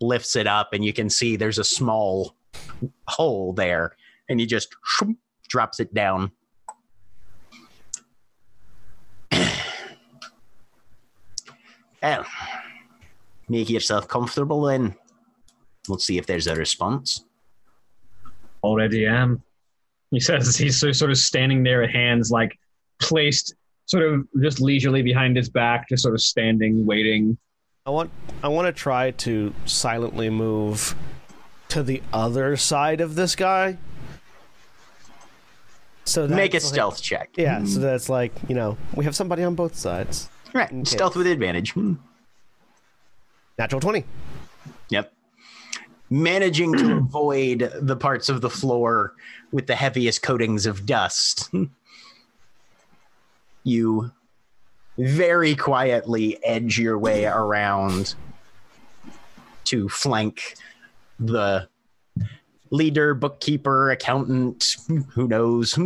lifts 0.00 0.34
it 0.34 0.48
up, 0.48 0.72
and 0.72 0.84
you 0.84 0.92
can 0.92 1.08
see 1.08 1.36
there's 1.36 1.58
a 1.58 1.64
small 1.64 2.34
hole 3.06 3.52
there, 3.52 3.96
and 4.28 4.40
he 4.40 4.46
just 4.46 4.74
shoom, 4.84 5.18
drops 5.48 5.80
it 5.80 5.92
down. 5.94 6.32
well, 12.02 12.26
make 13.48 13.70
yourself 13.70 14.08
comfortable 14.08 14.62
then. 14.62 14.94
We'll 15.88 15.98
see 15.98 16.18
if 16.18 16.26
there's 16.26 16.46
a 16.46 16.54
response. 16.54 17.24
Already 18.62 19.06
am. 19.06 19.42
He 20.10 20.20
says 20.20 20.56
he's 20.56 20.78
so, 20.80 20.92
sort 20.92 21.10
of 21.10 21.18
standing 21.18 21.62
there, 21.62 21.86
hands 21.86 22.30
like 22.30 22.58
placed 23.00 23.54
sort 23.86 24.04
of 24.04 24.26
just 24.40 24.60
leisurely 24.60 25.02
behind 25.02 25.36
his 25.36 25.48
back, 25.48 25.88
just 25.88 26.02
sort 26.02 26.14
of 26.14 26.20
standing, 26.20 26.84
waiting. 26.84 27.38
I 27.84 27.90
want 27.90 28.10
I 28.42 28.48
want 28.48 28.66
to 28.66 28.72
try 28.72 29.12
to 29.12 29.54
silently 29.64 30.28
move 30.28 30.96
to 31.68 31.82
the 31.82 32.02
other 32.12 32.56
side 32.56 33.00
of 33.00 33.14
this 33.14 33.36
guy. 33.36 33.78
So 36.06 36.26
Make 36.28 36.54
a 36.54 36.56
like- 36.56 36.62
stealth 36.62 37.02
check. 37.02 37.30
Yeah, 37.36 37.64
so 37.64 37.80
that's 37.80 38.08
like 38.08 38.32
you 38.48 38.54
know 38.54 38.78
we 38.94 39.04
have 39.04 39.14
somebody 39.14 39.42
on 39.42 39.54
both 39.54 39.74
sides. 39.76 40.28
Right. 40.54 40.72
Okay. 40.72 40.84
Stealth 40.84 41.16
with 41.16 41.26
advantage. 41.26 41.72
Hmm. 41.72 41.94
Natural 43.58 43.80
twenty. 43.80 44.04
Yep. 44.88 45.12
Managing 46.08 46.72
to 46.78 46.96
avoid 46.98 47.72
the 47.80 47.96
parts 47.96 48.28
of 48.28 48.40
the 48.40 48.48
floor 48.50 49.12
with 49.52 49.66
the 49.66 49.74
heaviest 49.74 50.22
coatings 50.22 50.64
of 50.66 50.86
dust. 50.86 51.50
You 53.64 54.12
very 54.96 55.56
quietly 55.56 56.38
edge 56.44 56.78
your 56.78 56.96
way 56.98 57.24
around 57.26 58.14
to 59.64 59.88
flank 59.88 60.54
the 61.18 61.68
leader, 62.70 63.14
bookkeeper, 63.14 63.90
accountant, 63.90 64.76
who 65.10 65.28
knows. 65.28 65.78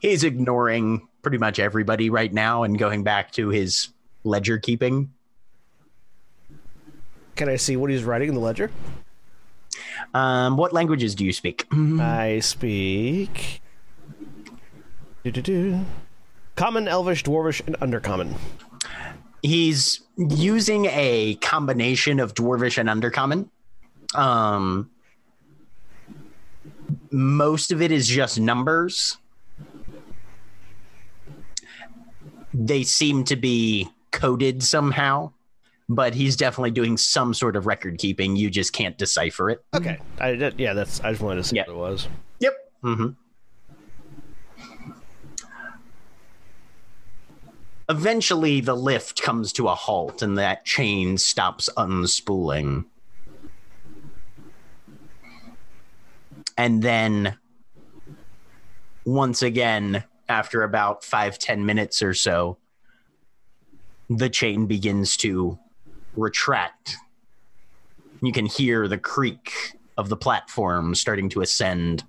He's 0.00 0.24
ignoring 0.24 1.08
pretty 1.22 1.38
much 1.38 1.58
everybody 1.58 2.10
right 2.10 2.32
now 2.32 2.62
and 2.62 2.78
going 2.78 3.02
back 3.02 3.32
to 3.32 3.48
his 3.48 3.88
ledger 4.24 4.58
keeping. 4.58 5.12
Can 7.36 7.48
I 7.48 7.56
see 7.56 7.76
what 7.76 7.90
he's 7.90 8.04
writing 8.04 8.28
in 8.28 8.34
the 8.34 8.40
ledger? 8.40 8.70
Um, 10.12 10.56
what 10.56 10.72
languages 10.72 11.14
do 11.14 11.24
you 11.24 11.32
speak? 11.32 11.66
I 11.72 12.40
speak. 12.40 13.60
Do-do-do. 15.24 15.80
Common, 16.54 16.86
Elvish, 16.86 17.24
Dwarvish, 17.24 17.66
and 17.66 17.76
Undercommon. 17.80 18.34
He's 19.42 20.00
using 20.16 20.86
a 20.86 21.34
combination 21.36 22.20
of 22.20 22.34
Dwarvish 22.34 22.78
and 22.78 22.88
Undercommon. 22.88 23.48
Um, 24.14 24.90
most 27.10 27.72
of 27.72 27.82
it 27.82 27.90
is 27.92 28.06
just 28.08 28.38
numbers. 28.38 29.18
They 32.52 32.84
seem 32.84 33.24
to 33.24 33.36
be 33.36 33.88
coded 34.12 34.62
somehow, 34.62 35.32
but 35.88 36.14
he's 36.14 36.36
definitely 36.36 36.70
doing 36.70 36.96
some 36.96 37.34
sort 37.34 37.56
of 37.56 37.66
record 37.66 37.98
keeping. 37.98 38.36
You 38.36 38.48
just 38.50 38.72
can't 38.72 38.96
decipher 38.96 39.50
it. 39.50 39.64
Okay, 39.74 39.98
I 40.20 40.34
did, 40.36 40.58
yeah, 40.58 40.72
that's. 40.72 41.00
I 41.00 41.10
just 41.10 41.22
wanted 41.22 41.42
to 41.42 41.44
see 41.48 41.56
Yeah. 41.56 41.62
what 41.66 41.70
it 41.74 41.76
was. 41.76 42.08
Yep. 42.40 42.54
Mm-hmm. 42.84 43.08
Eventually, 47.88 48.60
the 48.60 48.74
lift 48.74 49.20
comes 49.22 49.52
to 49.54 49.68
a 49.68 49.74
halt 49.74 50.22
and 50.22 50.38
that 50.38 50.64
chain 50.64 51.18
stops 51.18 51.68
unspooling. 51.76 52.86
And 56.56 56.82
then, 56.82 57.36
once 59.04 59.42
again, 59.42 60.04
after 60.28 60.62
about 60.62 61.04
five, 61.04 61.38
ten 61.38 61.66
minutes 61.66 62.02
or 62.02 62.14
so, 62.14 62.58
the 64.08 64.30
chain 64.30 64.66
begins 64.66 65.16
to 65.18 65.58
retract. 66.16 66.96
You 68.22 68.32
can 68.32 68.46
hear 68.46 68.86
the 68.88 68.98
creak 68.98 69.76
of 69.96 70.08
the 70.08 70.16
platform 70.16 70.94
starting 70.94 71.28
to 71.30 71.40
ascend 71.40 72.04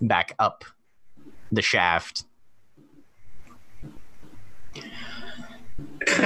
back 0.00 0.34
up 0.38 0.64
the 1.52 1.62
shaft. 1.62 2.24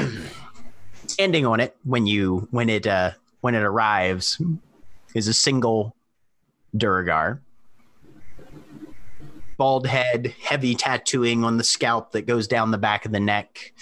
Ending 1.18 1.46
on 1.46 1.60
it 1.60 1.76
when 1.84 2.06
you 2.06 2.48
when 2.50 2.68
it 2.68 2.86
uh 2.86 3.12
when 3.40 3.54
it 3.54 3.62
arrives 3.62 4.40
is 5.14 5.28
a 5.28 5.34
single 5.34 5.94
Duergar. 6.76 7.40
Bald 9.56 9.86
head, 9.86 10.34
heavy 10.42 10.74
tattooing 10.74 11.44
on 11.44 11.56
the 11.56 11.64
scalp 11.64 12.12
that 12.12 12.26
goes 12.26 12.46
down 12.48 12.70
the 12.70 12.78
back 12.78 13.04
of 13.04 13.12
the 13.12 13.20
neck. 13.20 13.72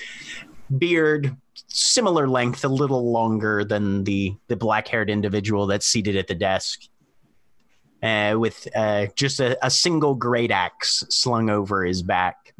Beard, 0.79 1.37
similar 1.69 2.29
length, 2.29 2.65
a 2.65 2.69
little 2.69 3.11
longer 3.11 3.65
than 3.65 4.05
the 4.05 4.37
the 4.49 4.57
black 4.57 4.89
haired 4.89 5.11
individual 5.11 5.67
that's 5.67 5.87
seated 5.87 6.17
at 6.17 6.29
the 6.29 6.35
desk 6.35 6.83
uh, 8.03 8.35
with 8.37 8.69
uh, 8.75 9.07
just 9.15 9.41
a, 9.41 9.65
a 9.65 9.71
single 9.71 10.15
great 10.15 10.51
axe 10.51 11.05
slung 11.09 11.49
over 11.49 11.85
his 11.85 12.03
back. 12.03 12.55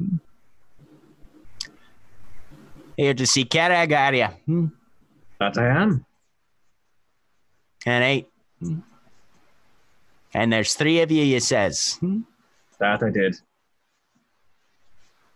Here 2.95 3.13
to 3.13 3.25
see 3.25 3.43
Karagaria. 3.43 4.35
Hmm. 4.45 4.67
That 5.39 5.57
I 5.57 5.67
am. 5.67 6.05
And 7.85 8.03
eight. 8.03 8.29
Hmm. 8.59 8.79
And 10.33 10.53
there's 10.53 10.73
three 10.73 11.01
of 11.01 11.11
you, 11.11 11.23
you 11.23 11.39
says. 11.39 11.97
Hmm. 11.99 12.21
That 12.83 13.01
I 13.01 13.11
did. 13.11 13.37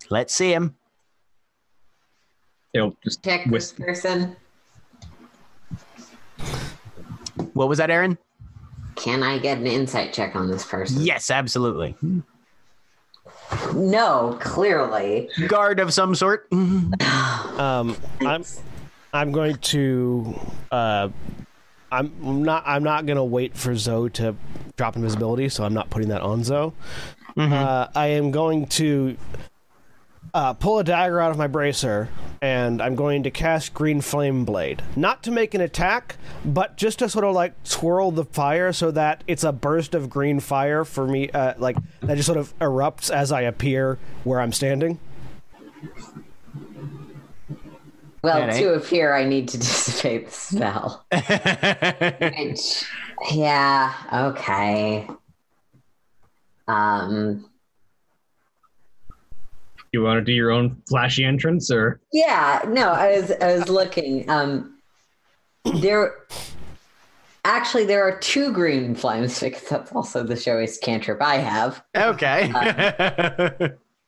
Let's 0.09 0.35
see 0.35 0.51
him. 0.51 0.75
He'll 2.73 2.93
just 3.01 3.23
Pick 3.23 3.45
this 3.45 3.51
whisper. 3.71 3.85
person. 3.85 4.35
What 7.53 7.69
was 7.69 7.77
that, 7.77 7.89
Erin? 7.89 8.17
Can 8.95 9.23
I 9.23 9.37
get 9.37 9.59
an 9.59 9.65
insight 9.65 10.11
check 10.11 10.35
on 10.35 10.49
this 10.51 10.65
person? 10.65 11.01
Yes, 11.03 11.31
absolutely. 11.31 11.95
No, 13.73 14.37
clearly. 14.41 15.29
Guard 15.47 15.79
of 15.79 15.93
some 15.93 16.15
sort. 16.15 16.49
Um, 17.57 17.97
I'm 18.21 18.43
I'm 19.13 19.31
going 19.31 19.55
to 19.55 20.39
uh, 20.69 21.09
I'm 21.91 22.43
not 22.43 22.61
I'm 22.67 22.83
not 22.83 23.07
gonna 23.07 23.25
wait 23.25 23.55
for 23.57 23.75
Zoe 23.75 24.11
to 24.11 24.35
drop 24.75 24.95
invisibility, 24.95 25.49
so 25.49 25.63
I'm 25.63 25.73
not 25.73 25.89
putting 25.89 26.09
that 26.09 26.21
on 26.21 26.43
Zoe. 26.43 26.71
Uh, 27.37 27.87
I 27.95 28.07
am 28.07 28.31
going 28.31 28.65
to 28.67 29.15
uh, 30.33 30.53
pull 30.53 30.79
a 30.79 30.83
dagger 30.83 31.19
out 31.19 31.31
of 31.31 31.37
my 31.37 31.47
bracer 31.47 32.09
and 32.41 32.81
I'm 32.81 32.95
going 32.95 33.23
to 33.23 33.31
cast 33.31 33.73
Green 33.73 34.01
Flame 34.01 34.45
Blade. 34.45 34.81
Not 34.95 35.23
to 35.23 35.31
make 35.31 35.53
an 35.53 35.61
attack, 35.61 36.17
but 36.45 36.77
just 36.77 36.99
to 36.99 37.09
sort 37.09 37.25
of 37.25 37.33
like 37.33 37.53
swirl 37.63 38.11
the 38.11 38.25
fire 38.25 38.71
so 38.73 38.91
that 38.91 39.23
it's 39.27 39.43
a 39.43 39.51
burst 39.51 39.95
of 39.95 40.09
green 40.09 40.39
fire 40.39 40.85
for 40.85 41.07
me, 41.07 41.29
uh, 41.31 41.53
like 41.57 41.77
that 42.01 42.15
just 42.15 42.27
sort 42.27 42.37
of 42.37 42.57
erupts 42.59 43.09
as 43.09 43.31
I 43.31 43.41
appear 43.41 43.97
where 44.23 44.39
I'm 44.39 44.53
standing. 44.53 44.99
Well, 48.23 48.41
Alright. 48.41 48.59
to 48.59 48.73
appear, 48.73 49.13
I 49.13 49.23
need 49.23 49.47
to 49.49 49.57
dissipate 49.59 50.27
the 50.27 50.31
spell. 50.31 51.05
Which, 52.47 52.85
yeah, 53.31 53.93
okay. 54.13 55.07
Um, 56.67 57.49
You 59.93 60.01
want 60.03 60.19
to 60.19 60.23
do 60.23 60.33
your 60.33 60.51
own 60.51 60.81
flashy 60.87 61.23
entrance, 61.23 61.71
or 61.71 61.99
yeah, 62.11 62.61
no, 62.67 62.89
I 62.91 63.19
was 63.19 63.31
I 63.31 63.53
was 63.57 63.69
looking. 63.69 64.29
Um, 64.29 64.77
there, 65.81 66.13
actually, 67.45 67.85
there 67.85 68.03
are 68.07 68.17
two 68.19 68.51
green 68.51 68.95
flames 68.95 69.39
because 69.41 69.63
that's 69.63 69.91
also 69.93 70.23
the 70.23 70.35
showiest 70.35 70.81
cantrip 70.81 71.21
I 71.21 71.35
have. 71.37 71.83
okay. 71.95 72.51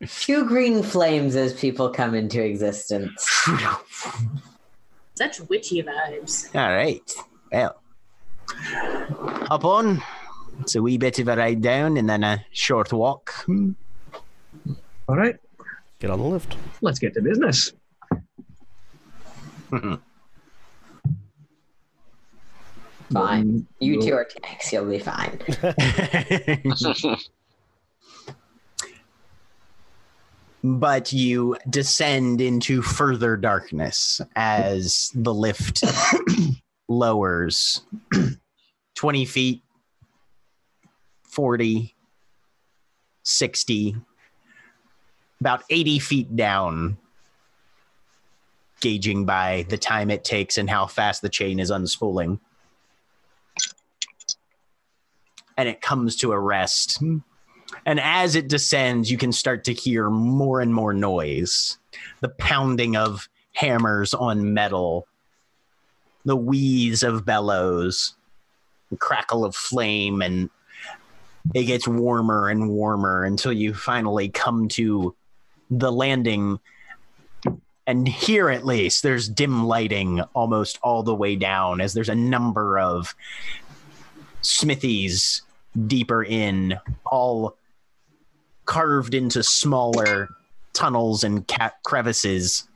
Two 0.07 0.45
green 0.45 0.81
flames 0.83 1.35
as 1.35 1.53
people 1.59 1.89
come 1.89 2.15
into 2.15 2.41
existence. 2.43 3.21
Such 5.15 5.41
witchy 5.49 5.83
vibes. 5.83 6.53
All 6.55 6.73
right. 6.73 7.13
Well, 7.51 7.81
up 9.51 9.65
on. 9.65 10.01
It's 10.59 10.75
a 10.75 10.81
wee 10.81 10.97
bit 10.97 11.19
of 11.19 11.27
a 11.27 11.35
ride 11.35 11.61
down 11.61 11.97
and 11.97 12.09
then 12.09 12.23
a 12.23 12.45
short 12.51 12.91
walk. 12.93 13.31
Hmm. 13.45 13.71
all 15.07 15.15
right, 15.15 15.35
Get 15.99 16.09
on 16.11 16.19
the 16.19 16.25
lift. 16.25 16.55
let's 16.81 16.99
get 16.99 17.13
to 17.15 17.21
business. 17.21 17.73
Fine. 23.11 23.65
You 23.79 23.97
We'll- 23.97 24.07
two 24.07 24.13
are 24.13 24.25
tanks. 24.43 24.71
You'll 24.71 24.85
be 24.85 24.99
fine. 24.99 25.39
but 30.63 31.13
you 31.13 31.55
descend 31.69 32.41
into 32.41 32.81
further 32.81 33.37
darkness 33.37 34.19
as 34.35 35.11
the 35.15 35.33
lift 35.33 35.83
lowers 36.89 37.81
20 38.95 39.25
feet 39.25 39.61
40 41.29 41.95
60 43.23 43.95
about 45.39 45.63
80 45.69 45.99
feet 45.99 46.35
down 46.35 46.97
gauging 48.81 49.25
by 49.25 49.65
the 49.69 49.77
time 49.77 50.09
it 50.09 50.23
takes 50.23 50.57
and 50.57 50.69
how 50.69 50.85
fast 50.85 51.21
the 51.21 51.29
chain 51.29 51.59
is 51.59 51.71
unspooling. 51.71 52.39
And 55.57 55.67
it 55.67 55.81
comes 55.81 56.15
to 56.17 56.31
a 56.31 56.39
rest. 56.39 57.01
And 57.85 57.99
as 57.99 58.35
it 58.35 58.47
descends, 58.47 59.11
you 59.11 59.17
can 59.17 59.31
start 59.31 59.65
to 59.65 59.73
hear 59.73 60.09
more 60.09 60.61
and 60.61 60.73
more 60.73 60.93
noise. 60.93 61.77
The 62.21 62.29
pounding 62.29 62.95
of 62.95 63.27
hammers 63.53 64.13
on 64.13 64.53
metal, 64.53 65.07
the 66.23 66.37
wheeze 66.37 67.03
of 67.03 67.25
bellows, 67.25 68.15
the 68.89 68.97
crackle 68.97 69.43
of 69.43 69.55
flame, 69.55 70.21
and 70.21 70.49
it 71.53 71.63
gets 71.63 71.87
warmer 71.87 72.49
and 72.49 72.69
warmer 72.69 73.23
until 73.23 73.53
you 73.53 73.73
finally 73.73 74.29
come 74.29 74.67
to 74.69 75.15
the 75.69 75.91
landing. 75.91 76.59
And 77.87 78.07
here, 78.07 78.49
at 78.49 78.65
least, 78.65 79.03
there's 79.03 79.27
dim 79.27 79.65
lighting 79.65 80.21
almost 80.33 80.77
all 80.83 81.03
the 81.03 81.15
way 81.15 81.35
down 81.35 81.81
as 81.81 81.93
there's 81.93 82.09
a 82.09 82.15
number 82.15 82.77
of 82.77 83.15
smithies 84.41 85.41
deeper 85.87 86.23
in, 86.23 86.79
all 87.05 87.57
carved 88.65 89.13
into 89.15 89.41
smaller 89.41 90.29
tunnels 90.73 91.23
and 91.23 91.47
ca- 91.47 91.73
crevices 91.83 92.67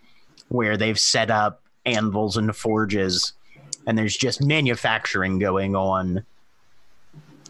where 0.50 0.78
they've 0.78 1.00
set 1.00 1.30
up 1.30 1.62
anvils 1.86 2.38
and 2.38 2.56
forges 2.56 3.34
and 3.86 3.98
there's 3.98 4.16
just 4.16 4.42
manufacturing 4.42 5.40
going 5.40 5.76
on 5.76 6.26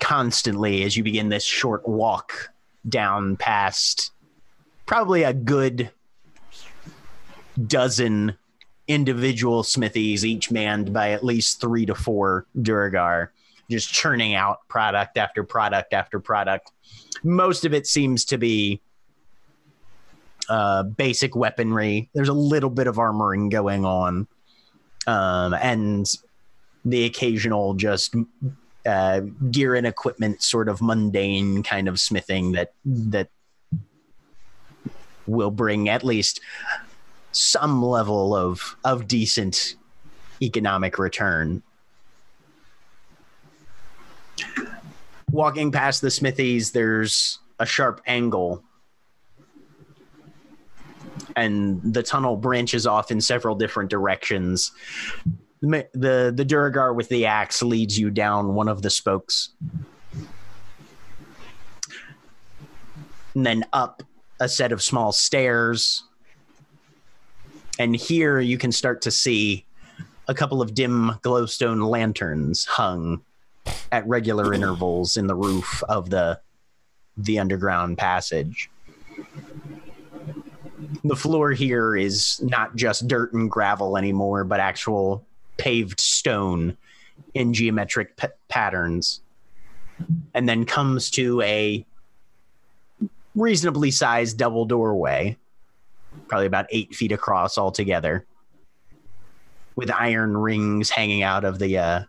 constantly 0.04 0.84
as 0.84 0.98
you 0.98 1.04
begin 1.04 1.30
this 1.30 1.46
short 1.46 1.88
walk 1.88 2.52
down 2.90 3.38
past 3.38 4.12
probably 4.86 5.24
a 5.24 5.34
good 5.34 5.90
dozen 7.68 8.38
individual 8.90 9.64
smithies 9.64 10.26
each 10.26 10.52
manned 10.52 10.92
by 10.92 11.12
at 11.12 11.24
least 11.24 11.62
3 11.62 11.86
to 11.86 11.96
4 11.96 12.46
Duergar 12.62 13.30
just 13.72 13.94
churning 13.94 14.36
out 14.36 14.60
product 14.68 15.18
after 15.18 15.42
product 15.46 15.94
after 15.94 16.20
product 16.20 16.72
most 17.24 17.64
of 17.64 17.74
it 17.74 17.88
seems 17.88 18.26
to 18.26 18.38
be 18.38 18.82
uh, 20.50 20.84
basic 20.84 21.38
weaponry. 21.38 22.10
There's 22.14 22.28
a 22.28 22.34
little 22.34 22.70
bit 22.70 22.88
of 22.88 22.98
armoring 22.98 23.50
going 23.50 23.86
on, 23.86 24.28
um, 25.08 25.54
and 25.54 26.06
the 26.84 27.06
occasional 27.06 27.76
just 27.76 28.14
uh, 28.86 29.22
gear 29.52 29.76
and 29.76 29.88
equipment, 29.88 30.42
sort 30.42 30.70
of 30.70 30.82
mundane 30.82 31.64
kind 31.64 31.88
of 31.88 32.00
smithing 32.00 32.54
that 32.54 32.74
that 32.86 33.30
will 35.26 35.52
bring 35.52 35.88
at 35.90 36.04
least 36.04 36.42
some 37.32 37.84
level 37.84 38.36
of 38.36 38.76
of 38.84 39.08
decent 39.08 39.76
economic 40.42 41.00
return. 41.00 41.64
walking 45.34 45.72
past 45.72 46.02
the 46.02 46.12
smithies, 46.12 46.72
there's 46.72 47.40
a 47.60 47.66
sharp 47.66 48.02
angle. 48.06 48.64
And 51.36 51.82
the 51.94 52.04
tunnel 52.04 52.38
branches 52.38 52.86
off 52.86 53.12
in 53.12 53.20
several 53.20 53.56
different 53.56 53.90
directions. 53.90 54.72
The, 55.64 56.34
the 56.36 56.44
Duergar 56.44 56.94
with 56.94 57.08
the 57.08 57.26
axe 57.26 57.64
leads 57.64 57.98
you 57.98 58.10
down 58.10 58.54
one 58.54 58.68
of 58.68 58.82
the 58.82 58.90
spokes. 58.90 59.52
And 63.34 63.46
then 63.46 63.66
up 63.72 64.04
a 64.42 64.50
set 64.50 64.74
of 64.74 64.84
small 64.84 65.14
stairs. 65.14 66.04
And 67.80 67.96
here 67.96 68.42
you 68.42 68.58
can 68.58 68.74
start 68.74 69.02
to 69.04 69.12
see 69.12 69.66
a 70.28 70.34
couple 70.34 70.62
of 70.62 70.74
dim 70.74 71.14
glowstone 71.22 71.90
lanterns 71.90 72.66
hung 72.66 73.22
at 73.90 74.06
regular 74.06 74.54
intervals 74.54 75.16
in 75.16 75.28
the 75.28 75.36
roof 75.36 75.82
of 75.88 76.10
the 76.10 76.42
the 77.16 77.40
underground 77.40 77.98
passage. 77.98 78.70
The 81.06 81.16
floor 81.16 81.52
here 81.52 81.96
is 81.96 82.42
not 82.42 82.76
just 82.76 83.08
dirt 83.08 83.32
and 83.34 83.50
gravel 83.50 83.98
anymore, 83.98 84.44
but 84.44 84.60
actual 84.60 85.26
paved 85.58 86.00
stone 86.00 86.78
in 87.34 87.54
geometric 87.54 88.18
p- 88.18 88.28
patterns. 88.48 89.22
And 90.34 90.50
then 90.50 90.66
comes 90.66 91.10
to 91.12 91.42
a 91.42 91.86
reasonably 93.36 93.92
sized 93.92 94.38
double 94.38 94.66
doorway, 94.66 95.38
probably 96.28 96.48
about 96.48 96.66
eight 96.72 96.96
feet 96.96 97.12
across 97.12 97.58
altogether, 97.58 98.26
with 99.76 99.92
iron 99.92 100.36
rings 100.36 100.90
hanging 100.90 101.24
out 101.24 101.46
of 101.46 101.60
the 101.60 101.78
uh, 101.78 102.04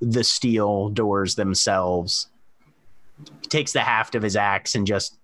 the 0.00 0.24
steel 0.24 0.90
doors 0.90 1.34
themselves. 1.34 2.28
He 3.42 3.48
takes 3.48 3.72
the 3.72 3.80
haft 3.80 4.14
of 4.14 4.22
his 4.22 4.36
axe 4.36 4.74
and 4.74 4.86
just 4.86 5.16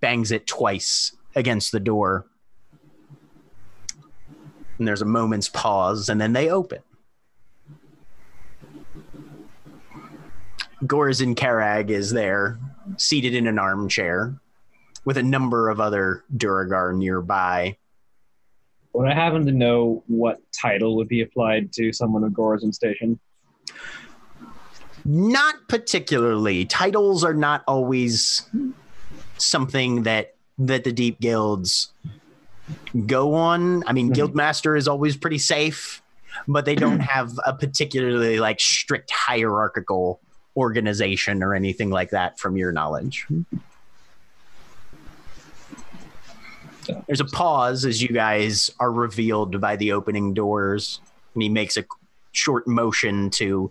bangs 0.00 0.32
it 0.32 0.46
twice 0.46 1.16
against 1.34 1.72
the 1.72 1.80
door. 1.80 2.26
And 4.82 4.88
there's 4.88 5.00
a 5.00 5.04
moment's 5.04 5.48
pause, 5.48 6.08
and 6.08 6.20
then 6.20 6.32
they 6.32 6.50
open. 6.50 6.80
Gorzin 10.82 11.36
Karag 11.36 11.88
is 11.90 12.10
there, 12.10 12.58
seated 12.96 13.32
in 13.32 13.46
an 13.46 13.60
armchair, 13.60 14.34
with 15.04 15.18
a 15.18 15.22
number 15.22 15.70
of 15.70 15.78
other 15.78 16.24
Duergar 16.36 16.94
nearby. 16.94 17.76
Would 18.92 19.08
I 19.08 19.14
happen 19.14 19.46
to 19.46 19.52
know 19.52 20.02
what 20.08 20.40
title 20.50 20.96
would 20.96 21.06
be 21.06 21.22
applied 21.22 21.72
to 21.74 21.92
someone 21.92 22.24
of 22.24 22.32
Gorzin 22.32 22.74
Station? 22.74 23.20
Not 25.04 25.54
particularly. 25.68 26.64
Titles 26.64 27.22
are 27.22 27.34
not 27.34 27.62
always 27.68 28.50
something 29.38 30.02
that 30.02 30.34
that 30.58 30.82
the 30.82 30.92
deep 30.92 31.20
guilds 31.20 31.92
go 33.06 33.34
on. 33.34 33.82
I 33.86 33.92
mean, 33.92 34.10
Mhm. 34.12 34.16
guildmaster 34.16 34.76
is 34.76 34.86
always 34.88 35.16
pretty 35.16 35.38
safe, 35.38 36.02
but 36.48 36.64
they 36.64 36.74
don't 36.74 37.00
have 37.14 37.38
a 37.46 37.52
particularly 37.54 38.38
like 38.38 38.60
strict 38.60 39.10
hierarchical 39.10 40.20
organization 40.56 41.42
or 41.42 41.54
anything 41.54 41.90
like 41.90 42.10
that 42.10 42.38
from 42.38 42.56
your 42.56 42.72
knowledge. 42.72 43.26
There's 47.06 47.20
a 47.20 47.24
pause 47.26 47.84
as 47.84 48.02
you 48.02 48.08
guys 48.08 48.68
are 48.80 48.90
revealed 48.92 49.60
by 49.60 49.76
the 49.76 49.92
opening 49.92 50.34
doors, 50.34 51.00
and 51.34 51.42
he 51.42 51.48
makes 51.48 51.76
a 51.76 51.84
short 52.32 52.66
motion 52.66 53.30
to 53.30 53.70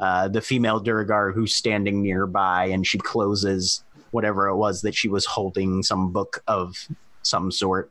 uh, 0.00 0.28
the 0.28 0.40
female 0.40 0.80
Duergar 0.80 1.32
who's 1.32 1.54
standing 1.54 2.02
nearby, 2.02 2.66
and 2.66 2.86
she 2.86 2.98
closes 2.98 3.84
whatever 4.10 4.48
it 4.48 4.56
was 4.56 4.82
that 4.82 4.94
she 4.94 5.08
was 5.08 5.26
holding, 5.26 5.82
some 5.82 6.12
book 6.12 6.42
of 6.46 6.76
some 7.22 7.50
sort, 7.50 7.90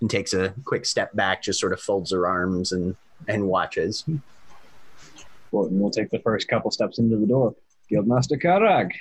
and 0.00 0.10
takes 0.10 0.32
a 0.32 0.54
quick 0.64 0.86
step 0.86 1.14
back, 1.14 1.42
just 1.42 1.60
sort 1.60 1.72
of 1.72 1.80
folds 1.80 2.12
her 2.12 2.26
arms 2.26 2.72
and 2.72 2.96
and 3.28 3.46
watches. 3.46 4.04
Well, 5.52 5.68
we'll 5.70 5.90
take 5.90 6.10
the 6.10 6.20
first 6.20 6.48
couple 6.48 6.70
steps 6.70 6.98
into 6.98 7.16
the 7.16 7.26
door. 7.26 7.54
Guildmaster 7.90 8.40
Karag. 8.40 8.92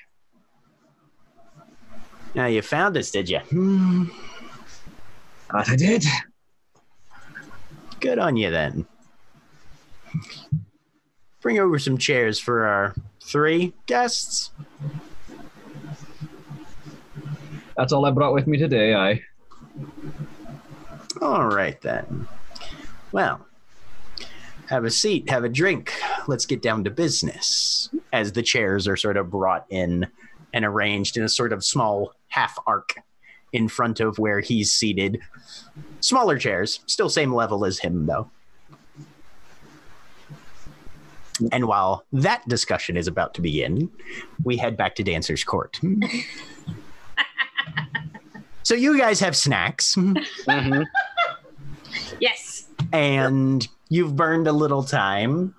Now 2.36 2.48
you 2.48 2.62
found 2.62 2.98
us, 2.98 3.12
did 3.12 3.30
you? 3.30 3.40
Hmm, 3.40 4.06
I 5.52 5.76
did. 5.76 6.06
Good 8.00 8.20
on 8.20 8.38
you 8.38 8.50
then. 8.52 8.86
Bring 11.42 11.60
over 11.60 11.80
some 11.80 11.98
chairs 11.98 12.40
for 12.40 12.66
our 12.66 12.96
three 13.24 13.74
guests. 13.86 14.52
That's 17.78 17.94
all 17.94 18.06
I 18.06 18.12
brought 18.12 18.34
with 18.34 18.48
me 18.48 18.58
today. 18.58 18.94
I. 18.94 19.22
All 21.22 21.48
right 21.48 21.80
then. 21.82 22.28
Well, 23.12 23.46
have 24.68 24.86
a 24.86 24.92
seat, 24.92 25.30
have 25.30 25.44
a 25.44 25.50
drink. 25.50 25.94
Let's 26.28 26.46
get 26.46 26.62
down 26.62 26.84
to 26.84 26.92
business. 26.92 27.90
As 28.14 28.34
the 28.34 28.44
chairs 28.44 28.88
are 28.88 28.96
sort 28.96 29.18
of 29.18 29.30
brought 29.32 29.66
in 29.70 30.08
and 30.54 30.66
arranged 30.66 31.18
in 31.18 31.24
a 31.24 31.30
sort 31.30 31.54
of 31.54 31.64
small 31.64 32.14
half 32.28 32.58
arc 32.68 32.96
in 33.52 33.68
front 33.68 34.00
of 34.00 34.20
where 34.20 34.40
he's 34.40 34.72
seated. 34.72 35.20
Smaller 36.02 36.38
chairs, 36.38 36.82
still 36.86 37.10
same 37.10 37.34
level 37.34 37.66
as 37.66 37.80
him 37.80 38.06
though. 38.06 38.30
And 41.52 41.66
while 41.66 42.06
that 42.12 42.48
discussion 42.48 42.98
is 42.98 43.08
about 43.08 43.34
to 43.36 43.42
begin, 43.42 43.90
we 44.44 44.58
head 44.58 44.78
back 44.78 44.96
to 44.96 45.04
Dancer's 45.04 45.44
Court. 45.44 45.80
so 48.64 48.76
you 48.76 48.98
guys 48.98 49.20
have 49.20 49.36
snacks. 49.36 49.96
Mhm. 49.96 50.86
Yes. 52.20 52.68
and 52.92 53.68
you've 53.90 54.16
burned 54.16 54.48
a 54.48 54.52
little 54.52 54.84
time 54.84 55.56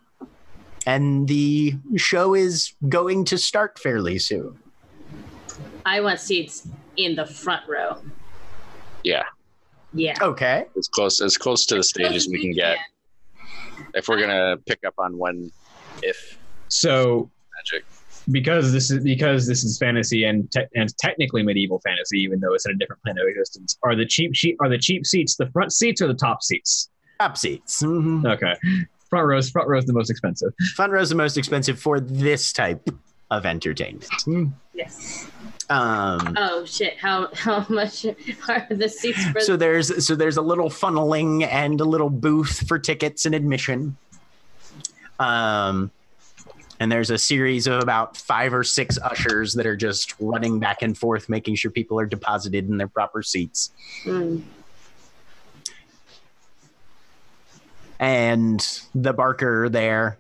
and 0.86 1.26
the 1.26 1.74
show 1.96 2.34
is 2.34 2.74
going 2.88 3.24
to 3.26 3.38
start 3.38 3.78
fairly 3.78 4.18
soon 4.18 4.58
I 5.86 6.00
want 6.00 6.20
seats 6.20 6.68
in 6.96 7.16
the 7.16 7.24
front 7.26 7.62
row. 7.68 8.02
Yeah, 9.02 9.22
Yeah. 9.94 10.14
okay 10.20 10.66
as 10.78 10.86
close 10.88 11.20
as 11.22 11.36
close 11.38 11.64
to 11.66 11.76
the 11.76 11.82
stage 11.82 12.12
as 12.14 12.28
we 12.28 12.40
can 12.40 12.52
get. 12.52 12.76
If 13.94 14.06
we're 14.08 14.20
gonna 14.20 14.56
pick 14.66 14.80
up 14.86 14.94
on 14.98 15.16
when, 15.18 15.50
if 16.02 16.38
So 16.68 17.30
magic. 17.56 17.84
Because 18.30 18.72
this 18.72 18.90
is 18.90 19.02
because 19.04 19.46
this 19.46 19.64
is 19.64 19.78
fantasy 19.78 20.24
and 20.24 20.50
te- 20.52 20.66
and 20.74 20.96
technically 20.98 21.42
medieval 21.42 21.80
fantasy, 21.80 22.18
even 22.20 22.40
though 22.40 22.54
it's 22.54 22.66
in 22.66 22.72
a 22.72 22.78
different 22.78 23.02
plane 23.02 23.16
of 23.18 23.26
existence. 23.28 23.76
Are 23.82 23.94
the 23.94 24.06
cheap 24.06 24.34
sheet 24.34 24.56
are 24.60 24.68
the 24.68 24.78
cheap 24.78 25.06
seats 25.06 25.36
the 25.36 25.46
front 25.50 25.72
seats 25.72 26.00
or 26.02 26.06
the 26.08 26.14
top 26.14 26.42
seats? 26.42 26.88
top 27.20 27.36
seats 27.36 27.82
Mhm. 27.82 28.24
Okay, 28.34 28.54
front 29.10 29.26
rows. 29.26 29.50
Front 29.50 29.68
rows 29.68 29.84
the 29.84 29.92
most 29.92 30.10
expensive. 30.10 30.52
front 30.74 30.92
rows 30.92 31.08
the 31.10 31.14
most 31.14 31.36
expensive 31.36 31.78
for 31.78 32.00
this 32.00 32.52
type 32.52 32.88
of 33.30 33.46
entertainment 33.46 34.10
Yes. 34.74 35.26
um 35.68 36.34
Oh 36.38 36.64
shit! 36.64 36.96
How 36.98 37.28
how 37.34 37.64
much 37.68 38.04
are 38.48 38.66
the 38.70 38.88
seats 38.88 39.24
for? 39.30 39.40
so 39.40 39.56
there's 39.56 40.04
so 40.06 40.16
there's 40.16 40.36
a 40.36 40.42
little 40.42 40.68
funneling 40.70 41.46
and 41.46 41.80
a 41.80 41.84
little 41.84 42.10
booth 42.10 42.66
for 42.66 42.78
tickets 42.78 43.26
and 43.26 43.34
admission 43.34 43.96
um 45.18 45.90
and 46.80 46.90
there's 46.90 47.10
a 47.10 47.18
series 47.18 47.66
of 47.66 47.82
about 47.82 48.16
five 48.16 48.54
or 48.54 48.64
six 48.64 48.98
ushers 48.98 49.52
that 49.54 49.66
are 49.66 49.76
just 49.76 50.14
running 50.18 50.58
back 50.58 50.80
and 50.82 50.96
forth 50.96 51.28
making 51.28 51.54
sure 51.54 51.70
people 51.70 52.00
are 52.00 52.06
deposited 52.06 52.68
in 52.68 52.78
their 52.78 52.88
proper 52.88 53.22
seats 53.22 53.70
Mm. 54.04 54.42
and 57.98 58.80
the 58.94 59.12
barker 59.12 59.68
there 59.68 60.18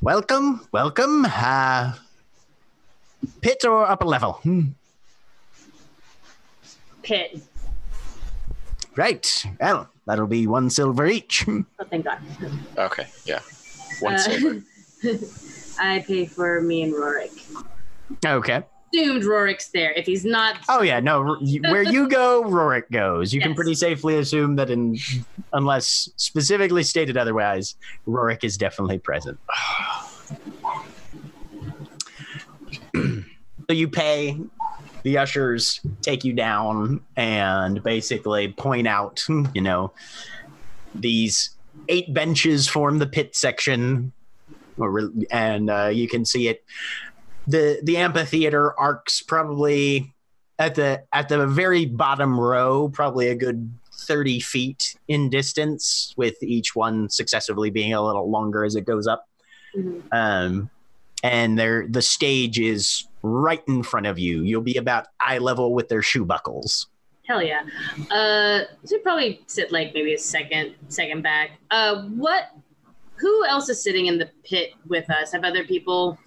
welcome 0.00 0.66
welcome 0.72 1.24
uh 1.26 1.92
pit 3.40 3.64
or 3.64 3.84
upper 3.86 4.04
level 4.06 4.34
Hmm. 4.44 4.62
Pit. 7.02 7.40
right 8.96 9.44
well 9.60 9.88
that'll 10.06 10.26
be 10.28 10.46
one 10.46 10.70
silver 10.70 11.06
each. 11.06 11.44
Oh, 11.48 11.84
thank 11.90 12.04
God. 12.04 12.18
Okay, 12.78 13.06
yeah, 13.24 13.40
one 14.00 14.14
Uh, 14.14 14.18
silver. 14.18 14.62
I 15.80 16.04
pay 16.06 16.26
for 16.26 16.60
me 16.60 16.82
and 16.82 16.94
Rorik. 16.94 17.30
okay 18.24 18.62
Assumed 18.94 19.24
Rorik's 19.24 19.68
there. 19.68 19.92
If 19.92 20.06
he's 20.06 20.24
not, 20.24 20.58
Oh 20.68 20.80
yeah, 20.80 21.00
no. 21.00 21.36
You- 21.42 21.60
Where 21.62 21.82
you 21.82 22.08
go, 22.08 22.44
Rorik 22.44 22.90
goes. 22.90 23.34
You 23.34 23.40
can 23.40 23.50
Yes. 23.50 23.56
pretty 23.56 23.74
safely 23.74 24.16
assume 24.16 24.56
that, 24.56 24.70
in 24.70 24.96
unless 25.52 26.08
specifically 26.16 26.82
stated 26.84 27.16
otherwise, 27.16 27.74
Rorik 28.06 28.44
is 28.44 28.56
definitely 28.56 28.98
present. 28.98 29.38
so 32.94 33.72
you 33.72 33.88
pay. 33.88 34.38
The 35.02 35.18
ushers 35.18 35.80
take 36.02 36.24
you 36.24 36.32
down 36.32 37.00
and 37.16 37.82
basically 37.82 38.48
point 38.52 38.88
out, 38.88 39.24
you 39.54 39.60
know, 39.60 39.92
these 40.94 41.50
eight 41.88 42.12
benches 42.14 42.66
form 42.66 42.98
the 42.98 43.06
pit 43.06 43.36
section, 43.36 43.80
or 43.80 44.04
re- 44.04 44.12
and 45.30 45.70
uh, 45.70 45.90
you 45.92 46.08
can 46.08 46.24
see 46.24 46.48
it. 46.48 46.64
the 47.46 47.80
The 47.82 47.96
amphitheater 47.98 48.78
arcs 48.78 49.22
probably 49.22 50.12
at 50.58 50.74
the 50.74 51.02
at 51.12 51.28
the 51.28 51.46
very 51.46 51.86
bottom 51.86 52.38
row, 52.38 52.88
probably 52.88 53.28
a 53.28 53.34
good 53.34 53.70
thirty 53.92 54.40
feet 54.40 54.96
in 55.08 55.30
distance, 55.30 56.14
with 56.16 56.42
each 56.42 56.74
one 56.76 57.08
successively 57.08 57.70
being 57.70 57.92
a 57.94 58.02
little 58.02 58.30
longer 58.30 58.64
as 58.64 58.74
it 58.76 58.84
goes 58.84 59.06
up. 59.06 59.26
Mhm. 59.76 60.02
Um, 60.12 60.70
and 61.22 61.58
there, 61.58 61.86
the 61.88 62.02
stage 62.02 62.58
is 62.58 63.06
right 63.22 63.62
in 63.66 63.82
front 63.82 64.06
of 64.06 64.18
you. 64.18 64.42
You'll 64.42 64.60
be 64.62 64.76
about 64.76 65.06
eye 65.20 65.38
level 65.38 65.72
with 65.74 65.88
their 65.88 66.02
shoe 66.02 66.24
buckles. 66.24 66.86
hell 67.26 67.42
yeah. 67.42 67.62
Uh, 68.10 68.64
so 68.84 68.98
probably 69.00 69.40
sit 69.48 69.72
like 69.72 69.92
maybe 69.94 70.14
a 70.14 70.18
second, 70.18 70.74
second 70.88 71.22
back. 71.22 71.58
Uh, 71.72 72.02
what? 72.14 72.50
Who 73.18 73.44
else 73.46 73.68
is 73.68 73.82
sitting 73.82 74.06
in 74.06 74.18
the 74.18 74.30
pit 74.44 74.72
with 74.86 75.10
us? 75.10 75.32
Have 75.32 75.44
other 75.44 75.64
people? 75.64 76.18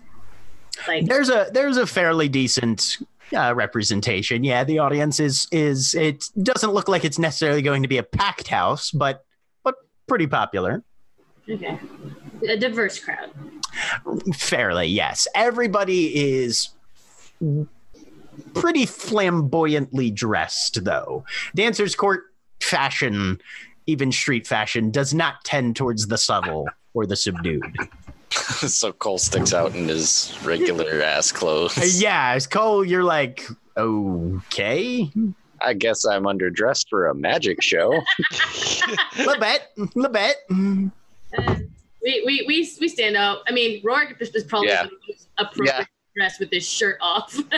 Like, 0.88 1.06
There's 1.06 1.30
a 1.30 1.50
there's 1.52 1.78
a 1.78 1.86
fairly 1.86 2.30
decent 2.30 2.98
uh, 3.36 3.54
representation. 3.56 4.44
Yeah, 4.44 4.64
the 4.64 4.80
audience 4.80 5.20
is 5.20 5.48
is 5.52 5.94
it 5.94 6.26
doesn't 6.42 6.72
look 6.72 6.88
like 6.88 7.04
it's 7.06 7.20
necessarily 7.20 7.62
going 7.62 7.82
to 7.84 7.90
be 7.90 7.98
a 7.98 8.04
packed 8.04 8.48
house, 8.48 8.92
but 8.92 9.26
but 9.64 9.76
pretty 10.08 10.28
popular. 10.28 10.84
okay, 11.50 11.80
a 12.48 12.58
diverse 12.58 12.98
crowd. 13.00 13.30
Fairly, 14.36 14.88
yes. 14.88 15.28
Everybody 15.36 16.34
is 16.40 16.70
pretty 18.54 18.86
flamboyantly 18.86 20.12
dressed, 20.12 20.84
though. 20.84 21.26
Dancer's 21.56 21.96
court 21.96 22.24
fashion, 22.62 23.40
even 23.90 24.12
street 24.12 24.46
fashion, 24.46 24.92
does 24.92 25.14
not 25.14 25.44
tend 25.44 25.76
towards 25.76 26.08
the 26.08 26.18
subtle 26.18 26.68
or 26.94 27.06
the 27.08 27.16
subdued. 27.16 27.64
so 28.32 28.92
Coal 28.94 29.18
sticks 29.18 29.54
out 29.54 29.76
in 29.76 29.88
his 29.88 30.38
regular 30.44 31.02
ass 31.02 31.32
clothes. 31.32 31.76
Uh, 31.78 31.86
yeah, 31.96 32.34
as 32.36 32.46
Coal, 32.46 32.86
you're 32.86 33.04
like, 33.04 33.48
okay, 33.76 35.12
I 35.62 35.74
guess 35.74 36.06
I'm 36.06 36.24
underdressed 36.24 36.86
for 36.90 37.08
a 37.08 37.16
magic 37.16 37.62
show. 37.64 38.00
little 39.18 39.40
bit, 39.40 39.62
little 39.96 40.12
bit. 40.12 40.36
Uh, 41.38 41.56
we, 42.04 42.24
we, 42.26 42.44
we, 42.48 42.70
we 42.80 42.88
stand 42.88 43.18
out. 43.18 43.40
I 43.48 43.52
mean, 43.52 43.82
Rorik 43.84 44.22
is 44.22 44.30
is 44.30 44.44
probably 44.44 44.70
Yeah. 44.70 44.84
the 44.84 44.92
most 45.08 45.28
appropriate 45.40 45.74
Yeah. 45.80 45.86
dressed 46.16 46.40
with 46.40 46.52
his 46.52 46.68
shirt 46.68 46.98
off. 47.02 47.36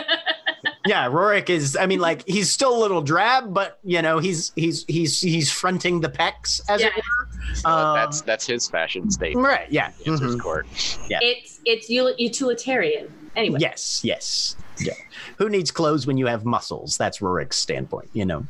Yeah, 0.86 1.06
Rorik 1.08 1.48
is. 1.48 1.76
I 1.76 1.86
mean, 1.86 2.00
like 2.00 2.26
he's 2.26 2.50
still 2.50 2.76
a 2.76 2.80
little 2.80 3.02
drab, 3.02 3.54
but 3.54 3.78
you 3.84 4.02
know, 4.02 4.18
he's 4.18 4.52
he's 4.56 4.84
he's 4.88 5.20
he's 5.20 5.50
fronting 5.50 6.00
the 6.00 6.08
pecs 6.08 6.60
as 6.68 6.80
yeah, 6.80 6.88
it 6.88 6.96
were. 6.96 7.54
So 7.54 7.68
Um, 7.68 7.96
that's 7.96 8.20
that's 8.22 8.46
his 8.46 8.68
fashion 8.68 9.10
statement. 9.10 9.46
right. 9.46 9.70
Yeah. 9.70 9.92
Dancer's 10.04 10.36
mhm. 10.36 10.40
court. 10.40 10.66
it's 10.72 11.60
it's 11.64 11.88
utilitarian. 11.90 13.12
Anyway, 13.36 13.58
Yes. 13.60 14.00
Yes. 14.04 14.56
Yeah. 14.78 14.94
Who 15.38 15.48
needs 15.48 15.70
clothes 15.70 16.06
when 16.06 16.16
you 16.16 16.26
have 16.26 16.44
muscles? 16.44 16.96
That's 16.96 17.18
Rorik's 17.18 17.56
standpoint. 17.56 18.10
You 18.12 18.24
know. 18.26 18.46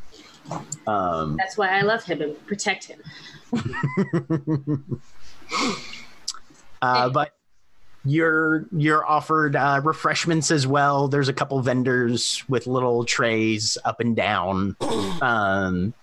Um, 0.87 1.37
that's 1.37 1.57
why 1.57 1.69
I 1.69 1.81
love 1.81 2.03
him 2.03 2.21
and 2.21 2.47
protect 2.47 2.85
him. 2.85 2.99
uh, 6.81 7.09
but 7.09 7.33
you're 8.05 8.65
you're 8.75 9.05
offered 9.05 9.55
uh, 9.55 9.81
refreshments 9.83 10.51
as 10.51 10.67
well. 10.67 11.07
There's 11.07 11.29
a 11.29 11.33
couple 11.33 11.59
vendors 11.61 12.43
with 12.49 12.67
little 12.67 13.05
trays 13.05 13.77
up 13.85 13.99
and 13.99 14.15
down. 14.15 14.75
Um, 15.21 15.93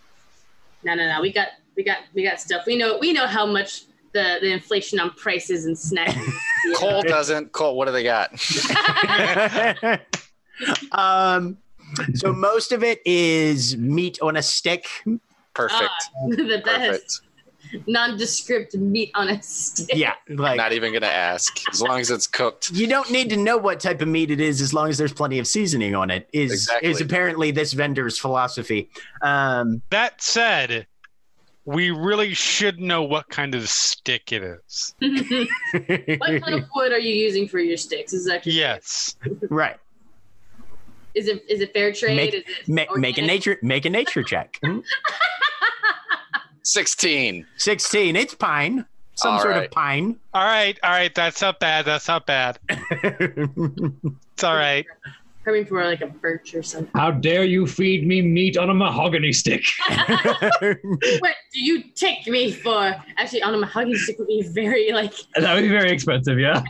No, 0.83 0.95
no, 0.95 1.07
no. 1.07 1.21
We 1.21 1.31
got, 1.31 1.49
we 1.77 1.83
got, 1.85 1.99
we 2.15 2.23
got 2.23 2.41
stuff. 2.41 2.65
We 2.67 2.77
know, 2.77 2.97
we 2.99 3.13
know 3.13 3.27
how 3.27 3.45
much 3.45 3.83
the 4.13 4.39
the 4.41 4.51
inflation 4.53 4.99
on 4.99 5.11
prices 5.11 5.67
and 5.67 5.79
snacks. 5.79 6.17
is. 6.17 6.35
Coal 6.79 7.03
doesn't. 7.03 7.53
Coal, 7.53 7.77
what 7.77 7.87
do 7.87 7.93
they 7.93 8.03
got? 8.03 8.31
um, 10.93 11.59
so 12.15 12.33
most 12.33 12.73
of 12.73 12.83
it 12.83 13.01
is 13.05 13.77
meat 13.77 14.19
on 14.23 14.37
a 14.37 14.43
stick. 14.43 14.87
Perfect. 15.55 15.83
Ah, 15.83 16.11
the 16.29 16.63
Perfect. 16.65 17.21
Best 17.73 17.89
nondescript 17.89 18.75
meat 18.75 19.11
on 19.15 19.29
a 19.29 19.43
stick. 19.43 19.97
Yeah, 19.97 20.15
like 20.29 20.57
Not 20.57 20.73
even 20.73 20.93
gonna 20.93 21.07
ask. 21.07 21.61
As 21.71 21.81
long 21.83 22.01
as 22.01 22.11
it's 22.11 22.27
cooked. 22.27 22.71
you 22.73 22.87
don't 22.87 23.11
need 23.11 23.31
to 23.31 23.37
know 23.37 23.57
what 23.57 23.81
type 23.81 24.01
of 24.03 24.09
meat 24.09 24.31
it 24.31 24.41
is 24.41 24.61
as 24.61 24.73
long 24.75 24.89
as 24.89 24.99
there's 24.99 25.13
plenty 25.13 25.39
of 25.39 25.47
seasoning 25.47 25.95
on 25.95 26.11
it. 26.11 26.29
Is 26.33 26.53
Exactly. 26.53 26.91
is 26.91 27.01
apparently 27.01 27.51
this 27.51 27.73
vendor's 27.73 28.19
philosophy. 28.19 28.91
Um, 29.23 29.83
That 29.91 30.21
said, 30.23 30.87
we 31.65 31.91
really 31.91 32.35
should 32.35 32.81
know 32.81 33.03
what 33.03 33.29
kind 33.29 33.55
of 33.55 33.69
stick 33.69 34.33
it 34.33 34.43
is. 34.43 34.95
what 34.99 36.43
kind 36.43 36.55
of 36.55 36.65
wood 36.75 36.93
are 36.93 36.99
you 36.99 37.15
using 37.15 37.47
for 37.47 37.59
your 37.61 37.77
sticks? 37.77 38.13
Is 38.13 38.25
that 38.27 38.47
Yes. 38.47 39.17
right. 39.51 39.77
Is 41.15 41.27
it 41.27 41.45
is 41.49 41.61
it 41.61 41.73
fair 41.73 41.93
trade? 41.93 42.17
Make- 42.17 42.35
is 42.35 42.43
it 42.47 42.69
Ma- 42.69 42.97
make 42.97 43.19
a 43.19 43.23
nature 43.23 43.59
make 43.63 43.85
a 43.85 43.91
nature 43.91 44.23
check. 44.23 44.61
Hmm? 46.61 46.65
Sixteen. 46.65 47.47
Sixteen. 47.57 48.17
It's 48.17 48.35
pine. 48.35 48.85
Some 49.15 49.33
All 49.35 49.41
sort 49.41 49.55
right. 49.55 49.65
of 49.67 49.71
pine. 49.71 50.17
All 50.33 50.45
right. 50.45 50.79
All 50.83 50.91
right. 50.91 51.15
That's 51.15 51.41
not 51.43 51.59
bad. 51.61 51.85
That's 51.85 52.09
not 52.09 52.27
bad. 52.27 52.59
It's 54.35 54.45
all 54.45 54.57
right. 54.57 54.87
Coming 55.45 55.67
for 55.67 55.85
like 55.85 56.01
a 56.01 56.07
birch 56.07 56.55
or 56.55 56.63
something. 56.63 56.91
How 56.95 57.11
dare 57.11 57.45
you 57.45 57.67
feed 57.67 58.07
me 58.07 58.23
meat 58.23 58.57
on 58.57 58.71
a 58.71 58.75
mahogany 58.75 59.33
stick? 59.33 59.63
What 59.91 61.35
do 61.53 61.61
you 61.63 61.83
take 61.95 62.27
me 62.27 62.51
for? 62.53 62.95
Actually, 63.19 63.43
on 63.43 63.55
a 63.55 63.59
mahogany 63.59 63.97
stick 63.97 64.19
would 64.19 64.29
be 64.29 64.43
very 64.55 64.93
like 64.93 65.13
That 65.37 65.55
would 65.55 65.63
be 65.63 65.69
very 65.69 65.91
expensive, 65.91 66.39
yeah. 66.39 66.63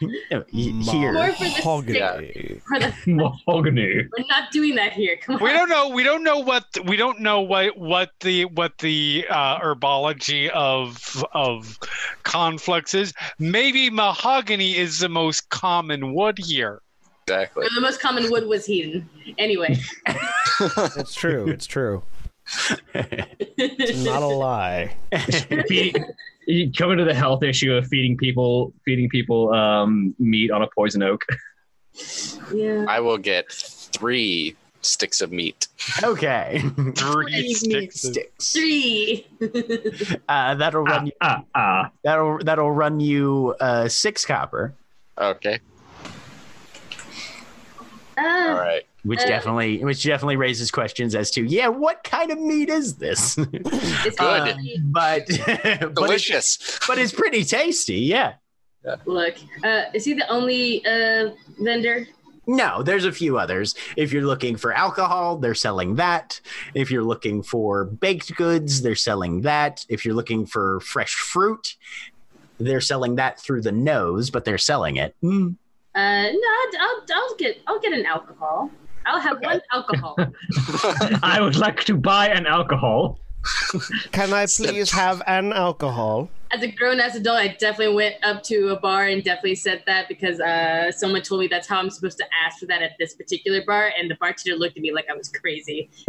Here. 0.50 1.12
More 1.12 1.32
for 1.32 1.44
the 1.44 1.50
Mahogany. 1.50 2.60
for 2.66 2.78
the. 2.78 2.94
Mahogany. 3.06 4.06
We're 4.16 4.26
not 4.28 4.52
doing 4.52 4.74
that 4.76 4.92
here. 4.92 5.16
Come 5.16 5.36
on. 5.36 5.42
We 5.42 5.50
don't 5.50 5.68
know. 5.68 5.88
We 5.88 6.02
don't 6.02 6.22
know 6.22 6.38
what. 6.38 6.64
We 6.84 6.96
don't 6.96 7.20
know 7.20 7.40
what 7.40 7.76
what 7.76 8.10
the 8.20 8.44
what 8.44 8.78
the 8.78 9.26
uh, 9.28 9.58
herbology 9.58 10.48
of 10.50 11.24
of 11.32 11.78
Conflux 12.22 12.94
is. 12.94 13.12
Maybe 13.38 13.90
mahogany 13.90 14.76
is 14.76 15.00
the 15.00 15.08
most 15.08 15.48
common 15.48 16.14
wood 16.14 16.38
here. 16.38 16.80
Exactly. 17.26 17.66
The 17.74 17.80
most 17.80 18.00
common 18.00 18.30
wood 18.30 18.46
was 18.46 18.64
heathen. 18.66 19.08
Anyway. 19.38 19.76
It's 20.96 21.14
true. 21.14 21.46
It's 21.46 21.66
true. 21.66 22.02
It's 22.94 24.04
not 24.04 24.22
a 24.22 24.26
lie. 24.26 24.96
Feeding- 25.68 26.04
you 26.46 26.72
come 26.72 26.92
into 26.92 27.04
the 27.04 27.12
health 27.14 27.42
issue 27.42 27.74
of 27.74 27.86
feeding 27.88 28.16
people 28.16 28.72
feeding 28.84 29.08
people 29.10 29.52
um, 29.52 30.14
meat 30.18 30.50
on 30.50 30.62
a 30.62 30.66
poison 30.74 31.02
oak. 31.02 31.24
yeah. 32.54 32.86
I 32.88 33.00
will 33.00 33.18
get 33.18 33.50
three 33.52 34.56
sticks 34.80 35.20
of 35.20 35.30
meat. 35.32 35.68
Okay. 36.02 36.62
Three 36.94 37.52
sticks. 37.52 38.04
of- 38.04 38.12
Sticks. 38.12 38.52
Three. 38.52 39.26
Uh, 40.28 40.54
that'll 40.54 40.82
Ah, 40.86 40.90
run 40.90 41.06
you. 41.06 41.12
ah, 41.20 41.42
ah. 41.54 41.90
That'll 42.04 42.38
that'll 42.38 42.70
run 42.70 43.00
you 43.00 43.54
uh, 43.60 43.88
six 43.88 44.24
copper, 44.24 44.72
Okay. 45.18 45.58
Ah, 48.16 48.48
All 48.50 48.54
right. 48.58 48.84
Which 49.04 49.20
Uh, 49.20 49.26
definitely 49.26 49.82
which 49.84 50.02
definitely 50.02 50.36
raises 50.36 50.70
questions 50.70 51.14
as 51.14 51.30
to 51.32 51.42
yeah, 51.44 51.68
what 51.68 52.02
kind 52.04 52.30
of 52.30 52.38
meat 52.40 52.68
is 52.68 52.96
this? 52.96 53.38
it's 53.38 54.16
Good. 54.18 54.56
really- 54.56 54.78
but 54.84 55.26
but 55.46 55.60
it's, 55.64 55.94
Delicious. 55.94 56.78
but 56.86 56.98
it's 56.98 57.12
pretty 57.12 57.44
tasty. 57.44 57.94
Yeah. 58.00 58.34
Look, 59.04 59.34
uh, 59.64 59.82
is 59.92 60.04
he 60.04 60.14
the 60.14 60.26
only 60.30 60.84
uh, 60.86 61.30
vendor? 61.60 62.06
No, 62.46 62.82
there's 62.82 63.04
a 63.04 63.12
few 63.12 63.36
others. 63.36 63.74
If 63.96 64.10
you're 64.12 64.22
looking 64.24 64.56
for 64.56 64.72
alcohol, 64.72 65.36
they're 65.36 65.54
selling 65.54 65.96
that. 65.96 66.40
If 66.74 66.90
you're 66.90 67.02
looking 67.02 67.42
for 67.42 67.84
baked 67.84 68.34
goods, 68.36 68.80
they're 68.80 68.94
selling 68.94 69.42
that. 69.42 69.84
If 69.90 70.06
you're 70.06 70.14
looking 70.14 70.46
for 70.46 70.80
fresh 70.80 71.14
fruit, 71.14 71.76
they're 72.58 72.80
selling 72.80 73.16
that 73.16 73.38
through 73.38 73.60
the 73.60 73.72
nose, 73.72 74.30
but 74.30 74.46
they're 74.46 74.56
selling 74.56 74.96
it. 74.96 75.14
Mm. 75.22 75.56
Uh, 75.94 76.22
no, 76.22 76.30
I'll, 76.30 76.80
I'll, 76.80 77.02
I'll 77.14 77.34
get 77.36 77.60
I'll 77.66 77.80
get 77.80 77.92
an 77.92 78.06
alcohol. 78.06 78.70
I'll 79.08 79.20
have 79.20 79.38
one 79.42 79.60
alcohol. 79.72 80.16
I 81.22 81.38
would 81.40 81.56
like 81.56 81.84
to 81.84 81.96
buy 81.96 82.28
an 82.28 82.46
alcohol. 82.46 83.18
Can 84.12 84.32
I 84.32 84.46
please 84.46 84.90
have 84.92 85.22
an 85.26 85.52
alcohol? 85.52 86.28
As 86.50 86.62
a 86.62 86.70
grown 86.70 86.98
ass 87.00 87.14
adult, 87.14 87.38
I 87.38 87.48
definitely 87.48 87.94
went 87.94 88.16
up 88.22 88.42
to 88.44 88.68
a 88.68 88.80
bar 88.80 89.06
and 89.06 89.22
definitely 89.22 89.54
said 89.54 89.82
that 89.86 90.08
because 90.08 90.40
uh, 90.40 90.90
someone 90.92 91.22
told 91.22 91.40
me 91.40 91.46
that's 91.46 91.68
how 91.68 91.78
I'm 91.78 91.90
supposed 91.90 92.18
to 92.18 92.24
ask 92.44 92.58
for 92.58 92.66
that 92.66 92.82
at 92.82 92.92
this 92.98 93.14
particular 93.14 93.62
bar, 93.66 93.92
and 93.98 94.10
the 94.10 94.16
bartender 94.16 94.56
looked 94.58 94.76
at 94.76 94.82
me 94.82 94.92
like 94.92 95.06
I 95.10 95.14
was 95.14 95.28
crazy. 95.28 95.88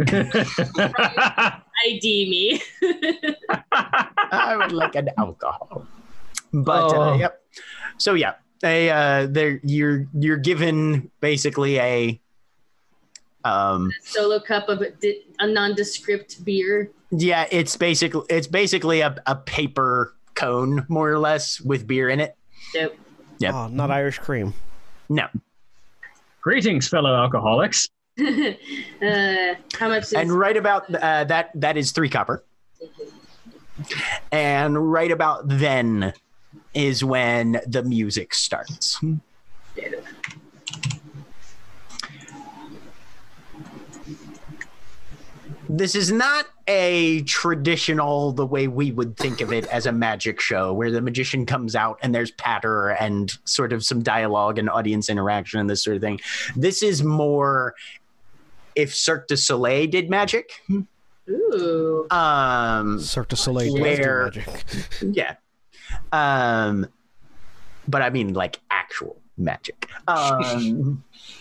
ID 1.86 2.30
me. 2.30 2.60
I 3.72 4.56
would 4.56 4.72
like 4.72 4.94
an 4.94 5.08
alcohol. 5.18 5.86
But 6.52 6.92
uh, 6.92 7.10
Oh. 7.12 7.14
yep. 7.16 7.42
So 7.98 8.14
yeah, 8.14 8.34
they 8.60 8.90
uh, 8.90 9.26
they're 9.30 9.60
you're 9.62 10.06
you're 10.18 10.36
given 10.38 11.10
basically 11.20 11.78
a 11.78 12.20
um 13.44 13.90
Solo 14.02 14.40
cup 14.40 14.68
of 14.68 14.82
di- 15.00 15.22
a 15.38 15.46
nondescript 15.46 16.44
beer. 16.44 16.90
yeah 17.10 17.46
it's 17.50 17.76
basically 17.76 18.22
it's 18.28 18.46
basically 18.46 19.00
a, 19.00 19.16
a 19.26 19.36
paper 19.36 20.14
cone 20.34 20.84
more 20.88 21.10
or 21.10 21.18
less 21.18 21.60
with 21.60 21.86
beer 21.86 22.08
in 22.08 22.20
it. 22.20 22.36
Dope. 22.72 22.96
Yep. 23.38 23.54
Oh, 23.54 23.68
not 23.68 23.90
Irish 23.90 24.18
cream. 24.18 24.52
No, 25.08 25.26
Greetings, 26.42 26.88
fellow 26.88 27.14
alcoholics. 27.14 27.88
uh, 28.20 28.24
how 29.74 29.88
much 29.88 30.04
is 30.04 30.12
and 30.12 30.32
right 30.32 30.56
about 30.56 30.92
uh, 30.94 31.24
that 31.24 31.50
that 31.54 31.76
is 31.76 31.92
three 31.92 32.08
copper. 32.08 32.42
And 34.32 34.92
right 34.92 35.10
about 35.10 35.48
then 35.48 36.12
is 36.74 37.02
when 37.02 37.60
the 37.66 37.82
music 37.82 38.34
starts. 38.34 39.00
This 45.72 45.94
is 45.94 46.10
not 46.10 46.46
a 46.66 47.22
traditional, 47.22 48.32
the 48.32 48.44
way 48.46 48.66
we 48.66 48.90
would 48.90 49.16
think 49.16 49.40
of 49.40 49.52
it 49.52 49.66
as 49.66 49.86
a 49.86 49.92
magic 49.92 50.40
show, 50.40 50.72
where 50.72 50.90
the 50.90 51.00
magician 51.00 51.46
comes 51.46 51.76
out 51.76 51.98
and 52.02 52.12
there's 52.14 52.32
patter 52.32 52.88
and 52.90 53.30
sort 53.44 53.72
of 53.72 53.84
some 53.84 54.02
dialogue 54.02 54.58
and 54.58 54.68
audience 54.68 55.08
interaction 55.08 55.60
and 55.60 55.70
this 55.70 55.84
sort 55.84 55.96
of 55.96 56.02
thing. 56.02 56.20
This 56.56 56.82
is 56.82 57.02
more 57.04 57.74
if 58.74 58.94
Cirque 58.94 59.28
du 59.28 59.36
Soleil 59.36 59.86
did 59.86 60.10
magic. 60.10 60.50
Ooh. 61.28 62.06
Um, 62.10 62.98
Cirque 62.98 63.28
du 63.28 63.36
Soleil 63.36 63.66
does 63.66 63.74
do 63.74 63.80
Where- 63.80 64.24
magic. 64.24 64.64
yeah. 65.02 65.34
Um, 66.12 66.86
but 67.86 68.02
I 68.02 68.10
mean 68.10 68.34
like 68.34 68.58
actual 68.70 69.20
magic. 69.36 69.88
Um, 70.08 71.04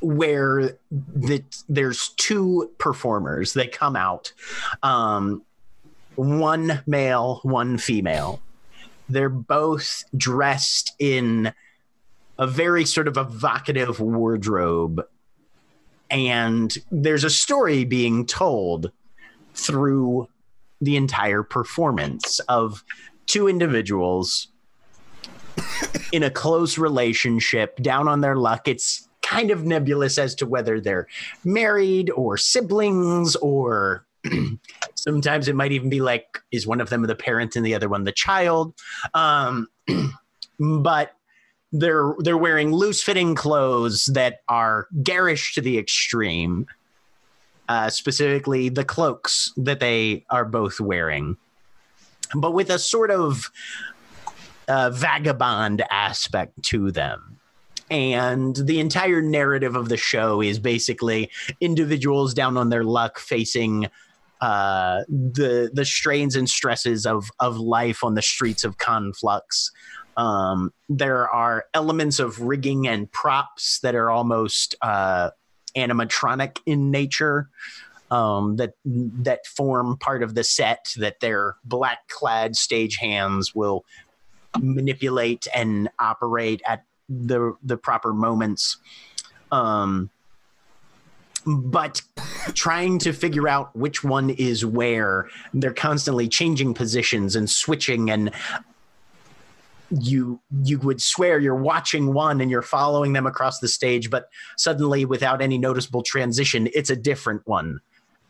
where 0.00 0.76
the, 0.90 1.42
there's 1.68 2.10
two 2.10 2.72
performers. 2.78 3.52
They 3.54 3.66
come 3.66 3.96
out, 3.96 4.32
um, 4.82 5.42
one 6.16 6.82
male, 6.86 7.40
one 7.42 7.78
female. 7.78 8.40
They're 9.08 9.28
both 9.28 10.04
dressed 10.16 10.94
in 10.98 11.52
a 12.38 12.46
very 12.46 12.84
sort 12.84 13.08
of 13.08 13.16
evocative 13.16 14.00
wardrobe. 14.00 15.06
And 16.10 16.76
there's 16.90 17.24
a 17.24 17.30
story 17.30 17.84
being 17.84 18.26
told 18.26 18.90
through 19.54 20.28
the 20.80 20.96
entire 20.96 21.42
performance 21.42 22.38
of 22.40 22.84
two 23.26 23.48
individuals 23.48 24.48
in 26.12 26.22
a 26.22 26.30
close 26.30 26.78
relationship 26.78 27.76
down 27.82 28.08
on 28.08 28.20
their 28.20 28.36
luck 28.36 28.68
it's 28.68 29.05
kind 29.26 29.50
of 29.50 29.64
nebulous 29.64 30.18
as 30.18 30.34
to 30.36 30.46
whether 30.46 30.80
they're 30.80 31.06
married 31.44 32.10
or 32.10 32.36
siblings 32.36 33.36
or 33.36 34.06
sometimes 34.94 35.48
it 35.48 35.54
might 35.54 35.72
even 35.72 35.88
be 35.88 36.00
like 36.00 36.38
is 36.52 36.66
one 36.66 36.80
of 36.80 36.90
them 36.90 37.02
the 37.02 37.14
parent 37.14 37.56
and 37.56 37.64
the 37.64 37.74
other 37.74 37.88
one 37.88 38.04
the 38.04 38.12
child 38.12 38.74
um, 39.14 39.66
but 40.58 41.12
they're 41.72 42.14
they're 42.18 42.38
wearing 42.38 42.72
loose 42.72 43.02
fitting 43.02 43.34
clothes 43.34 44.06
that 44.06 44.40
are 44.48 44.86
garish 45.02 45.54
to 45.54 45.60
the 45.60 45.78
extreme 45.78 46.66
uh, 47.68 47.90
specifically 47.90 48.68
the 48.68 48.84
cloaks 48.84 49.52
that 49.56 49.80
they 49.80 50.24
are 50.30 50.44
both 50.44 50.80
wearing, 50.80 51.36
but 52.34 52.52
with 52.52 52.70
a 52.70 52.78
sort 52.78 53.10
of 53.10 53.50
uh, 54.68 54.90
vagabond 54.90 55.82
aspect 55.90 56.62
to 56.62 56.90
them. 56.90 57.35
And 57.90 58.56
the 58.56 58.80
entire 58.80 59.22
narrative 59.22 59.76
of 59.76 59.88
the 59.88 59.96
show 59.96 60.40
is 60.40 60.58
basically 60.58 61.30
individuals 61.60 62.34
down 62.34 62.56
on 62.56 62.68
their 62.68 62.84
luck 62.84 63.18
facing 63.18 63.88
uh, 64.40 65.02
the 65.08 65.70
the 65.72 65.84
strains 65.84 66.36
and 66.36 66.48
stresses 66.48 67.06
of 67.06 67.30
of 67.40 67.58
life 67.58 68.04
on 68.04 68.14
the 68.14 68.22
streets 68.22 68.64
of 68.64 68.78
Conflux. 68.78 69.70
Um, 70.16 70.72
there 70.88 71.28
are 71.28 71.66
elements 71.74 72.18
of 72.18 72.40
rigging 72.40 72.88
and 72.88 73.10
props 73.12 73.80
that 73.80 73.94
are 73.94 74.10
almost 74.10 74.74
uh, 74.82 75.30
animatronic 75.76 76.58
in 76.66 76.90
nature 76.90 77.48
um, 78.10 78.56
that 78.56 78.74
that 78.84 79.46
form 79.46 79.96
part 79.98 80.22
of 80.22 80.34
the 80.34 80.44
set 80.44 80.92
that 80.96 81.20
their 81.20 81.56
black 81.64 82.08
clad 82.08 82.56
stage 82.56 82.96
hands 82.96 83.54
will 83.54 83.84
manipulate 84.58 85.46
and 85.54 85.88
operate 85.98 86.62
at 86.66 86.84
the 87.08 87.56
the 87.62 87.76
proper 87.76 88.12
moments. 88.12 88.78
Um, 89.52 90.10
but 91.46 92.02
trying 92.54 92.98
to 92.98 93.12
figure 93.12 93.48
out 93.48 93.74
which 93.76 94.02
one 94.02 94.30
is 94.30 94.66
where 94.66 95.28
they're 95.54 95.72
constantly 95.72 96.28
changing 96.28 96.74
positions 96.74 97.36
and 97.36 97.48
switching 97.48 98.10
and 98.10 98.32
you 99.90 100.40
you 100.64 100.80
would 100.80 101.00
swear 101.00 101.38
you're 101.38 101.54
watching 101.54 102.12
one 102.12 102.40
and 102.40 102.50
you're 102.50 102.62
following 102.62 103.12
them 103.12 103.26
across 103.26 103.60
the 103.60 103.68
stage 103.68 104.10
but 104.10 104.28
suddenly 104.56 105.04
without 105.04 105.40
any 105.40 105.56
noticeable 105.58 106.02
transition 106.02 106.68
it's 106.74 106.90
a 106.90 106.96
different 106.96 107.40
one 107.46 107.80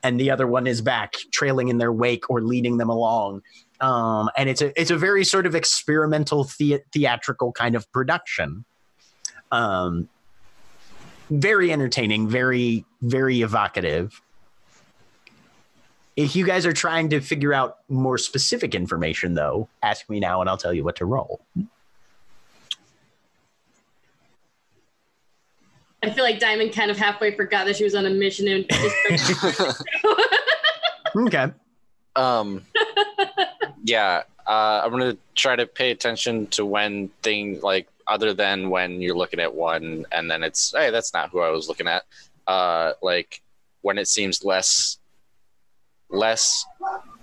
and 0.07 0.21
the 0.21 0.31
other 0.31 0.47
one 0.47 0.69
is 0.69 0.81
back 0.81 1.15
trailing 1.33 1.67
in 1.67 1.79
their 1.79 1.93
wake 1.93 2.31
or 2.31 2.41
leading 2.41 2.77
them 2.77 2.89
along. 2.89 3.43
Um, 3.81 4.31
and 4.37 4.49
it's 4.49 4.63
a 4.63 4.81
it's 4.81 4.93
a 4.93 4.97
very 4.97 5.25
sort 5.25 5.47
of 5.47 5.57
experimental 5.57 6.49
the- 6.59 6.81
theatrical 6.93 7.51
kind 7.51 7.75
of 7.75 7.91
production. 7.91 8.65
Um, 9.51 10.09
very 11.29 11.73
entertaining 11.73 12.29
very 12.29 12.85
very 13.03 13.43
evocative. 13.43 14.23
If 16.15 16.37
you 16.37 16.47
guys 16.47 16.65
are 16.65 16.73
trying 16.73 17.11
to 17.11 17.21
figure 17.21 17.53
out 17.53 17.79
more 17.89 18.17
specific 18.17 18.77
information 18.77 19.35
though 19.35 19.69
ask 19.83 20.09
me 20.09 20.21
now 20.21 20.41
and 20.41 20.49
i'll 20.49 20.57
tell 20.57 20.73
you 20.73 20.83
what 20.83 20.97
to 20.97 21.05
roll 21.05 21.41
I 26.03 26.11
feel 26.11 26.25
like 26.25 26.39
Diamond 26.39 26.73
kind 26.73 26.91
of 26.91 26.97
halfway 26.97 27.35
forgot 27.35 27.67
that 27.67 27.77
she 27.77 27.85
was 27.85 27.95
on 27.95 28.07
a 28.07 28.11
mission 28.11 28.47
and 28.49 28.67
just 28.71 29.83
okay 31.17 31.51
um, 32.17 32.65
yeah, 33.85 34.23
uh, 34.47 34.81
I'm 34.83 34.91
gonna 34.91 35.17
try 35.35 35.55
to 35.55 35.67
pay 35.67 35.91
attention 35.91 36.47
to 36.49 36.65
when 36.65 37.09
things 37.23 37.63
like 37.63 37.89
other 38.09 38.33
than 38.33 38.71
when 38.71 39.03
you're 39.03 39.17
looking 39.17 39.41
at 39.41 39.55
one 39.55 40.07
and 40.13 40.31
then 40.31 40.43
it's 40.43 40.73
hey 40.75 40.91
that's 40.91 41.13
not 41.13 41.31
who 41.31 41.41
I 41.41 41.51
was 41.51 41.69
looking 41.69 41.87
at. 41.87 42.05
Uh, 42.47 42.93
like 43.03 43.43
when 43.83 43.99
it 43.99 44.09
seems 44.09 44.45
less 44.45 44.99
less 46.09 46.65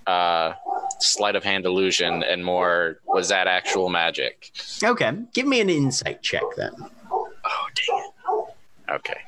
uh, 0.06 0.54
sleight 1.00 1.36
of 1.36 1.44
hand 1.44 1.66
illusion 1.66 2.24
and 2.24 2.44
more 2.44 3.00
was 3.06 3.30
that 3.30 3.48
actual 3.48 3.90
magic. 3.90 4.52
okay 4.84 5.12
give 5.34 5.48
me 5.48 5.60
an 5.60 5.70
insight 5.70 6.22
check 6.22 6.44
then 6.56 6.72
Oh 7.46 7.68
dang 7.76 8.00
it. 8.00 8.14
Okay. 8.94 9.20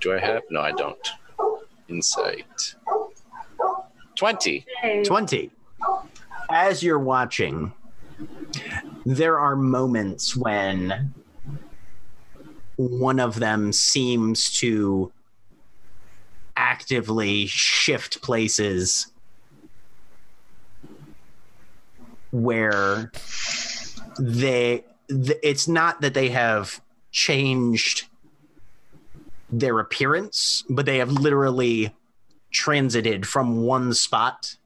Do 0.00 0.12
I 0.12 0.18
have? 0.18 0.42
No, 0.50 0.60
I 0.60 0.72
don't. 0.72 1.08
Insight. 1.88 2.74
Twenty. 4.16 4.64
20 5.04 5.50
as 6.50 6.82
you're 6.82 6.98
watching 6.98 7.72
there 9.06 9.38
are 9.38 9.56
moments 9.56 10.36
when 10.36 11.12
one 12.76 13.18
of 13.18 13.38
them 13.40 13.72
seems 13.72 14.50
to 14.52 15.10
actively 16.56 17.46
shift 17.46 18.20
places 18.22 19.08
where 22.30 23.10
they 24.18 24.84
th- 25.08 25.38
it's 25.42 25.66
not 25.68 26.00
that 26.00 26.14
they 26.14 26.28
have 26.28 26.80
changed 27.10 28.06
their 29.58 29.78
appearance 29.78 30.64
but 30.68 30.86
they 30.86 30.98
have 30.98 31.10
literally 31.12 31.92
transited 32.50 33.26
from 33.26 33.62
one 33.62 33.92
spot 33.92 34.56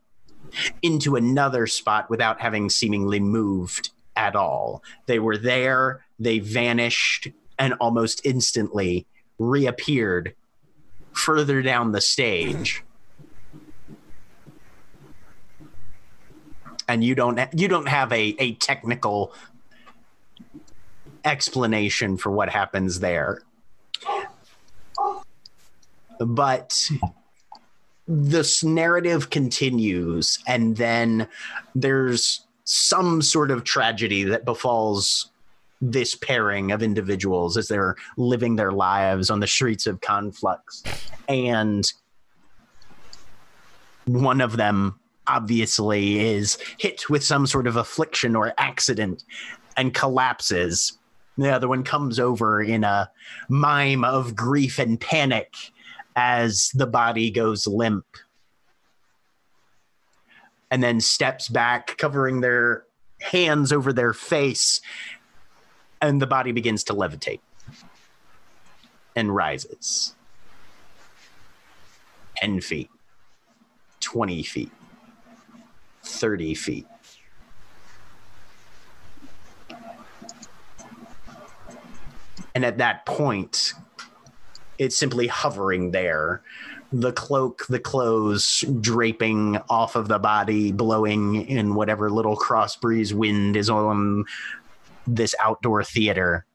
into 0.83 1.17
another 1.17 1.67
spot 1.67 2.09
without 2.09 2.41
having 2.41 2.71
seemingly 2.71 3.21
moved 3.21 3.91
at 4.17 4.37
all. 4.37 4.83
They 5.07 5.19
were 5.19 5.37
there, 5.37 6.05
they 6.19 6.39
vanished, 6.39 7.29
and 7.59 7.75
almost 7.75 8.21
instantly 8.25 9.07
reappeared 9.39 10.35
further 11.13 11.63
down 11.63 11.93
the 11.93 12.01
stage. 12.01 12.83
And 16.87 17.05
you 17.05 17.15
don't 17.15 17.39
you 17.53 17.69
don't 17.69 17.89
have 17.89 18.13
a, 18.13 18.35
a 18.39 18.55
technical 18.55 19.35
explanation 21.25 22.17
for 22.17 22.31
what 22.31 22.49
happens 22.49 23.01
there. 23.01 23.43
But 26.19 26.91
this 28.07 28.65
narrative 28.65 29.31
continues 29.31 30.39
and 30.47 30.77
then 30.77 31.29
there's 31.75 32.47
some 32.65 33.23
sort 33.23 33.51
of 33.51 33.65
tragedy 33.65 34.25
that 34.25 34.45
befalls 34.45 35.31
this 35.81 36.15
pairing 36.15 36.73
of 36.73 36.83
individuals 36.83 37.57
as 37.57 37.69
they're 37.69 37.97
living 38.17 38.57
their 38.57 38.73
lives 38.73 39.31
on 39.31 39.41
the 39.41 39.47
streets 39.47 39.87
of 39.87 40.01
conflux. 40.01 40.83
And 41.29 41.91
one 44.07 44.41
of 44.41 44.57
them 44.57 44.99
obviously 45.27 46.19
is 46.19 46.59
hit 46.79 47.09
with 47.09 47.23
some 47.23 47.47
sort 47.47 47.67
of 47.67 47.77
affliction 47.77 48.35
or 48.35 48.55
accident 48.59 49.25
and 49.77 49.95
collapses. 49.95 50.99
The 51.37 51.51
other 51.51 51.69
one 51.69 51.85
comes 51.85 52.19
over 52.19 52.63
in 52.63 52.83
a 52.83 53.11
mime 53.49 54.03
of 54.05 54.35
grief 54.35 54.79
and 54.79 54.99
panic 55.01 55.55
as 56.21 56.73
the 56.75 56.87
body 56.87 57.31
goes 57.31 57.65
limp 57.69 58.05
and 60.69 60.83
then 60.83 61.01
steps 61.01 61.49
back, 61.49 61.97
covering 61.97 62.41
their 62.41 62.83
hands 63.21 63.73
over 63.73 63.93
their 63.93 64.13
face, 64.13 64.81
and 66.03 66.21
the 66.21 66.27
body 66.27 66.51
begins 66.51 66.83
to 66.83 66.93
levitate 66.93 67.39
and 69.15 69.33
rises 69.33 70.17
10 72.39 72.63
feet, 72.63 72.91
20 74.01 74.43
feet, 74.43 74.73
30 76.03 76.55
feet. 76.55 76.87
And 82.57 82.65
at 82.65 82.79
that 82.79 83.07
point, 83.07 83.73
it's 84.79 84.97
simply 84.97 85.27
hovering 85.27 85.91
there. 85.91 86.43
The 86.93 87.13
cloak 87.13 87.67
the 87.69 87.79
clothes 87.79 88.65
draping 88.81 89.59
off 89.69 89.95
of 89.95 90.09
the 90.09 90.19
body 90.19 90.73
blowing 90.73 91.47
in 91.47 91.75
whatever 91.75 92.11
little 92.11 92.37
cross 92.37 92.77
breeze 92.77 93.13
wind 93.13 93.57
is 93.57 93.69
on 93.69 94.25
this 95.07 95.35
outdoor 95.41 95.85
theater. 95.85 96.47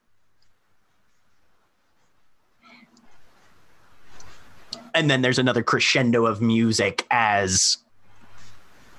And 4.96 5.10
then 5.10 5.22
there's 5.22 5.40
another 5.40 5.64
crescendo 5.64 6.26
of 6.26 6.42
music 6.42 7.06
as 7.10 7.78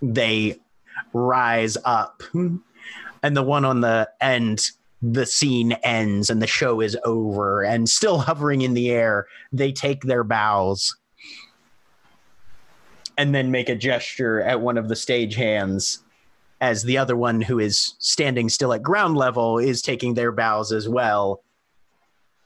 they 0.03 0.61
rise 1.13 1.77
up. 1.85 2.23
And 2.33 3.37
the 3.37 3.43
one 3.43 3.65
on 3.65 3.81
the 3.81 4.09
end 4.21 4.71
the 5.13 5.27
scene 5.27 5.73
ends 5.83 6.31
and 6.31 6.41
the 6.41 6.47
show 6.47 6.81
is 6.81 6.97
over 7.05 7.63
and 7.63 7.89
still 7.89 8.19
hovering 8.19 8.63
in 8.63 8.73
the 8.73 8.91
air 8.91 9.27
they 9.53 9.71
take 9.71 10.03
their 10.03 10.25
bows 10.25 10.97
and 13.19 13.35
then 13.35 13.51
make 13.51 13.69
a 13.69 13.75
gesture 13.75 14.41
at 14.41 14.61
one 14.61 14.79
of 14.79 14.89
the 14.89 14.97
stage 14.97 15.35
hands 15.35 16.05
as 16.61 16.83
the 16.83 16.99
other 16.99 17.17
one 17.17 17.41
who 17.41 17.59
is 17.59 17.95
standing 17.99 18.49
still 18.49 18.73
at 18.73 18.83
ground 18.83 19.17
level 19.17 19.59
is 19.59 19.83
taking 19.83 20.15
their 20.15 20.33
bows 20.33 20.73
as 20.73 20.89
well. 20.89 21.43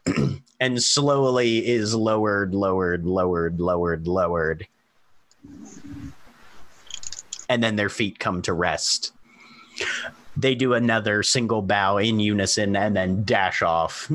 And 0.60 0.82
slowly 0.82 1.64
is 1.64 1.94
lowered 1.94 2.52
lowered 2.52 3.06
lowered 3.06 3.60
lowered 3.60 4.08
lowered. 4.08 4.66
And 7.48 7.62
then 7.62 7.76
their 7.76 7.88
feet 7.88 8.18
come 8.18 8.42
to 8.42 8.52
rest 8.52 9.12
they 10.38 10.54
do 10.54 10.74
another 10.74 11.22
single 11.22 11.62
bow 11.62 11.98
in 11.98 12.20
unison 12.20 12.76
and 12.76 12.96
then 12.96 13.24
dash 13.24 13.60
off. 13.60 14.10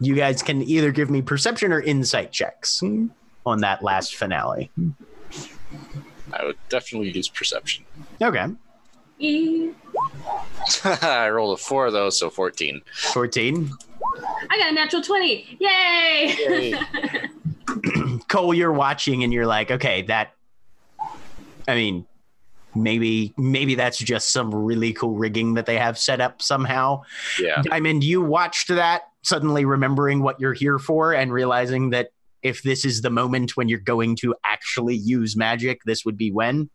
you 0.00 0.14
guys 0.14 0.42
can 0.42 0.62
either 0.62 0.92
give 0.92 1.10
me 1.10 1.20
perception 1.20 1.72
or 1.72 1.80
insight 1.80 2.30
checks 2.30 2.82
on 3.44 3.60
that 3.60 3.82
last 3.82 4.14
finale. 4.14 4.70
I 6.32 6.44
would 6.44 6.56
definitely 6.68 7.10
use 7.10 7.28
perception. 7.28 7.84
Okay. 8.22 8.46
I 11.02 11.28
rolled 11.30 11.58
a 11.58 11.62
four 11.62 11.90
though, 11.90 12.10
so 12.10 12.30
fourteen. 12.30 12.80
14. 13.12 13.70
I 14.50 14.58
got 14.58 14.70
a 14.70 14.74
natural 14.74 15.02
20. 15.02 15.58
Yay! 15.60 16.74
Coal, 18.28 18.54
you're 18.54 18.72
watching 18.72 19.24
and 19.24 19.32
you're 19.32 19.46
like, 19.46 19.70
okay, 19.70 20.02
that. 20.02 20.32
I 21.66 21.74
mean, 21.74 22.06
maybe 22.74 23.32
maybe 23.36 23.74
that's 23.74 23.98
just 23.98 24.32
some 24.32 24.54
really 24.54 24.92
cool 24.92 25.16
rigging 25.16 25.54
that 25.54 25.66
they 25.66 25.78
have 25.78 25.98
set 25.98 26.20
up 26.20 26.42
somehow. 26.42 27.02
Yeah. 27.40 27.62
Diamond, 27.62 28.04
you 28.04 28.22
watched 28.22 28.68
that, 28.68 29.02
suddenly 29.22 29.64
remembering 29.64 30.22
what 30.22 30.40
you're 30.40 30.52
here 30.52 30.78
for 30.78 31.12
and 31.14 31.32
realizing 31.32 31.90
that 31.90 32.10
if 32.42 32.62
this 32.62 32.84
is 32.84 33.00
the 33.00 33.10
moment 33.10 33.56
when 33.56 33.68
you're 33.68 33.78
going 33.78 34.16
to 34.16 34.34
actually 34.44 34.96
use 34.96 35.36
magic, 35.36 35.80
this 35.84 36.04
would 36.04 36.18
be 36.18 36.30
when. 36.30 36.68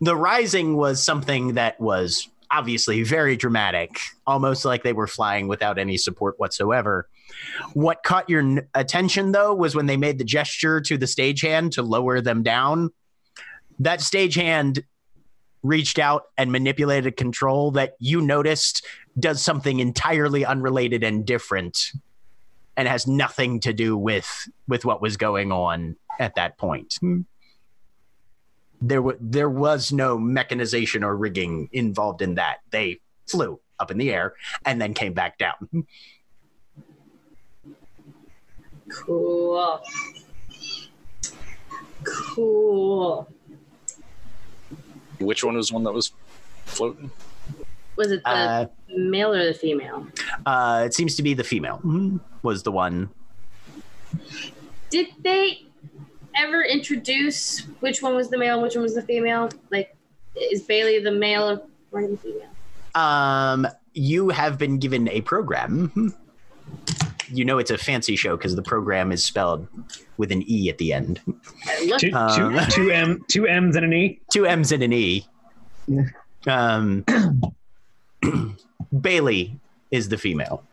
The 0.00 0.16
rising 0.16 0.76
was 0.76 1.02
something 1.02 1.54
that 1.54 1.78
was 1.78 2.26
obviously 2.50 3.02
very 3.02 3.36
dramatic, 3.36 3.98
almost 4.26 4.64
like 4.64 4.82
they 4.82 4.94
were 4.94 5.06
flying 5.06 5.46
without 5.46 5.78
any 5.78 5.98
support 5.98 6.38
whatsoever. 6.38 7.06
What 7.74 8.02
caught 8.02 8.28
your 8.28 8.68
attention, 8.74 9.32
though, 9.32 9.54
was 9.54 9.74
when 9.74 9.86
they 9.86 9.96
made 9.96 10.18
the 10.18 10.24
gesture 10.24 10.80
to 10.82 10.96
the 10.96 11.06
stagehand 11.06 11.72
to 11.72 11.82
lower 11.82 12.20
them 12.20 12.42
down. 12.42 12.90
That 13.78 14.00
stagehand 14.00 14.84
reached 15.62 15.98
out 15.98 16.24
and 16.38 16.50
manipulated 16.50 17.12
a 17.12 17.14
control 17.14 17.70
that 17.72 17.94
you 17.98 18.20
noticed 18.20 18.84
does 19.18 19.42
something 19.42 19.78
entirely 19.78 20.44
unrelated 20.44 21.04
and 21.04 21.26
different 21.26 21.92
and 22.76 22.88
has 22.88 23.06
nothing 23.06 23.60
to 23.60 23.72
do 23.72 23.96
with 23.96 24.48
with 24.68 24.84
what 24.84 25.02
was 25.02 25.16
going 25.16 25.52
on 25.52 25.96
at 26.18 26.34
that 26.36 26.56
point. 26.56 26.96
Hmm. 27.00 27.22
There, 28.82 29.00
w- 29.00 29.18
there 29.20 29.50
was 29.50 29.92
no 29.92 30.18
mechanization 30.18 31.04
or 31.04 31.14
rigging 31.14 31.68
involved 31.72 32.22
in 32.22 32.36
that. 32.36 32.60
They 32.70 33.00
flew 33.26 33.60
up 33.78 33.90
in 33.90 33.98
the 33.98 34.10
air 34.10 34.34
and 34.64 34.80
then 34.80 34.94
came 34.94 35.12
back 35.12 35.36
down 35.36 35.54
cool. 38.90 39.80
Cool. 42.04 43.28
Which 45.18 45.44
one 45.44 45.56
was 45.56 45.72
one 45.72 45.84
that 45.84 45.92
was 45.92 46.12
floating? 46.64 47.10
Was 47.96 48.10
it 48.10 48.22
the 48.24 48.30
uh, 48.30 48.66
male 48.88 49.32
or 49.34 49.44
the 49.44 49.54
female? 49.54 50.06
uh, 50.46 50.82
it 50.86 50.94
seems 50.94 51.16
to 51.16 51.22
be 51.22 51.34
the 51.34 51.44
female 51.44 51.80
was 52.42 52.62
the 52.62 52.72
one 52.72 53.10
Did 54.88 55.08
they 55.20 55.66
ever 56.36 56.62
introduce 56.62 57.60
which 57.80 58.00
one 58.00 58.14
was 58.14 58.30
the 58.30 58.38
male 58.38 58.62
which 58.62 58.74
one 58.74 58.82
was 58.82 58.94
the 58.94 59.02
female? 59.02 59.50
Like, 59.70 59.94
is 60.34 60.62
Bailey 60.62 61.00
the 61.00 61.12
male 61.12 61.68
or 61.92 62.06
the 62.06 62.16
female? 62.16 62.48
Um, 62.94 63.68
you 63.92 64.30
have 64.30 64.56
been 64.56 64.78
given 64.78 65.08
a 65.08 65.20
program. 65.20 66.14
You 67.32 67.44
know 67.44 67.58
it's 67.58 67.70
a 67.70 67.78
fancy 67.78 68.16
show 68.16 68.36
because 68.36 68.56
the 68.56 68.62
program 68.62 69.12
is 69.12 69.22
spelled 69.24 69.66
with 70.16 70.32
an 70.32 70.42
E 70.46 70.68
at 70.68 70.78
the 70.78 70.92
end. 70.92 71.20
Two, 71.98 72.10
Um, 72.12 72.58
two, 72.58 72.70
two 72.70 72.90
M, 72.90 73.24
two 73.28 73.46
M's 73.46 73.76
and 73.76 73.84
an 73.84 73.92
E. 73.92 74.20
Two 74.32 74.46
M's 74.46 74.72
and 74.72 74.82
an 74.82 74.92
E. 74.92 75.26
Yeah. 75.86 76.02
Um, 76.46 77.04
Bailey 79.00 79.58
is 79.90 80.08
the 80.08 80.18
female. 80.18 80.64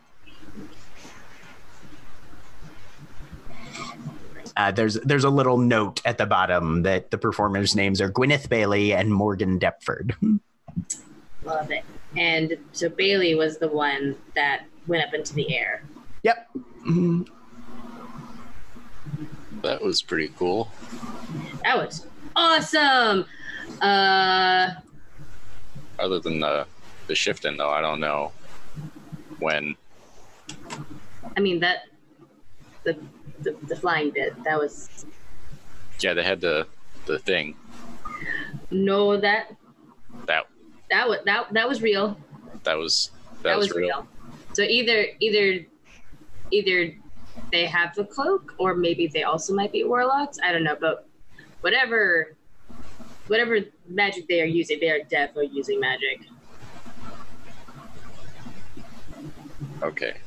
Uh, 4.55 4.71
there's 4.71 4.95
there's 5.01 5.23
a 5.23 5.29
little 5.29 5.57
note 5.59 6.01
at 6.03 6.17
the 6.17 6.25
bottom 6.25 6.81
that 6.81 7.11
the 7.11 7.17
performers' 7.17 7.75
names 7.75 8.01
are 8.01 8.11
Gwyneth 8.11 8.49
Bailey 8.49 8.91
and 8.91 9.13
Morgan 9.13 9.59
Deptford. 9.59 10.15
Love 11.43 11.69
it. 11.69 11.83
And 12.15 12.57
so 12.71 12.89
Bailey 12.89 13.35
was 13.35 13.59
the 13.59 13.67
one 13.67 14.15
that 14.33 14.65
went 14.87 15.07
up 15.07 15.13
into 15.13 15.35
the 15.35 15.55
air. 15.55 15.83
Yep. 16.27 16.49
That 19.61 19.81
was 19.81 20.01
pretty 20.01 20.33
cool. 20.37 20.69
That 21.63 21.77
was 21.77 22.05
awesome. 22.35 23.25
Uh, 23.81 24.71
Other 25.97 26.19
than 26.19 26.41
the 26.41 26.67
the 27.07 27.15
shifting 27.15 27.55
though, 27.55 27.69
I 27.69 27.79
don't 27.81 28.01
know 28.01 28.33
when. 29.39 29.75
I 31.35 31.39
mean 31.39 31.61
that 31.61 31.83
the, 32.83 32.97
the 33.39 33.55
the 33.67 33.75
flying 33.77 34.11
bit 34.11 34.33
that 34.43 34.59
was 34.59 35.05
Yeah, 36.01 36.13
they 36.13 36.23
had 36.23 36.41
the 36.41 36.67
the 37.05 37.19
thing 37.19 37.55
no 38.69 39.15
that 39.15 39.55
that 40.25 40.43
that 40.89 41.07
was 41.07 41.19
that 41.25 41.53
that 41.53 41.69
was 41.69 41.81
real. 41.81 42.17
that 42.63 42.75
was 42.77 43.11
that, 43.43 43.43
That, 43.43 43.57
was, 43.57 43.69
was 43.69 43.77
real. 43.77 43.87
real. 43.87 44.07
So 44.53 44.63
either 44.63 45.05
either 45.21 45.65
either 46.51 46.95
they 47.51 47.65
have 47.65 47.95
the 47.95 48.05
cloak 48.05 48.53
or 48.57 48.75
maybe 48.75 49.07
they 49.07 49.23
also 49.23 49.53
might 49.53 49.71
be 49.71 49.83
warlocks. 49.83 50.37
I 50.43 50.51
don't 50.51 50.63
know, 50.63 50.77
but 50.79 51.07
whatever 51.61 52.35
whatever 53.27 53.59
magic 53.87 54.27
they 54.27 54.41
are 54.41 54.45
using, 54.45 54.79
they 54.79 54.89
are 54.89 55.03
definitely 55.03 55.49
using 55.53 55.79
magic. 55.79 56.21
Okay. 59.83 60.17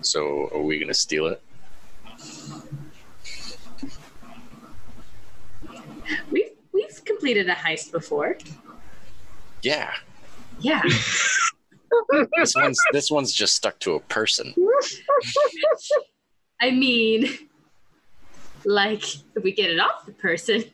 So 0.00 0.50
are 0.52 0.62
we 0.62 0.78
gonna 0.78 0.94
steal 0.94 1.26
it? 1.26 1.42
We've 6.30 6.50
we've 6.72 7.04
completed 7.04 7.48
a 7.48 7.54
heist 7.54 7.92
before. 7.92 8.36
Yeah. 9.62 9.92
Yeah. 10.60 10.82
This 12.36 12.54
one's 12.54 12.78
this 12.92 13.10
one's 13.10 13.32
just 13.32 13.54
stuck 13.54 13.78
to 13.80 13.94
a 13.94 14.00
person. 14.00 14.54
I 16.60 16.70
mean 16.70 17.28
like 18.64 19.04
if 19.36 19.42
we 19.42 19.52
get 19.52 19.70
it 19.70 19.78
off 19.78 20.06
the 20.06 20.12
person. 20.12 20.64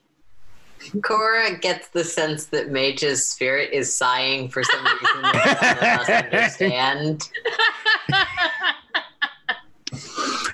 Cora 1.03 1.59
gets 1.59 1.89
the 1.89 2.05
sense 2.05 2.45
that 2.47 2.70
Mage's 2.70 3.28
spirit 3.28 3.73
is 3.73 3.93
sighing 3.93 4.49
for 4.49 4.62
some 4.62 4.85
reason 4.85 5.23
that 5.23 5.59
none 5.61 5.77
of 5.77 5.82
us 6.01 6.09
understand. 6.09 7.28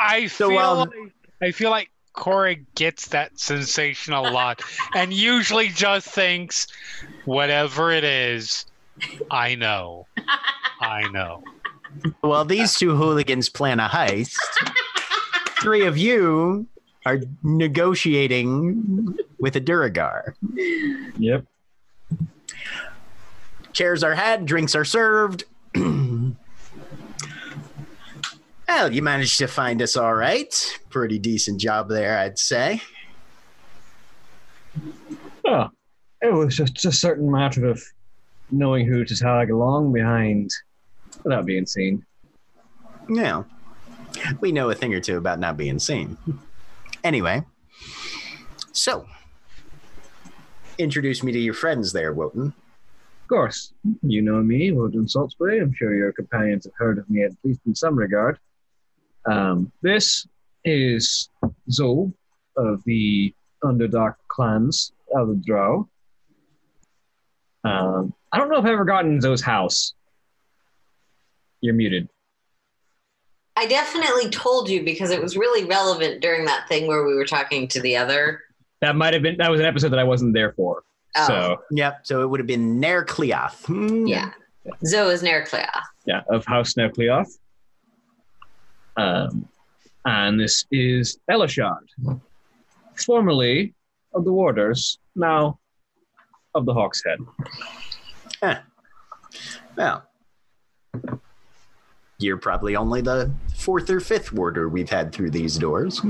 I 0.00 0.26
So, 0.28 0.48
feel 0.48 0.58
um, 0.58 0.78
like, 0.78 0.90
I 1.42 1.50
feel 1.50 1.68
like 1.70 1.90
Corey 2.14 2.64
gets 2.74 3.08
that 3.08 3.38
sensation 3.38 4.14
a 4.14 4.22
lot, 4.22 4.62
and 4.94 5.12
usually 5.12 5.68
just 5.68 6.08
thinks, 6.08 6.68
whatever 7.24 7.90
it 7.90 8.04
is, 8.04 8.64
I 9.30 9.54
know, 9.54 10.06
I 10.80 11.08
know. 11.10 11.42
Well, 12.22 12.44
these 12.44 12.74
two 12.74 12.96
hooligans 12.96 13.48
plan 13.48 13.80
a 13.80 13.88
heist. 13.88 14.36
Three 15.60 15.86
of 15.86 15.96
you 15.96 16.66
are 17.06 17.20
negotiating 17.42 19.18
with 19.38 19.56
a 19.56 19.60
Duergar. 19.60 20.34
Yep. 21.18 21.44
Chairs 23.72 24.04
are 24.04 24.14
had, 24.14 24.46
drinks 24.46 24.74
are 24.74 24.84
served. 24.84 25.44
well, 25.74 26.36
you 28.90 29.02
managed 29.02 29.38
to 29.38 29.48
find 29.48 29.82
us 29.82 29.96
all 29.96 30.14
right. 30.14 30.78
Pretty 30.90 31.18
decent 31.18 31.60
job 31.60 31.88
there, 31.88 32.18
I'd 32.18 32.38
say. 32.38 32.80
Oh, 35.44 35.70
it 36.22 36.32
was 36.32 36.56
just 36.56 36.84
a 36.84 36.92
certain 36.92 37.30
matter 37.30 37.66
of 37.66 37.82
knowing 38.54 38.86
who 38.86 39.04
to 39.04 39.16
tag 39.16 39.50
along 39.50 39.92
behind 39.92 40.50
without 41.22 41.46
being 41.46 41.66
seen. 41.66 42.04
Yeah. 43.08 43.44
We 44.40 44.52
know 44.52 44.70
a 44.70 44.74
thing 44.74 44.94
or 44.94 45.00
two 45.00 45.18
about 45.18 45.40
not 45.40 45.56
being 45.56 45.78
seen. 45.78 46.16
Anyway, 47.02 47.42
so 48.72 49.06
introduce 50.78 51.22
me 51.22 51.32
to 51.32 51.38
your 51.38 51.54
friends 51.54 51.92
there, 51.92 52.12
Wotan. 52.12 52.54
Of 53.22 53.28
course, 53.28 53.72
you 54.02 54.22
know 54.22 54.42
me, 54.42 54.70
Wotan 54.70 55.06
Saltspray. 55.06 55.60
I'm 55.60 55.74
sure 55.74 55.94
your 55.94 56.12
companions 56.12 56.64
have 56.64 56.74
heard 56.76 56.98
of 56.98 57.08
me 57.10 57.22
at 57.24 57.32
least 57.42 57.60
in 57.66 57.74
some 57.74 57.96
regard. 57.96 58.38
Um, 59.26 59.72
this 59.82 60.26
is 60.64 61.28
Zoe 61.70 62.12
of 62.56 62.84
the 62.84 63.34
Underdark 63.62 64.14
clans 64.28 64.92
of 65.14 65.28
the 65.28 65.34
Drow. 65.34 65.88
Um, 67.64 68.12
I 68.32 68.38
don't 68.38 68.50
know 68.50 68.58
if 68.58 68.64
I've 68.64 68.72
ever 68.72 68.84
gotten 68.84 69.20
Zoe's 69.20 69.40
house. 69.42 69.94
You're 71.60 71.74
muted. 71.74 72.08
I 73.56 73.66
definitely 73.66 74.28
told 74.30 74.68
you 74.68 74.84
because 74.84 75.10
it 75.10 75.22
was 75.22 75.36
really 75.36 75.64
relevant 75.64 76.20
during 76.20 76.44
that 76.46 76.68
thing 76.68 76.86
where 76.88 77.04
we 77.06 77.14
were 77.14 77.24
talking 77.24 77.68
to 77.68 77.80
the 77.80 77.96
other. 77.96 78.40
That 78.80 78.96
might 78.96 79.14
have 79.14 79.22
been 79.22 79.36
that 79.38 79.50
was 79.50 79.60
an 79.60 79.66
episode 79.66 79.90
that 79.90 79.98
I 79.98 80.04
wasn't 80.04 80.34
there 80.34 80.52
for. 80.52 80.82
Oh. 81.16 81.26
So 81.26 81.56
Yep. 81.70 82.00
So 82.02 82.22
it 82.22 82.26
would 82.26 82.40
have 82.40 82.46
been 82.46 82.80
Nair 82.80 83.04
Cleoth. 83.04 83.64
Hmm. 83.64 84.06
Yeah. 84.06 84.32
Zoe 84.84 85.12
is 85.12 85.22
Nerclea. 85.22 85.68
yeah, 86.06 86.22
of 86.28 86.44
House 86.46 86.74
Nucleoff. 86.74 87.28
Um, 88.96 89.48
And 90.04 90.38
this 90.40 90.66
is 90.70 91.18
Elashard, 91.30 91.86
formerly 92.94 93.72
of 94.14 94.24
the 94.24 94.32
Warders, 94.32 94.98
now 95.16 95.58
of 96.54 96.66
the 96.66 96.74
Hawk's 96.74 97.02
Head. 97.04 97.18
Eh. 98.42 98.58
Well, 99.76 100.04
you're 102.18 102.36
probably 102.36 102.76
only 102.76 103.00
the 103.00 103.30
fourth 103.56 103.90
or 103.90 104.00
fifth 104.00 104.32
warder 104.32 104.68
we've 104.68 104.90
had 104.90 105.12
through 105.12 105.30
these 105.30 105.56
doors. 105.56 106.00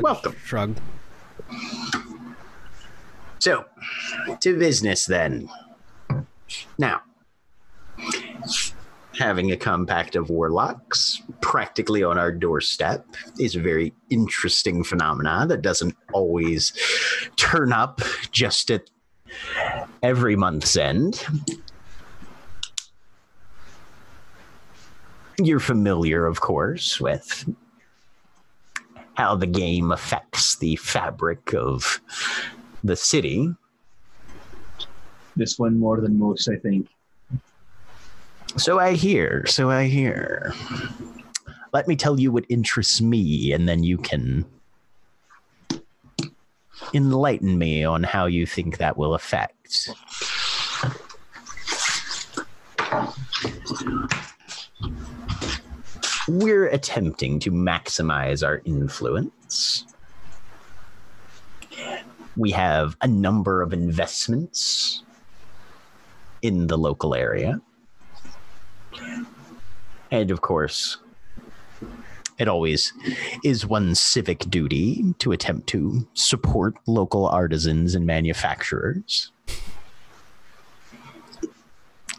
Welcome. 0.00 0.36
Shrug. 0.44 0.76
So, 3.40 3.64
to 4.40 4.58
business 4.58 5.06
then. 5.06 5.48
Now, 6.78 7.02
having 9.18 9.50
a 9.50 9.56
compact 9.56 10.14
of 10.14 10.30
warlocks 10.30 11.20
practically 11.40 12.04
on 12.04 12.16
our 12.18 12.30
doorstep 12.30 13.04
is 13.40 13.56
a 13.56 13.60
very 13.60 13.92
interesting 14.10 14.84
phenomenon 14.84 15.48
that 15.48 15.60
doesn't 15.60 15.96
always 16.12 16.72
turn 17.36 17.72
up 17.72 18.00
just 18.30 18.70
at 18.70 18.88
every 20.02 20.36
month's 20.36 20.76
end. 20.76 21.26
You're 25.40 25.60
familiar, 25.60 26.26
of 26.26 26.40
course, 26.40 27.00
with 27.00 27.48
how 29.14 29.34
the 29.34 29.46
game 29.46 29.90
affects 29.90 30.56
the 30.56 30.76
fabric 30.76 31.54
of 31.54 32.00
the 32.84 32.96
city. 32.96 33.52
This 35.36 35.58
one 35.58 35.78
more 35.78 36.00
than 36.00 36.18
most, 36.18 36.48
I 36.48 36.56
think. 36.56 36.88
So 38.58 38.80
I 38.80 38.94
hear, 38.94 39.46
so 39.46 39.70
I 39.70 39.86
hear. 39.86 40.52
Let 41.72 41.86
me 41.86 41.94
tell 41.94 42.18
you 42.18 42.32
what 42.32 42.44
interests 42.48 43.00
me, 43.00 43.52
and 43.52 43.68
then 43.68 43.84
you 43.84 43.96
can 43.98 44.44
enlighten 46.92 47.56
me 47.56 47.84
on 47.84 48.02
how 48.02 48.26
you 48.26 48.46
think 48.46 48.78
that 48.78 48.98
will 48.98 49.14
affect. 49.14 49.90
We're 56.26 56.66
attempting 56.66 57.38
to 57.40 57.52
maximize 57.52 58.44
our 58.44 58.60
influence. 58.64 59.86
We 62.36 62.50
have 62.50 62.96
a 63.00 63.06
number 63.06 63.62
of 63.62 63.72
investments 63.72 65.04
in 66.42 66.66
the 66.66 66.76
local 66.76 67.14
area. 67.14 67.62
And 70.10 70.30
of 70.30 70.40
course, 70.40 70.98
it 72.38 72.48
always 72.48 72.92
is 73.44 73.66
one's 73.66 73.98
civic 73.98 74.38
duty 74.48 75.14
to 75.18 75.32
attempt 75.32 75.66
to 75.68 76.06
support 76.14 76.74
local 76.86 77.26
artisans 77.26 77.94
and 77.94 78.06
manufacturers. 78.06 79.32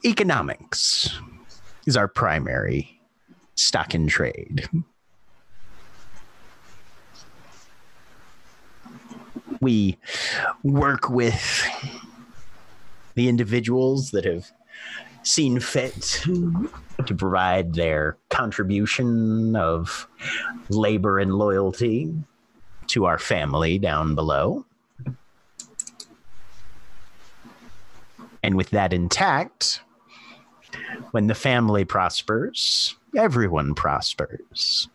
Economics 0.06 1.18
is 1.86 1.98
our 1.98 2.08
primary 2.08 3.02
stock 3.56 3.96
in 3.96 4.08
trade. 4.08 4.68
We 9.62 9.98
work 10.64 11.10
with 11.10 11.66
the 13.16 13.28
individuals 13.28 14.12
that 14.12 14.24
have 14.24 14.52
seen 15.24 15.60
fit 15.60 16.22
to 16.24 17.16
provide 17.18 17.74
their 17.74 18.18
contribution 18.30 19.56
of 19.56 20.08
labor 20.70 21.20
and 21.20 21.34
loyalty 21.34 22.14
to 22.88 23.06
our 23.06 23.18
family 23.20 23.78
down 23.78 24.16
below. 24.16 24.66
And 28.42 28.56
with 28.56 28.70
that 28.72 28.94
intact, 28.94 29.82
when 31.12 31.28
the 31.28 31.36
family 31.36 31.84
prospers, 31.86 32.96
everyone 33.16 33.76
prospers. 33.76 34.88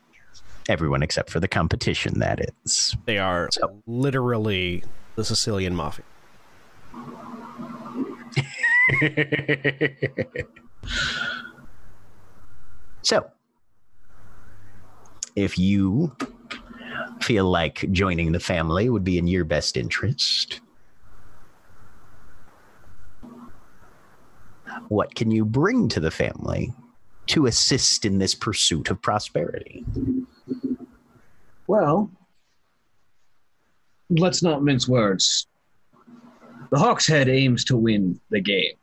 Everyone 0.66 1.02
except 1.02 1.28
for 1.30 1.40
the 1.40 1.48
competition, 1.48 2.20
that 2.20 2.40
is. 2.64 2.96
They 3.04 3.18
are 3.18 3.48
So- 3.52 3.82
literally 3.86 4.82
the 5.14 5.24
Sicilian 5.24 5.74
mafia. 5.76 6.06
So, 13.04 13.26
if 15.36 15.58
you 15.58 16.16
feel 17.20 17.44
like 17.44 17.84
joining 17.92 18.32
the 18.32 18.40
family 18.40 18.88
would 18.88 19.04
be 19.04 19.18
in 19.18 19.26
your 19.26 19.44
best 19.44 19.76
interest, 19.76 20.62
what 24.88 25.14
can 25.14 25.30
you 25.30 25.44
bring 25.44 25.88
to 25.88 26.00
the 26.00 26.10
family 26.10 26.72
to 27.26 27.44
assist 27.44 28.06
in 28.06 28.18
this 28.18 28.34
pursuit 28.34 28.90
of 28.90 29.02
prosperity? 29.02 29.84
Well, 31.66 32.10
let's 34.08 34.42
not 34.42 34.62
mince 34.62 34.88
words. 34.88 35.46
The 36.70 36.78
Hawkshead 36.78 37.28
aims 37.28 37.64
to 37.66 37.76
win 37.76 38.18
the 38.30 38.40
game. 38.40 38.76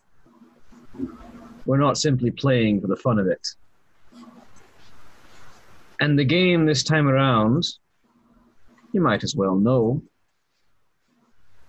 We're 1.72 1.78
not 1.78 1.98
simply 1.98 2.32
playing 2.32 2.82
for 2.82 2.88
the 2.88 2.98
fun 2.98 3.18
of 3.18 3.28
it. 3.28 3.48
And 6.02 6.20
the 6.20 6.26
game 6.26 6.66
this 6.66 6.84
time 6.84 7.08
around, 7.08 7.64
you 8.92 9.00
might 9.00 9.24
as 9.24 9.38
well 9.38 9.56
know, 9.56 10.04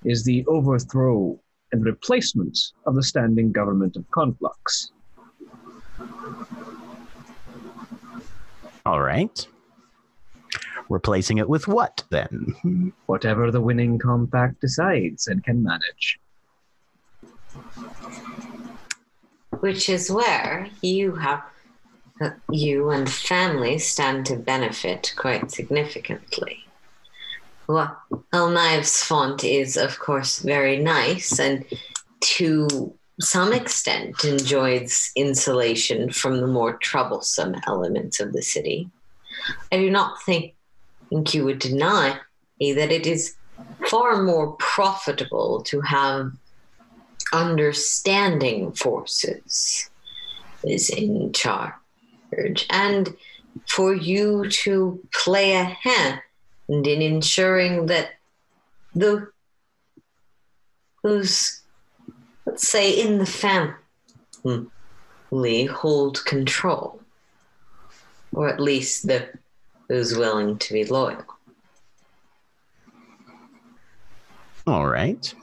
is 0.04 0.24
the 0.24 0.44
overthrow 0.48 1.38
and 1.70 1.84
replacement 1.84 2.58
of 2.84 2.96
the 2.96 3.02
standing 3.04 3.52
government 3.52 3.94
of 3.94 4.04
Conflux. 4.10 4.90
All 8.84 9.02
right. 9.02 9.46
Replacing 10.88 11.38
it 11.38 11.48
with 11.48 11.68
what 11.68 12.02
then? 12.10 12.92
Whatever 13.06 13.52
the 13.52 13.60
winning 13.60 14.00
compact 14.00 14.60
decides 14.60 15.28
and 15.28 15.44
can 15.44 15.62
manage. 15.62 16.18
Which 19.62 19.88
is 19.88 20.10
where 20.10 20.68
you 20.80 21.14
have 21.14 21.40
you 22.50 22.90
and 22.90 23.08
family 23.08 23.78
stand 23.78 24.26
to 24.26 24.34
benefit 24.34 25.14
quite 25.16 25.52
significantly. 25.52 26.64
Well, 27.68 27.96
El 28.32 28.50
Knives 28.50 29.04
font 29.04 29.44
is, 29.44 29.76
of 29.76 30.00
course, 30.00 30.40
very 30.40 30.78
nice 30.78 31.38
and 31.38 31.64
to 32.38 32.92
some 33.20 33.52
extent 33.52 34.24
enjoys 34.24 35.12
insulation 35.14 36.10
from 36.10 36.40
the 36.40 36.48
more 36.48 36.76
troublesome 36.78 37.54
elements 37.68 38.18
of 38.18 38.32
the 38.32 38.42
city. 38.42 38.90
I 39.70 39.78
do 39.78 39.90
not 39.90 40.20
think, 40.22 40.54
think 41.08 41.34
you 41.34 41.44
would 41.44 41.60
deny 41.60 42.18
that 42.58 42.90
it 42.90 43.06
is 43.06 43.36
far 43.86 44.22
more 44.24 44.54
profitable 44.54 45.62
to 45.64 45.80
have 45.82 46.32
understanding 47.32 48.72
forces 48.72 49.90
is 50.64 50.90
in 50.90 51.32
charge 51.32 52.66
and 52.70 53.14
for 53.66 53.94
you 53.94 54.48
to 54.48 55.00
play 55.12 55.52
a 55.54 55.64
hand 55.64 56.20
in 56.68 56.86
ensuring 56.86 57.86
that 57.86 58.10
the 58.94 59.26
who's 61.02 61.62
let's 62.46 62.68
say 62.68 62.90
in 62.92 63.18
the 63.18 63.26
family 63.26 64.68
hold 65.66 66.24
control 66.24 67.00
or 68.32 68.48
at 68.48 68.60
least 68.60 69.06
the 69.06 69.28
who's 69.88 70.16
willing 70.16 70.56
to 70.58 70.72
be 70.72 70.84
loyal 70.84 71.24
All 74.64 74.86
right. 74.86 75.34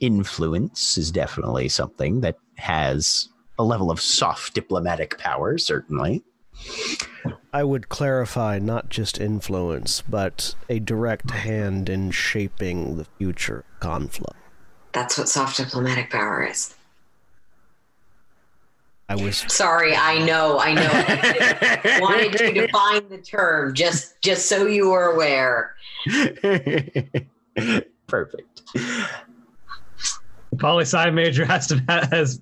Influence 0.00 0.96
is 0.98 1.10
definitely 1.10 1.68
something 1.68 2.20
that 2.20 2.36
has 2.56 3.28
a 3.58 3.64
level 3.64 3.90
of 3.90 4.00
soft 4.00 4.54
diplomatic 4.54 5.18
power, 5.18 5.58
certainly. 5.58 6.22
I 7.52 7.64
would 7.64 7.88
clarify 7.88 8.58
not 8.58 8.88
just 8.88 9.20
influence, 9.20 10.02
but 10.08 10.54
a 10.68 10.78
direct 10.80 11.30
hand 11.30 11.88
in 11.88 12.10
shaping 12.10 12.96
the 12.96 13.04
future 13.04 13.64
conflict. 13.80 14.36
that's 14.92 15.16
what 15.18 15.28
soft 15.28 15.56
diplomatic 15.56 16.10
power 16.10 16.44
is 16.44 16.74
I 19.10 19.16
was 19.16 19.38
Sorry, 19.48 19.94
I 19.94 20.18
know, 20.24 20.58
I 20.58 20.74
know. 20.74 20.90
I 20.92 21.98
wanted 22.02 22.32
to 22.38 22.52
define 22.52 23.08
the 23.08 23.16
term 23.18 23.74
just 23.74 24.20
just 24.20 24.46
so 24.46 24.66
you 24.66 24.90
were 24.90 25.12
aware. 25.12 25.74
Perfect. 28.06 28.62
Poli 30.58 30.82
sci 30.84 31.10
major 31.10 31.44
has 31.44 31.66
to 31.68 31.76
has, 31.88 32.40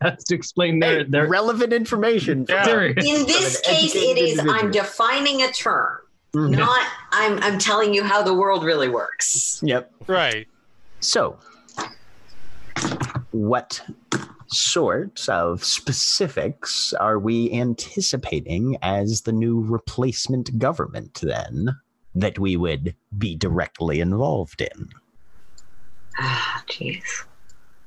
has 0.00 0.24
to 0.24 0.34
explain 0.34 0.78
their 0.80 1.04
their 1.04 1.26
relevant 1.28 1.72
information. 1.72 2.46
Yeah. 2.48 2.68
In 2.88 3.26
this 3.26 3.60
case, 3.60 3.94
it 3.94 4.18
is 4.18 4.38
educated 4.38 4.46
is 4.46 4.52
I'm 4.62 4.70
defining 4.70 5.42
a 5.42 5.50
term, 5.52 5.98
Mhm. 6.34 6.56
not 6.58 6.86
I'm 7.12 7.38
I'm 7.42 7.58
telling 7.58 7.94
you 7.94 8.02
how 8.04 8.22
the 8.22 8.34
world 8.34 8.64
really 8.64 8.88
works. 8.88 9.60
Yep. 9.62 9.92
Right. 10.06 10.46
So, 11.00 11.38
what 13.30 13.82
sorts 14.48 15.28
of 15.28 15.64
specifics 15.64 16.92
are 16.94 17.18
we 17.18 17.50
anticipating 17.52 18.76
as 18.82 19.22
the 19.22 19.32
new 19.32 19.60
replacement 19.60 20.58
government 20.58 21.20
then 21.22 21.76
that 22.14 22.38
we 22.38 22.56
would 22.56 22.94
be 23.18 23.34
directly 23.36 24.00
involved 24.00 24.60
in? 24.60 24.88
Ah, 26.18 26.62
jeez. 26.68 27.24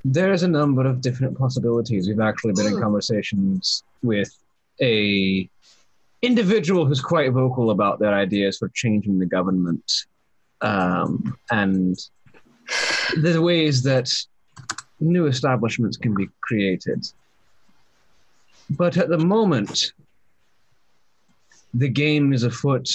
There's 0.06 0.44
a 0.44 0.48
number 0.48 0.86
of 0.86 1.02
different 1.02 1.38
possibilities. 1.38 2.08
We've 2.08 2.20
actually 2.20 2.54
been 2.54 2.68
in 2.68 2.74
Mm. 2.74 2.82
conversations 2.82 3.84
with 4.02 4.32
a 4.82 5.50
individual 6.22 6.86
who's 6.86 7.02
quite 7.02 7.32
vocal 7.32 7.70
about 7.72 8.00
their 8.00 8.14
ideas 8.14 8.58
for 8.58 8.70
changing 8.70 9.20
the 9.20 9.26
government, 9.26 9.92
um, 10.62 11.38
and 11.52 11.96
the 13.22 13.42
ways 13.42 13.84
that 13.84 14.12
new 15.00 15.28
establishments 15.28 15.98
can 15.98 16.16
be 16.16 16.28
created. 16.42 17.06
But 18.70 18.98
at 18.98 19.10
the 19.10 19.20
moment, 19.20 19.94
the 21.74 21.90
game 21.90 22.34
is 22.34 22.44
afoot 22.44 22.90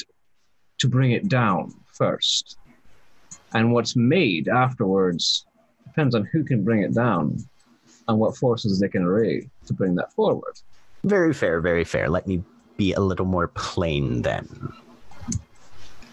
to 0.78 0.88
bring 0.88 1.12
it 1.12 1.28
down 1.28 1.72
first. 1.92 2.56
And 3.54 3.72
what's 3.72 3.94
made 3.94 4.48
afterwards 4.48 5.46
depends 5.92 6.14
on 6.14 6.24
who 6.32 6.42
can 6.42 6.64
bring 6.64 6.82
it 6.82 6.94
down 6.94 7.36
and 8.08 8.18
what 8.18 8.36
forces 8.36 8.80
they 8.80 8.88
can 8.88 9.02
array 9.02 9.48
to 9.66 9.74
bring 9.74 9.94
that 9.96 10.12
forward. 10.12 10.58
Very 11.04 11.34
fair, 11.34 11.60
very 11.60 11.84
fair. 11.84 12.08
Let 12.08 12.26
me 12.26 12.42
be 12.78 12.94
a 12.94 13.00
little 13.00 13.26
more 13.26 13.48
plain 13.48 14.22
then. 14.22 14.72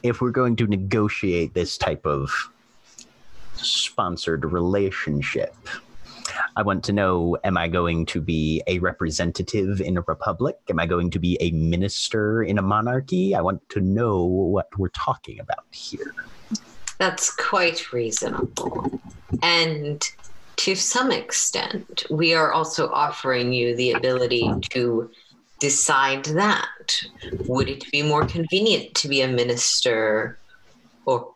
If 0.04 0.22
we're 0.22 0.32
going 0.32 0.56
to 0.58 0.68
negotiate 0.68 1.54
this 1.54 1.78
type 1.78 2.06
of 2.06 2.30
sponsored 3.56 4.46
relationship, 4.46 5.56
I 6.56 6.62
want 6.62 6.84
to 6.86 6.94
know 6.94 7.38
am 7.44 7.58
I 7.58 7.68
going 7.68 8.06
to 8.08 8.22
be 8.22 8.62
a 8.68 8.80
representative 8.80 9.80
in 9.82 9.98
a 9.98 10.02
republic? 10.02 10.58
Am 10.70 10.80
I 10.80 10.86
going 10.86 11.10
to 11.12 11.20
be 11.20 11.38
a 11.40 11.52
minister 11.52 12.44
in 12.44 12.58
a 12.58 12.62
monarchy? 12.62 13.34
I 13.34 13.42
want 13.42 13.68
to 13.70 13.80
know 13.80 14.24
what 14.26 14.68
we're 14.78 14.90
talking 14.90 15.40
about 15.40 15.66
here. 15.72 16.14
That's 17.00 17.32
quite 17.36 17.92
reasonable. 17.92 19.02
And 19.42 20.04
to 20.58 20.76
some 20.76 21.12
extent, 21.12 22.06
we 22.10 22.34
are 22.34 22.52
also 22.52 22.90
offering 22.90 23.54
you 23.54 23.76
the 23.76 23.94
ability 23.94 24.52
to 24.72 25.10
decide 25.60 26.26
that. 26.26 27.02
Would 27.48 27.70
it 27.70 27.90
be 27.92 28.02
more 28.04 28.26
convenient 28.26 28.96
to 28.96 29.08
be 29.08 29.22
a 29.22 29.28
minister, 29.28 30.38
or, 31.06 31.32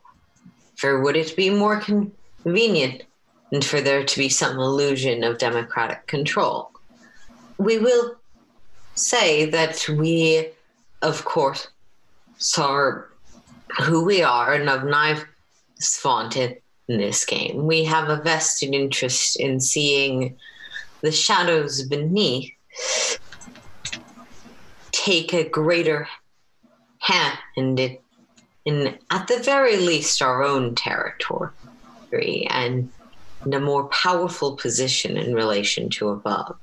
or 0.84 1.02
would 1.02 1.16
it 1.16 1.36
be 1.36 1.50
more 1.50 1.80
convenient 1.80 3.04
and 3.52 3.64
for 3.64 3.80
there 3.80 4.04
to 4.04 4.18
be 4.18 4.30
some 4.30 4.60
illusion 4.60 5.24
of 5.24 5.38
democratic 5.38 6.06
control? 6.08 6.72
We 7.58 7.78
will 7.78 8.16
say 8.96 9.46
that 9.46 9.88
we, 9.88 10.50
of 11.02 11.24
course, 11.24 11.70
are 12.58 13.10
who 13.82 14.04
we 14.04 14.22
are 14.22 14.54
and 14.54 14.70
of 14.70 14.84
font 15.90 16.36
in 16.36 16.58
this 16.88 17.26
game. 17.26 17.66
We 17.66 17.84
have 17.86 18.10
a 18.10 18.22
vested 18.22 18.74
interest 18.74 19.40
in 19.40 19.60
seeing 19.60 20.38
the 21.02 21.12
shadows 21.12 21.84
beneath 21.84 22.52
take 24.92 25.34
a 25.34 25.48
greater 25.48 26.08
hand 27.00 27.38
in, 27.58 27.98
in 28.66 28.98
at 29.10 29.28
the 29.28 29.40
very 29.40 29.78
least 29.78 30.22
our 30.22 30.44
own 30.44 30.76
territory 30.76 31.52
and 32.50 32.90
in 33.46 33.54
a 33.54 33.60
more 33.60 33.90
powerful 33.90 34.56
position 34.56 35.18
in 35.18 35.34
relation 35.34 35.90
to 35.90 36.10
above. 36.10 36.56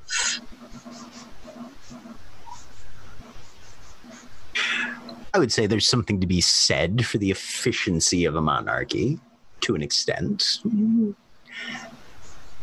I 5.33 5.39
would 5.39 5.53
say 5.53 5.67
there's 5.67 5.89
something 5.89 6.21
to 6.21 6.27
be 6.27 6.41
said 6.41 7.07
for 7.07 7.19
the 7.19 7.31
efficiency 7.31 8.25
of 8.25 8.35
a 8.35 8.41
monarchy 8.41 9.19
to 9.61 9.75
an 9.75 9.83
extent. 9.83 10.61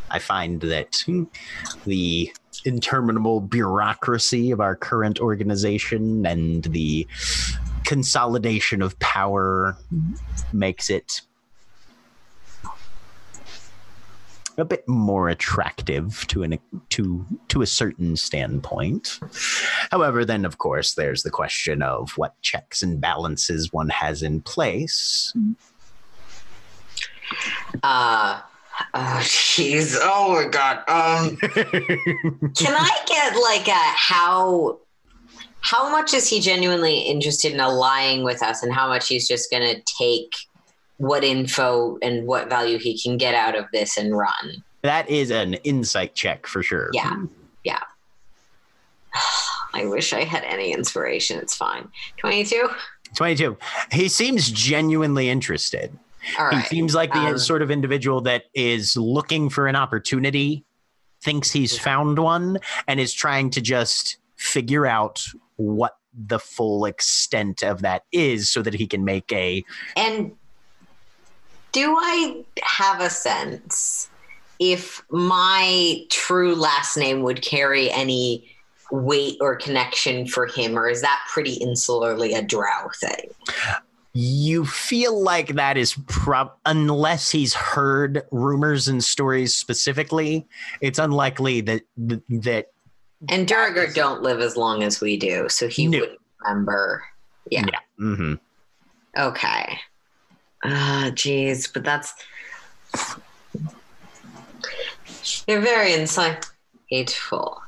I 0.09 0.19
find 0.19 0.61
that 0.61 1.03
the 1.85 2.31
interminable 2.65 3.41
bureaucracy 3.41 4.51
of 4.51 4.59
our 4.59 4.75
current 4.75 5.19
organization 5.19 6.25
and 6.25 6.63
the 6.63 7.07
consolidation 7.85 8.81
of 8.81 8.97
power 8.99 9.77
makes 10.51 10.89
it 10.89 11.21
a 14.57 14.65
bit 14.65 14.87
more 14.87 15.29
attractive 15.29 16.25
to 16.27 16.43
an 16.43 16.59
to 16.89 17.25
to 17.49 17.61
a 17.61 17.67
certain 17.67 18.15
standpoint. 18.15 19.19
However, 19.91 20.25
then 20.25 20.45
of 20.45 20.57
course 20.57 20.95
there's 20.95 21.23
the 21.23 21.29
question 21.29 21.81
of 21.81 22.11
what 22.17 22.41
checks 22.41 22.81
and 22.81 22.99
balances 22.99 23.71
one 23.71 23.89
has 23.89 24.23
in 24.23 24.41
place. 24.41 25.33
Uh 27.83 28.41
oh 28.93 29.19
jeez. 29.21 29.97
Oh 30.01 30.33
my 30.33 30.49
god. 30.49 30.77
Um 30.87 31.37
Can 32.55 32.75
I 32.75 32.89
get 33.05 33.35
like 33.35 33.67
a 33.67 33.95
how 33.95 34.79
how 35.61 35.89
much 35.89 36.13
is 36.13 36.27
he 36.29 36.39
genuinely 36.39 36.99
interested 36.99 37.51
in 37.53 37.59
allying 37.59 38.23
with 38.23 38.41
us 38.41 38.63
and 38.63 38.73
how 38.73 38.87
much 38.87 39.07
he's 39.09 39.27
just 39.27 39.51
gonna 39.51 39.75
take 39.99 40.31
what 40.97 41.23
info 41.23 41.97
and 42.01 42.25
what 42.27 42.49
value 42.49 42.77
he 42.77 42.99
can 42.99 43.17
get 43.17 43.33
out 43.33 43.55
of 43.55 43.65
this 43.71 43.97
and 43.97 44.17
run? 44.17 44.63
that 44.83 45.09
is 45.09 45.31
an 45.31 45.55
insight 45.65 46.15
check 46.15 46.47
for 46.47 46.63
sure. 46.63 46.89
Yeah. 46.93 47.23
Yeah. 47.63 47.81
I 49.73 49.85
wish 49.85 50.13
I 50.13 50.23
had 50.23 50.43
any 50.45 50.71
inspiration. 50.71 51.39
It's 51.39 51.55
fine. 51.55 51.89
22? 52.17 52.69
22. 53.15 53.57
He 53.91 54.07
seems 54.07 54.49
genuinely 54.49 55.29
interested. 55.29 55.97
All 56.39 56.49
He 56.49 56.61
seems 56.61 56.95
like 56.95 57.13
the 57.13 57.19
Um, 57.19 57.37
sort 57.37 57.61
of 57.61 57.71
individual 57.71 58.21
that 58.21 58.45
is 58.53 58.97
looking 58.97 59.49
for 59.49 59.67
an 59.67 59.75
opportunity, 59.75 60.65
thinks 61.23 61.51
he's 61.51 61.77
found 61.77 62.19
one, 62.19 62.59
and 62.87 62.99
is 62.99 63.13
trying 63.13 63.49
to 63.51 63.61
just 63.61 64.17
figure 64.35 64.85
out 64.85 65.25
what 65.55 65.97
the 66.13 66.39
full 66.39 66.85
extent 66.85 67.63
of 67.63 67.81
that 67.81 68.03
is 68.11 68.49
so 68.49 68.61
that 68.61 68.73
he 68.73 68.87
can 68.87 69.05
make 69.05 69.31
a 69.31 69.63
And 69.95 70.31
do 71.71 71.95
I 71.97 72.43
have 72.63 73.01
a 73.01 73.09
sense 73.09 74.09
if 74.59 75.03
my 75.11 76.03
true 76.09 76.55
last 76.55 76.97
name 76.97 77.21
would 77.23 77.41
carry 77.41 77.91
any 77.91 78.49
weight 78.91 79.37
or 79.41 79.55
connection 79.55 80.25
for 80.27 80.47
him, 80.47 80.77
or 80.77 80.87
is 80.89 81.01
that 81.01 81.19
pretty 81.31 81.59
insularly 81.61 82.35
a 82.37 82.41
drow 82.41 82.89
thing? 82.99 83.29
you 84.13 84.65
feel 84.65 85.21
like 85.21 85.49
that 85.55 85.77
is 85.77 85.93
prob 86.07 86.51
unless 86.65 87.29
he's 87.29 87.53
heard 87.53 88.23
rumors 88.31 88.87
and 88.87 89.03
stories 89.03 89.53
specifically 89.53 90.47
it's 90.81 90.97
unlikely 90.97 91.61
that 91.61 91.83
that 91.97 92.65
And 93.29 93.47
Duergar 93.47 93.93
don't 93.93 94.23
live 94.23 94.39
as 94.39 94.57
long 94.57 94.81
as 94.81 95.01
we 95.01 95.17
do, 95.17 95.47
so 95.49 95.67
he 95.67 95.85
No. 95.85 95.99
wouldn't 95.99 96.19
remember. 96.41 97.03
Yeah. 97.51 97.65
mm-hmm 97.99 98.33
Okay. 99.19 99.77
Ah, 100.63 101.09
jeez, 101.13 101.71
but 101.71 101.83
that's 101.83 102.13
you're 105.47 105.61
very 105.61 105.91
insightful. 105.91 107.59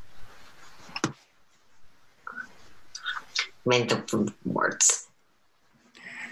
Made 3.66 3.90
the 3.90 4.34
words. 4.46 5.08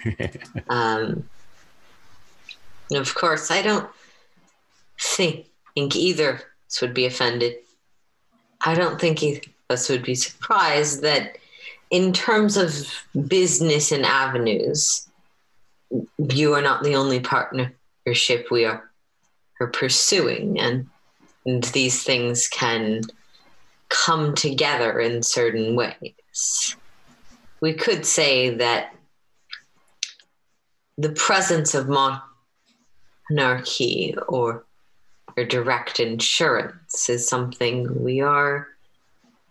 um, 0.70 1.28
and 2.90 3.00
of 3.00 3.14
course, 3.14 3.52
I 3.52 3.62
don't 3.62 3.90
think 5.00 5.46
either 5.78 6.30
of 6.30 6.36
us 6.40 6.82
would 6.82 6.94
be 6.94 7.06
offended. 7.06 7.56
I 8.66 8.74
don't 8.74 9.00
think 9.00 9.22
either 9.22 9.42
of 9.70 9.74
us 9.74 9.90
would 9.90 10.04
be 10.04 10.16
surprised 10.16 11.02
that, 11.02 11.38
in 11.90 12.14
terms 12.14 12.58
of 12.58 12.88
business 13.28 13.92
and 13.92 14.06
avenues, 14.06 15.07
you 16.18 16.54
are 16.54 16.62
not 16.62 16.84
the 16.84 16.96
only 16.96 17.20
partnership 17.20 18.50
we 18.52 18.66
are, 18.66 18.90
are 19.60 19.68
pursuing, 19.68 20.60
and, 20.60 20.90
and 21.46 21.64
these 21.66 22.04
things 22.04 22.48
can 22.48 23.02
come 23.90 24.36
together 24.36 25.00
in 25.00 25.24
certain 25.24 25.76
ways. 25.76 26.76
We 27.62 27.74
could 27.74 28.06
say 28.06 28.50
that 28.56 28.94
the 30.98 31.10
presence 31.10 31.74
of 31.74 31.90
monarchy 33.30 34.16
or 34.28 34.66
or 35.38 35.46
direct 35.46 36.00
insurance 36.00 37.10
is 37.10 37.28
something 37.28 38.04
we 38.04 38.22
are 38.22 38.68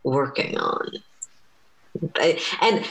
working 0.02 0.58
on. 0.58 0.90
And 2.60 2.84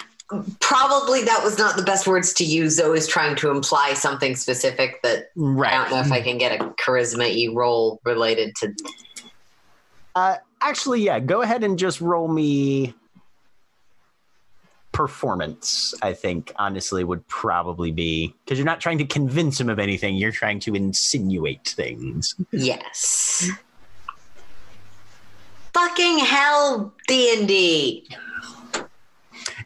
probably 0.59 1.23
that 1.23 1.43
was 1.43 1.57
not 1.57 1.75
the 1.75 1.83
best 1.83 2.07
words 2.07 2.33
to 2.33 2.43
use, 2.43 2.77
though, 2.77 2.93
is 2.93 3.07
trying 3.07 3.35
to 3.37 3.51
imply 3.51 3.93
something 3.93 4.35
specific 4.35 5.01
that 5.03 5.29
I 5.37 5.71
don't 5.71 5.91
know 5.91 5.99
if 5.99 6.11
I 6.11 6.21
can 6.21 6.37
get 6.37 6.59
a 6.59 6.65
charisma 6.83 7.29
e 7.29 7.49
roll 7.49 7.99
related 8.03 8.55
to. 8.57 8.73
Uh, 10.15 10.37
actually, 10.61 11.01
yeah. 11.01 11.19
Go 11.19 11.41
ahead 11.41 11.63
and 11.63 11.77
just 11.77 12.01
roll 12.01 12.27
me 12.27 12.93
performance. 14.91 15.93
I 16.01 16.13
think 16.13 16.53
honestly 16.55 17.03
would 17.03 17.27
probably 17.27 17.91
be 17.91 18.33
because 18.45 18.57
you're 18.57 18.65
not 18.65 18.79
trying 18.79 18.97
to 18.99 19.05
convince 19.05 19.59
him 19.59 19.69
of 19.69 19.77
anything. 19.77 20.15
You're 20.15 20.31
trying 20.31 20.59
to 20.61 20.73
insinuate 20.73 21.67
things. 21.67 22.33
Yes. 22.51 23.51
Fucking 25.73 26.19
hell, 26.19 26.93
D 27.07 27.37
and 27.37 27.47
D. 27.47 28.07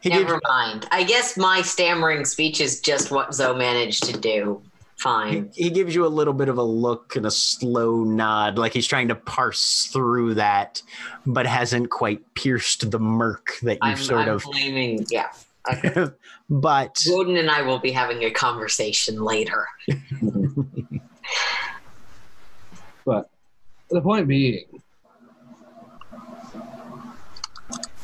He 0.00 0.10
gives, 0.10 0.22
Never 0.22 0.40
mind. 0.48 0.88
I 0.90 1.04
guess 1.04 1.36
my 1.36 1.62
stammering 1.62 2.24
speech 2.24 2.60
is 2.60 2.80
just 2.80 3.10
what 3.10 3.34
Zoe 3.34 3.56
managed 3.58 4.04
to 4.04 4.18
do. 4.18 4.62
he, 4.96 5.02
Fine. 5.02 5.50
he 5.54 5.70
gives 5.70 5.94
you 5.94 6.06
a 6.06 6.08
little 6.08 6.32
bit 6.32 6.48
of 6.48 6.56
a 6.58 6.62
look 6.62 7.16
and 7.16 7.26
a 7.26 7.30
slow 7.30 8.04
nod, 8.04 8.58
like 8.58 8.72
he's 8.72 8.86
trying 8.86 9.08
to 9.08 9.14
parse 9.14 9.86
through 9.92 10.34
that, 10.34 10.82
but 11.26 11.46
hasn't 11.46 11.90
quite 11.90 12.34
pierced 12.34 12.90
the 12.90 12.98
murk 12.98 13.58
that 13.62 13.74
you 13.74 13.78
I'm, 13.82 13.96
sort 13.96 14.28
I'm 14.28 14.36
of. 14.36 14.42
blaming. 14.44 15.06
Yeah. 15.10 15.28
Okay. 15.70 16.06
but 16.50 17.02
Wotan 17.06 17.36
and 17.36 17.50
I 17.50 17.60
will 17.62 17.78
be 17.78 17.92
having 17.92 18.24
a 18.24 18.30
conversation 18.30 19.22
later. 19.22 19.66
But 23.04 23.30
the 23.90 24.00
point 24.00 24.28
being, 24.28 24.64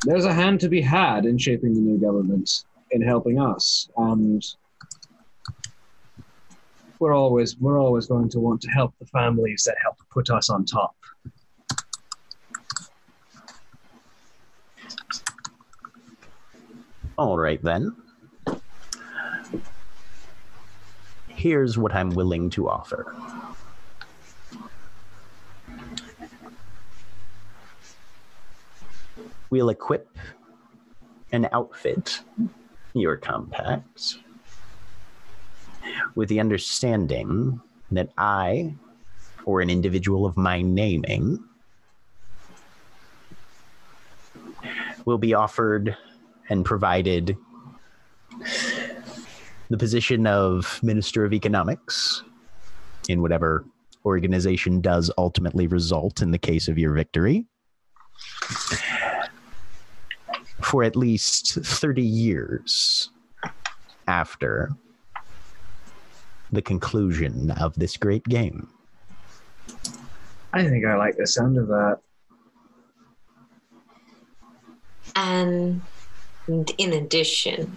there's 0.02 0.24
a 0.24 0.32
hand 0.32 0.60
to 0.60 0.68
be 0.68 0.80
had 0.80 1.26
in 1.26 1.38
shaping 1.38 1.74
the 1.74 1.80
new 1.80 1.98
government, 1.98 2.64
in 2.90 3.02
helping 3.02 3.40
us, 3.40 3.88
and 3.96 4.44
we're 6.98 7.14
always 7.14 7.56
we're 7.58 7.80
always 7.80 8.06
going 8.06 8.28
to 8.30 8.40
want 8.40 8.60
to 8.62 8.70
help 8.70 8.94
the 8.98 9.06
families 9.06 9.64
that 9.64 9.76
help 9.82 9.96
put 10.10 10.30
us 10.30 10.48
on 10.50 10.64
top. 10.64 10.94
All 17.18 17.38
right, 17.38 17.62
then. 17.62 17.96
Here's 21.28 21.78
what 21.78 21.94
I'm 21.94 22.10
willing 22.10 22.50
to 22.50 22.68
offer. 22.68 23.14
We'll 29.50 29.68
equip 29.68 30.08
and 31.32 31.48
outfit 31.52 32.20
your 32.94 33.16
compacts 33.16 34.18
with 36.14 36.28
the 36.28 36.40
understanding 36.40 37.60
that 37.90 38.10
I, 38.18 38.74
or 39.44 39.60
an 39.60 39.70
individual 39.70 40.26
of 40.26 40.36
my 40.36 40.62
naming, 40.62 41.44
will 45.04 45.18
be 45.18 45.34
offered 45.34 45.96
and 46.48 46.64
provided 46.64 47.36
the 49.68 49.76
position 49.78 50.26
of 50.26 50.80
Minister 50.82 51.24
of 51.24 51.32
Economics 51.32 52.22
in 53.08 53.22
whatever 53.22 53.64
organization 54.04 54.80
does 54.80 55.10
ultimately 55.18 55.66
result 55.66 56.22
in 56.22 56.30
the 56.30 56.38
case 56.38 56.68
of 56.68 56.78
your 56.78 56.92
victory 56.92 57.46
for 60.66 60.82
at 60.82 60.96
least 60.96 61.54
30 61.54 62.02
years 62.02 63.10
after 64.08 64.70
the 66.50 66.60
conclusion 66.60 67.52
of 67.52 67.72
this 67.74 67.96
great 67.96 68.24
game. 68.24 68.68
I 70.52 70.64
think 70.64 70.84
I 70.84 70.96
like 70.96 71.16
the 71.16 71.26
sound 71.26 71.56
of 71.56 71.68
that. 71.68 71.98
And 75.14 75.80
in 76.48 76.92
addition, 76.92 77.72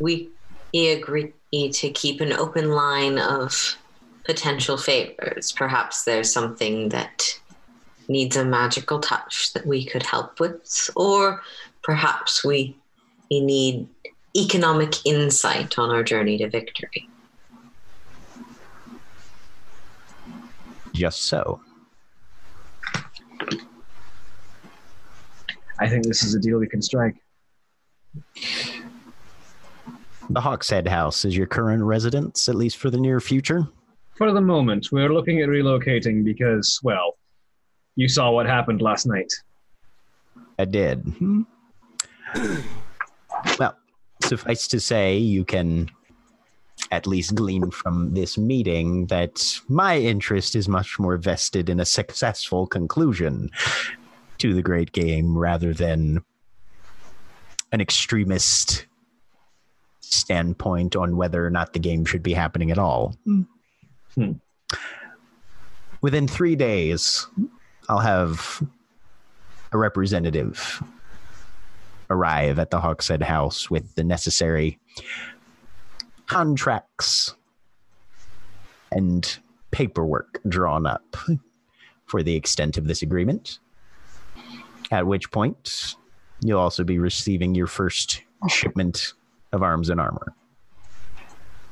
we 0.00 0.30
agree 0.74 1.32
to 1.52 1.90
keep 1.90 2.20
an 2.20 2.32
open 2.32 2.72
line 2.72 3.18
of 3.18 3.76
potential 4.24 4.76
favors. 4.76 5.52
Perhaps 5.52 6.02
there's 6.02 6.32
something 6.32 6.88
that 6.88 7.38
needs 8.08 8.36
a 8.36 8.44
magical 8.44 9.00
touch 9.00 9.52
that 9.52 9.66
we 9.66 9.84
could 9.84 10.02
help 10.02 10.40
with, 10.40 10.90
or 10.96 11.42
perhaps 11.82 12.44
we, 12.44 12.76
we 13.30 13.40
need 13.40 13.88
economic 14.36 15.04
insight 15.06 15.78
on 15.78 15.90
our 15.90 16.02
journey 16.02 16.38
to 16.38 16.48
victory. 16.48 17.08
Just 20.92 21.24
so. 21.24 21.60
I 25.78 25.88
think 25.88 26.06
this 26.06 26.22
is 26.22 26.34
a 26.34 26.40
deal 26.40 26.58
we 26.58 26.68
can 26.68 26.82
strike. 26.82 27.16
The 30.30 30.40
Hawkshead 30.40 30.88
House 30.88 31.24
is 31.24 31.36
your 31.36 31.46
current 31.46 31.82
residence, 31.82 32.48
at 32.48 32.54
least 32.54 32.76
for 32.76 32.90
the 32.90 32.98
near 32.98 33.20
future. 33.20 33.66
For 34.16 34.32
the 34.32 34.40
moment, 34.40 34.88
we're 34.92 35.12
looking 35.12 35.42
at 35.42 35.48
relocating 35.48 36.24
because, 36.24 36.80
well, 36.82 37.16
you 37.96 38.08
saw 38.08 38.30
what 38.30 38.46
happened 38.46 38.82
last 38.82 39.06
night. 39.06 39.32
I 40.58 40.64
did. 40.64 41.00
Hmm. 41.00 41.42
well, 43.58 43.76
suffice 44.22 44.66
to 44.68 44.80
say, 44.80 45.16
you 45.16 45.44
can 45.44 45.90
at 46.90 47.06
least 47.06 47.34
glean 47.34 47.70
from 47.70 48.14
this 48.14 48.36
meeting 48.36 49.06
that 49.06 49.58
my 49.68 49.98
interest 49.98 50.54
is 50.54 50.68
much 50.68 50.98
more 50.98 51.16
vested 51.16 51.68
in 51.68 51.80
a 51.80 51.84
successful 51.84 52.66
conclusion 52.66 53.50
to 54.38 54.54
the 54.54 54.62
great 54.62 54.92
game 54.92 55.36
rather 55.36 55.72
than 55.72 56.22
an 57.72 57.80
extremist 57.80 58.86
standpoint 60.00 60.94
on 60.94 61.16
whether 61.16 61.44
or 61.44 61.50
not 61.50 61.72
the 61.72 61.78
game 61.78 62.04
should 62.04 62.22
be 62.22 62.32
happening 62.32 62.70
at 62.70 62.78
all. 62.78 63.16
Hmm. 63.24 64.32
Within 66.00 66.28
three 66.28 66.54
days, 66.54 67.26
I'll 67.88 67.98
have 67.98 68.62
a 69.72 69.78
representative 69.78 70.82
arrive 72.10 72.58
at 72.58 72.70
the 72.70 72.80
Hawkshead 72.80 73.22
House 73.22 73.70
with 73.70 73.94
the 73.94 74.04
necessary 74.04 74.78
contracts 76.26 77.34
and 78.92 79.38
paperwork 79.70 80.40
drawn 80.48 80.86
up 80.86 81.16
for 82.06 82.22
the 82.22 82.36
extent 82.36 82.76
of 82.76 82.86
this 82.86 83.02
agreement. 83.02 83.58
At 84.90 85.06
which 85.06 85.30
point, 85.30 85.96
you'll 86.40 86.60
also 86.60 86.84
be 86.84 86.98
receiving 86.98 87.54
your 87.54 87.66
first 87.66 88.22
shipment 88.48 89.14
of 89.52 89.62
arms 89.62 89.90
and 89.90 90.00
armor. 90.00 90.34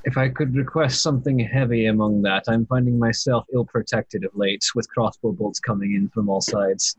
If 0.05 0.17
I 0.17 0.29
could 0.29 0.55
request 0.55 1.03
something 1.03 1.39
heavy 1.39 1.87
among 1.87 2.23
that, 2.23 2.45
I'm 2.49 2.67
finding 2.67 2.99
myself 2.99 3.47
ill 3.55 3.65
protected 3.65 4.25
of 4.25 4.35
late 4.35 4.65
with 4.75 4.89
crossbow 4.89 5.33
bolts 5.33 5.61
coming 5.61 5.95
in 5.95 6.09
from 6.09 6.29
all 6.29 6.41
sides. 6.41 6.97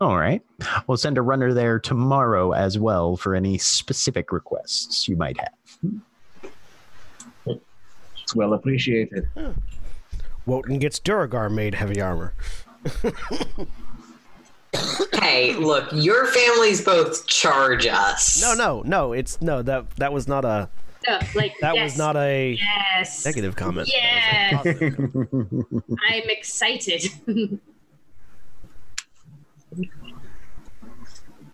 All 0.00 0.16
right. 0.16 0.42
We'll 0.86 0.96
send 0.96 1.18
a 1.18 1.22
runner 1.22 1.52
there 1.52 1.78
tomorrow 1.78 2.52
as 2.52 2.78
well 2.78 3.16
for 3.16 3.34
any 3.34 3.58
specific 3.58 4.32
requests 4.32 5.08
you 5.08 5.16
might 5.16 5.38
have. 5.38 5.52
It's 8.22 8.34
well 8.34 8.54
appreciated. 8.54 9.28
Wotan 10.46 10.78
gets 10.78 10.98
Duergar 10.98 11.50
made 11.50 11.74
heavy 11.74 12.00
armor. 12.00 12.34
Hey, 15.14 15.52
look, 15.54 15.88
your 15.92 16.26
families 16.26 16.82
both 16.82 17.26
charge 17.26 17.86
us. 17.86 18.40
No, 18.42 18.54
no, 18.54 18.82
no. 18.84 19.12
It's 19.12 19.40
no 19.40 19.62
that 19.62 19.90
that 19.96 20.12
was 20.12 20.26
not 20.26 20.44
a 20.44 20.68
No, 21.08 21.18
like 21.34 21.54
that 21.60 21.74
yes, 21.74 21.92
was 21.92 21.98
not 21.98 22.16
a 22.16 22.52
yes. 22.52 23.24
negative 23.24 23.56
comment. 23.56 23.88
Yes, 23.88 24.64
I'm 24.66 26.28
excited. 26.28 27.10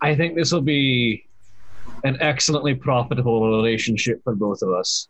I 0.00 0.14
think 0.14 0.36
this 0.36 0.52
will 0.52 0.60
be 0.60 1.24
an 2.04 2.18
excellently 2.20 2.74
profitable 2.74 3.50
relationship 3.50 4.22
for 4.22 4.34
both 4.34 4.62
of 4.62 4.72
us. 4.72 5.08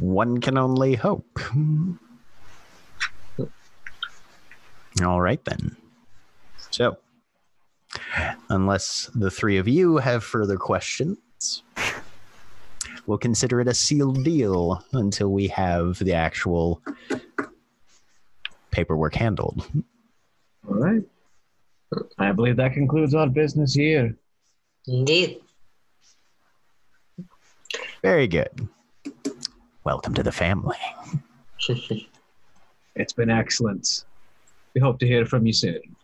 One 0.00 0.40
can 0.40 0.56
only 0.58 0.94
hope. 0.94 1.38
All 5.04 5.20
right, 5.20 5.44
then. 5.44 5.76
So, 6.70 6.96
unless 8.48 9.10
the 9.14 9.30
three 9.30 9.58
of 9.58 9.68
you 9.68 9.96
have 9.98 10.24
further 10.24 10.56
questions, 10.56 11.62
we'll 13.06 13.18
consider 13.18 13.60
it 13.60 13.68
a 13.68 13.74
sealed 13.74 14.24
deal 14.24 14.82
until 14.92 15.32
we 15.32 15.48
have 15.48 15.98
the 15.98 16.12
actual 16.12 16.82
paperwork 18.70 19.14
handled. 19.14 19.66
All 20.68 20.74
right. 20.74 21.02
I 22.18 22.32
believe 22.32 22.56
that 22.56 22.72
concludes 22.72 23.14
our 23.14 23.28
business 23.28 23.74
here. 23.74 24.16
Indeed. 24.86 25.40
Very 28.02 28.26
good. 28.26 28.68
Welcome 29.84 30.14
to 30.14 30.22
the 30.22 30.32
family. 30.32 30.76
It's 32.98 33.12
been 33.12 33.28
excellent. 33.28 34.06
We 34.74 34.80
hope 34.80 34.98
to 35.00 35.06
hear 35.06 35.26
from 35.26 35.46
you 35.46 35.52
soon. 35.52 35.95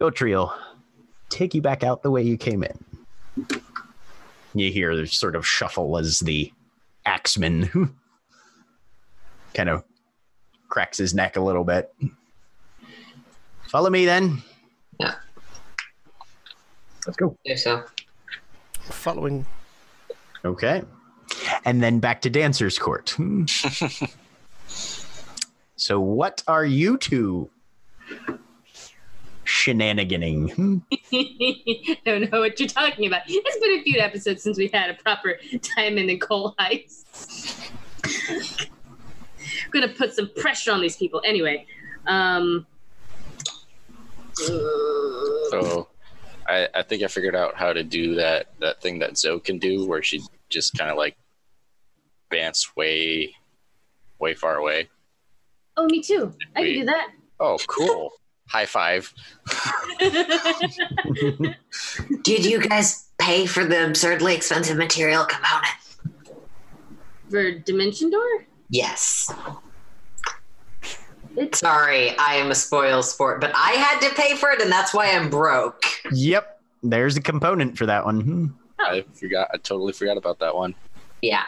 Gotriel, 0.00 0.52
take 1.28 1.54
you 1.54 1.62
back 1.62 1.82
out 1.82 2.02
the 2.02 2.10
way 2.10 2.22
you 2.22 2.36
came 2.36 2.62
in. 2.62 2.84
You 4.54 4.70
hear 4.70 4.96
the 4.96 5.06
sort 5.06 5.36
of 5.36 5.46
shuffle 5.46 5.98
as 5.98 6.20
the 6.20 6.52
axeman 7.04 7.94
kind 9.54 9.68
of 9.68 9.84
cracks 10.68 10.98
his 10.98 11.14
neck 11.14 11.36
a 11.36 11.40
little 11.40 11.64
bit. 11.64 11.92
Follow 13.68 13.90
me 13.90 14.04
then. 14.04 14.42
Yeah. 15.00 15.14
Let's 17.06 17.16
go. 17.16 17.36
Think 17.46 17.58
so. 17.58 17.84
Following. 18.80 19.46
Okay. 20.44 20.82
And 21.64 21.82
then 21.82 21.98
back 21.98 22.20
to 22.22 22.30
Dancer's 22.30 22.78
Court. 22.78 23.16
so, 25.76 26.00
what 26.00 26.42
are 26.46 26.64
you 26.64 26.96
two 26.96 27.50
shenaniganing? 29.46 30.82
I 30.92 31.98
Don't 32.04 32.30
know 32.30 32.40
what 32.40 32.58
you're 32.60 32.68
talking 32.68 33.06
about. 33.06 33.22
It's 33.26 33.58
been 33.58 33.78
a 33.78 33.82
few 33.82 34.00
episodes 34.00 34.42
since 34.42 34.58
we 34.58 34.68
had 34.68 34.90
a 34.90 34.94
proper 34.94 35.38
time 35.62 35.98
in 35.98 36.06
the 36.06 36.18
coal 36.18 36.54
heist. 36.58 37.70
I'm 39.64 39.70
gonna 39.70 39.88
put 39.88 40.12
some 40.14 40.30
pressure 40.36 40.72
on 40.72 40.80
these 40.80 40.96
people. 40.96 41.20
Anyway, 41.24 41.66
um, 42.06 42.66
So 44.34 45.88
I, 46.46 46.68
I 46.74 46.82
think 46.82 47.02
I 47.02 47.06
figured 47.06 47.34
out 47.34 47.56
how 47.56 47.72
to 47.72 47.82
do 47.82 48.14
that 48.16 48.48
that 48.60 48.80
thing 48.82 48.98
that 49.00 49.16
Zoe 49.16 49.40
can 49.40 49.58
do 49.58 49.86
where 49.86 50.02
she 50.02 50.22
just 50.48 50.76
kind 50.76 50.90
of 50.90 50.96
like 50.96 51.16
advance 52.30 52.76
way 52.76 53.34
way 54.18 54.34
far 54.34 54.56
away. 54.56 54.88
oh, 55.76 55.86
me 55.86 56.02
too. 56.02 56.32
I 56.54 56.62
can 56.62 56.72
do 56.72 56.84
that. 56.86 57.08
Oh, 57.38 57.58
cool. 57.66 58.12
High 58.48 58.66
five. 58.66 59.12
Did 62.22 62.44
you 62.44 62.60
guys 62.60 63.08
pay 63.18 63.46
for 63.46 63.64
the 63.64 63.86
absurdly 63.86 64.34
expensive 64.34 64.76
material 64.76 65.24
component? 65.24 65.74
For 67.30 67.50
Dimension 67.58 68.10
Door? 68.10 68.46
Yes. 68.70 69.32
It's 71.36 71.58
Sorry, 71.58 72.16
I 72.18 72.34
am 72.36 72.50
a 72.50 72.54
spoil 72.54 73.02
sport, 73.02 73.40
but 73.40 73.52
I 73.54 73.72
had 73.72 74.00
to 74.08 74.14
pay 74.14 74.36
for 74.36 74.50
it, 74.50 74.62
and 74.62 74.70
that's 74.72 74.94
why 74.94 75.10
I'm 75.10 75.28
broke. 75.28 75.82
yep. 76.12 76.60
There's 76.82 77.16
a 77.16 77.20
component 77.20 77.76
for 77.76 77.84
that 77.86 78.04
one. 78.04 78.20
Hmm. 78.20 78.46
I 78.78 79.04
forgot. 79.14 79.48
I 79.52 79.56
totally 79.56 79.92
forgot 79.92 80.16
about 80.16 80.38
that 80.38 80.54
one. 80.54 80.74
Yeah. 81.20 81.42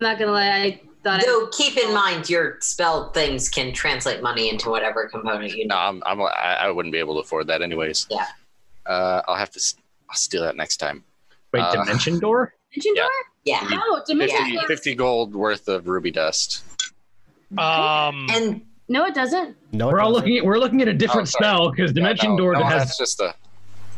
I'm 0.00 0.08
not 0.08 0.18
gonna 0.18 0.32
lie. 0.32 0.48
I 0.50 0.80
thought 1.04 1.20
I, 1.22 1.24
Though 1.26 1.46
keep 1.48 1.76
in 1.76 1.92
mind, 1.94 2.28
your 2.28 2.58
spell 2.60 3.10
things 3.12 3.48
can 3.48 3.72
translate 3.72 4.22
money 4.22 4.50
into 4.50 4.70
whatever 4.70 5.08
component 5.08 5.54
you 5.56 5.66
No, 5.66 5.74
know. 5.74 5.80
I'm, 5.80 6.02
I'm 6.06 6.20
I, 6.22 6.56
I 6.62 6.70
wouldn't 6.70 6.92
be 6.92 6.98
able 6.98 7.14
to 7.14 7.20
afford 7.20 7.46
that 7.48 7.62
anyways. 7.62 8.06
Yeah. 8.10 8.26
Uh, 8.86 9.22
I'll 9.28 9.36
have 9.36 9.50
to. 9.50 9.58
s- 9.58 9.74
I'll 10.10 10.16
steal 10.16 10.42
that 10.42 10.56
next 10.56 10.78
time. 10.78 11.04
Wait, 11.52 11.60
Uh, 11.60 11.72
Dimension 11.72 12.18
Door? 12.20 12.54
Dimension 12.72 12.92
Yeah. 12.96 13.02
Door? 13.02 13.10
Yeah. 13.44 13.68
No, 13.70 14.02
Dimension 14.06 14.38
50, 14.38 14.52
Door. 14.56 14.66
50 14.66 14.94
gold 14.94 15.34
worth 15.34 15.68
of 15.68 15.86
ruby 15.88 16.10
dust. 16.10 16.62
Um, 17.56 18.26
And 18.30 18.62
No, 18.88 19.04
it 19.04 19.14
doesn't. 19.14 19.56
No, 19.72 19.88
it 19.88 19.92
We're 19.92 20.00
all 20.00 20.12
doesn't. 20.12 20.24
looking. 20.24 20.38
At, 20.38 20.44
we're 20.44 20.58
looking 20.58 20.82
at 20.82 20.88
a 20.88 20.94
different 20.94 21.28
Oh, 21.28 21.38
spell 21.38 21.70
because 21.70 21.92
Dimension 21.92 22.30
Yeah, 22.30 22.36
no, 22.36 22.42
Door 22.42 22.52
no, 22.54 22.64
has 22.64 22.84
that's 22.84 22.98
just 22.98 23.20
a. 23.20 23.34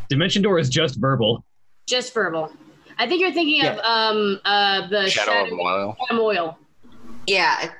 Dimension 0.08 0.42
Door 0.42 0.58
is 0.58 0.68
just 0.68 0.96
verbal. 0.96 1.44
Just 1.86 2.12
verbal. 2.14 2.52
I 2.98 3.08
think 3.08 3.20
you're 3.20 3.32
thinking 3.32 3.64
of 3.66 3.78
um 3.78 4.40
uh 4.44 4.86
the 4.88 5.08
Shadow 5.08 5.44
of 5.44 5.52
Moil. 5.52 5.96
Shadow 6.08 6.22
Oil. 6.22 6.58
Yeah. 7.30 7.70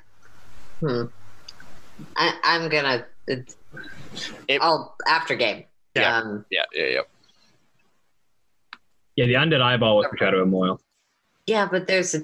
Hmm. 0.81 1.03
I, 2.17 2.39
I'm 2.45 2.69
gonna. 2.69 3.05
It, 3.27 3.55
It- 4.49 4.62
I'll 4.62 4.97
after 5.07 5.35
game. 5.35 5.65
Yeah. 5.95 6.17
Um, 6.19 6.45
Yeah, 6.51 6.62
yeah, 6.73 6.87
yeah. 6.87 7.01
Yeah, 9.17 9.27
the 9.27 9.35
undead 9.35 9.61
eyeball 9.61 9.97
was 9.99 10.07
for 10.09 10.17
Shadow 10.17 10.39
of 10.41 10.49
Moil. 10.49 10.81
yeah, 11.47 11.67
but 11.70 11.87
there's 11.87 12.15
a 12.15 12.20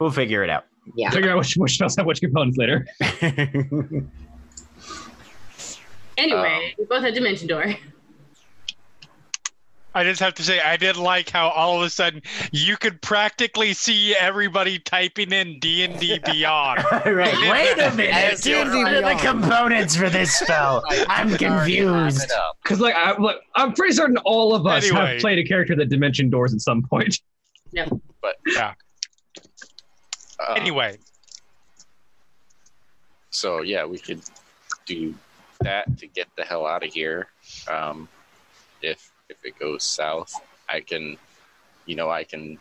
We'll 0.00 0.10
figure 0.10 0.42
it 0.42 0.50
out. 0.50 0.64
yeah. 0.96 1.10
Figure 1.10 1.30
out 1.30 1.38
which, 1.38 1.54
which 1.56 1.74
spells 1.74 1.96
have 1.96 2.06
which 2.06 2.20
components 2.20 2.56
later. 2.58 2.86
Anyway, 6.16 6.74
we 6.76 6.84
both 6.84 7.02
had 7.04 7.14
Dimension 7.14 7.46
Door. 7.46 7.74
I 9.94 10.04
just 10.04 10.20
have 10.20 10.34
to 10.34 10.42
say, 10.42 10.60
I 10.60 10.76
did 10.76 10.96
like 10.96 11.30
how 11.30 11.48
all 11.48 11.78
of 11.78 11.82
a 11.86 11.90
sudden 11.90 12.22
you 12.52 12.76
could 12.76 13.00
practically 13.02 13.72
see 13.72 14.14
everybody 14.14 14.78
typing 14.78 15.32
in 15.32 15.58
D 15.60 15.82
and 15.84 15.98
D 15.98 16.18
Beyond. 16.24 16.84
right. 16.92 17.06
Wait 17.50 17.78
a 17.78 17.90
minute. 17.96 18.14
As 18.14 18.46
you're 18.46 18.64
What 18.64 18.92
are 18.94 19.14
the 19.14 19.20
components 19.20 19.96
for 19.96 20.08
this 20.10 20.32
spell? 20.38 20.84
I'm 21.08 21.36
confused. 21.36 22.30
Because 22.62 22.80
like, 22.80 22.94
I, 22.94 23.16
like, 23.18 23.36
I'm 23.56 23.72
pretty 23.72 23.94
certain 23.94 24.18
all 24.18 24.54
of 24.54 24.66
us 24.66 24.84
Anyway. 24.84 25.12
have 25.12 25.20
played 25.20 25.38
a 25.38 25.44
character 25.44 25.74
that 25.76 25.88
Dimension 25.88 26.28
Doors 26.30 26.52
at 26.54 26.60
some 26.60 26.82
point. 26.82 27.20
Yeah. 27.72 27.88
But 28.22 28.36
yeah. 28.46 28.74
Uh, 30.38 30.52
Anyway, 30.54 30.98
so 33.30 33.62
yeah, 33.62 33.84
we 33.84 33.98
could 33.98 34.20
do 34.86 35.14
that 35.60 35.98
to 35.98 36.06
get 36.06 36.28
the 36.36 36.44
hell 36.44 36.66
out 36.66 36.84
of 36.84 36.92
here. 36.92 37.26
Um, 37.68 38.08
if 38.82 39.10
if 39.42 39.52
it 39.52 39.58
goes 39.58 39.84
south, 39.84 40.34
I 40.68 40.80
can, 40.80 41.16
you 41.86 41.96
know, 41.96 42.10
I 42.10 42.24
can 42.24 42.58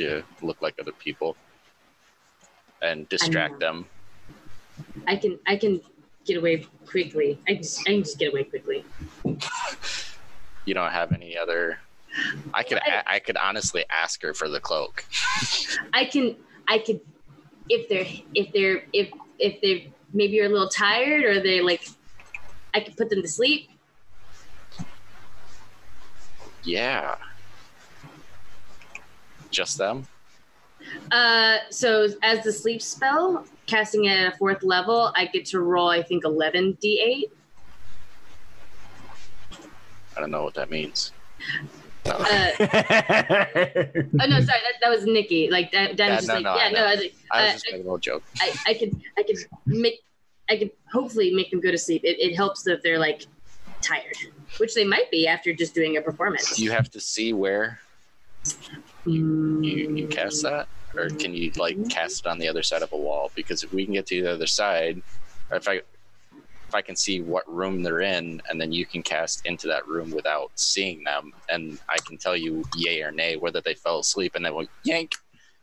uh, 0.00 0.20
look 0.42 0.60
like 0.62 0.74
other 0.80 0.92
people 0.92 1.36
and 2.82 3.08
distract 3.08 3.58
them. 3.60 3.86
I 5.06 5.16
can 5.16 5.38
I 5.46 5.56
can 5.56 5.80
get 6.24 6.36
away 6.36 6.66
quickly. 6.86 7.40
I 7.48 7.54
just 7.54 7.80
I 7.82 7.92
can 7.92 8.02
just 8.02 8.18
get 8.18 8.32
away 8.32 8.44
quickly. 8.44 8.84
You 10.64 10.74
don't 10.74 10.92
have 10.92 11.12
any 11.12 11.36
other. 11.36 11.78
I 12.54 12.62
could 12.62 12.78
I- 12.78 13.02
I, 13.06 13.14
I 13.14 13.18
could 13.18 13.36
honestly 13.36 13.84
ask 13.90 14.22
her 14.22 14.34
for 14.34 14.48
the 14.48 14.60
cloak. 14.60 15.04
I 15.92 16.04
can 16.04 16.36
I 16.68 16.78
could 16.78 17.00
if 17.68 17.88
they're 17.88 18.06
if 18.34 18.52
they're 18.52 18.84
if 18.92 19.10
if 19.38 19.60
they're 19.60 19.92
maybe 20.12 20.34
you're 20.34 20.46
a 20.46 20.50
little 20.50 20.68
tired 20.68 21.24
or 21.24 21.40
they 21.40 21.60
like 21.60 21.86
I 22.74 22.80
could 22.80 22.96
put 22.96 23.10
them 23.10 23.22
to 23.22 23.28
sleep. 23.28 23.67
Yeah. 26.68 27.14
Just 29.50 29.78
them. 29.78 30.06
Uh, 31.10 31.56
so 31.70 32.08
as 32.22 32.44
the 32.44 32.52
sleep 32.52 32.82
spell, 32.82 33.46
casting 33.66 34.04
it 34.04 34.18
at 34.18 34.34
a 34.34 34.36
fourth 34.36 34.62
level, 34.62 35.10
I 35.16 35.24
get 35.26 35.46
to 35.46 35.60
roll 35.60 35.88
I 35.88 36.02
think 36.02 36.24
eleven 36.24 36.76
d8. 36.82 37.30
I 40.14 40.20
don't 40.20 40.30
know 40.30 40.42
what 40.42 40.52
that 40.54 40.70
means. 40.70 41.12
Uh, 42.04 42.10
oh 42.10 42.26
no, 44.26 44.40
sorry, 44.40 44.60
that, 44.60 44.74
that 44.82 44.90
was 44.90 45.06
Nikki. 45.06 45.48
Like 45.50 45.72
that, 45.72 45.96
that 45.96 46.06
Yeah, 46.06 46.16
was 46.16 46.26
just 46.26 46.28
no, 46.28 46.34
like 46.34 46.44
no, 46.44 46.56
yeah, 46.56 46.62
I 46.64 46.70
no. 46.70 46.84
I 46.84 46.90
was 46.90 47.00
like, 47.00 47.14
I 47.32 47.42
was 47.42 47.48
uh, 47.48 47.52
just 47.54 47.64
making 47.66 47.80
a 47.80 47.84
little 47.84 47.98
joke. 47.98 48.24
I, 48.42 48.52
I 48.66 48.74
could 48.74 49.00
I 49.16 49.22
could 49.22 49.36
make 49.64 50.00
I 50.50 50.58
could 50.58 50.70
hopefully 50.92 51.32
make 51.32 51.50
them 51.50 51.60
go 51.60 51.70
to 51.70 51.78
sleep. 51.78 52.02
It, 52.04 52.18
it 52.20 52.36
helps 52.36 52.66
if 52.66 52.82
they're 52.82 52.98
like 52.98 53.26
tired, 53.80 54.16
which 54.56 54.74
they 54.74 54.84
might 54.84 55.10
be 55.10 55.26
after 55.26 55.52
just 55.52 55.74
doing 55.74 55.96
a 55.96 56.00
performance. 56.00 56.58
You 56.58 56.70
have 56.70 56.90
to 56.90 57.00
see 57.00 57.32
where 57.32 57.80
you, 59.04 59.62
you 59.62 60.06
mm. 60.06 60.10
cast 60.10 60.42
that? 60.42 60.68
Or 60.96 61.10
can 61.10 61.34
you 61.34 61.52
like 61.56 61.76
mm-hmm. 61.76 61.88
cast 61.88 62.24
it 62.24 62.28
on 62.28 62.38
the 62.38 62.48
other 62.48 62.62
side 62.62 62.82
of 62.82 62.92
a 62.92 62.96
wall? 62.96 63.30
Because 63.34 63.62
if 63.62 63.72
we 63.72 63.84
can 63.84 63.94
get 63.94 64.06
to 64.06 64.22
the 64.22 64.32
other 64.32 64.46
side, 64.46 65.02
or 65.50 65.58
if 65.58 65.68
I 65.68 65.82
if 66.68 66.74
I 66.74 66.82
can 66.82 66.96
see 66.96 67.20
what 67.20 67.50
room 67.50 67.82
they're 67.82 68.00
in, 68.00 68.42
and 68.48 68.60
then 68.60 68.72
you 68.72 68.84
can 68.84 69.02
cast 69.02 69.46
into 69.46 69.66
that 69.68 69.86
room 69.86 70.10
without 70.10 70.50
seeing 70.54 71.02
them, 71.04 71.32
and 71.48 71.78
I 71.88 71.96
can 72.06 72.18
tell 72.18 72.36
you 72.36 72.64
yay 72.76 73.02
or 73.02 73.10
nay 73.10 73.36
whether 73.36 73.60
they 73.60 73.74
fell 73.74 74.00
asleep, 74.00 74.32
and 74.34 74.44
then 74.44 74.54
we'll 74.54 74.66
yank, 74.82 75.14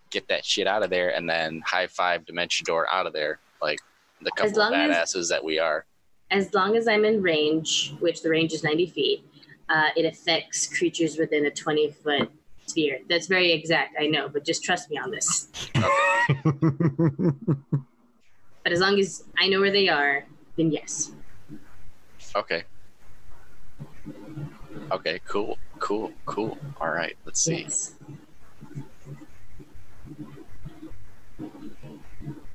get 0.09 0.27
that 0.29 0.45
shit 0.45 0.67
out 0.67 0.83
of 0.83 0.89
there, 0.89 1.15
and 1.15 1.29
then 1.29 1.61
high 1.65 1.87
five 1.87 2.25
Dimension 2.25 2.65
Door 2.65 2.87
out 2.91 3.05
of 3.05 3.13
there, 3.13 3.39
like 3.61 3.79
the 4.21 4.31
couple 4.31 4.51
of 4.51 4.57
long 4.57 4.73
as- 4.73 5.13
badasses 5.13 5.29
that 5.29 5.43
we 5.43 5.59
are. 5.59 5.85
As 6.31 6.53
long 6.53 6.75
as 6.75 6.87
I'm 6.87 7.05
in 7.05 7.21
range, 7.21 7.93
which 7.99 8.21
the 8.21 8.29
range 8.29 8.53
is 8.53 8.63
90 8.63 8.87
feet, 8.87 9.25
uh, 9.69 9.89
it 9.95 10.05
affects 10.05 10.67
creatures 10.77 11.17
within 11.17 11.45
a 11.45 11.51
20 11.51 11.91
foot 11.91 12.31
sphere. 12.65 12.99
That's 13.07 13.27
very 13.27 13.51
exact, 13.51 13.95
I 13.99 14.07
know, 14.07 14.27
but 14.27 14.45
just 14.45 14.63
trust 14.63 14.89
me 14.89 14.97
on 14.97 15.11
this. 15.11 15.49
But 18.65 18.73
as 18.73 18.79
long 18.79 18.97
as 18.97 19.23
I 19.37 19.47
know 19.47 19.61
where 19.61 19.71
they 19.71 19.89
are, 19.89 20.25
then 20.57 20.71
yes. 20.71 21.11
Okay. 22.35 22.63
Okay, 24.91 25.21
cool, 25.27 25.59
cool, 25.77 26.11
cool. 26.25 26.57
All 26.81 26.89
right, 26.89 27.15
let's 27.25 27.43
see. 27.43 27.61
Yes. 27.61 27.93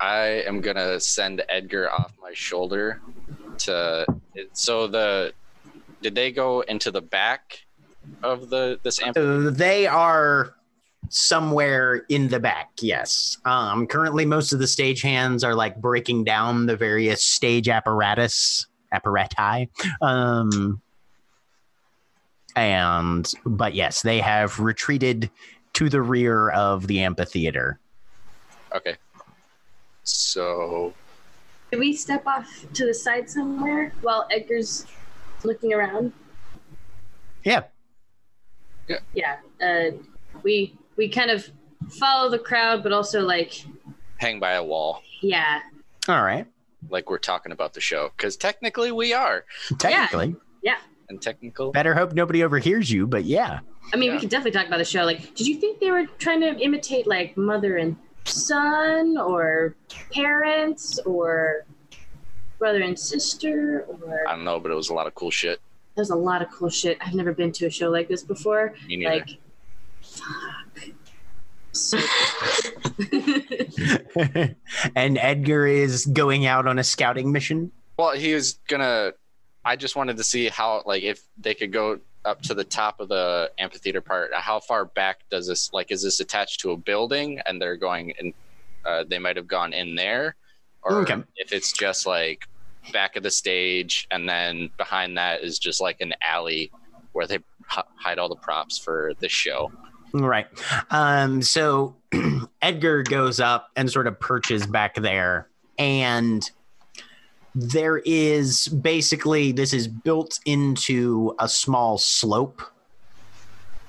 I 0.01 0.43
am 0.49 0.61
gonna 0.61 0.99
send 0.99 1.45
Edgar 1.49 1.93
off 1.93 2.13
my 2.21 2.33
shoulder 2.35 3.01
to. 3.61 4.07
So 4.53 4.87
the 4.87 5.33
did 6.03 6.15
they 6.15 6.33
go 6.33 6.61
into 6.63 6.91
the 6.91 7.01
back 7.01 7.65
of 8.23 8.51
the 8.51 8.79
this 8.83 9.03
amp? 9.03 9.17
Uh, 9.17 9.51
they 9.51 9.87
are 9.87 10.55
somewhere 11.09 12.05
in 12.09 12.29
the 12.29 12.39
back 12.39 12.71
yes 12.81 13.37
um 13.45 13.85
currently 13.87 14.25
most 14.25 14.53
of 14.53 14.61
the 14.61 14.67
stage 14.67 15.03
hands 15.03 15.43
are 15.43 15.57
like 15.57 15.81
breaking 15.81 16.23
down 16.23 16.67
the 16.67 16.77
various 16.77 17.25
stage 17.25 17.69
apparatus 17.69 18.67
apparati 18.95 19.69
um 20.03 20.81
and 22.55 23.33
but 23.45 23.75
yes 23.75 24.03
they 24.03 24.21
have 24.21 24.61
retreated 24.61 25.29
to 25.73 25.89
the 25.89 26.01
rear 26.01 26.51
of 26.51 26.87
the 26.87 27.03
amphitheater 27.03 27.81
Okay. 28.75 28.97
So 30.05 30.95
Can 31.71 31.79
we 31.81 31.93
step 31.95 32.27
off 32.27 32.67
to 32.75 32.85
the 32.87 32.95
side 32.95 33.31
somewhere 33.31 33.93
while 34.03 34.27
Edgar's 34.31 34.87
looking 35.45 35.73
around? 35.73 36.13
yeah 37.45 37.63
Yeah. 39.15 39.37
Uh, 39.63 39.93
we 40.43 40.77
we 40.97 41.09
kind 41.09 41.31
of 41.31 41.49
follow 41.99 42.29
the 42.29 42.39
crowd, 42.39 42.83
but 42.83 42.93
also 42.93 43.23
like, 43.23 43.65
hang 44.19 44.39
by 44.41 44.53
a 44.53 44.63
wall, 44.65 45.03
yeah, 45.23 45.61
all 46.09 46.23
right 46.23 46.47
like 46.89 47.11
we're 47.11 47.19
talking 47.19 47.53
about 47.53 47.75
the 47.75 47.81
show, 47.81 48.11
because 48.17 48.37
technically 48.37 48.91
we 48.91 49.13
are, 49.13 49.45
technically 49.79 50.35
Yeah. 50.63 50.79
and 51.09 51.21
technical. 51.23 51.73
better 51.73 51.95
hope 51.95 52.13
nobody 52.15 52.43
overhears 52.43 52.91
you 52.91 53.07
but 53.07 53.25
yeah 53.25 53.61
I 53.93 53.97
mean, 53.97 54.09
Yeah. 54.09 54.15
we 54.17 54.21
could 54.21 54.31
definitely 54.31 54.53
talk 54.59 54.67
about 54.69 54.79
the 54.79 54.85
show. 54.85 55.03
Like, 55.05 55.35
did 55.35 55.47
you 55.49 55.57
think 55.57 55.81
they 55.81 55.91
were 55.91 56.07
trying 56.19 56.41
to 56.43 56.57
imitate 56.59 57.07
like 57.09 57.37
mother 57.37 57.77
and 57.77 57.97
son, 58.25 59.17
or 59.19 59.75
parents, 60.13 60.99
or 61.01 61.65
brother 62.59 62.83
and 62.83 62.99
sister, 62.99 63.87
or 63.89 64.29
I 64.29 64.35
don't 64.37 64.45
know, 64.45 64.61
but 64.61 64.71
it 64.71 64.75
was 64.75 64.91
a 64.91 64.95
lot 64.95 65.07
of 65.07 65.15
cool 65.15 65.31
shit. 65.31 65.61
there's 65.97 66.11
a 66.11 66.17
lot 66.17 66.43
of 66.43 66.51
cool 66.51 66.71
shit. 66.71 66.99
I've 67.01 67.15
never 67.15 67.33
been 67.33 67.53
to 67.53 67.67
a 67.67 67.71
show 67.71 67.91
like 67.91 68.09
this 68.09 68.23
before. 68.23 68.75
Me 68.87 68.97
neither. 68.97 69.15
Like, 69.17 69.39
fuck. 70.03 70.95
So 71.73 71.99
and 74.97 75.19
edgar 75.19 75.67
is 75.67 76.07
going 76.07 76.47
out 76.47 76.67
on 76.67 76.79
a 76.79 76.85
scouting 76.85 77.31
mission 77.31 77.71
Well, 77.97 78.13
he 78.13 78.35
was 78.35 78.59
gonna. 78.69 79.13
I 79.65 79.77
just 79.77 79.95
wanted 79.95 80.17
to 80.17 80.25
see 80.25 80.49
how, 80.49 80.83
like, 80.87 81.03
if 81.03 81.21
they 81.39 81.55
could 81.55 81.71
go 81.73 82.01
up 82.25 82.43
to 82.43 82.55
the 82.55 82.65
top 82.65 83.01
of 83.01 83.09
the 83.09 83.51
amphitheater 83.59 84.01
part. 84.01 84.31
How 84.35 84.61
far 84.61 84.85
back 84.85 85.21
does 85.31 85.47
this? 85.47 85.73
Like, 85.73 85.91
is 85.91 86.03
this 86.03 86.21
attached 86.21 86.61
to 86.61 86.73
a 86.73 86.77
building, 86.77 87.41
and 87.47 87.61
they're 87.61 87.77
going 87.77 88.13
and 88.19 88.35
uh, 88.85 89.05
they 89.09 89.19
might 89.19 89.37
have 89.37 89.47
gone 89.47 89.73
in 89.73 89.95
there, 89.95 90.37
or 90.83 91.01
Okay. 91.03 91.17
if 91.37 91.53
it's 91.53 91.73
just 91.73 92.07
like 92.07 92.47
back 92.93 93.17
of 93.17 93.23
the 93.23 93.31
stage, 93.31 94.07
and 94.11 94.29
then 94.29 94.71
behind 94.79 95.17
that 95.19 95.43
is 95.43 95.59
just 95.59 95.81
like 95.81 96.01
an 96.01 96.15
alley 96.23 96.71
where 97.13 97.27
they 97.27 97.39
hide 97.67 98.19
all 98.19 98.29
the 98.29 98.37
props 98.37 98.79
for 98.79 99.13
the 99.21 99.29
show. 99.29 99.71
Right. 100.13 100.47
Um, 100.91 101.41
so 101.43 101.95
Edgar 102.63 103.03
goes 103.03 103.39
up 103.39 103.69
and 103.77 103.91
sort 103.91 104.07
of 104.07 104.19
perches 104.19 104.67
back 104.67 104.95
there, 104.97 105.49
and 105.79 106.49
there 107.55 107.99
is 107.99 108.69
basically 108.69 109.53
this 109.53 109.73
is 109.73 109.89
built 109.89 110.39
into 110.45 111.35
a 111.39 111.49
small 111.49 111.99
slope. 111.99 112.63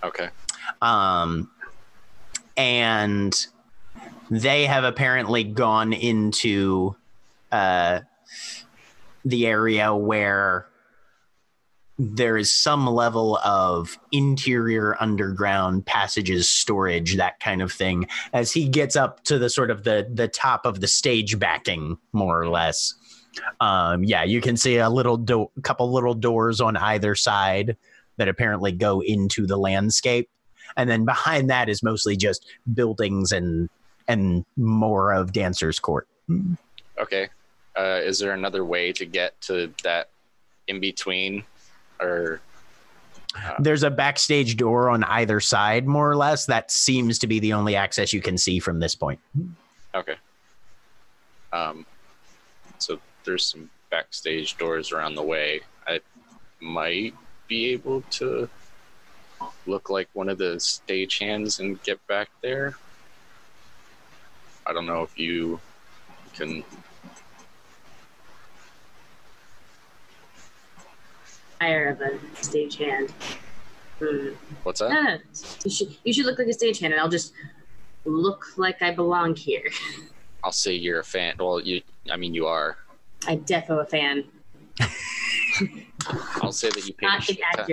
Okay. 0.04 0.30
Um, 0.82 1.52
and 2.58 3.48
they 4.30 4.66
have 4.66 4.84
apparently 4.84 5.44
gone 5.44 5.94
into 5.94 6.96
uh, 7.52 8.00
the 9.26 9.46
area 9.46 9.94
where 9.94 10.68
there 12.00 12.36
is 12.36 12.52
some 12.52 12.88
level 12.88 13.38
of 13.46 14.00
interior 14.12 14.96
underground 15.00 15.86
passages 15.86 16.50
storage 16.50 17.18
that 17.18 17.40
kind 17.40 17.62
of 17.62 17.72
thing 17.72 18.08
as 18.34 18.52
he 18.52 18.68
gets 18.68 18.96
up 18.96 19.24
to 19.24 19.38
the 19.38 19.50
sort 19.50 19.70
of 19.70 19.84
the 19.84 20.10
the 20.12 20.28
top 20.28 20.66
of 20.66 20.82
the 20.82 20.88
stage 20.88 21.38
backing 21.38 21.96
more 22.12 22.42
or 22.42 22.50
less 22.50 22.96
um 23.60 24.04
yeah 24.04 24.24
you 24.24 24.42
can 24.42 24.58
see 24.58 24.78
a 24.78 24.90
little 24.90 25.18
do- 25.18 25.50
couple 25.64 25.92
little 25.92 26.14
doors 26.14 26.60
on 26.60 26.76
either 26.78 27.16
side 27.16 27.78
that 28.18 28.28
apparently 28.28 28.72
go 28.72 29.02
into 29.02 29.48
the 29.48 29.58
landscape 29.58 30.30
and 30.78 30.90
then 30.90 31.06
behind 31.06 31.50
that 31.50 31.70
is 31.70 31.82
mostly 31.82 32.18
just 32.18 32.46
buildings 32.74 33.32
and 33.32 33.70
and 34.08 34.46
more 34.58 35.14
of 35.14 35.32
dancers 35.32 35.80
court 35.80 36.08
Okay. 37.02 37.30
Uh, 37.78 38.00
is 38.04 38.20
there 38.20 38.34
another 38.34 38.64
way 38.64 38.92
to 38.94 39.06
get 39.06 39.40
to 39.42 39.74
that 39.84 40.10
in 40.68 40.80
between, 40.80 41.44
or 42.00 42.42
there's 43.60 43.84
a 43.84 43.90
backstage 43.90 44.58
door 44.58 44.90
on 44.90 45.04
either 45.06 45.40
side 45.40 45.88
more 45.88 46.10
or 46.10 46.16
less 46.18 46.46
that 46.46 46.70
seems 46.70 47.18
to 47.20 47.28
be 47.28 47.40
the 47.40 47.54
only 47.54 47.76
access 47.76 48.12
you 48.12 48.22
can 48.22 48.38
see 48.38 48.60
from 48.60 48.80
this 48.80 48.94
point 48.94 49.20
Okay. 49.96 50.16
Um, 51.54 51.86
there's 53.26 53.46
some 53.46 53.70
backstage 53.90 54.58
doors 54.58 54.92
around 54.92 55.16
the 55.16 55.24
way. 55.24 55.62
I 55.88 56.00
might 56.60 57.14
be 57.48 57.72
able 57.72 58.02
to 58.12 58.50
look 59.66 59.90
like 59.90 60.08
one 60.14 60.30
of 60.30 60.38
the 60.38 60.60
stage 60.60 61.20
hands 61.20 61.60
and 61.60 61.82
get 61.84 62.06
back 62.08 62.30
there. 62.42 62.76
I 64.66 64.74
don't 64.74 64.86
know 64.86 65.04
if 65.04 65.18
you 65.18 65.60
can. 66.34 66.64
higher 71.62 71.90
of 71.90 72.02
a 72.02 72.10
stagehand. 72.42 73.12
Hmm. 74.00 74.30
What's 74.64 74.80
that? 74.80 75.22
You 75.64 75.70
should 75.70 75.96
you 76.04 76.12
should 76.12 76.26
look 76.26 76.40
like 76.40 76.48
a 76.48 76.52
stagehand, 76.52 76.92
and 76.92 77.00
I'll 77.00 77.10
just 77.10 77.34
look 78.04 78.58
like 78.58 78.82
I 78.82 78.92
belong 78.92 79.36
here. 79.36 79.70
I'll 80.44 80.52
say 80.52 80.74
you're 80.74 81.02
a 81.02 81.04
fan. 81.04 81.36
Well, 81.38 81.60
you. 81.60 81.82
I 82.10 82.18
mean, 82.18 82.34
you 82.34 82.48
are. 82.48 82.78
I'm 83.28 83.40
defo 83.42 83.82
a 83.82 83.86
fan, 83.86 84.24
I'll 86.42 86.52
say 86.52 86.70
that 86.70 86.88
you 86.88 86.94
paid. 86.94 87.06
A 87.08 87.10
not 87.10 87.24
shit 87.24 87.40
ton. 87.56 87.70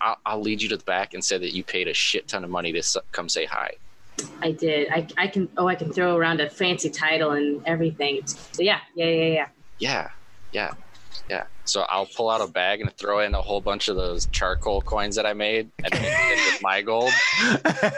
I'll, 0.00 0.16
I'll 0.24 0.40
lead 0.40 0.62
you 0.62 0.68
to 0.70 0.76
the 0.76 0.84
back 0.84 1.12
and 1.14 1.22
say 1.24 1.36
that 1.38 1.52
you 1.52 1.62
paid 1.62 1.88
a 1.88 1.94
shit 1.94 2.28
ton 2.28 2.44
of 2.44 2.50
money 2.50 2.72
to 2.72 2.78
s- 2.78 2.96
come 3.12 3.28
say 3.28 3.44
hi. 3.44 3.72
I 4.40 4.52
did. 4.52 4.88
I, 4.90 5.06
I 5.18 5.26
can. 5.28 5.48
Oh, 5.58 5.68
I 5.68 5.74
can 5.74 5.92
throw 5.92 6.16
around 6.16 6.40
a 6.40 6.48
fancy 6.48 6.88
title 6.88 7.32
and 7.32 7.60
everything. 7.66 8.22
So 8.26 8.62
yeah, 8.62 8.80
yeah, 8.94 9.04
yeah, 9.06 9.24
yeah. 9.26 9.46
Yeah, 9.78 10.08
yeah, 10.52 10.72
yeah. 11.28 11.44
So 11.66 11.82
I'll 11.90 12.06
pull 12.06 12.30
out 12.30 12.40
a 12.40 12.46
bag 12.50 12.80
and 12.80 12.90
throw 12.96 13.20
in 13.20 13.34
a 13.34 13.42
whole 13.42 13.60
bunch 13.60 13.88
of 13.88 13.96
those 13.96 14.24
charcoal 14.32 14.80
coins 14.80 15.16
that 15.16 15.26
I 15.26 15.34
made 15.34 15.68
and 15.84 15.92
mix 15.92 16.06
it 16.06 16.52
with 16.54 16.62
my 16.62 16.80
gold. 16.80 17.12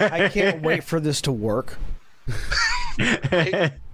I 0.01 0.29
can't 0.33 0.61
wait 0.63 0.83
for 0.83 0.99
this 0.99 1.21
to 1.23 1.33
work. 1.33 1.79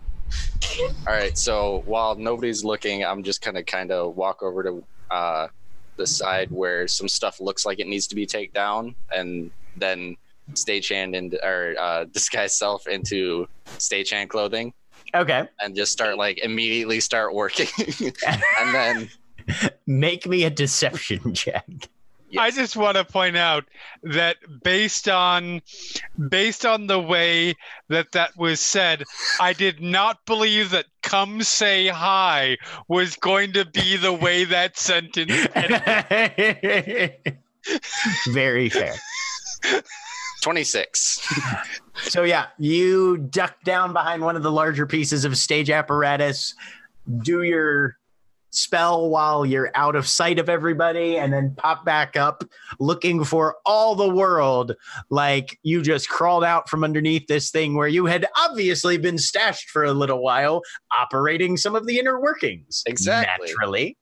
All 1.06 1.12
right. 1.12 1.36
So 1.36 1.82
while 1.86 2.14
nobody's 2.14 2.64
looking, 2.64 3.04
I'm 3.04 3.22
just 3.22 3.42
gonna 3.42 3.62
kind 3.62 3.90
of 3.90 4.16
walk 4.16 4.42
over 4.42 4.62
to 4.62 4.84
uh, 5.10 5.48
the 5.96 6.06
side 6.06 6.50
where 6.50 6.88
some 6.88 7.08
stuff 7.08 7.40
looks 7.40 7.64
like 7.64 7.78
it 7.78 7.86
needs 7.86 8.06
to 8.08 8.14
be 8.14 8.26
taken 8.26 8.52
down, 8.54 8.94
and 9.14 9.50
then 9.76 10.16
stagehand 10.52 11.16
and 11.16 11.34
or 11.42 11.74
uh, 11.78 12.04
disguise 12.12 12.56
self 12.56 12.86
into 12.86 13.46
stagehand 13.78 14.28
clothing, 14.28 14.72
okay. 15.14 15.48
And 15.60 15.74
just 15.74 15.92
start 15.92 16.16
like 16.16 16.38
immediately 16.38 17.00
start 17.00 17.34
working, 17.34 17.68
and 18.26 18.74
then 18.74 19.10
make 19.86 20.26
me 20.26 20.44
a 20.44 20.50
deception 20.50 21.34
check 21.34 21.66
I 22.38 22.50
just 22.50 22.76
want 22.76 22.96
to 22.96 23.04
point 23.04 23.36
out 23.36 23.64
that 24.02 24.36
based 24.62 25.08
on 25.08 25.62
based 26.28 26.66
on 26.66 26.86
the 26.86 27.00
way 27.00 27.54
that 27.88 28.12
that 28.12 28.36
was 28.36 28.60
said, 28.60 29.04
I 29.40 29.52
did 29.52 29.80
not 29.80 30.24
believe 30.26 30.70
that 30.70 30.86
"come 31.02 31.42
say 31.42 31.88
hi" 31.88 32.56
was 32.88 33.16
going 33.16 33.52
to 33.52 33.64
be 33.64 33.96
the 33.96 34.12
way 34.12 34.44
that 34.44 34.78
sentence 34.78 35.32
ended. 35.54 37.38
very 38.28 38.68
fair 38.68 38.94
26. 40.42 41.26
So 42.02 42.22
yeah, 42.22 42.46
you 42.58 43.16
duck 43.16 43.56
down 43.64 43.92
behind 43.94 44.22
one 44.22 44.36
of 44.36 44.42
the 44.42 44.52
larger 44.52 44.86
pieces 44.86 45.24
of 45.24 45.38
stage 45.38 45.70
apparatus, 45.70 46.54
do 47.22 47.42
your 47.42 47.96
spell 48.54 49.08
while 49.08 49.44
you're 49.44 49.70
out 49.74 49.96
of 49.96 50.06
sight 50.06 50.38
of 50.38 50.48
everybody, 50.48 51.16
and 51.18 51.32
then 51.32 51.54
pop 51.56 51.84
back 51.84 52.16
up 52.16 52.44
looking 52.78 53.24
for 53.24 53.56
all 53.66 53.94
the 53.94 54.08
world 54.08 54.74
like 55.10 55.58
you 55.62 55.82
just 55.82 56.08
crawled 56.08 56.44
out 56.44 56.68
from 56.68 56.84
underneath 56.84 57.26
this 57.26 57.50
thing 57.50 57.74
where 57.74 57.88
you 57.88 58.06
had 58.06 58.26
obviously 58.36 58.98
been 58.98 59.18
stashed 59.18 59.70
for 59.70 59.84
a 59.84 59.92
little 59.92 60.22
while, 60.22 60.62
operating 60.98 61.56
some 61.56 61.74
of 61.74 61.86
the 61.86 61.98
inner 61.98 62.20
workings. 62.20 62.82
Exactly. 62.86 63.48
Naturally. 63.48 63.96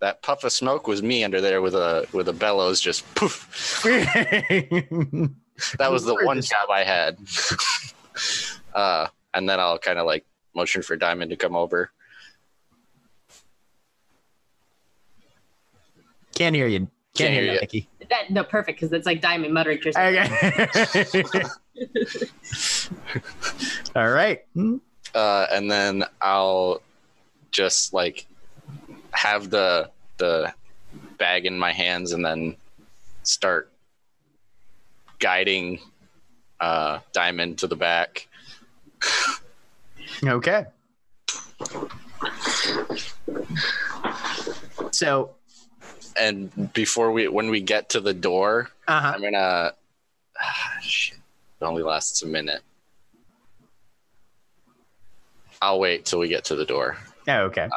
that 0.00 0.22
puff 0.22 0.44
of 0.44 0.52
smoke 0.52 0.86
was 0.86 1.02
me 1.02 1.24
under 1.24 1.40
there 1.40 1.60
with 1.60 1.74
a 1.74 2.06
with 2.12 2.28
a 2.28 2.32
bellows 2.32 2.80
just 2.80 3.04
poof. 3.14 3.84
That 5.78 5.90
was 5.90 6.04
the 6.04 6.14
one 6.14 6.40
job 6.40 6.70
I 6.70 6.84
had. 6.84 7.18
uh, 8.74 9.08
and 9.34 9.48
then 9.48 9.60
I'll 9.60 9.78
kind 9.78 9.98
of 9.98 10.06
like 10.06 10.24
motion 10.54 10.82
for 10.82 10.96
Diamond 10.96 11.30
to 11.30 11.36
come 11.36 11.56
over. 11.56 11.90
Can't 16.40 16.56
hear 16.56 16.68
you. 16.68 16.78
Can't, 16.78 16.90
Can't 17.16 17.34
hear 17.34 17.42
hear 17.42 17.48
you, 17.48 17.52
you. 17.52 17.60
Nikki. 17.60 17.88
That, 18.08 18.30
no, 18.30 18.42
perfect, 18.42 18.80
because 18.80 18.94
it's 18.94 19.04
like 19.04 19.20
diamond 19.20 19.52
muttering 19.52 19.78
to 19.82 19.92
herself. 19.92 20.16
Okay. 21.26 21.44
All 23.94 24.08
right. 24.08 24.42
uh, 25.14 25.46
and 25.52 25.70
then 25.70 26.02
I'll 26.22 26.80
just 27.50 27.92
like 27.92 28.26
have 29.10 29.50
the 29.50 29.90
the 30.16 30.54
bag 31.18 31.44
in 31.44 31.58
my 31.58 31.72
hands 31.72 32.12
and 32.12 32.24
then 32.24 32.56
start 33.22 33.70
guiding 35.18 35.78
uh, 36.60 37.00
Diamond 37.12 37.58
to 37.58 37.66
the 37.66 37.76
back. 37.76 38.26
Okay. 40.24 40.64
So, 44.90 45.34
And 46.18 46.72
before 46.72 47.12
we, 47.12 47.28
when 47.28 47.50
we 47.50 47.60
get 47.60 47.88
to 47.90 48.00
the 48.00 48.14
door, 48.14 48.70
uh-huh. 48.88 49.12
I'm 49.14 49.22
gonna. 49.22 49.74
Ah, 50.40 50.78
shit, 50.82 51.18
it 51.60 51.64
only 51.64 51.82
lasts 51.82 52.22
a 52.22 52.26
minute. 52.26 52.62
I'll 55.62 55.78
wait 55.78 56.06
till 56.06 56.18
we 56.18 56.28
get 56.28 56.44
to 56.46 56.56
the 56.56 56.64
door. 56.64 56.96
Oh, 57.28 57.40
okay. 57.42 57.68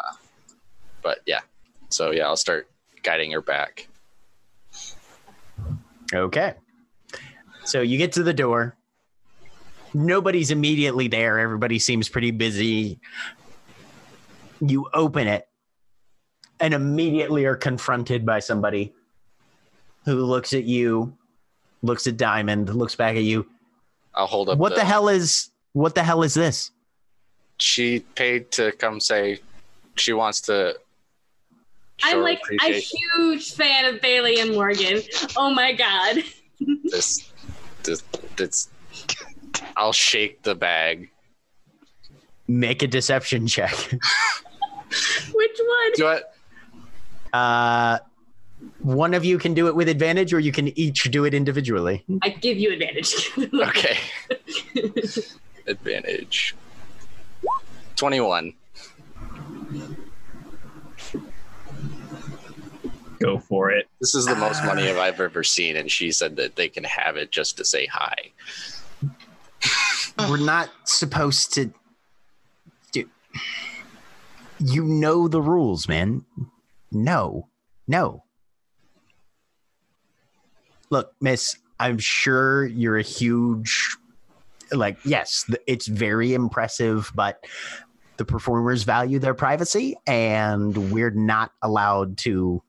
But 1.01 1.19
yeah, 1.25 1.41
so 1.89 2.11
yeah, 2.11 2.25
I'll 2.25 2.37
start 2.37 2.69
guiding 3.03 3.31
her 3.31 3.41
back. 3.41 3.87
Okay. 6.13 6.53
So 7.65 7.81
you 7.81 7.97
get 7.97 8.13
to 8.13 8.23
the 8.23 8.33
door. 8.33 8.75
Nobody's 9.93 10.49
immediately 10.49 11.07
there. 11.07 11.39
Everybody 11.39 11.77
seems 11.77 12.09
pretty 12.09 12.31
busy. 12.31 12.99
You 14.59 14.89
open 14.93 15.27
it 15.27 15.47
and 16.63 16.73
immediately 16.73 17.43
are 17.43 17.57
confronted 17.57 18.25
by 18.25 18.39
somebody 18.39 18.93
who 20.05 20.15
looks 20.15 20.53
at 20.53 20.63
you, 20.63 21.13
looks 21.81 22.07
at 22.07 22.15
Diamond, 22.15 22.73
looks 22.73 22.95
back 22.95 23.17
at 23.17 23.23
you. 23.23 23.45
I'll 24.15 24.27
hold 24.27 24.47
up. 24.47 24.57
What 24.57 24.73
the 24.73 24.85
hell 24.85 25.09
is 25.09 25.51
what 25.73 25.93
the 25.93 26.03
hell 26.03 26.23
is 26.23 26.33
this? 26.33 26.71
She 27.57 27.99
paid 27.99 28.49
to 28.51 28.71
come 28.71 29.01
say 29.01 29.39
she 29.97 30.13
wants 30.13 30.39
to. 30.41 30.77
I'm 32.01 32.21
like 32.21 32.39
a 32.49 32.55
appreciation. 32.55 32.99
huge 33.17 33.51
fan 33.51 33.93
of 33.93 33.99
Bailey 34.01 34.39
and 34.39 34.53
Morgan. 34.53 35.01
Oh 35.35 35.53
my 35.53 35.73
god. 35.73 36.23
this, 36.85 37.29
this, 37.83 38.03
this. 38.37 38.69
I'll 39.75 39.91
shake 39.91 40.43
the 40.43 40.55
bag. 40.55 41.09
Make 42.47 42.83
a 42.83 42.87
deception 42.87 43.47
check. 43.47 43.73
Which 45.33 45.59
one? 45.59 45.91
Do 45.95 46.07
it. 46.07 46.23
Uh 47.33 47.99
one 48.79 49.13
of 49.13 49.25
you 49.25 49.37
can 49.37 49.53
do 49.53 49.67
it 49.67 49.75
with 49.75 49.89
advantage 49.89 50.33
or 50.33 50.39
you 50.39 50.51
can 50.51 50.77
each 50.77 51.03
do 51.11 51.25
it 51.25 51.33
individually. 51.33 52.05
I 52.21 52.29
give 52.29 52.57
you 52.57 52.71
advantage. 52.71 53.31
Okay. 53.53 53.97
Advantage. 55.67 56.55
Twenty-one. 57.95 58.53
Go 63.19 63.39
for 63.39 63.71
it. 63.71 63.87
This 64.01 64.15
is 64.15 64.25
the 64.25 64.35
most 64.35 64.63
money 64.65 64.89
I've 64.89 65.21
ever 65.21 65.43
seen, 65.43 65.77
and 65.77 65.89
she 65.89 66.11
said 66.11 66.35
that 66.35 66.57
they 66.57 66.67
can 66.67 66.83
have 66.83 67.15
it 67.15 67.31
just 67.31 67.55
to 67.57 67.65
say 67.65 67.85
hi. 67.85 68.15
we're 70.29 70.37
not 70.37 70.69
supposed 70.83 71.53
to 71.53 71.71
do 72.91 73.09
you 74.59 74.83
know 74.83 75.27
the 75.27 75.41
rules 75.41 75.87
man 75.87 76.23
no. 76.93 77.47
No. 77.87 78.23
Look 80.89 81.13
miss 81.19 81.57
i'm 81.79 81.97
sure 81.97 82.65
you're 82.65 82.97
a 82.97 83.03
huge 83.03 83.97
like 84.71 84.97
yes 85.03 85.49
it's 85.65 85.87
very 85.87 86.33
impressive 86.33 87.11
but 87.15 87.43
the 88.17 88.25
performers 88.25 88.83
value 88.83 89.17
their 89.17 89.33
privacy 89.33 89.95
and 90.05 90.91
we're 90.91 91.09
not 91.09 91.51
allowed 91.63 92.17
to 92.17 92.61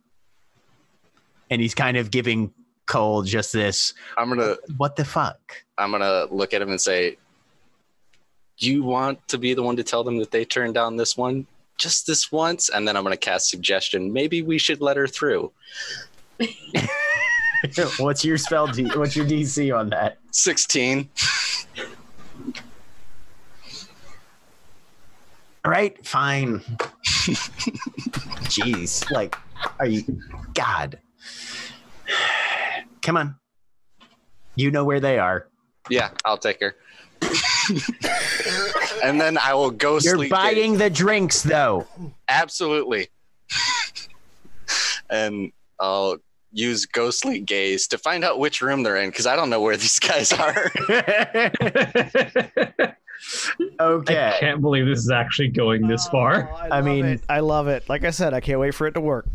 and 1.51 1.61
he's 1.61 1.75
kind 1.75 1.97
of 1.97 2.11
giving 2.11 2.53
Coal 2.87 3.23
just 3.23 3.53
this 3.53 3.95
I'm 4.19 4.29
gonna, 4.29 4.57
what 4.77 4.97
the 4.97 5.05
fuck? 5.05 5.65
I'm 5.79 5.91
gonna 5.91 6.27
look 6.31 6.53
at 6.53 6.61
him 6.61 6.69
and 6.69 6.81
say, 6.81 7.17
"You 8.59 8.83
want 8.83 9.27
to 9.29 9.39
be 9.39 9.55
the 9.55 9.63
one 9.63 9.77
to 9.77 9.83
tell 9.83 10.05
them 10.05 10.19
that 10.19 10.31
they 10.31 10.45
turned 10.45 10.75
down 10.75 10.97
this 10.97 11.17
one, 11.17 11.47
just 11.79 12.07
this 12.07 12.31
once?" 12.33 12.69
And 12.69 12.87
then 12.87 12.97
I'm 12.97 13.03
gonna 13.03 13.17
cast 13.17 13.51
suggestion. 13.51 14.13
Maybe 14.13 14.43
we 14.43 14.59
should 14.59 14.81
let 14.81 14.97
her 14.97 15.07
through. 15.07 15.53
what's 17.99 18.25
your 18.25 18.37
spell 18.37 18.67
D- 18.67 18.91
what's 18.97 19.15
your 19.17 19.25
dc 19.25 19.75
on 19.75 19.89
that 19.91 20.19
Sixteen. 20.35 21.09
All 25.65 25.71
right, 25.71 26.05
fine. 26.05 26.59
Jeez, 28.51 29.09
like, 29.13 29.37
are 29.79 29.87
you? 29.87 30.21
God, 30.55 30.99
come 33.03 33.17
on. 33.17 33.37
You 34.57 34.73
know 34.73 34.85
where 34.85 34.99
they 34.99 35.21
are. 35.21 35.47
Yeah, 35.89 36.11
I'll 36.25 36.37
take 36.37 36.61
her. 36.61 36.75
and 39.05 39.21
then 39.21 39.39
I 39.39 39.55
will 39.55 39.71
go 39.71 39.93
You're 39.93 40.17
sleep. 40.17 40.31
buying 40.31 40.79
the 40.79 40.91
drinks, 40.91 41.43
though. 41.43 41.87
Absolutely. 42.29 43.09
and 45.11 45.53
I'll 45.81 46.19
use 46.53 46.87
ghostly 46.87 47.41
gaze 47.41 47.89
to 47.89 47.99
find 47.99 48.25
out 48.25 48.39
which 48.39 48.63
room 48.63 48.83
they're 48.83 48.97
in 48.97 49.11
because 49.11 49.27
I 49.27 49.37
don't 49.37 49.51
know 49.51 49.61
where 49.61 49.77
these 49.77 49.99
guys 50.01 50.33
are. 50.33 50.71
okay. 53.81 54.29
I 54.29 54.37
can't 54.39 54.61
believe 54.61 54.87
this 54.87 55.01
is 55.01 55.11
actually 55.11 55.49
going 55.49 55.89
this 55.89 56.07
oh, 56.09 56.13
far. 56.13 56.51
Oh, 56.53 56.57
I, 56.57 56.79
I 56.79 56.83
mean- 56.83 57.05
it. 57.05 57.21
I 57.29 57.41
love 57.41 57.69
it. 57.69 57.89
Like 57.89 58.05
I 58.05 58.11
said, 58.11 58.35
I 58.35 58.41
can't 58.41 58.61
wait 58.61 58.75
for 58.75 58.87
it 58.87 58.93
to 58.93 59.01
work. 59.01 59.27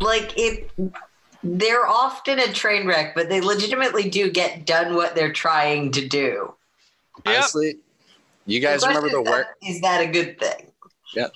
Like 0.00 0.34
it, 0.36 0.70
they're 1.42 1.86
often 1.86 2.38
a 2.38 2.52
train 2.52 2.86
wreck, 2.86 3.14
but 3.14 3.28
they 3.28 3.40
legitimately 3.40 4.10
do 4.10 4.30
get 4.30 4.66
done 4.66 4.94
what 4.94 5.14
they're 5.14 5.32
trying 5.32 5.92
to 5.92 6.06
do. 6.06 6.54
Yep. 7.26 7.34
Honestly, 7.36 7.76
you 8.46 8.60
guys 8.60 8.82
The 8.82 8.88
remember 8.88 9.08
the 9.08 9.22
question 9.22 9.32
is 9.32 9.38
work? 9.38 9.46
that- 9.62 9.68
Is 9.70 9.80
that 9.80 10.00
a 10.02 10.06
good 10.06 10.38
thing? 10.38 10.70
Yeah. 11.14 11.28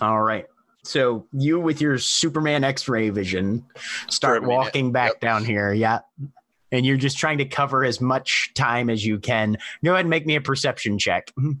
All 0.00 0.22
right. 0.22 0.46
So 0.84 1.26
you, 1.32 1.60
with 1.60 1.80
your 1.80 1.98
Superman 1.98 2.64
X-ray 2.64 3.10
vision, 3.10 3.64
start 4.08 4.42
walking 4.44 4.90
back 4.92 5.12
Yep. 5.14 5.20
down 5.20 5.44
here. 5.44 5.72
Yeah. 5.72 6.00
And 6.72 6.84
you're 6.86 6.96
just 6.96 7.18
trying 7.18 7.38
to 7.38 7.44
cover 7.44 7.84
as 7.84 8.00
much 8.00 8.52
time 8.54 8.90
as 8.90 9.04
you 9.04 9.18
can. 9.18 9.56
Go 9.84 9.92
ahead 9.92 10.00
and 10.04 10.10
make 10.10 10.26
me 10.26 10.36
a 10.36 10.40
perception 10.40 10.98
check. 10.98 11.32
Mm-hmm. 11.38 11.52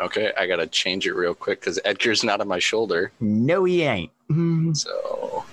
Okay, 0.00 0.32
I 0.38 0.46
gotta 0.46 0.66
change 0.66 1.06
it 1.06 1.12
real 1.14 1.34
quick 1.34 1.60
because 1.60 1.78
Edgar's 1.84 2.24
not 2.24 2.40
on 2.40 2.48
my 2.48 2.58
shoulder. 2.58 3.12
No, 3.20 3.64
he 3.64 3.82
ain't. 3.82 4.10
Mm-hmm. 4.30 4.72
So. 4.72 5.44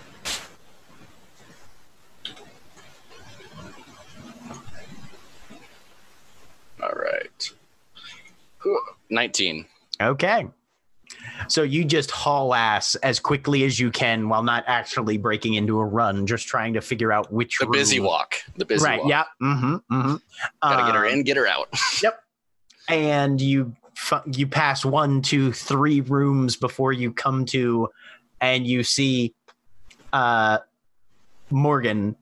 All 6.82 6.90
right. 6.92 7.52
19. 9.10 9.66
Okay. 10.02 10.48
So 11.48 11.64
you 11.64 11.86
just 11.86 12.12
haul 12.12 12.54
ass 12.54 12.96
as 12.96 13.20
quickly 13.20 13.64
as 13.64 13.80
you 13.80 13.92
can 13.92 14.28
while 14.30 14.44
not 14.44 14.64
actually 14.68 15.18
breaking 15.18 15.54
into 15.54 15.80
a 15.80 15.86
run, 15.86 16.28
just 16.28 16.48
trying 16.48 16.74
to 16.74 16.82
figure 16.82 17.12
out 17.12 17.32
which 17.32 17.58
The 17.60 17.68
busy 17.68 18.00
walk. 18.00 18.36
The 18.58 18.66
busy 18.66 18.84
right. 18.84 19.00
walk. 19.00 19.10
Yeah. 19.10 19.24
Mm-hmm. 19.42 19.76
Mm-hmm. 19.96 20.16
Gotta 20.62 20.92
get 20.92 20.96
her 20.96 21.08
Um, 21.08 21.14
in, 21.14 21.24
get 21.24 21.38
her 21.38 21.48
out. 21.48 21.70
Yep. 22.04 22.22
And 22.90 23.42
you 23.42 23.76
you 24.32 24.48
pass 24.48 24.86
one, 24.86 25.22
two, 25.22 25.52
three 25.52 26.02
rooms 26.02 26.56
before 26.56 26.94
you 26.94 27.12
come 27.12 27.46
to, 27.46 27.90
and 28.40 28.66
you 28.68 28.84
see, 28.84 29.34
uh, 30.14 30.60
Morgan 31.50 32.16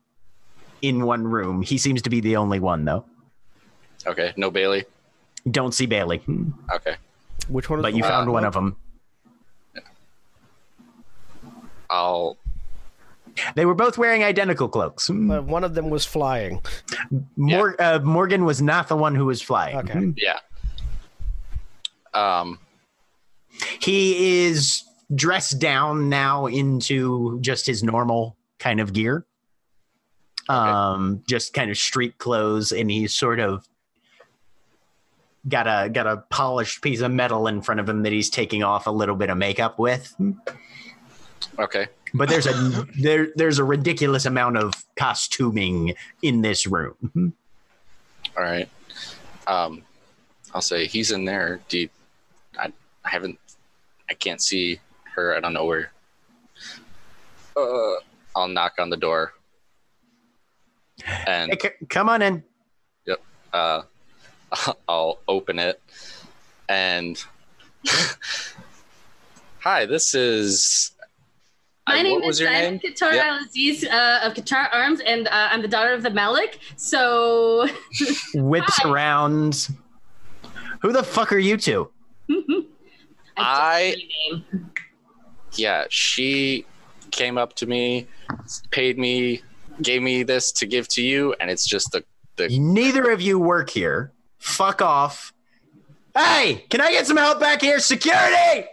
in 0.81 1.03
one 1.03 1.25
room. 1.27 1.61
He 1.61 1.77
seems 1.77 2.01
to 2.03 2.09
be 2.09 2.21
the 2.21 2.37
only 2.37 2.59
one 2.59 2.85
though. 2.85 3.05
Okay, 4.07 4.33
no 4.37 4.51
Bailey. 4.51 4.85
Don't 5.51 5.73
see 5.73 5.85
Bailey, 5.85 6.21
Okay. 6.73 6.95
Which 7.49 7.69
one? 7.69 7.79
Is 7.79 7.83
but 7.83 7.91
the 7.91 7.97
you 7.97 8.03
Uh, 8.03 8.07
found 8.07 8.31
one 8.31 8.45
of 8.45 8.53
them. 8.53 8.75
I'll. 11.89 12.37
They 13.55 13.65
were 13.65 13.75
both 13.75 13.97
wearing 13.97 14.23
identical 14.23 14.69
cloaks. 14.69 15.09
Uh, 15.09 15.13
one 15.41 15.63
of 15.65 15.75
them 15.75 15.89
was 15.89 16.05
flying. 16.05 16.61
Mor- 17.35 17.79
uh, 17.81 17.99
Morgan 17.99 18.45
was 18.45 18.61
not 18.61 18.87
the 18.87 18.95
one 18.95 19.13
who 19.13 19.25
was 19.25 19.41
flying. 19.41 19.75
Okay. 19.77 20.13
Yeah. 20.17 20.39
Um, 22.13 22.59
He 23.79 24.45
is 24.45 24.83
dressed 25.13 25.59
down 25.59 26.09
now 26.09 26.45
into 26.45 27.39
just 27.41 27.65
his 27.65 27.83
normal 27.83 28.35
kind 28.57 28.79
of 28.79 28.93
gear. 28.93 29.25
Um, 30.49 31.21
just 31.27 31.53
kind 31.53 31.69
of 31.71 31.77
street 31.77 32.17
clothes, 32.17 32.71
and 32.71 32.89
he's 32.89 33.13
sort 33.13 33.39
of 33.39 33.67
got 35.47 35.67
a 35.67 35.89
got 35.89 36.07
a 36.07 36.17
polished 36.29 36.81
piece 36.81 37.01
of 37.01 37.11
metal 37.11 37.47
in 37.47 37.61
front 37.61 37.79
of 37.79 37.87
him 37.87 38.03
that 38.03 38.11
he's 38.11 38.29
taking 38.29 38.63
off 38.63 38.87
a 38.87 38.91
little 38.91 39.15
bit 39.15 39.29
of 39.29 39.37
makeup 39.37 39.77
with. 39.79 40.15
Okay. 41.59 41.87
But 42.13 42.29
there's 42.29 42.47
a 42.47 42.85
there 42.99 43.27
there's 43.35 43.59
a 43.59 43.63
ridiculous 43.63 44.25
amount 44.25 44.57
of 44.57 44.73
costuming 44.95 45.95
in 46.21 46.41
this 46.41 46.65
room. 46.65 47.33
All 48.37 48.43
right. 48.43 48.69
Um, 49.47 49.83
I'll 50.53 50.61
say 50.61 50.87
he's 50.87 51.11
in 51.11 51.25
there. 51.25 51.59
Do 51.67 51.79
you, 51.79 51.89
I, 52.57 52.71
I 53.03 53.09
haven't, 53.09 53.37
I 54.09 54.13
can't 54.13 54.41
see 54.41 54.79
her. 55.13 55.35
I 55.35 55.39
don't 55.39 55.53
know 55.53 55.65
where. 55.65 55.91
Uh, 57.55 57.95
I'll 58.35 58.47
knock 58.47 58.73
on 58.79 58.89
the 58.89 58.97
door. 58.97 59.33
And 61.27 61.51
Hey, 61.51 61.59
c- 61.61 61.85
come 61.89 62.09
on 62.09 62.21
in. 62.21 62.43
Yep. 63.05 63.21
Uh, 63.53 63.81
I'll 64.87 65.19
open 65.27 65.59
it. 65.59 65.81
And 66.69 67.21
hi, 69.59 69.85
this 69.85 70.13
is. 70.15 70.91
My 71.87 71.97
I- 71.97 72.01
name 72.01 72.13
what 72.15 72.23
is 72.23 72.27
was 72.27 72.39
your 72.39 72.49
Diamond 72.49 72.81
name? 72.83 72.93
Qatar 72.93 73.13
Yep. 73.13 73.25
Al 73.25 73.43
Aziz 73.45 73.85
uh, 73.85 74.19
of 74.23 74.33
Qatar 74.33 74.73
Arms, 74.73 74.99
and 75.01 75.27
uh, 75.27 75.49
I'm 75.51 75.61
the 75.61 75.67
daughter 75.67 75.93
of 75.93 76.01
the 76.01 76.09
Malik. 76.09 76.59
So 76.77 77.67
Whips 78.33 78.77
Hi. 78.77 78.89
around. 78.89 79.69
Who 80.81 80.91
the 80.91 81.03
fuck 81.03 81.31
are 81.31 81.37
you 81.37 81.57
two? 81.57 81.89
I- 83.37 83.95
took 83.95 84.01
your 84.29 84.37
name. 84.37 84.71
Yeah, 85.53 85.85
she 85.89 86.65
came 87.11 87.37
up 87.37 87.55
to 87.55 87.65
me, 87.65 88.07
paid 88.71 88.97
me, 88.99 89.41
gave 89.81 90.01
me 90.01 90.23
this 90.23 90.51
to 90.53 90.65
give 90.65 90.87
to 90.89 91.01
you, 91.01 91.33
and 91.39 91.49
it's 91.49 91.65
just 91.65 91.91
the. 91.91 92.03
the 92.35 92.49
Neither 92.59 93.09
of 93.11 93.21
you 93.21 93.39
work 93.39 93.69
here. 93.69 94.11
Fuck 94.45 94.81
off. 94.83 95.33
Hey, 96.15 96.63
can 96.69 96.79
I 96.79 96.91
get 96.91 97.07
some 97.07 97.17
help 97.17 97.39
back 97.39 97.61
here? 97.61 97.79
Security! 97.79 98.67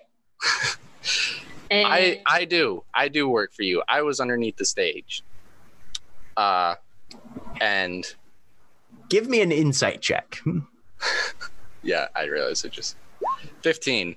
And 1.71 1.87
I 1.87 2.21
I 2.27 2.45
do. 2.45 2.85
I 2.95 3.09
do 3.09 3.27
work 3.27 3.55
for 3.55 3.63
you. 3.63 3.83
I 3.89 4.03
was 4.03 4.21
underneath 4.21 4.57
the 4.57 4.67
stage. 4.67 5.25
Uh 6.37 6.75
and 7.61 8.15
Give 9.09 9.29
me 9.29 9.41
an 9.41 9.51
insight 9.51 10.03
check. 10.03 10.41
yeah, 11.83 12.09
I 12.15 12.25
realized 12.25 12.65
it 12.67 12.73
just 12.73 12.97
15. 13.63 14.17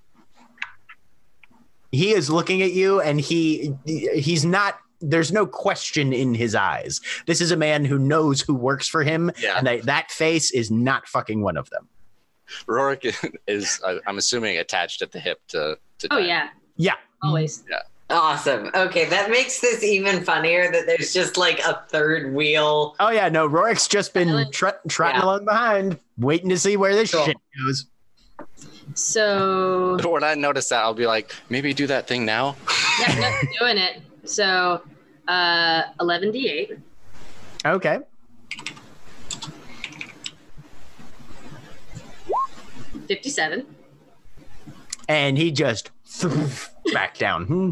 He 1.91 2.11
is 2.11 2.29
looking 2.29 2.61
at 2.63 2.73
you 2.73 2.99
and 2.99 3.19
he 3.19 3.73
he's 3.85 4.43
not 4.45 4.77
there's 5.01 5.31
no 5.31 5.45
question 5.45 6.13
in 6.13 6.33
his 6.33 6.55
eyes. 6.55 7.01
This 7.25 7.41
is 7.41 7.51
a 7.51 7.57
man 7.57 7.85
who 7.85 7.97
knows 7.99 8.41
who 8.41 8.53
works 8.53 8.87
for 8.87 9.03
him 9.03 9.31
Yeah. 9.39 9.57
and 9.57 9.67
that, 9.67 9.83
that 9.83 10.11
face 10.11 10.51
is 10.51 10.71
not 10.71 11.07
fucking 11.07 11.41
one 11.41 11.57
of 11.57 11.69
them. 11.69 11.87
Rorik 12.67 13.15
is 13.47 13.79
uh, 13.83 13.95
I'm 14.07 14.17
assuming 14.17 14.57
attached 14.57 15.01
at 15.01 15.11
the 15.11 15.19
hip 15.19 15.39
to 15.49 15.77
to 15.99 16.07
oh 16.11 16.17
Diamond. 16.17 16.27
yeah, 16.27 16.49
Yeah. 16.77 16.93
always. 17.23 17.63
Yeah. 17.69 17.79
Awesome. 18.11 18.69
Okay, 18.75 19.05
that 19.05 19.31
makes 19.31 19.61
this 19.61 19.83
even 19.83 20.23
funnier 20.23 20.71
that 20.71 20.85
there's 20.85 21.11
just 21.11 21.37
like 21.37 21.57
a 21.61 21.81
third 21.89 22.35
wheel. 22.35 22.95
Oh 22.99 23.09
yeah, 23.09 23.29
no, 23.29 23.49
Rorik's 23.49 23.87
just 23.87 24.13
been 24.13 24.27
Silent. 24.27 24.53
tr- 24.53 24.67
trotting 24.87 25.21
Yeah. 25.21 25.25
along 25.25 25.45
behind, 25.45 25.99
waiting 26.19 26.49
to 26.49 26.59
see 26.59 26.77
where 26.77 26.93
this 26.93 27.11
Cool. 27.15 27.25
shit 27.25 27.37
goes. 27.65 27.87
So 28.93 29.97
When 30.07 30.23
I 30.23 30.35
notice 30.35 30.69
that, 30.69 30.81
I'll 30.83 30.93
be 30.93 31.07
like, 31.07 31.31
maybe 31.49 31.73
do 31.73 31.87
that 31.87 32.07
thing 32.07 32.25
now. 32.25 32.55
yeah, 32.99 33.15
no, 33.19 33.49
doing 33.59 33.77
it. 33.77 34.01
So 34.25 34.81
uh, 35.27 35.83
11 35.99 36.31
d8. 36.31 36.79
Okay. 37.65 37.99
Fifty-seven. 43.07 43.65
And 45.07 45.37
he 45.37 45.51
just 45.51 45.91
back 46.93 47.17
down. 47.17 47.45
Hmm. 47.45 47.71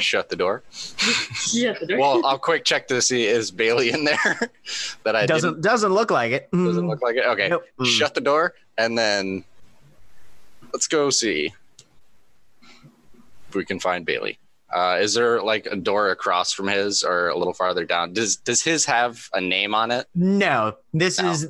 Shut 0.00 0.28
the 0.28 0.36
door. 0.36 0.62
Shut 0.70 1.80
the 1.80 1.86
door. 1.86 1.98
Well, 1.98 2.26
I'll 2.26 2.38
quick 2.38 2.64
check 2.64 2.88
to 2.88 3.00
see 3.00 3.24
is 3.26 3.50
Bailey 3.50 3.90
in 3.90 4.04
there. 4.04 4.18
that 5.04 5.16
I 5.16 5.24
Doesn't 5.26 5.62
doesn't 5.62 5.92
look 5.92 6.10
like 6.10 6.32
it. 6.32 6.50
doesn't 6.50 6.82
Hmm. 6.84 6.88
look 6.90 7.00
like 7.02 7.16
it. 7.16 7.24
Okay, 7.24 7.48
Nope. 7.48 7.64
Mm. 7.78 7.86
shut 7.86 8.14
the 8.14 8.20
door 8.20 8.54
and 8.76 8.98
then 8.98 9.44
let's 10.72 10.86
go 10.88 11.08
see 11.10 11.52
if 13.48 13.54
we 13.54 13.64
can 13.64 13.78
find 13.80 14.04
Bailey. 14.04 14.38
Uh, 14.74 14.98
is 15.00 15.14
there 15.14 15.40
like 15.40 15.66
a 15.66 15.76
door 15.76 16.10
across 16.10 16.52
from 16.52 16.66
his 16.66 17.04
or 17.04 17.28
a 17.28 17.38
little 17.38 17.54
farther 17.54 17.84
down? 17.84 18.12
Does 18.12 18.34
does 18.36 18.60
his 18.60 18.84
have 18.86 19.28
a 19.32 19.40
name 19.40 19.72
on 19.72 19.92
it? 19.92 20.06
No, 20.16 20.76
this 20.92 21.20
No. 21.20 21.30
is 21.30 21.48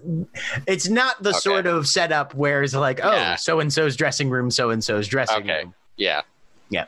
it's 0.66 0.88
not 0.88 1.22
the 1.22 1.30
Okay. 1.30 1.38
sort 1.38 1.66
of 1.66 1.86
setup 1.88 2.34
where 2.34 2.62
it's 2.62 2.74
like, 2.74 3.00
oh, 3.02 3.10
Yeah. 3.12 3.36
so 3.36 3.60
and 3.60 3.72
so's 3.72 3.96
dressing 3.96 4.28
room, 4.28 4.50
so 4.50 4.68
and 4.68 4.84
so's 4.84 5.08
dressing 5.08 5.38
Okay. 5.38 5.62
room. 5.62 5.74
Yeah. 5.96 6.20
Yeah. 6.68 6.84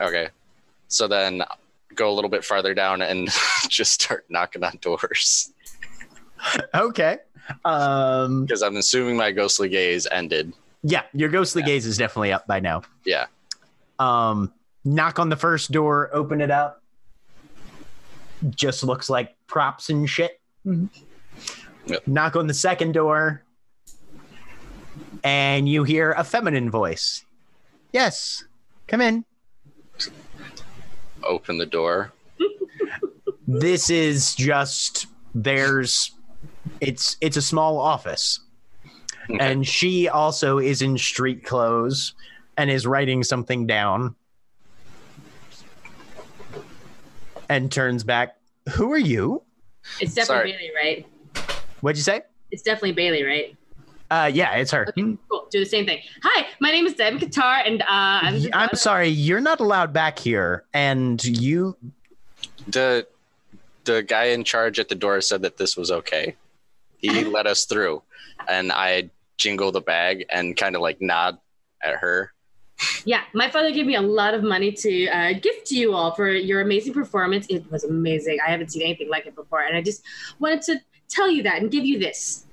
Okay. 0.00 0.30
So 0.88 1.06
then 1.06 1.44
go 1.94 2.10
a 2.10 2.14
little 2.14 2.30
bit 2.30 2.44
farther 2.44 2.74
down 2.74 3.00
and 3.00 3.28
just 3.68 3.92
start 4.02 4.24
knocking 4.28 4.64
on 4.64 4.76
doors 4.80 5.52
Okay. 6.74 7.18
Um 7.64 8.44
because 8.46 8.62
I'm 8.62 8.76
assuming 8.76 9.16
my 9.16 9.30
ghostly 9.30 9.68
gaze 9.68 10.08
ended. 10.10 10.52
yeah, 10.82 11.02
your 11.14 11.28
ghostly 11.28 11.62
gaze 11.62 11.86
is 11.86 11.96
definitely 11.96 12.32
up 12.32 12.48
by 12.48 12.58
now. 12.58 12.82
Yeah. 13.04 13.26
Um 14.00 14.52
knock 14.86 15.18
on 15.18 15.28
the 15.28 15.36
first 15.36 15.72
door, 15.72 16.08
open 16.12 16.40
it 16.40 16.50
up. 16.50 16.82
Just 18.50 18.82
looks 18.84 19.10
like 19.10 19.34
props 19.46 19.90
and 19.90 20.08
shit. 20.08 20.40
Mm-hmm. 20.64 20.86
Yep. 21.86 22.06
Knock 22.06 22.36
on 22.36 22.46
the 22.46 22.54
second 22.54 22.92
door. 22.92 23.42
And 25.24 25.68
you 25.68 25.84
hear 25.84 26.12
a 26.12 26.24
feminine 26.24 26.70
voice. 26.70 27.24
Yes. 27.92 28.44
Come 28.86 29.00
in. 29.00 29.24
Open 31.22 31.58
the 31.58 31.66
door. 31.66 32.12
this 33.48 33.90
is 33.90 34.34
just 34.34 35.06
there's 35.34 36.12
it's 36.80 37.16
it's 37.20 37.36
a 37.36 37.42
small 37.42 37.78
office 37.78 38.40
Okay. 39.28 39.38
and 39.40 39.66
she 39.66 40.08
also 40.08 40.58
is 40.58 40.82
in 40.82 40.96
street 40.96 41.44
clothes 41.44 42.14
and 42.56 42.70
is 42.70 42.86
writing 42.86 43.22
something 43.24 43.66
down 43.66 44.14
and 47.48 47.70
turns 47.70 48.04
back 48.04 48.36
who 48.70 48.92
are 48.92 48.98
you 48.98 49.42
it's 50.00 50.14
definitely 50.14 50.52
Sorry. 50.52 50.70
Bailey, 50.72 51.06
right? 51.34 51.46
what'd 51.80 51.96
you 51.96 52.02
say 52.02 52.22
It's 52.50 52.62
definitely 52.62 52.92
Bailey, 52.92 53.22
right? 53.24 53.56
uh 54.10 54.30
yeah 54.32 54.54
it's 54.54 54.70
her 54.70 54.86
Okay, 54.88 55.16
cool. 55.28 55.46
Do 55.50 55.58
the 55.60 55.66
same 55.66 55.84
thing. 55.86 56.00
Hi, 56.22 56.46
my 56.60 56.70
name 56.70 56.86
is 56.86 56.94
Diamond 56.94 57.22
Qatar, 57.22 57.62
and 57.66 57.82
uh, 57.82 57.86
I'm. 57.88 58.34
the 58.40 58.54
i'm 58.54 58.66
daughter- 58.68 58.76
sorry 58.76 59.08
you're 59.08 59.40
not 59.40 59.60
allowed 59.60 59.92
back 59.92 60.18
here 60.18 60.64
and 60.74 61.22
you 61.24 61.76
the 62.68 63.06
the 63.84 64.02
guy 64.02 64.24
in 64.26 64.42
charge 64.44 64.78
at 64.80 64.88
the 64.88 64.94
door 64.96 65.20
said 65.20 65.42
that 65.42 65.56
this 65.58 65.76
was 65.76 65.90
okay. 65.92 66.34
He 66.98 67.22
let 67.36 67.46
us 67.46 67.66
through, 67.66 68.02
and 68.48 68.72
I 68.72 69.10
jingle 69.36 69.70
the 69.70 69.80
bag 69.80 70.24
and 70.30 70.56
kind 70.56 70.74
of 70.74 70.82
like 70.82 71.00
nod 71.00 71.38
at 71.82 71.94
her. 71.96 72.32
Yeah, 73.04 73.22
my 73.32 73.48
father 73.50 73.70
gave 73.72 73.86
me 73.86 73.94
a 73.94 74.02
lot 74.02 74.34
of 74.34 74.42
money 74.42 74.70
to 74.72 75.06
uh, 75.08 75.32
gift 75.34 75.66
to 75.68 75.74
you 75.76 75.94
all 75.94 76.12
for 76.14 76.28
your 76.30 76.60
amazing 76.60 76.92
performance. 76.92 77.46
It 77.48 77.70
was 77.70 77.84
amazing. 77.84 78.38
I 78.46 78.50
haven't 78.50 78.70
seen 78.72 78.82
anything 78.82 79.08
like 79.08 79.26
it 79.26 79.34
before, 79.34 79.60
and 79.62 79.76
I 79.76 79.82
just 79.82 80.02
wanted 80.38 80.62
to 80.62 80.80
tell 81.08 81.30
you 81.30 81.42
that 81.44 81.62
and 81.62 81.70
give 81.70 81.84
you 81.86 81.98
this. 81.98 82.44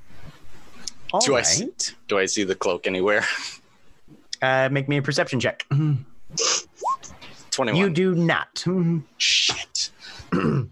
all 1.11 1.19
Do 1.19 1.35
I 1.35 1.41
see- 1.41 1.71
Do 2.07 2.17
I 2.19 2.25
see 2.25 2.43
the 2.43 2.55
cloak 2.55 2.87
anywhere? 2.87 3.25
uh 4.41 4.69
make 4.71 4.87
me 4.89 4.97
a 4.97 5.01
perception 5.01 5.39
check 5.39 5.65
Twenty-one. 7.51 7.75
you 7.79 7.89
do 7.89 8.13
not 8.15 8.63
Shit. 9.17 9.89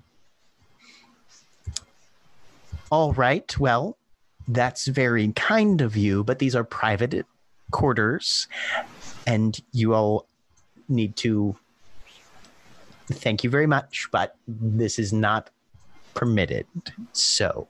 All 2.92 3.14
right. 3.14 3.58
Well, 3.60 3.98
that's 4.48 4.88
very 4.88 5.32
kind 5.34 5.80
of 5.82 5.96
you, 5.96 6.24
but 6.24 6.40
these 6.40 6.56
are 6.56 6.64
private 6.64 7.26
quarters, 7.72 8.48
and 9.28 9.60
you 9.72 9.94
all 9.94 10.28
need 10.90 11.16
to. 11.18 11.56
Thank 13.12 13.44
you 13.44 13.50
very 13.50 13.68
much, 13.68 14.08
but 14.12 14.36
this 14.48 14.98
is 14.98 15.12
not 15.12 15.50
permitted. 16.14 16.66
So, 17.14 17.68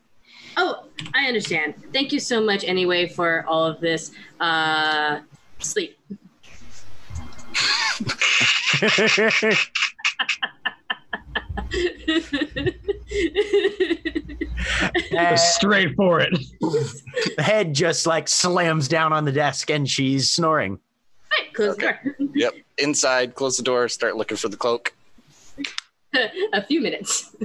Oh, 0.57 0.83
I 1.15 1.25
understand. 1.27 1.75
Thank 1.93 2.11
you 2.11 2.19
so 2.19 2.41
much, 2.41 2.63
anyway, 2.63 3.07
for 3.07 3.45
all 3.47 3.65
of 3.65 3.79
this. 3.79 4.11
Uh, 4.39 5.21
sleep. 5.59 5.97
uh, 15.17 15.35
Straight 15.35 15.95
for 15.95 16.19
it. 16.19 16.31
the 16.61 17.35
head 17.43 17.73
just 17.73 18.05
like 18.07 18.27
slams 18.27 18.87
down 18.87 19.13
on 19.13 19.25
the 19.25 19.31
desk, 19.31 19.69
and 19.69 19.89
she's 19.89 20.29
snoring. 20.29 20.79
Right, 21.39 21.53
Close 21.53 21.73
Okay. 21.75 21.93
the 22.03 22.25
door. 22.25 22.29
Yep. 22.35 22.53
Inside, 22.77 23.35
close 23.35 23.57
the 23.57 23.63
door, 23.63 23.87
start 23.89 24.15
looking 24.17 24.37
for 24.37 24.49
the 24.49 24.57
cloak. 24.57 24.93
a 26.53 26.65
few 26.65 26.81
minutes. 26.81 27.35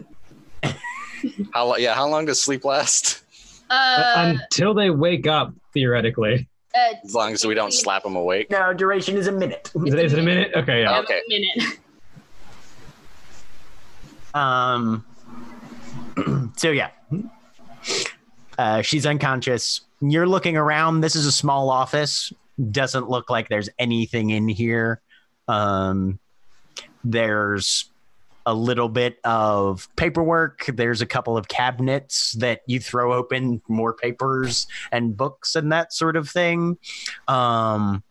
How 1.53 1.67
lo- 1.67 1.77
yeah, 1.77 1.95
how 1.95 2.09
long 2.09 2.25
does 2.27 2.41
sleep 2.41 2.65
last? 2.65 3.23
Uh, 3.69 4.35
Until 4.41 4.75
they 4.75 4.91
wake 4.91 5.27
up, 5.27 5.53
theoretically. 5.75 6.49
uh, 6.75 6.95
As 7.05 7.15
long 7.15 7.33
as 7.33 7.45
we 7.45 7.55
don't 7.55 7.73
slap 7.73 8.05
them 8.05 8.17
awake. 8.17 8.51
No, 8.51 8.73
duration 8.73 9.17
is 9.17 9.27
a 9.27 9.33
minute. 9.33 9.71
Is 9.85 9.93
it, 9.95 9.99
is 10.05 10.13
it 10.13 10.19
a 10.19 10.23
minute? 10.23 10.53
Okay, 10.55 10.83
yeah. 10.83 11.01
Okay. 11.01 11.19
a 11.19 11.29
minute. 11.29 11.79
Um. 14.35 15.05
so 16.57 16.71
yeah, 16.71 16.91
uh, 18.59 18.83
she's 18.83 19.05
unconscious. 19.07 19.81
You're 20.01 20.27
looking 20.29 20.57
around. 20.57 21.01
This 21.01 21.17
is 21.17 21.27
a 21.27 21.33
small 21.33 21.71
office. 21.71 22.33
Doesn't 22.71 23.09
look 23.09 23.31
like 23.31 23.49
there's 23.49 23.69
anything 23.79 24.31
in 24.31 24.49
here. 24.49 25.01
Um, 25.49 26.19
there's 27.05 27.91
a 28.47 28.55
little 28.55 28.89
bit 28.89 29.19
of 29.25 29.89
paperwork. 29.97 30.67
There's 30.67 31.03
a 31.03 31.07
couple 31.07 31.37
of 31.37 31.49
cabinets 31.49 32.33
that 32.39 32.63
you 32.67 32.79
throw 32.81 33.13
open, 33.13 33.61
more 33.69 33.93
papers 33.93 34.67
and 34.93 35.17
books 35.17 35.57
and 35.57 35.73
that 35.73 35.93
sort 35.93 36.17
of 36.17 36.29
thing. 36.29 36.79
Um, 37.27 38.05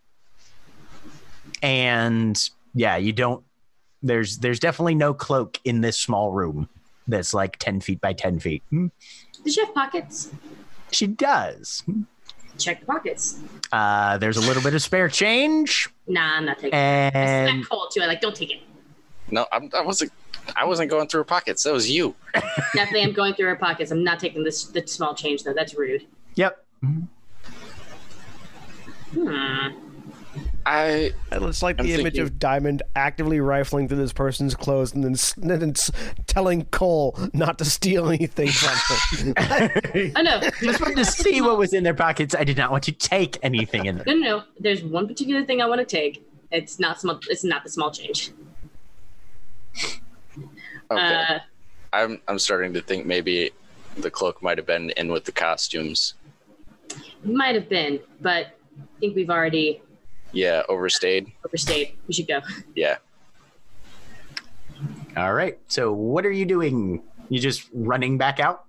and 1.63 2.49
yeah, 2.73 2.97
you 2.97 3.13
don't 3.13 3.43
there's 4.03 4.37
there's 4.37 4.59
definitely 4.59 4.95
no 4.95 5.13
cloak 5.13 5.59
in 5.63 5.81
this 5.81 5.99
small 5.99 6.31
room 6.31 6.69
that's 7.07 7.33
like 7.33 7.57
10 7.57 7.81
feet 7.81 8.01
by 8.01 8.13
10 8.13 8.39
feet. 8.39 8.63
Does 8.71 9.53
she 9.53 9.61
have 9.61 9.73
pockets? 9.73 10.29
she 10.91 11.07
does 11.07 11.83
Check 12.57 12.79
the 12.79 12.85
pockets. 12.85 13.39
uh 13.71 14.17
there's 14.17 14.37
a 14.37 14.41
little 14.41 14.61
bit 14.63 14.73
of 14.73 14.81
spare 14.81 15.09
change 15.09 15.89
Nah, 16.07 16.37
I'm 16.37 16.45
not 16.45 16.57
taking 16.57 16.69
it. 16.77 17.15
and 17.15 17.59
It's 17.59 17.67
cold 17.67 17.91
too. 17.93 18.01
I 18.01 18.05
like, 18.05 18.21
don't 18.21 18.35
take 18.35 18.51
it. 18.51 18.59
No, 19.31 19.45
I'm, 19.51 19.69
I 19.73 19.81
wasn't. 19.81 20.11
I 20.55 20.63
wasn't 20.65 20.91
going 20.91 21.07
through 21.07 21.21
her 21.21 21.23
pockets. 21.25 21.63
That 21.63 21.73
was 21.73 21.89
you. 21.89 22.13
Definitely, 22.75 23.01
I'm 23.01 23.13
going 23.13 23.33
through 23.33 23.47
her 23.47 23.55
pockets. 23.55 23.89
I'm 23.89 24.03
not 24.03 24.19
taking 24.19 24.43
this 24.43 24.65
the 24.65 24.85
small 24.85 25.15
change 25.15 25.43
though. 25.43 25.53
That's 25.53 25.73
rude. 25.75 26.05
yep 26.35 26.63
Hmm. 26.81 27.01
I 30.67 31.11
It's 31.31 31.61
like 31.61 31.79
I'm 31.79 31.85
the 31.85 31.93
image 31.93 32.03
thinking- 32.13 32.21
of 32.23 32.39
Diamond 32.39 32.81
actively 32.95 33.39
rifling 33.39 33.87
through 33.87 33.97
this 33.97 34.13
person's 34.13 34.55
clothes 34.55 34.93
and 34.93 35.03
then, 35.03 35.15
and 35.51 35.61
then 35.61 35.73
telling 36.25 36.65
Coal 36.65 37.17
not 37.33 37.59
to 37.59 37.65
steal 37.65 38.09
anything 38.09 38.49
from 38.49 39.33
him. 39.33 39.33
Oh 40.15 40.21
no, 40.21 40.39
just 40.61 40.81
wanted 40.81 40.97
to 40.97 41.05
see 41.05 41.41
what 41.41 41.57
was 41.57 41.73
in 41.73 41.83
their 41.83 41.93
pockets 41.93 42.33
i 42.33 42.43
did 42.43 42.57
not 42.57 42.71
want 42.71 42.83
to 42.85 42.91
take 42.91 43.37
anything 43.43 43.85
in 43.85 43.97
there 43.97 44.05
no, 44.07 44.13
no, 44.15 44.37
no. 44.37 44.43
There's 44.59 44.83
one 44.83 45.07
particular 45.07 45.43
thing 45.45 45.61
I 45.61 45.65
want 45.67 45.79
to 45.79 45.85
take. 45.85 46.25
It's 46.51 46.79
not 46.79 46.99
small. 46.99 47.19
It's 47.29 47.43
not 47.43 47.63
the 47.63 47.69
small 47.69 47.91
change. 47.91 48.31
okay. 49.79 49.89
Uh, 50.89 51.39
I'm 51.93 52.21
I'm 52.27 52.39
starting 52.39 52.73
to 52.73 52.81
think 52.81 53.05
maybe 53.05 53.51
the 53.97 54.09
cloak 54.11 54.41
might 54.41 54.57
have 54.57 54.67
been 54.67 54.89
in 54.91 55.11
with 55.11 55.25
the 55.25 55.31
costumes. 55.31 56.13
might 57.23 57.55
have 57.55 57.69
been, 57.69 57.99
but 58.21 58.47
I 58.47 58.99
think 58.99 59.15
we've 59.15 59.29
already 59.29 59.81
Yeah, 60.35 60.61
overstayed. 60.69 61.31
overstayed. 61.45 61.93
We 62.07 62.13
should 62.13 62.27
go. 62.27 62.41
Yeah. 62.75 62.97
all 65.17 65.33
right 65.33 65.57
so 65.67 65.93
what 65.93 66.25
are 66.25 66.31
you 66.31 66.45
doing 66.45 67.01
you 67.29 67.39
just 67.39 67.69
running 67.73 68.17
back 68.17 68.39
out 68.39 68.65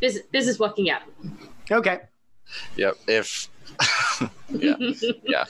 Business, 0.00 0.24
business 0.30 0.58
walking 0.58 0.90
out. 0.90 1.02
okay 1.70 2.00
Yep. 2.76 2.96
If 3.08 3.48
yeah, 4.50 4.74
yeah. 5.24 5.44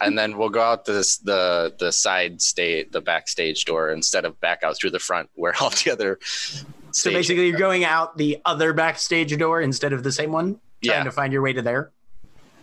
And 0.00 0.18
then 0.18 0.36
we'll 0.36 0.48
go 0.48 0.60
out 0.60 0.84
this 0.84 1.18
the 1.18 1.72
the 1.78 1.92
side 1.92 2.42
state 2.42 2.90
the 2.90 3.00
backstage 3.00 3.64
door 3.64 3.90
instead 3.90 4.24
of 4.24 4.40
back 4.40 4.64
out 4.64 4.76
through 4.76 4.90
the 4.90 4.98
front 4.98 5.30
where 5.36 5.54
all 5.60 5.70
the 5.70 5.90
other 5.92 6.18
so 6.90 7.10
basically 7.12 7.46
you're 7.48 7.58
going 7.58 7.84
out 7.84 8.16
the 8.16 8.40
other 8.44 8.72
backstage 8.72 9.36
door 9.38 9.60
instead 9.60 9.92
of 9.92 10.02
the 10.02 10.10
same 10.10 10.32
one 10.32 10.58
trying 10.82 10.98
Yeah. 10.98 11.04
to 11.04 11.12
find 11.12 11.32
your 11.32 11.42
way 11.42 11.52
to 11.52 11.62
there 11.62 11.92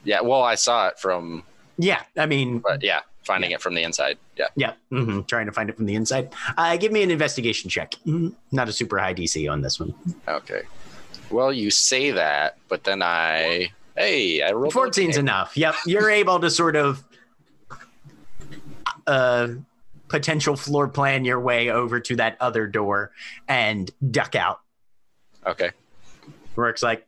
Yeah, 0.04 0.20
well 0.22 0.44
I 0.44 0.56
saw 0.56 0.90
it 0.90 1.00
from 1.00 1.44
yeah 1.78 2.04
i 2.18 2.26
mean 2.26 2.60
but 2.60 2.84
yeah, 2.84 3.02
finding 3.24 3.52
it 3.52 3.60
from 3.62 3.74
the 3.74 3.82
inside. 3.84 4.18
Yeah. 4.38 4.48
Yeah, 4.56 4.74
hmm 4.90 5.22
trying 5.22 5.48
to 5.48 5.52
find 5.52 5.70
it 5.70 5.76
from 5.76 5.86
the 5.88 5.96
inside. 5.96 6.32
Uh, 6.58 6.78
give 6.78 6.92
me 6.92 7.02
an 7.02 7.10
investigation 7.10 7.70
check. 7.72 7.96
Mhm. 8.06 8.34
Not 8.52 8.70
a 8.70 8.72
super 8.72 9.00
high 9.00 9.14
DC 9.16 9.52
on 9.52 9.62
this 9.62 9.80
one. 9.80 9.94
Okay. 10.28 10.62
Well, 11.32 11.52
you 11.52 11.72
say 11.72 12.12
that, 12.12 12.58
but 12.70 12.84
then 12.84 13.02
I 13.02 13.72
hey, 13.98 14.44
I 14.44 14.52
rolled 14.52 14.74
14's 14.74 15.18
enough. 15.18 15.58
Yep, 15.58 15.76
you're 15.88 16.10
able 16.12 16.40
to 16.40 16.50
sort 16.52 16.76
of 16.76 17.04
uh, 19.08 19.48
potential 20.08 20.56
floor 20.56 20.88
plan 20.88 21.26
your 21.26 21.40
way 21.40 21.70
over 21.70 22.00
to 22.00 22.16
that 22.18 22.38
other 22.40 22.68
door 22.68 23.12
and 23.48 23.90
duck 24.12 24.36
out. 24.36 24.60
Okay. 25.48 25.72
Rourke's 26.56 26.84
like, 26.84 27.08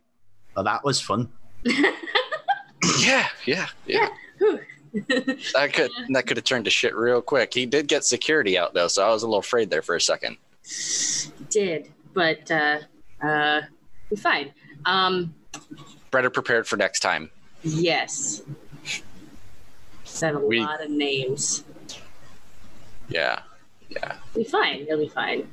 well, 0.56 0.64
that 0.64 0.84
was 0.84 1.00
fun. 1.00 1.30
Yeah, 3.00 3.26
yeah, 3.44 3.66
yeah. 3.86 4.06
Whew. 4.06 4.16
That 5.54 5.70
could 5.74 5.90
that 6.10 6.26
could 6.26 6.38
have 6.38 6.44
turned 6.44 6.64
to 6.64 6.70
shit 6.70 6.96
real 6.96 7.20
quick. 7.20 7.52
He 7.52 7.66
did 7.66 7.88
get 7.88 8.04
security 8.04 8.56
out 8.56 8.72
though, 8.72 8.88
so 8.88 9.04
I 9.06 9.10
was 9.10 9.22
a 9.22 9.26
little 9.26 9.40
afraid 9.40 9.68
there 9.68 9.82
for 9.82 9.94
a 9.96 10.00
second. 10.00 10.38
Did, 11.50 11.92
but 12.14 12.50
uh, 12.50 12.78
uh, 13.22 13.60
we're 14.10 14.16
fine. 14.16 14.52
Um, 14.86 15.34
Better 16.10 16.30
prepared 16.30 16.66
for 16.66 16.76
next 16.78 17.00
time. 17.00 17.30
yes. 17.62 18.42
Said 20.04 20.34
a 20.34 20.38
We- 20.38 20.60
lot 20.60 20.82
of 20.82 20.90
names. 20.90 21.64
Yeah, 23.10 23.40
yeah, 23.90 24.16
be 24.34 24.44
fine. 24.44 24.80
It'll 24.88 24.98
be 24.98 25.08
fine. 25.08 25.46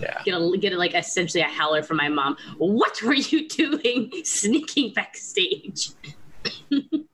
yeah. 0.00 0.22
Get 0.24 0.32
a 0.34 0.56
get 0.58 0.72
a, 0.72 0.76
like 0.78 0.94
essentially 0.94 1.42
a 1.42 1.46
howler 1.46 1.82
from 1.82 1.98
my 1.98 2.08
mom. 2.08 2.36
What 2.56 3.02
were 3.02 3.14
you 3.14 3.46
doing, 3.50 4.10
sneaking 4.24 4.94
backstage? 4.94 5.90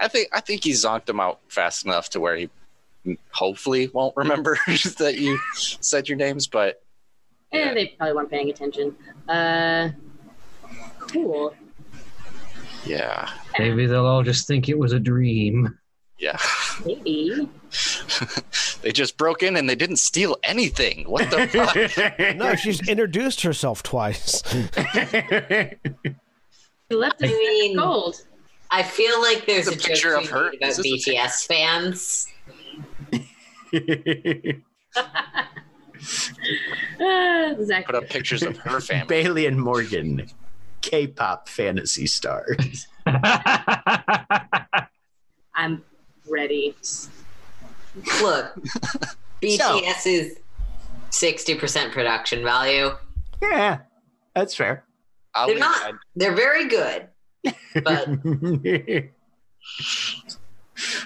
I 0.00 0.08
think 0.08 0.28
I 0.32 0.40
think 0.40 0.64
he 0.64 0.70
zonked 0.72 1.08
him 1.08 1.20
out 1.20 1.40
fast 1.48 1.84
enough 1.84 2.10
to 2.10 2.20
where 2.20 2.36
he 2.36 2.48
hopefully 3.30 3.88
won't 3.92 4.16
remember 4.16 4.58
that 4.66 5.16
you 5.18 5.38
said 5.54 6.08
your 6.08 6.16
names, 6.18 6.46
but 6.46 6.82
Eh, 7.52 7.58
Yeah. 7.58 7.74
they 7.74 7.86
probably 7.98 8.14
weren't 8.14 8.30
paying 8.30 8.48
attention. 8.50 8.94
Uh, 9.28 9.90
cool. 11.00 11.54
yeah, 12.86 13.28
Maybe 13.58 13.86
they'll 13.86 14.06
all 14.06 14.22
just 14.22 14.46
think 14.46 14.68
it 14.68 14.78
was 14.78 14.92
a 14.92 15.00
dream. 15.00 15.76
yeah. 16.18 16.38
Maybe. 16.86 17.48
they 18.82 18.92
just 18.92 19.16
broke 19.16 19.42
in 19.42 19.56
and 19.56 19.68
they 19.68 19.74
didn't 19.74 19.96
steal 19.98 20.36
anything. 20.42 21.04
What 21.08 21.30
the 21.30 21.46
fuck? 22.18 22.36
no, 22.36 22.54
she's 22.54 22.86
introduced 22.88 23.42
herself 23.42 23.82
twice. 23.82 24.42
He 26.88 26.94
left 26.94 27.22
I 27.22 27.26
us 27.26 27.32
mean- 27.32 27.76
gold. 27.76 28.22
I 28.70 28.82
feel 28.82 29.20
like 29.20 29.46
there's 29.46 29.68
a, 29.68 29.72
a 29.72 29.76
picture 29.76 30.10
joke 30.10 30.24
of 30.24 30.30
her. 30.30 30.50
be 30.50 30.58
made 30.60 30.68
Is 30.68 30.78
about 30.78 30.86
BTS 30.86 31.46
fans. 31.46 32.26
Zach. 37.66 37.86
Put 37.86 37.94
up 37.94 38.08
pictures 38.08 38.42
of 38.42 38.56
her 38.58 38.80
family. 38.80 39.06
Bailey 39.08 39.46
and 39.46 39.60
Morgan, 39.60 40.28
K-pop 40.82 41.48
fantasy 41.48 42.06
stars. 42.06 42.86
I'm 45.54 45.82
ready. 46.28 46.74
Look, 48.22 48.54
BTS 49.42 50.06
is 50.06 50.38
sixty 51.10 51.54
percent 51.54 51.92
production 51.92 52.42
value. 52.44 52.90
Yeah, 53.42 53.78
that's 54.34 54.54
fair. 54.54 54.84
I'll 55.34 55.46
They're 55.46 55.56
leave, 55.56 55.64
not. 55.64 55.94
They're 56.16 56.34
very 56.34 56.68
good, 56.68 57.08
but 57.84 58.08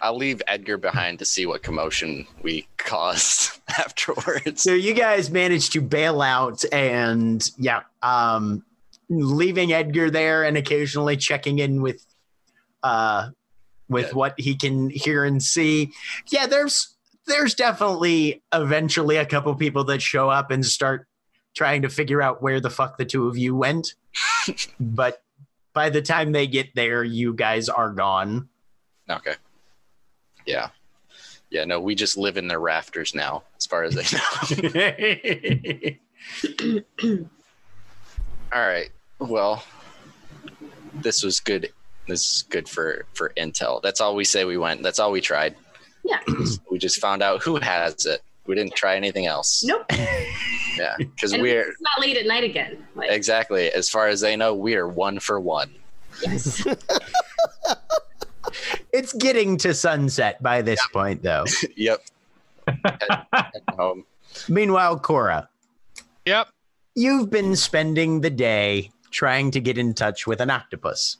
I'll 0.03 0.17
leave 0.17 0.41
Edgar 0.47 0.77
behind 0.79 1.19
to 1.19 1.25
see 1.25 1.47
what 1.47 1.63
commotion 1.63 2.27
we 2.43 2.69
caused 2.77 3.61
afterwards. 3.79 4.63
so 4.63 4.73
you 4.73 4.95
guys 4.95 5.31
managed 5.31 5.73
to 5.73 5.81
bail 5.81 6.23
out 6.23 6.63
and 6.73 7.51
yeah 7.59 7.81
um 8.03 8.63
leaving 9.09 9.73
edgar 9.73 10.11
there 10.11 10.45
and 10.45 10.57
occasionally 10.57 11.17
checking 11.17 11.59
in 11.59 11.83
with 11.83 12.05
uh 12.83 13.31
with 13.89 14.09
Yeah. 14.09 14.13
what 14.15 14.35
he 14.39 14.55
can 14.57 14.91
hear 14.91 15.25
and 15.25 15.43
see 15.43 15.93
yeah 16.31 16.47
there's 16.47 16.95
there's 17.27 17.55
definitely 17.55 18.43
eventually 18.53 19.17
a 19.17 19.27
couple 19.27 19.55
people 19.57 19.85
that 19.85 20.01
show 20.03 20.31
up 20.31 20.51
and 20.51 20.65
start 20.65 21.07
trying 21.57 21.83
to 21.83 21.89
figure 21.89 22.23
out 22.23 22.43
where 22.43 22.61
the 22.61 22.71
fuck 22.71 22.97
the 22.97 23.05
two 23.05 23.27
of 23.29 23.37
you 23.37 23.57
went 23.57 23.95
but 24.81 25.23
by 25.75 25.91
the 25.91 26.01
time 26.03 26.33
they 26.33 26.47
get 26.47 26.75
there 26.75 27.05
you 27.05 27.35
guys 27.35 27.69
are 27.69 27.91
gone 27.91 28.49
Okay. 29.09 29.35
Yeah. 30.47 30.69
Yeah, 31.51 31.65
no, 31.65 31.81
we 31.81 31.95
just 31.95 32.17
live 32.17 32.37
in 32.37 32.49
their 32.49 32.61
rafters 32.61 33.15
now, 33.15 33.45
as 33.57 33.67
far 33.67 33.85
as 33.85 33.95
they 33.95 34.05
know. 34.11 35.97
All 38.53 38.67
right. 38.67 38.91
Well, 39.19 39.63
this 40.95 41.23
was 41.23 41.39
good. 41.41 41.71
This 42.09 42.33
is 42.33 42.43
good 42.43 42.69
for 42.69 43.07
for 43.15 43.33
intel. 43.37 43.81
That's 43.83 44.01
all 44.01 44.15
we 44.17 44.25
say 44.25 44.45
we 44.45 44.59
went. 44.59 44.83
That's 44.83 44.99
all 44.99 45.13
we 45.13 45.21
tried. 45.21 45.55
Yeah. 46.05 46.21
we 46.71 46.79
just 46.79 47.01
found 47.01 47.23
out 47.23 47.43
who 47.43 47.57
has 47.57 48.05
it. 48.05 48.21
We 48.47 48.55
didn't 48.55 48.75
try 48.75 48.97
anything 48.97 49.27
else. 49.27 49.63
Nope. 49.65 49.91
Yeah, 50.77 50.97
because 50.99 51.33
we're 51.33 51.69
it's 51.69 51.81
not 51.81 52.01
late 52.05 52.17
at 52.17 52.27
night 52.27 52.43
again. 52.43 52.85
Like, 52.97 53.09
exactly 53.13 53.71
as 53.71 53.89
far 53.89 54.09
as 54.09 54.21
they 54.21 54.35
know, 54.35 54.53
we 54.57 54.75
are 54.75 54.89
one 54.89 55.21
for 55.21 55.39
one. 55.39 55.71
yes. 56.21 56.67
It's 58.93 59.13
getting 59.13 59.57
to 59.59 59.73
sunset 59.73 60.43
by 60.43 60.63
this 60.63 60.85
point, 60.93 61.23
though. 61.23 61.45
yep. 61.77 62.03
Head- 62.67 63.27
head 63.33 63.63
home. 63.71 64.05
Meanwhile, 64.49 64.99
Cora, 64.99 65.49
Yep. 66.27 66.49
you've 66.97 67.31
been 67.31 67.55
spending 67.57 68.21
the 68.21 68.31
day 68.31 68.91
trying 69.13 69.51
to 69.53 69.61
get 69.61 69.79
in 69.79 69.95
touch 69.95 70.27
with 70.27 70.41
an 70.41 70.51
octopus. 70.51 71.19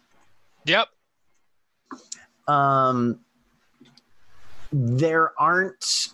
Yep. 0.67 0.89
Um, 2.49 3.21
there 4.73 5.33
aren't 5.41 6.09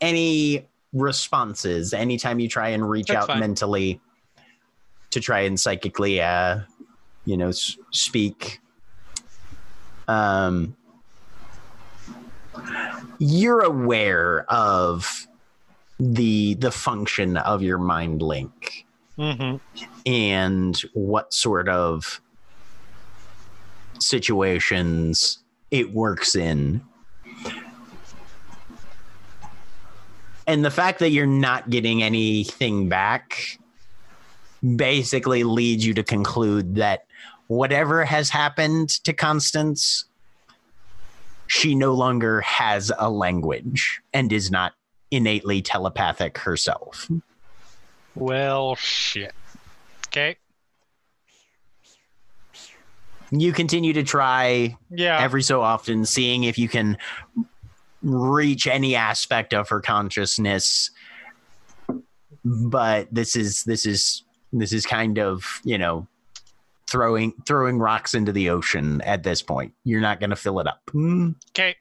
any 0.00 0.66
responses 0.92 1.92
anytime 1.92 2.38
you 2.40 2.48
try 2.48 2.68
and 2.70 2.88
reach 2.88 3.08
That's 3.08 3.22
out 3.22 3.26
fine. 3.28 3.40
mentally 3.40 4.00
to 5.10 5.20
try 5.20 5.40
and 5.40 5.58
psychically, 5.58 6.20
uh, 6.20 6.60
you 7.24 7.36
know, 7.36 7.48
s- 7.48 7.76
speak. 7.92 8.60
Um, 10.08 10.76
you're 13.18 13.60
aware 13.62 14.44
of 14.50 15.26
the 15.98 16.54
the 16.54 16.70
function 16.70 17.36
of 17.36 17.62
your 17.62 17.78
mind 17.78 18.20
link 18.22 18.86
Mm-hmm. 19.18 19.56
and 20.06 20.76
what 20.92 21.32
sort 21.32 21.68
of 21.68 22.20
situations 24.00 25.38
it 25.70 25.92
works 25.92 26.34
in. 26.34 26.82
And 30.46 30.64
the 30.64 30.70
fact 30.70 30.98
that 30.98 31.10
you're 31.10 31.26
not 31.26 31.70
getting 31.70 32.02
anything 32.02 32.88
back 32.88 33.58
basically 34.76 35.44
leads 35.44 35.84
you 35.86 35.94
to 35.94 36.02
conclude 36.02 36.76
that 36.76 37.06
whatever 37.46 38.04
has 38.04 38.30
happened 38.30 38.90
to 39.04 39.12
Constance, 39.12 40.04
she 41.46 41.74
no 41.74 41.92
longer 41.94 42.40
has 42.42 42.90
a 42.98 43.10
language 43.10 44.00
and 44.12 44.32
is 44.32 44.50
not 44.50 44.72
innately 45.10 45.62
telepathic 45.62 46.38
herself. 46.38 47.08
Well, 48.14 48.74
shit. 48.76 49.34
Okay. 50.08 50.36
You 53.30 53.52
continue 53.52 53.92
to 53.94 54.02
try 54.02 54.76
Yeah. 54.90 55.20
every 55.20 55.42
so 55.42 55.60
often, 55.62 56.04
seeing 56.04 56.44
if 56.44 56.58
you 56.58 56.68
can 56.68 56.96
reach 58.04 58.66
any 58.66 58.94
aspect 58.94 59.54
of 59.54 59.68
her 59.70 59.80
consciousness. 59.80 60.90
But 62.44 63.08
this 63.12 63.36
is 63.36 63.64
this 63.64 63.86
is 63.86 64.22
this 64.52 64.72
is 64.72 64.86
kind 64.86 65.18
of 65.18 65.60
you 65.64 65.78
know 65.78 66.06
throwing 66.86 67.32
throwing 67.46 67.78
rocks 67.78 68.14
into 68.14 68.32
the 68.32 68.50
ocean 68.50 69.00
at 69.00 69.22
this 69.22 69.42
point. 69.42 69.72
You're 69.84 70.00
not 70.00 70.20
going 70.20 70.30
to 70.30 70.36
fill 70.36 70.60
it 70.60 70.66
up. 70.66 70.82
Hmm. 70.92 71.30
okay. 71.50 71.74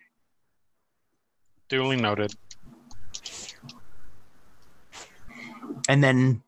Duly 1.70 1.98
noted. 1.98 2.34
And 5.90 6.04
then 6.04 6.42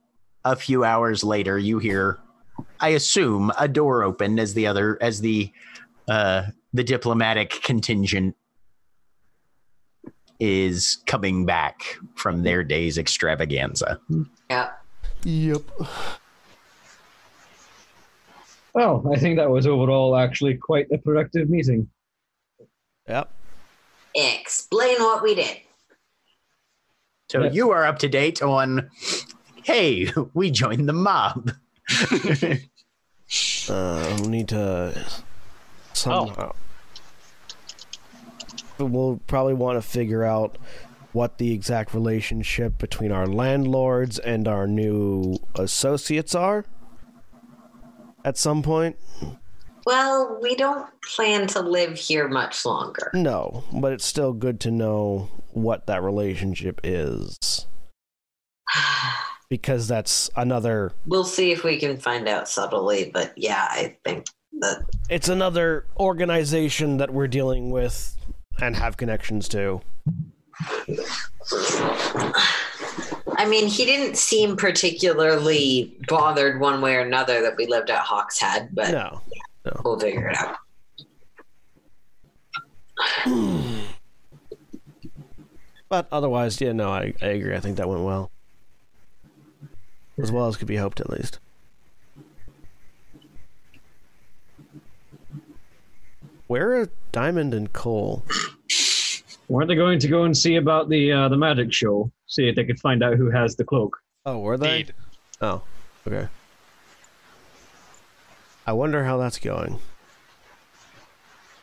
a 0.46 0.56
few 0.56 0.84
hours 0.84 1.24
later, 1.24 1.58
you 1.58 1.80
hear, 1.80 2.20
I 2.80 2.90
assume, 2.90 3.52
a 3.58 3.68
door 3.68 4.04
open 4.04 4.40
as 4.40 4.54
the 4.54 4.68
other 4.68 4.98
as 5.02 5.22
the 5.22 5.52
uh, 6.08 6.44
the 6.74 6.84
diplomatic 6.84 7.62
contingent 7.64 8.36
is 10.40 10.98
coming 11.06 11.46
back 11.46 11.84
from 12.16 12.44
their 12.44 12.64
day's 12.64 12.98
extravaganza. 12.98 14.00
Yeah. 14.50 14.72
Yep. 15.24 15.62
Well, 18.74 19.10
I 19.14 19.18
think 19.18 19.38
that 19.38 19.50
was 19.50 19.66
overall 19.68 20.16
actually 20.18 20.56
quite 20.56 20.88
a 20.92 20.98
productive 20.98 21.50
meeting. 21.50 21.90
Yep. 23.08 23.32
Explain 24.14 24.98
what 25.00 25.24
we 25.24 25.36
did. 25.36 25.58
So 27.30 27.44
Yes. 27.44 27.54
you 27.56 27.72
are 27.72 27.86
up 27.86 28.00
to 28.00 28.08
date 28.10 28.42
on. 28.42 28.90
Hey, 29.64 30.12
we 30.34 30.52
joined 30.52 30.88
the 30.90 30.94
mob. 30.94 31.52
Uh, 33.68 34.18
we 34.22 34.28
need 34.28 34.48
to 34.50 35.04
somehow. 35.94 36.54
We'll 38.78 39.20
probably 39.28 39.54
want 39.54 39.82
to 39.82 39.88
figure 39.88 40.24
out 40.24 40.58
what 41.14 41.38
the 41.38 41.54
exact 41.54 41.94
relationship 41.94 42.78
between 42.78 43.12
our 43.12 43.26
landlords 43.26 44.20
and 44.20 44.48
our 44.48 44.68
new 44.68 45.38
associates 45.56 46.36
are. 46.36 46.66
At 48.26 48.38
some 48.38 48.64
point, 48.64 48.98
Well, 49.86 50.40
we 50.42 50.56
don't 50.56 50.88
plan 51.04 51.48
to 51.48 51.62
live 51.62 51.98
here 51.98 52.28
much 52.28 52.66
longer. 52.66 53.12
no, 53.14 53.64
but 53.72 53.94
it's 53.94 54.06
still 54.06 54.34
good 54.34 54.60
to 54.62 54.72
know 54.72 55.30
what 55.52 55.86
that 55.88 56.02
relationship 56.04 56.82
is 56.84 57.66
because 59.50 59.88
that's 59.88 60.30
another. 60.36 60.92
We'll 61.06 61.24
see 61.24 61.52
if 61.52 61.64
we 61.64 61.78
can 61.80 61.98
find 61.98 62.28
out 62.28 62.50
subtly, 62.50 63.12
but 63.14 63.32
yeah, 63.38 63.68
I 63.70 63.96
think 64.04 64.26
that 64.60 64.84
It's 65.10 65.30
another 65.30 65.86
organization 65.98 66.98
that 66.98 67.14
we're 67.14 67.28
dealing 67.28 67.70
with 67.70 68.18
and 68.62 68.76
have 68.76 68.98
connections 68.98 69.48
to. 69.50 69.82
I 73.38 73.46
mean, 73.48 73.68
he 73.68 73.86
didn't 73.86 74.18
seem 74.18 74.56
particularly 74.56 75.98
bothered 76.08 76.60
one 76.60 76.82
way 76.82 76.96
or 76.96 77.02
another 77.02 77.42
that 77.42 77.58
we 77.58 77.68
lived 77.68 77.90
at 77.90 78.06
Hawkshead, 78.06 78.70
but 78.74 78.92
No, 78.92 79.22
we'll 79.84 80.00
figure 80.00 80.30
it 80.30 80.38
out. 80.38 80.58
Hmm. 82.98 83.82
But 85.90 86.08
otherwise, 86.12 86.60
yeah, 86.62 86.72
no, 86.72 86.90
I, 86.92 87.14
I 87.22 87.28
agree. 87.28 87.56
I 87.56 87.60
think 87.60 87.78
that 87.78 87.88
went 87.88 88.04
well. 88.04 88.32
As 90.18 90.32
well 90.32 90.48
as 90.48 90.58
could 90.58 90.68
be 90.68 90.78
hoped, 90.78 91.00
at 91.00 91.10
least. 91.10 91.40
Where 96.48 96.82
are 96.82 96.90
Diamond 97.16 97.54
and 97.54 97.72
Coal? 97.72 98.26
Weren't 99.48 99.70
they 99.70 99.76
going 99.76 100.00
to 100.00 100.08
go 100.10 100.24
and 100.24 100.38
see 100.38 100.58
about 100.58 100.90
the 100.90 101.14
uh, 101.14 101.30
the 101.30 101.38
magic 101.38 101.72
show? 101.72 102.12
See 102.28 102.50
if 102.50 102.58
they 102.58 102.66
could 102.66 102.78
find 102.82 103.02
out 103.02 103.16
who 103.16 103.30
has 103.32 103.56
the 103.56 103.64
cloak. 103.64 103.96
Oh, 104.26 104.40
were 104.40 104.58
they? 104.58 104.82
Indeed. 104.82 104.94
Oh, 105.40 105.62
okay. 106.06 106.28
I 108.68 108.74
wonder 108.74 109.06
how 109.06 109.18
that's 109.18 109.40
going. 109.40 109.80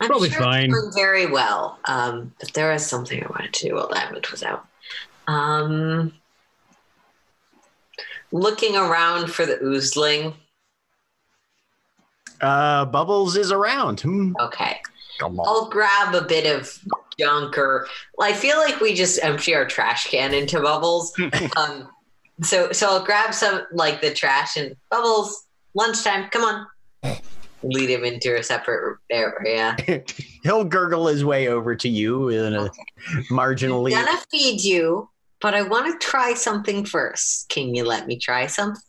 I'm 0.01 0.09
Probably 0.09 0.31
sure 0.31 0.41
fine. 0.41 0.71
It's 0.71 0.75
going 0.75 0.93
very 0.95 1.27
well. 1.27 1.79
Um, 1.85 2.33
but 2.41 2.55
there 2.55 2.73
is 2.73 2.87
something 2.87 3.23
I 3.23 3.27
wanted 3.27 3.53
to 3.53 3.69
do 3.69 3.75
while 3.75 3.89
Diamond 3.89 4.27
was 4.29 4.43
out. 4.43 4.67
Um, 5.27 6.15
looking 8.33 8.75
around 8.75 9.31
for 9.31 9.45
the 9.45 9.57
oozling. 9.57 10.33
Uh, 12.41 12.87
Bubbles 12.87 13.37
is 13.37 13.53
around. 13.53 14.01
Hmm. 14.01 14.33
Okay. 14.41 14.81
I'll 15.23 15.69
grab 15.69 16.15
a 16.15 16.23
bit 16.23 16.47
of 16.47 16.79
junk 17.19 17.59
or 17.59 17.87
I 18.21 18.33
feel 18.33 18.57
like 18.59 18.81
we 18.81 18.95
just 18.95 19.23
empty 19.23 19.55
our 19.55 19.67
trash 19.67 20.09
can 20.09 20.35
into 20.35 20.61
bubbles. 20.61 21.13
um, 21.57 21.89
so 22.43 22.73
so 22.73 22.89
I'll 22.89 23.05
grab 23.05 23.35
some 23.35 23.63
like 23.73 24.01
the 24.01 24.13
trash 24.13 24.57
and 24.57 24.77
bubbles. 24.91 25.47
Lunchtime, 25.75 26.29
come 26.31 26.43
on. 26.43 26.67
Lead 27.63 27.91
him 27.91 28.05
into 28.05 28.37
a 28.37 28.43
separate 28.43 28.99
area. 29.11 29.77
He'll 30.43 30.65
gurgle 30.65 31.07
his 31.07 31.25
way 31.25 31.49
over 31.49 31.77
to 31.77 31.89
you 31.89 32.29
in 32.29 32.55
a 32.55 32.71
marginally. 33.31 33.95
I'm 33.95 34.05
gonna 34.05 34.21
feed 34.31 34.63
you, 34.63 35.09
but 35.41 35.55
I 35.55 35.63
want 35.63 35.87
to 35.93 36.05
try 36.05 36.35
something 36.35 36.85
first. 36.85 37.49
Can 37.49 37.75
you 37.75 37.85
let 37.85 38.07
me 38.07 38.19
try 38.19 38.49
something? 38.49 38.83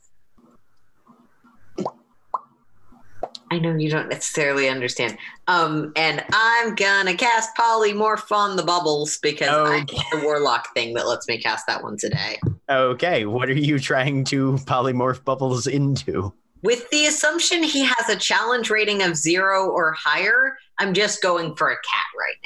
I 3.54 3.60
know 3.60 3.76
you 3.76 3.90
don't 3.92 4.10
necessarily 4.10 4.68
understand. 4.68 5.16
Um, 5.48 5.92
and 5.96 6.24
I'm 6.34 6.74
gonna 6.74 7.14
cast 7.16 7.56
polymorph 7.56 8.32
on 8.32 8.56
the 8.56 8.64
bubbles 8.64 9.20
because 9.22 9.48
I 9.50 9.82
Okay. 9.82 9.96
have 9.98 10.06
the 10.22 10.26
warlock 10.26 10.74
thing 10.74 10.96
that 10.96 11.08
lets 11.08 11.28
me 11.28 11.40
cast 11.40 11.68
that 11.68 11.84
once 11.84 12.04
a 12.04 12.10
day. 12.10 12.40
Okay, 12.70 13.26
what 13.26 13.50
are 13.50 13.54
you 13.54 13.78
trying 13.78 14.24
to 14.26 14.54
polymorph 14.66 15.24
Bubbles 15.24 15.68
into? 15.68 16.34
With 16.64 16.90
the 16.90 17.06
assumption 17.06 17.62
he 17.62 17.84
has 17.86 18.10
a 18.10 18.16
challenge 18.16 18.70
rating 18.72 19.04
of 19.04 19.16
zero 19.18 19.70
or 19.70 19.92
higher, 19.92 20.58
I'm 20.80 20.94
just 20.96 21.22
going 21.22 21.56
for 21.56 21.70
a 21.70 21.76
cat 21.76 22.10
right 22.18 22.38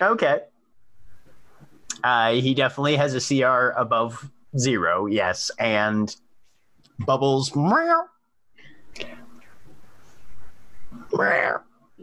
now. 0.00 0.12
Okay. 0.12 0.40
Uh, 2.04 2.32
he 2.40 2.54
definitely 2.54 2.96
has 2.96 3.14
a 3.14 3.20
CR 3.20 3.76
above 3.78 4.30
zero, 4.56 5.06
yes, 5.06 5.50
and 5.58 6.14
Bubbles. 7.00 7.54
Meow. 7.54 8.04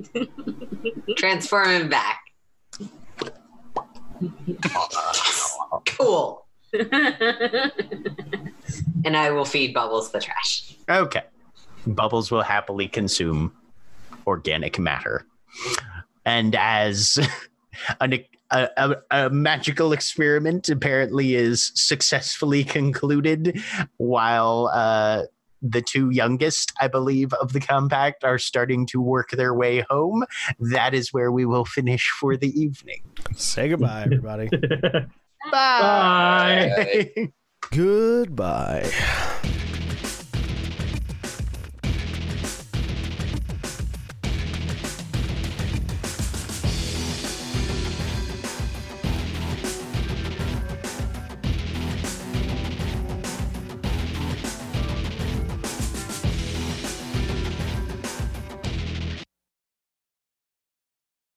Transform 1.17 1.69
him 1.69 1.89
back. 1.89 2.21
Cool. 5.87 6.45
and 9.05 9.15
I 9.15 9.31
will 9.31 9.45
feed 9.45 9.73
Bubbles 9.73 10.11
the 10.11 10.19
trash. 10.19 10.75
Okay. 10.89 11.23
Bubbles 11.87 12.31
will 12.31 12.41
happily 12.41 12.87
consume 12.87 13.53
organic 14.27 14.79
matter. 14.79 15.25
And 16.25 16.55
as 16.55 17.17
an, 18.01 18.13
a, 18.51 18.69
a, 18.77 18.95
a 19.11 19.29
magical 19.29 19.93
experiment 19.93 20.69
apparently 20.69 21.35
is 21.35 21.71
successfully 21.75 22.63
concluded, 22.63 23.61
while 23.97 24.71
uh, 24.73 25.23
the 25.61 25.81
two 25.81 26.09
youngest, 26.09 26.73
I 26.79 26.87
believe, 26.87 27.33
of 27.33 27.53
the 27.53 27.59
compact 27.59 28.23
are 28.23 28.37
starting 28.37 28.85
to 28.87 29.01
work 29.01 29.31
their 29.31 29.53
way 29.53 29.85
home, 29.89 30.25
that 30.59 30.93
is 30.93 31.11
where 31.11 31.31
we 31.31 31.45
will 31.45 31.65
finish 31.65 32.09
for 32.19 32.37
the 32.37 32.49
evening. 32.49 33.01
Say 33.35 33.69
goodbye, 33.69 34.03
everybody. 34.03 34.49
Bye. 35.51 37.09
Bye. 37.11 37.31
goodbye. 37.71 39.51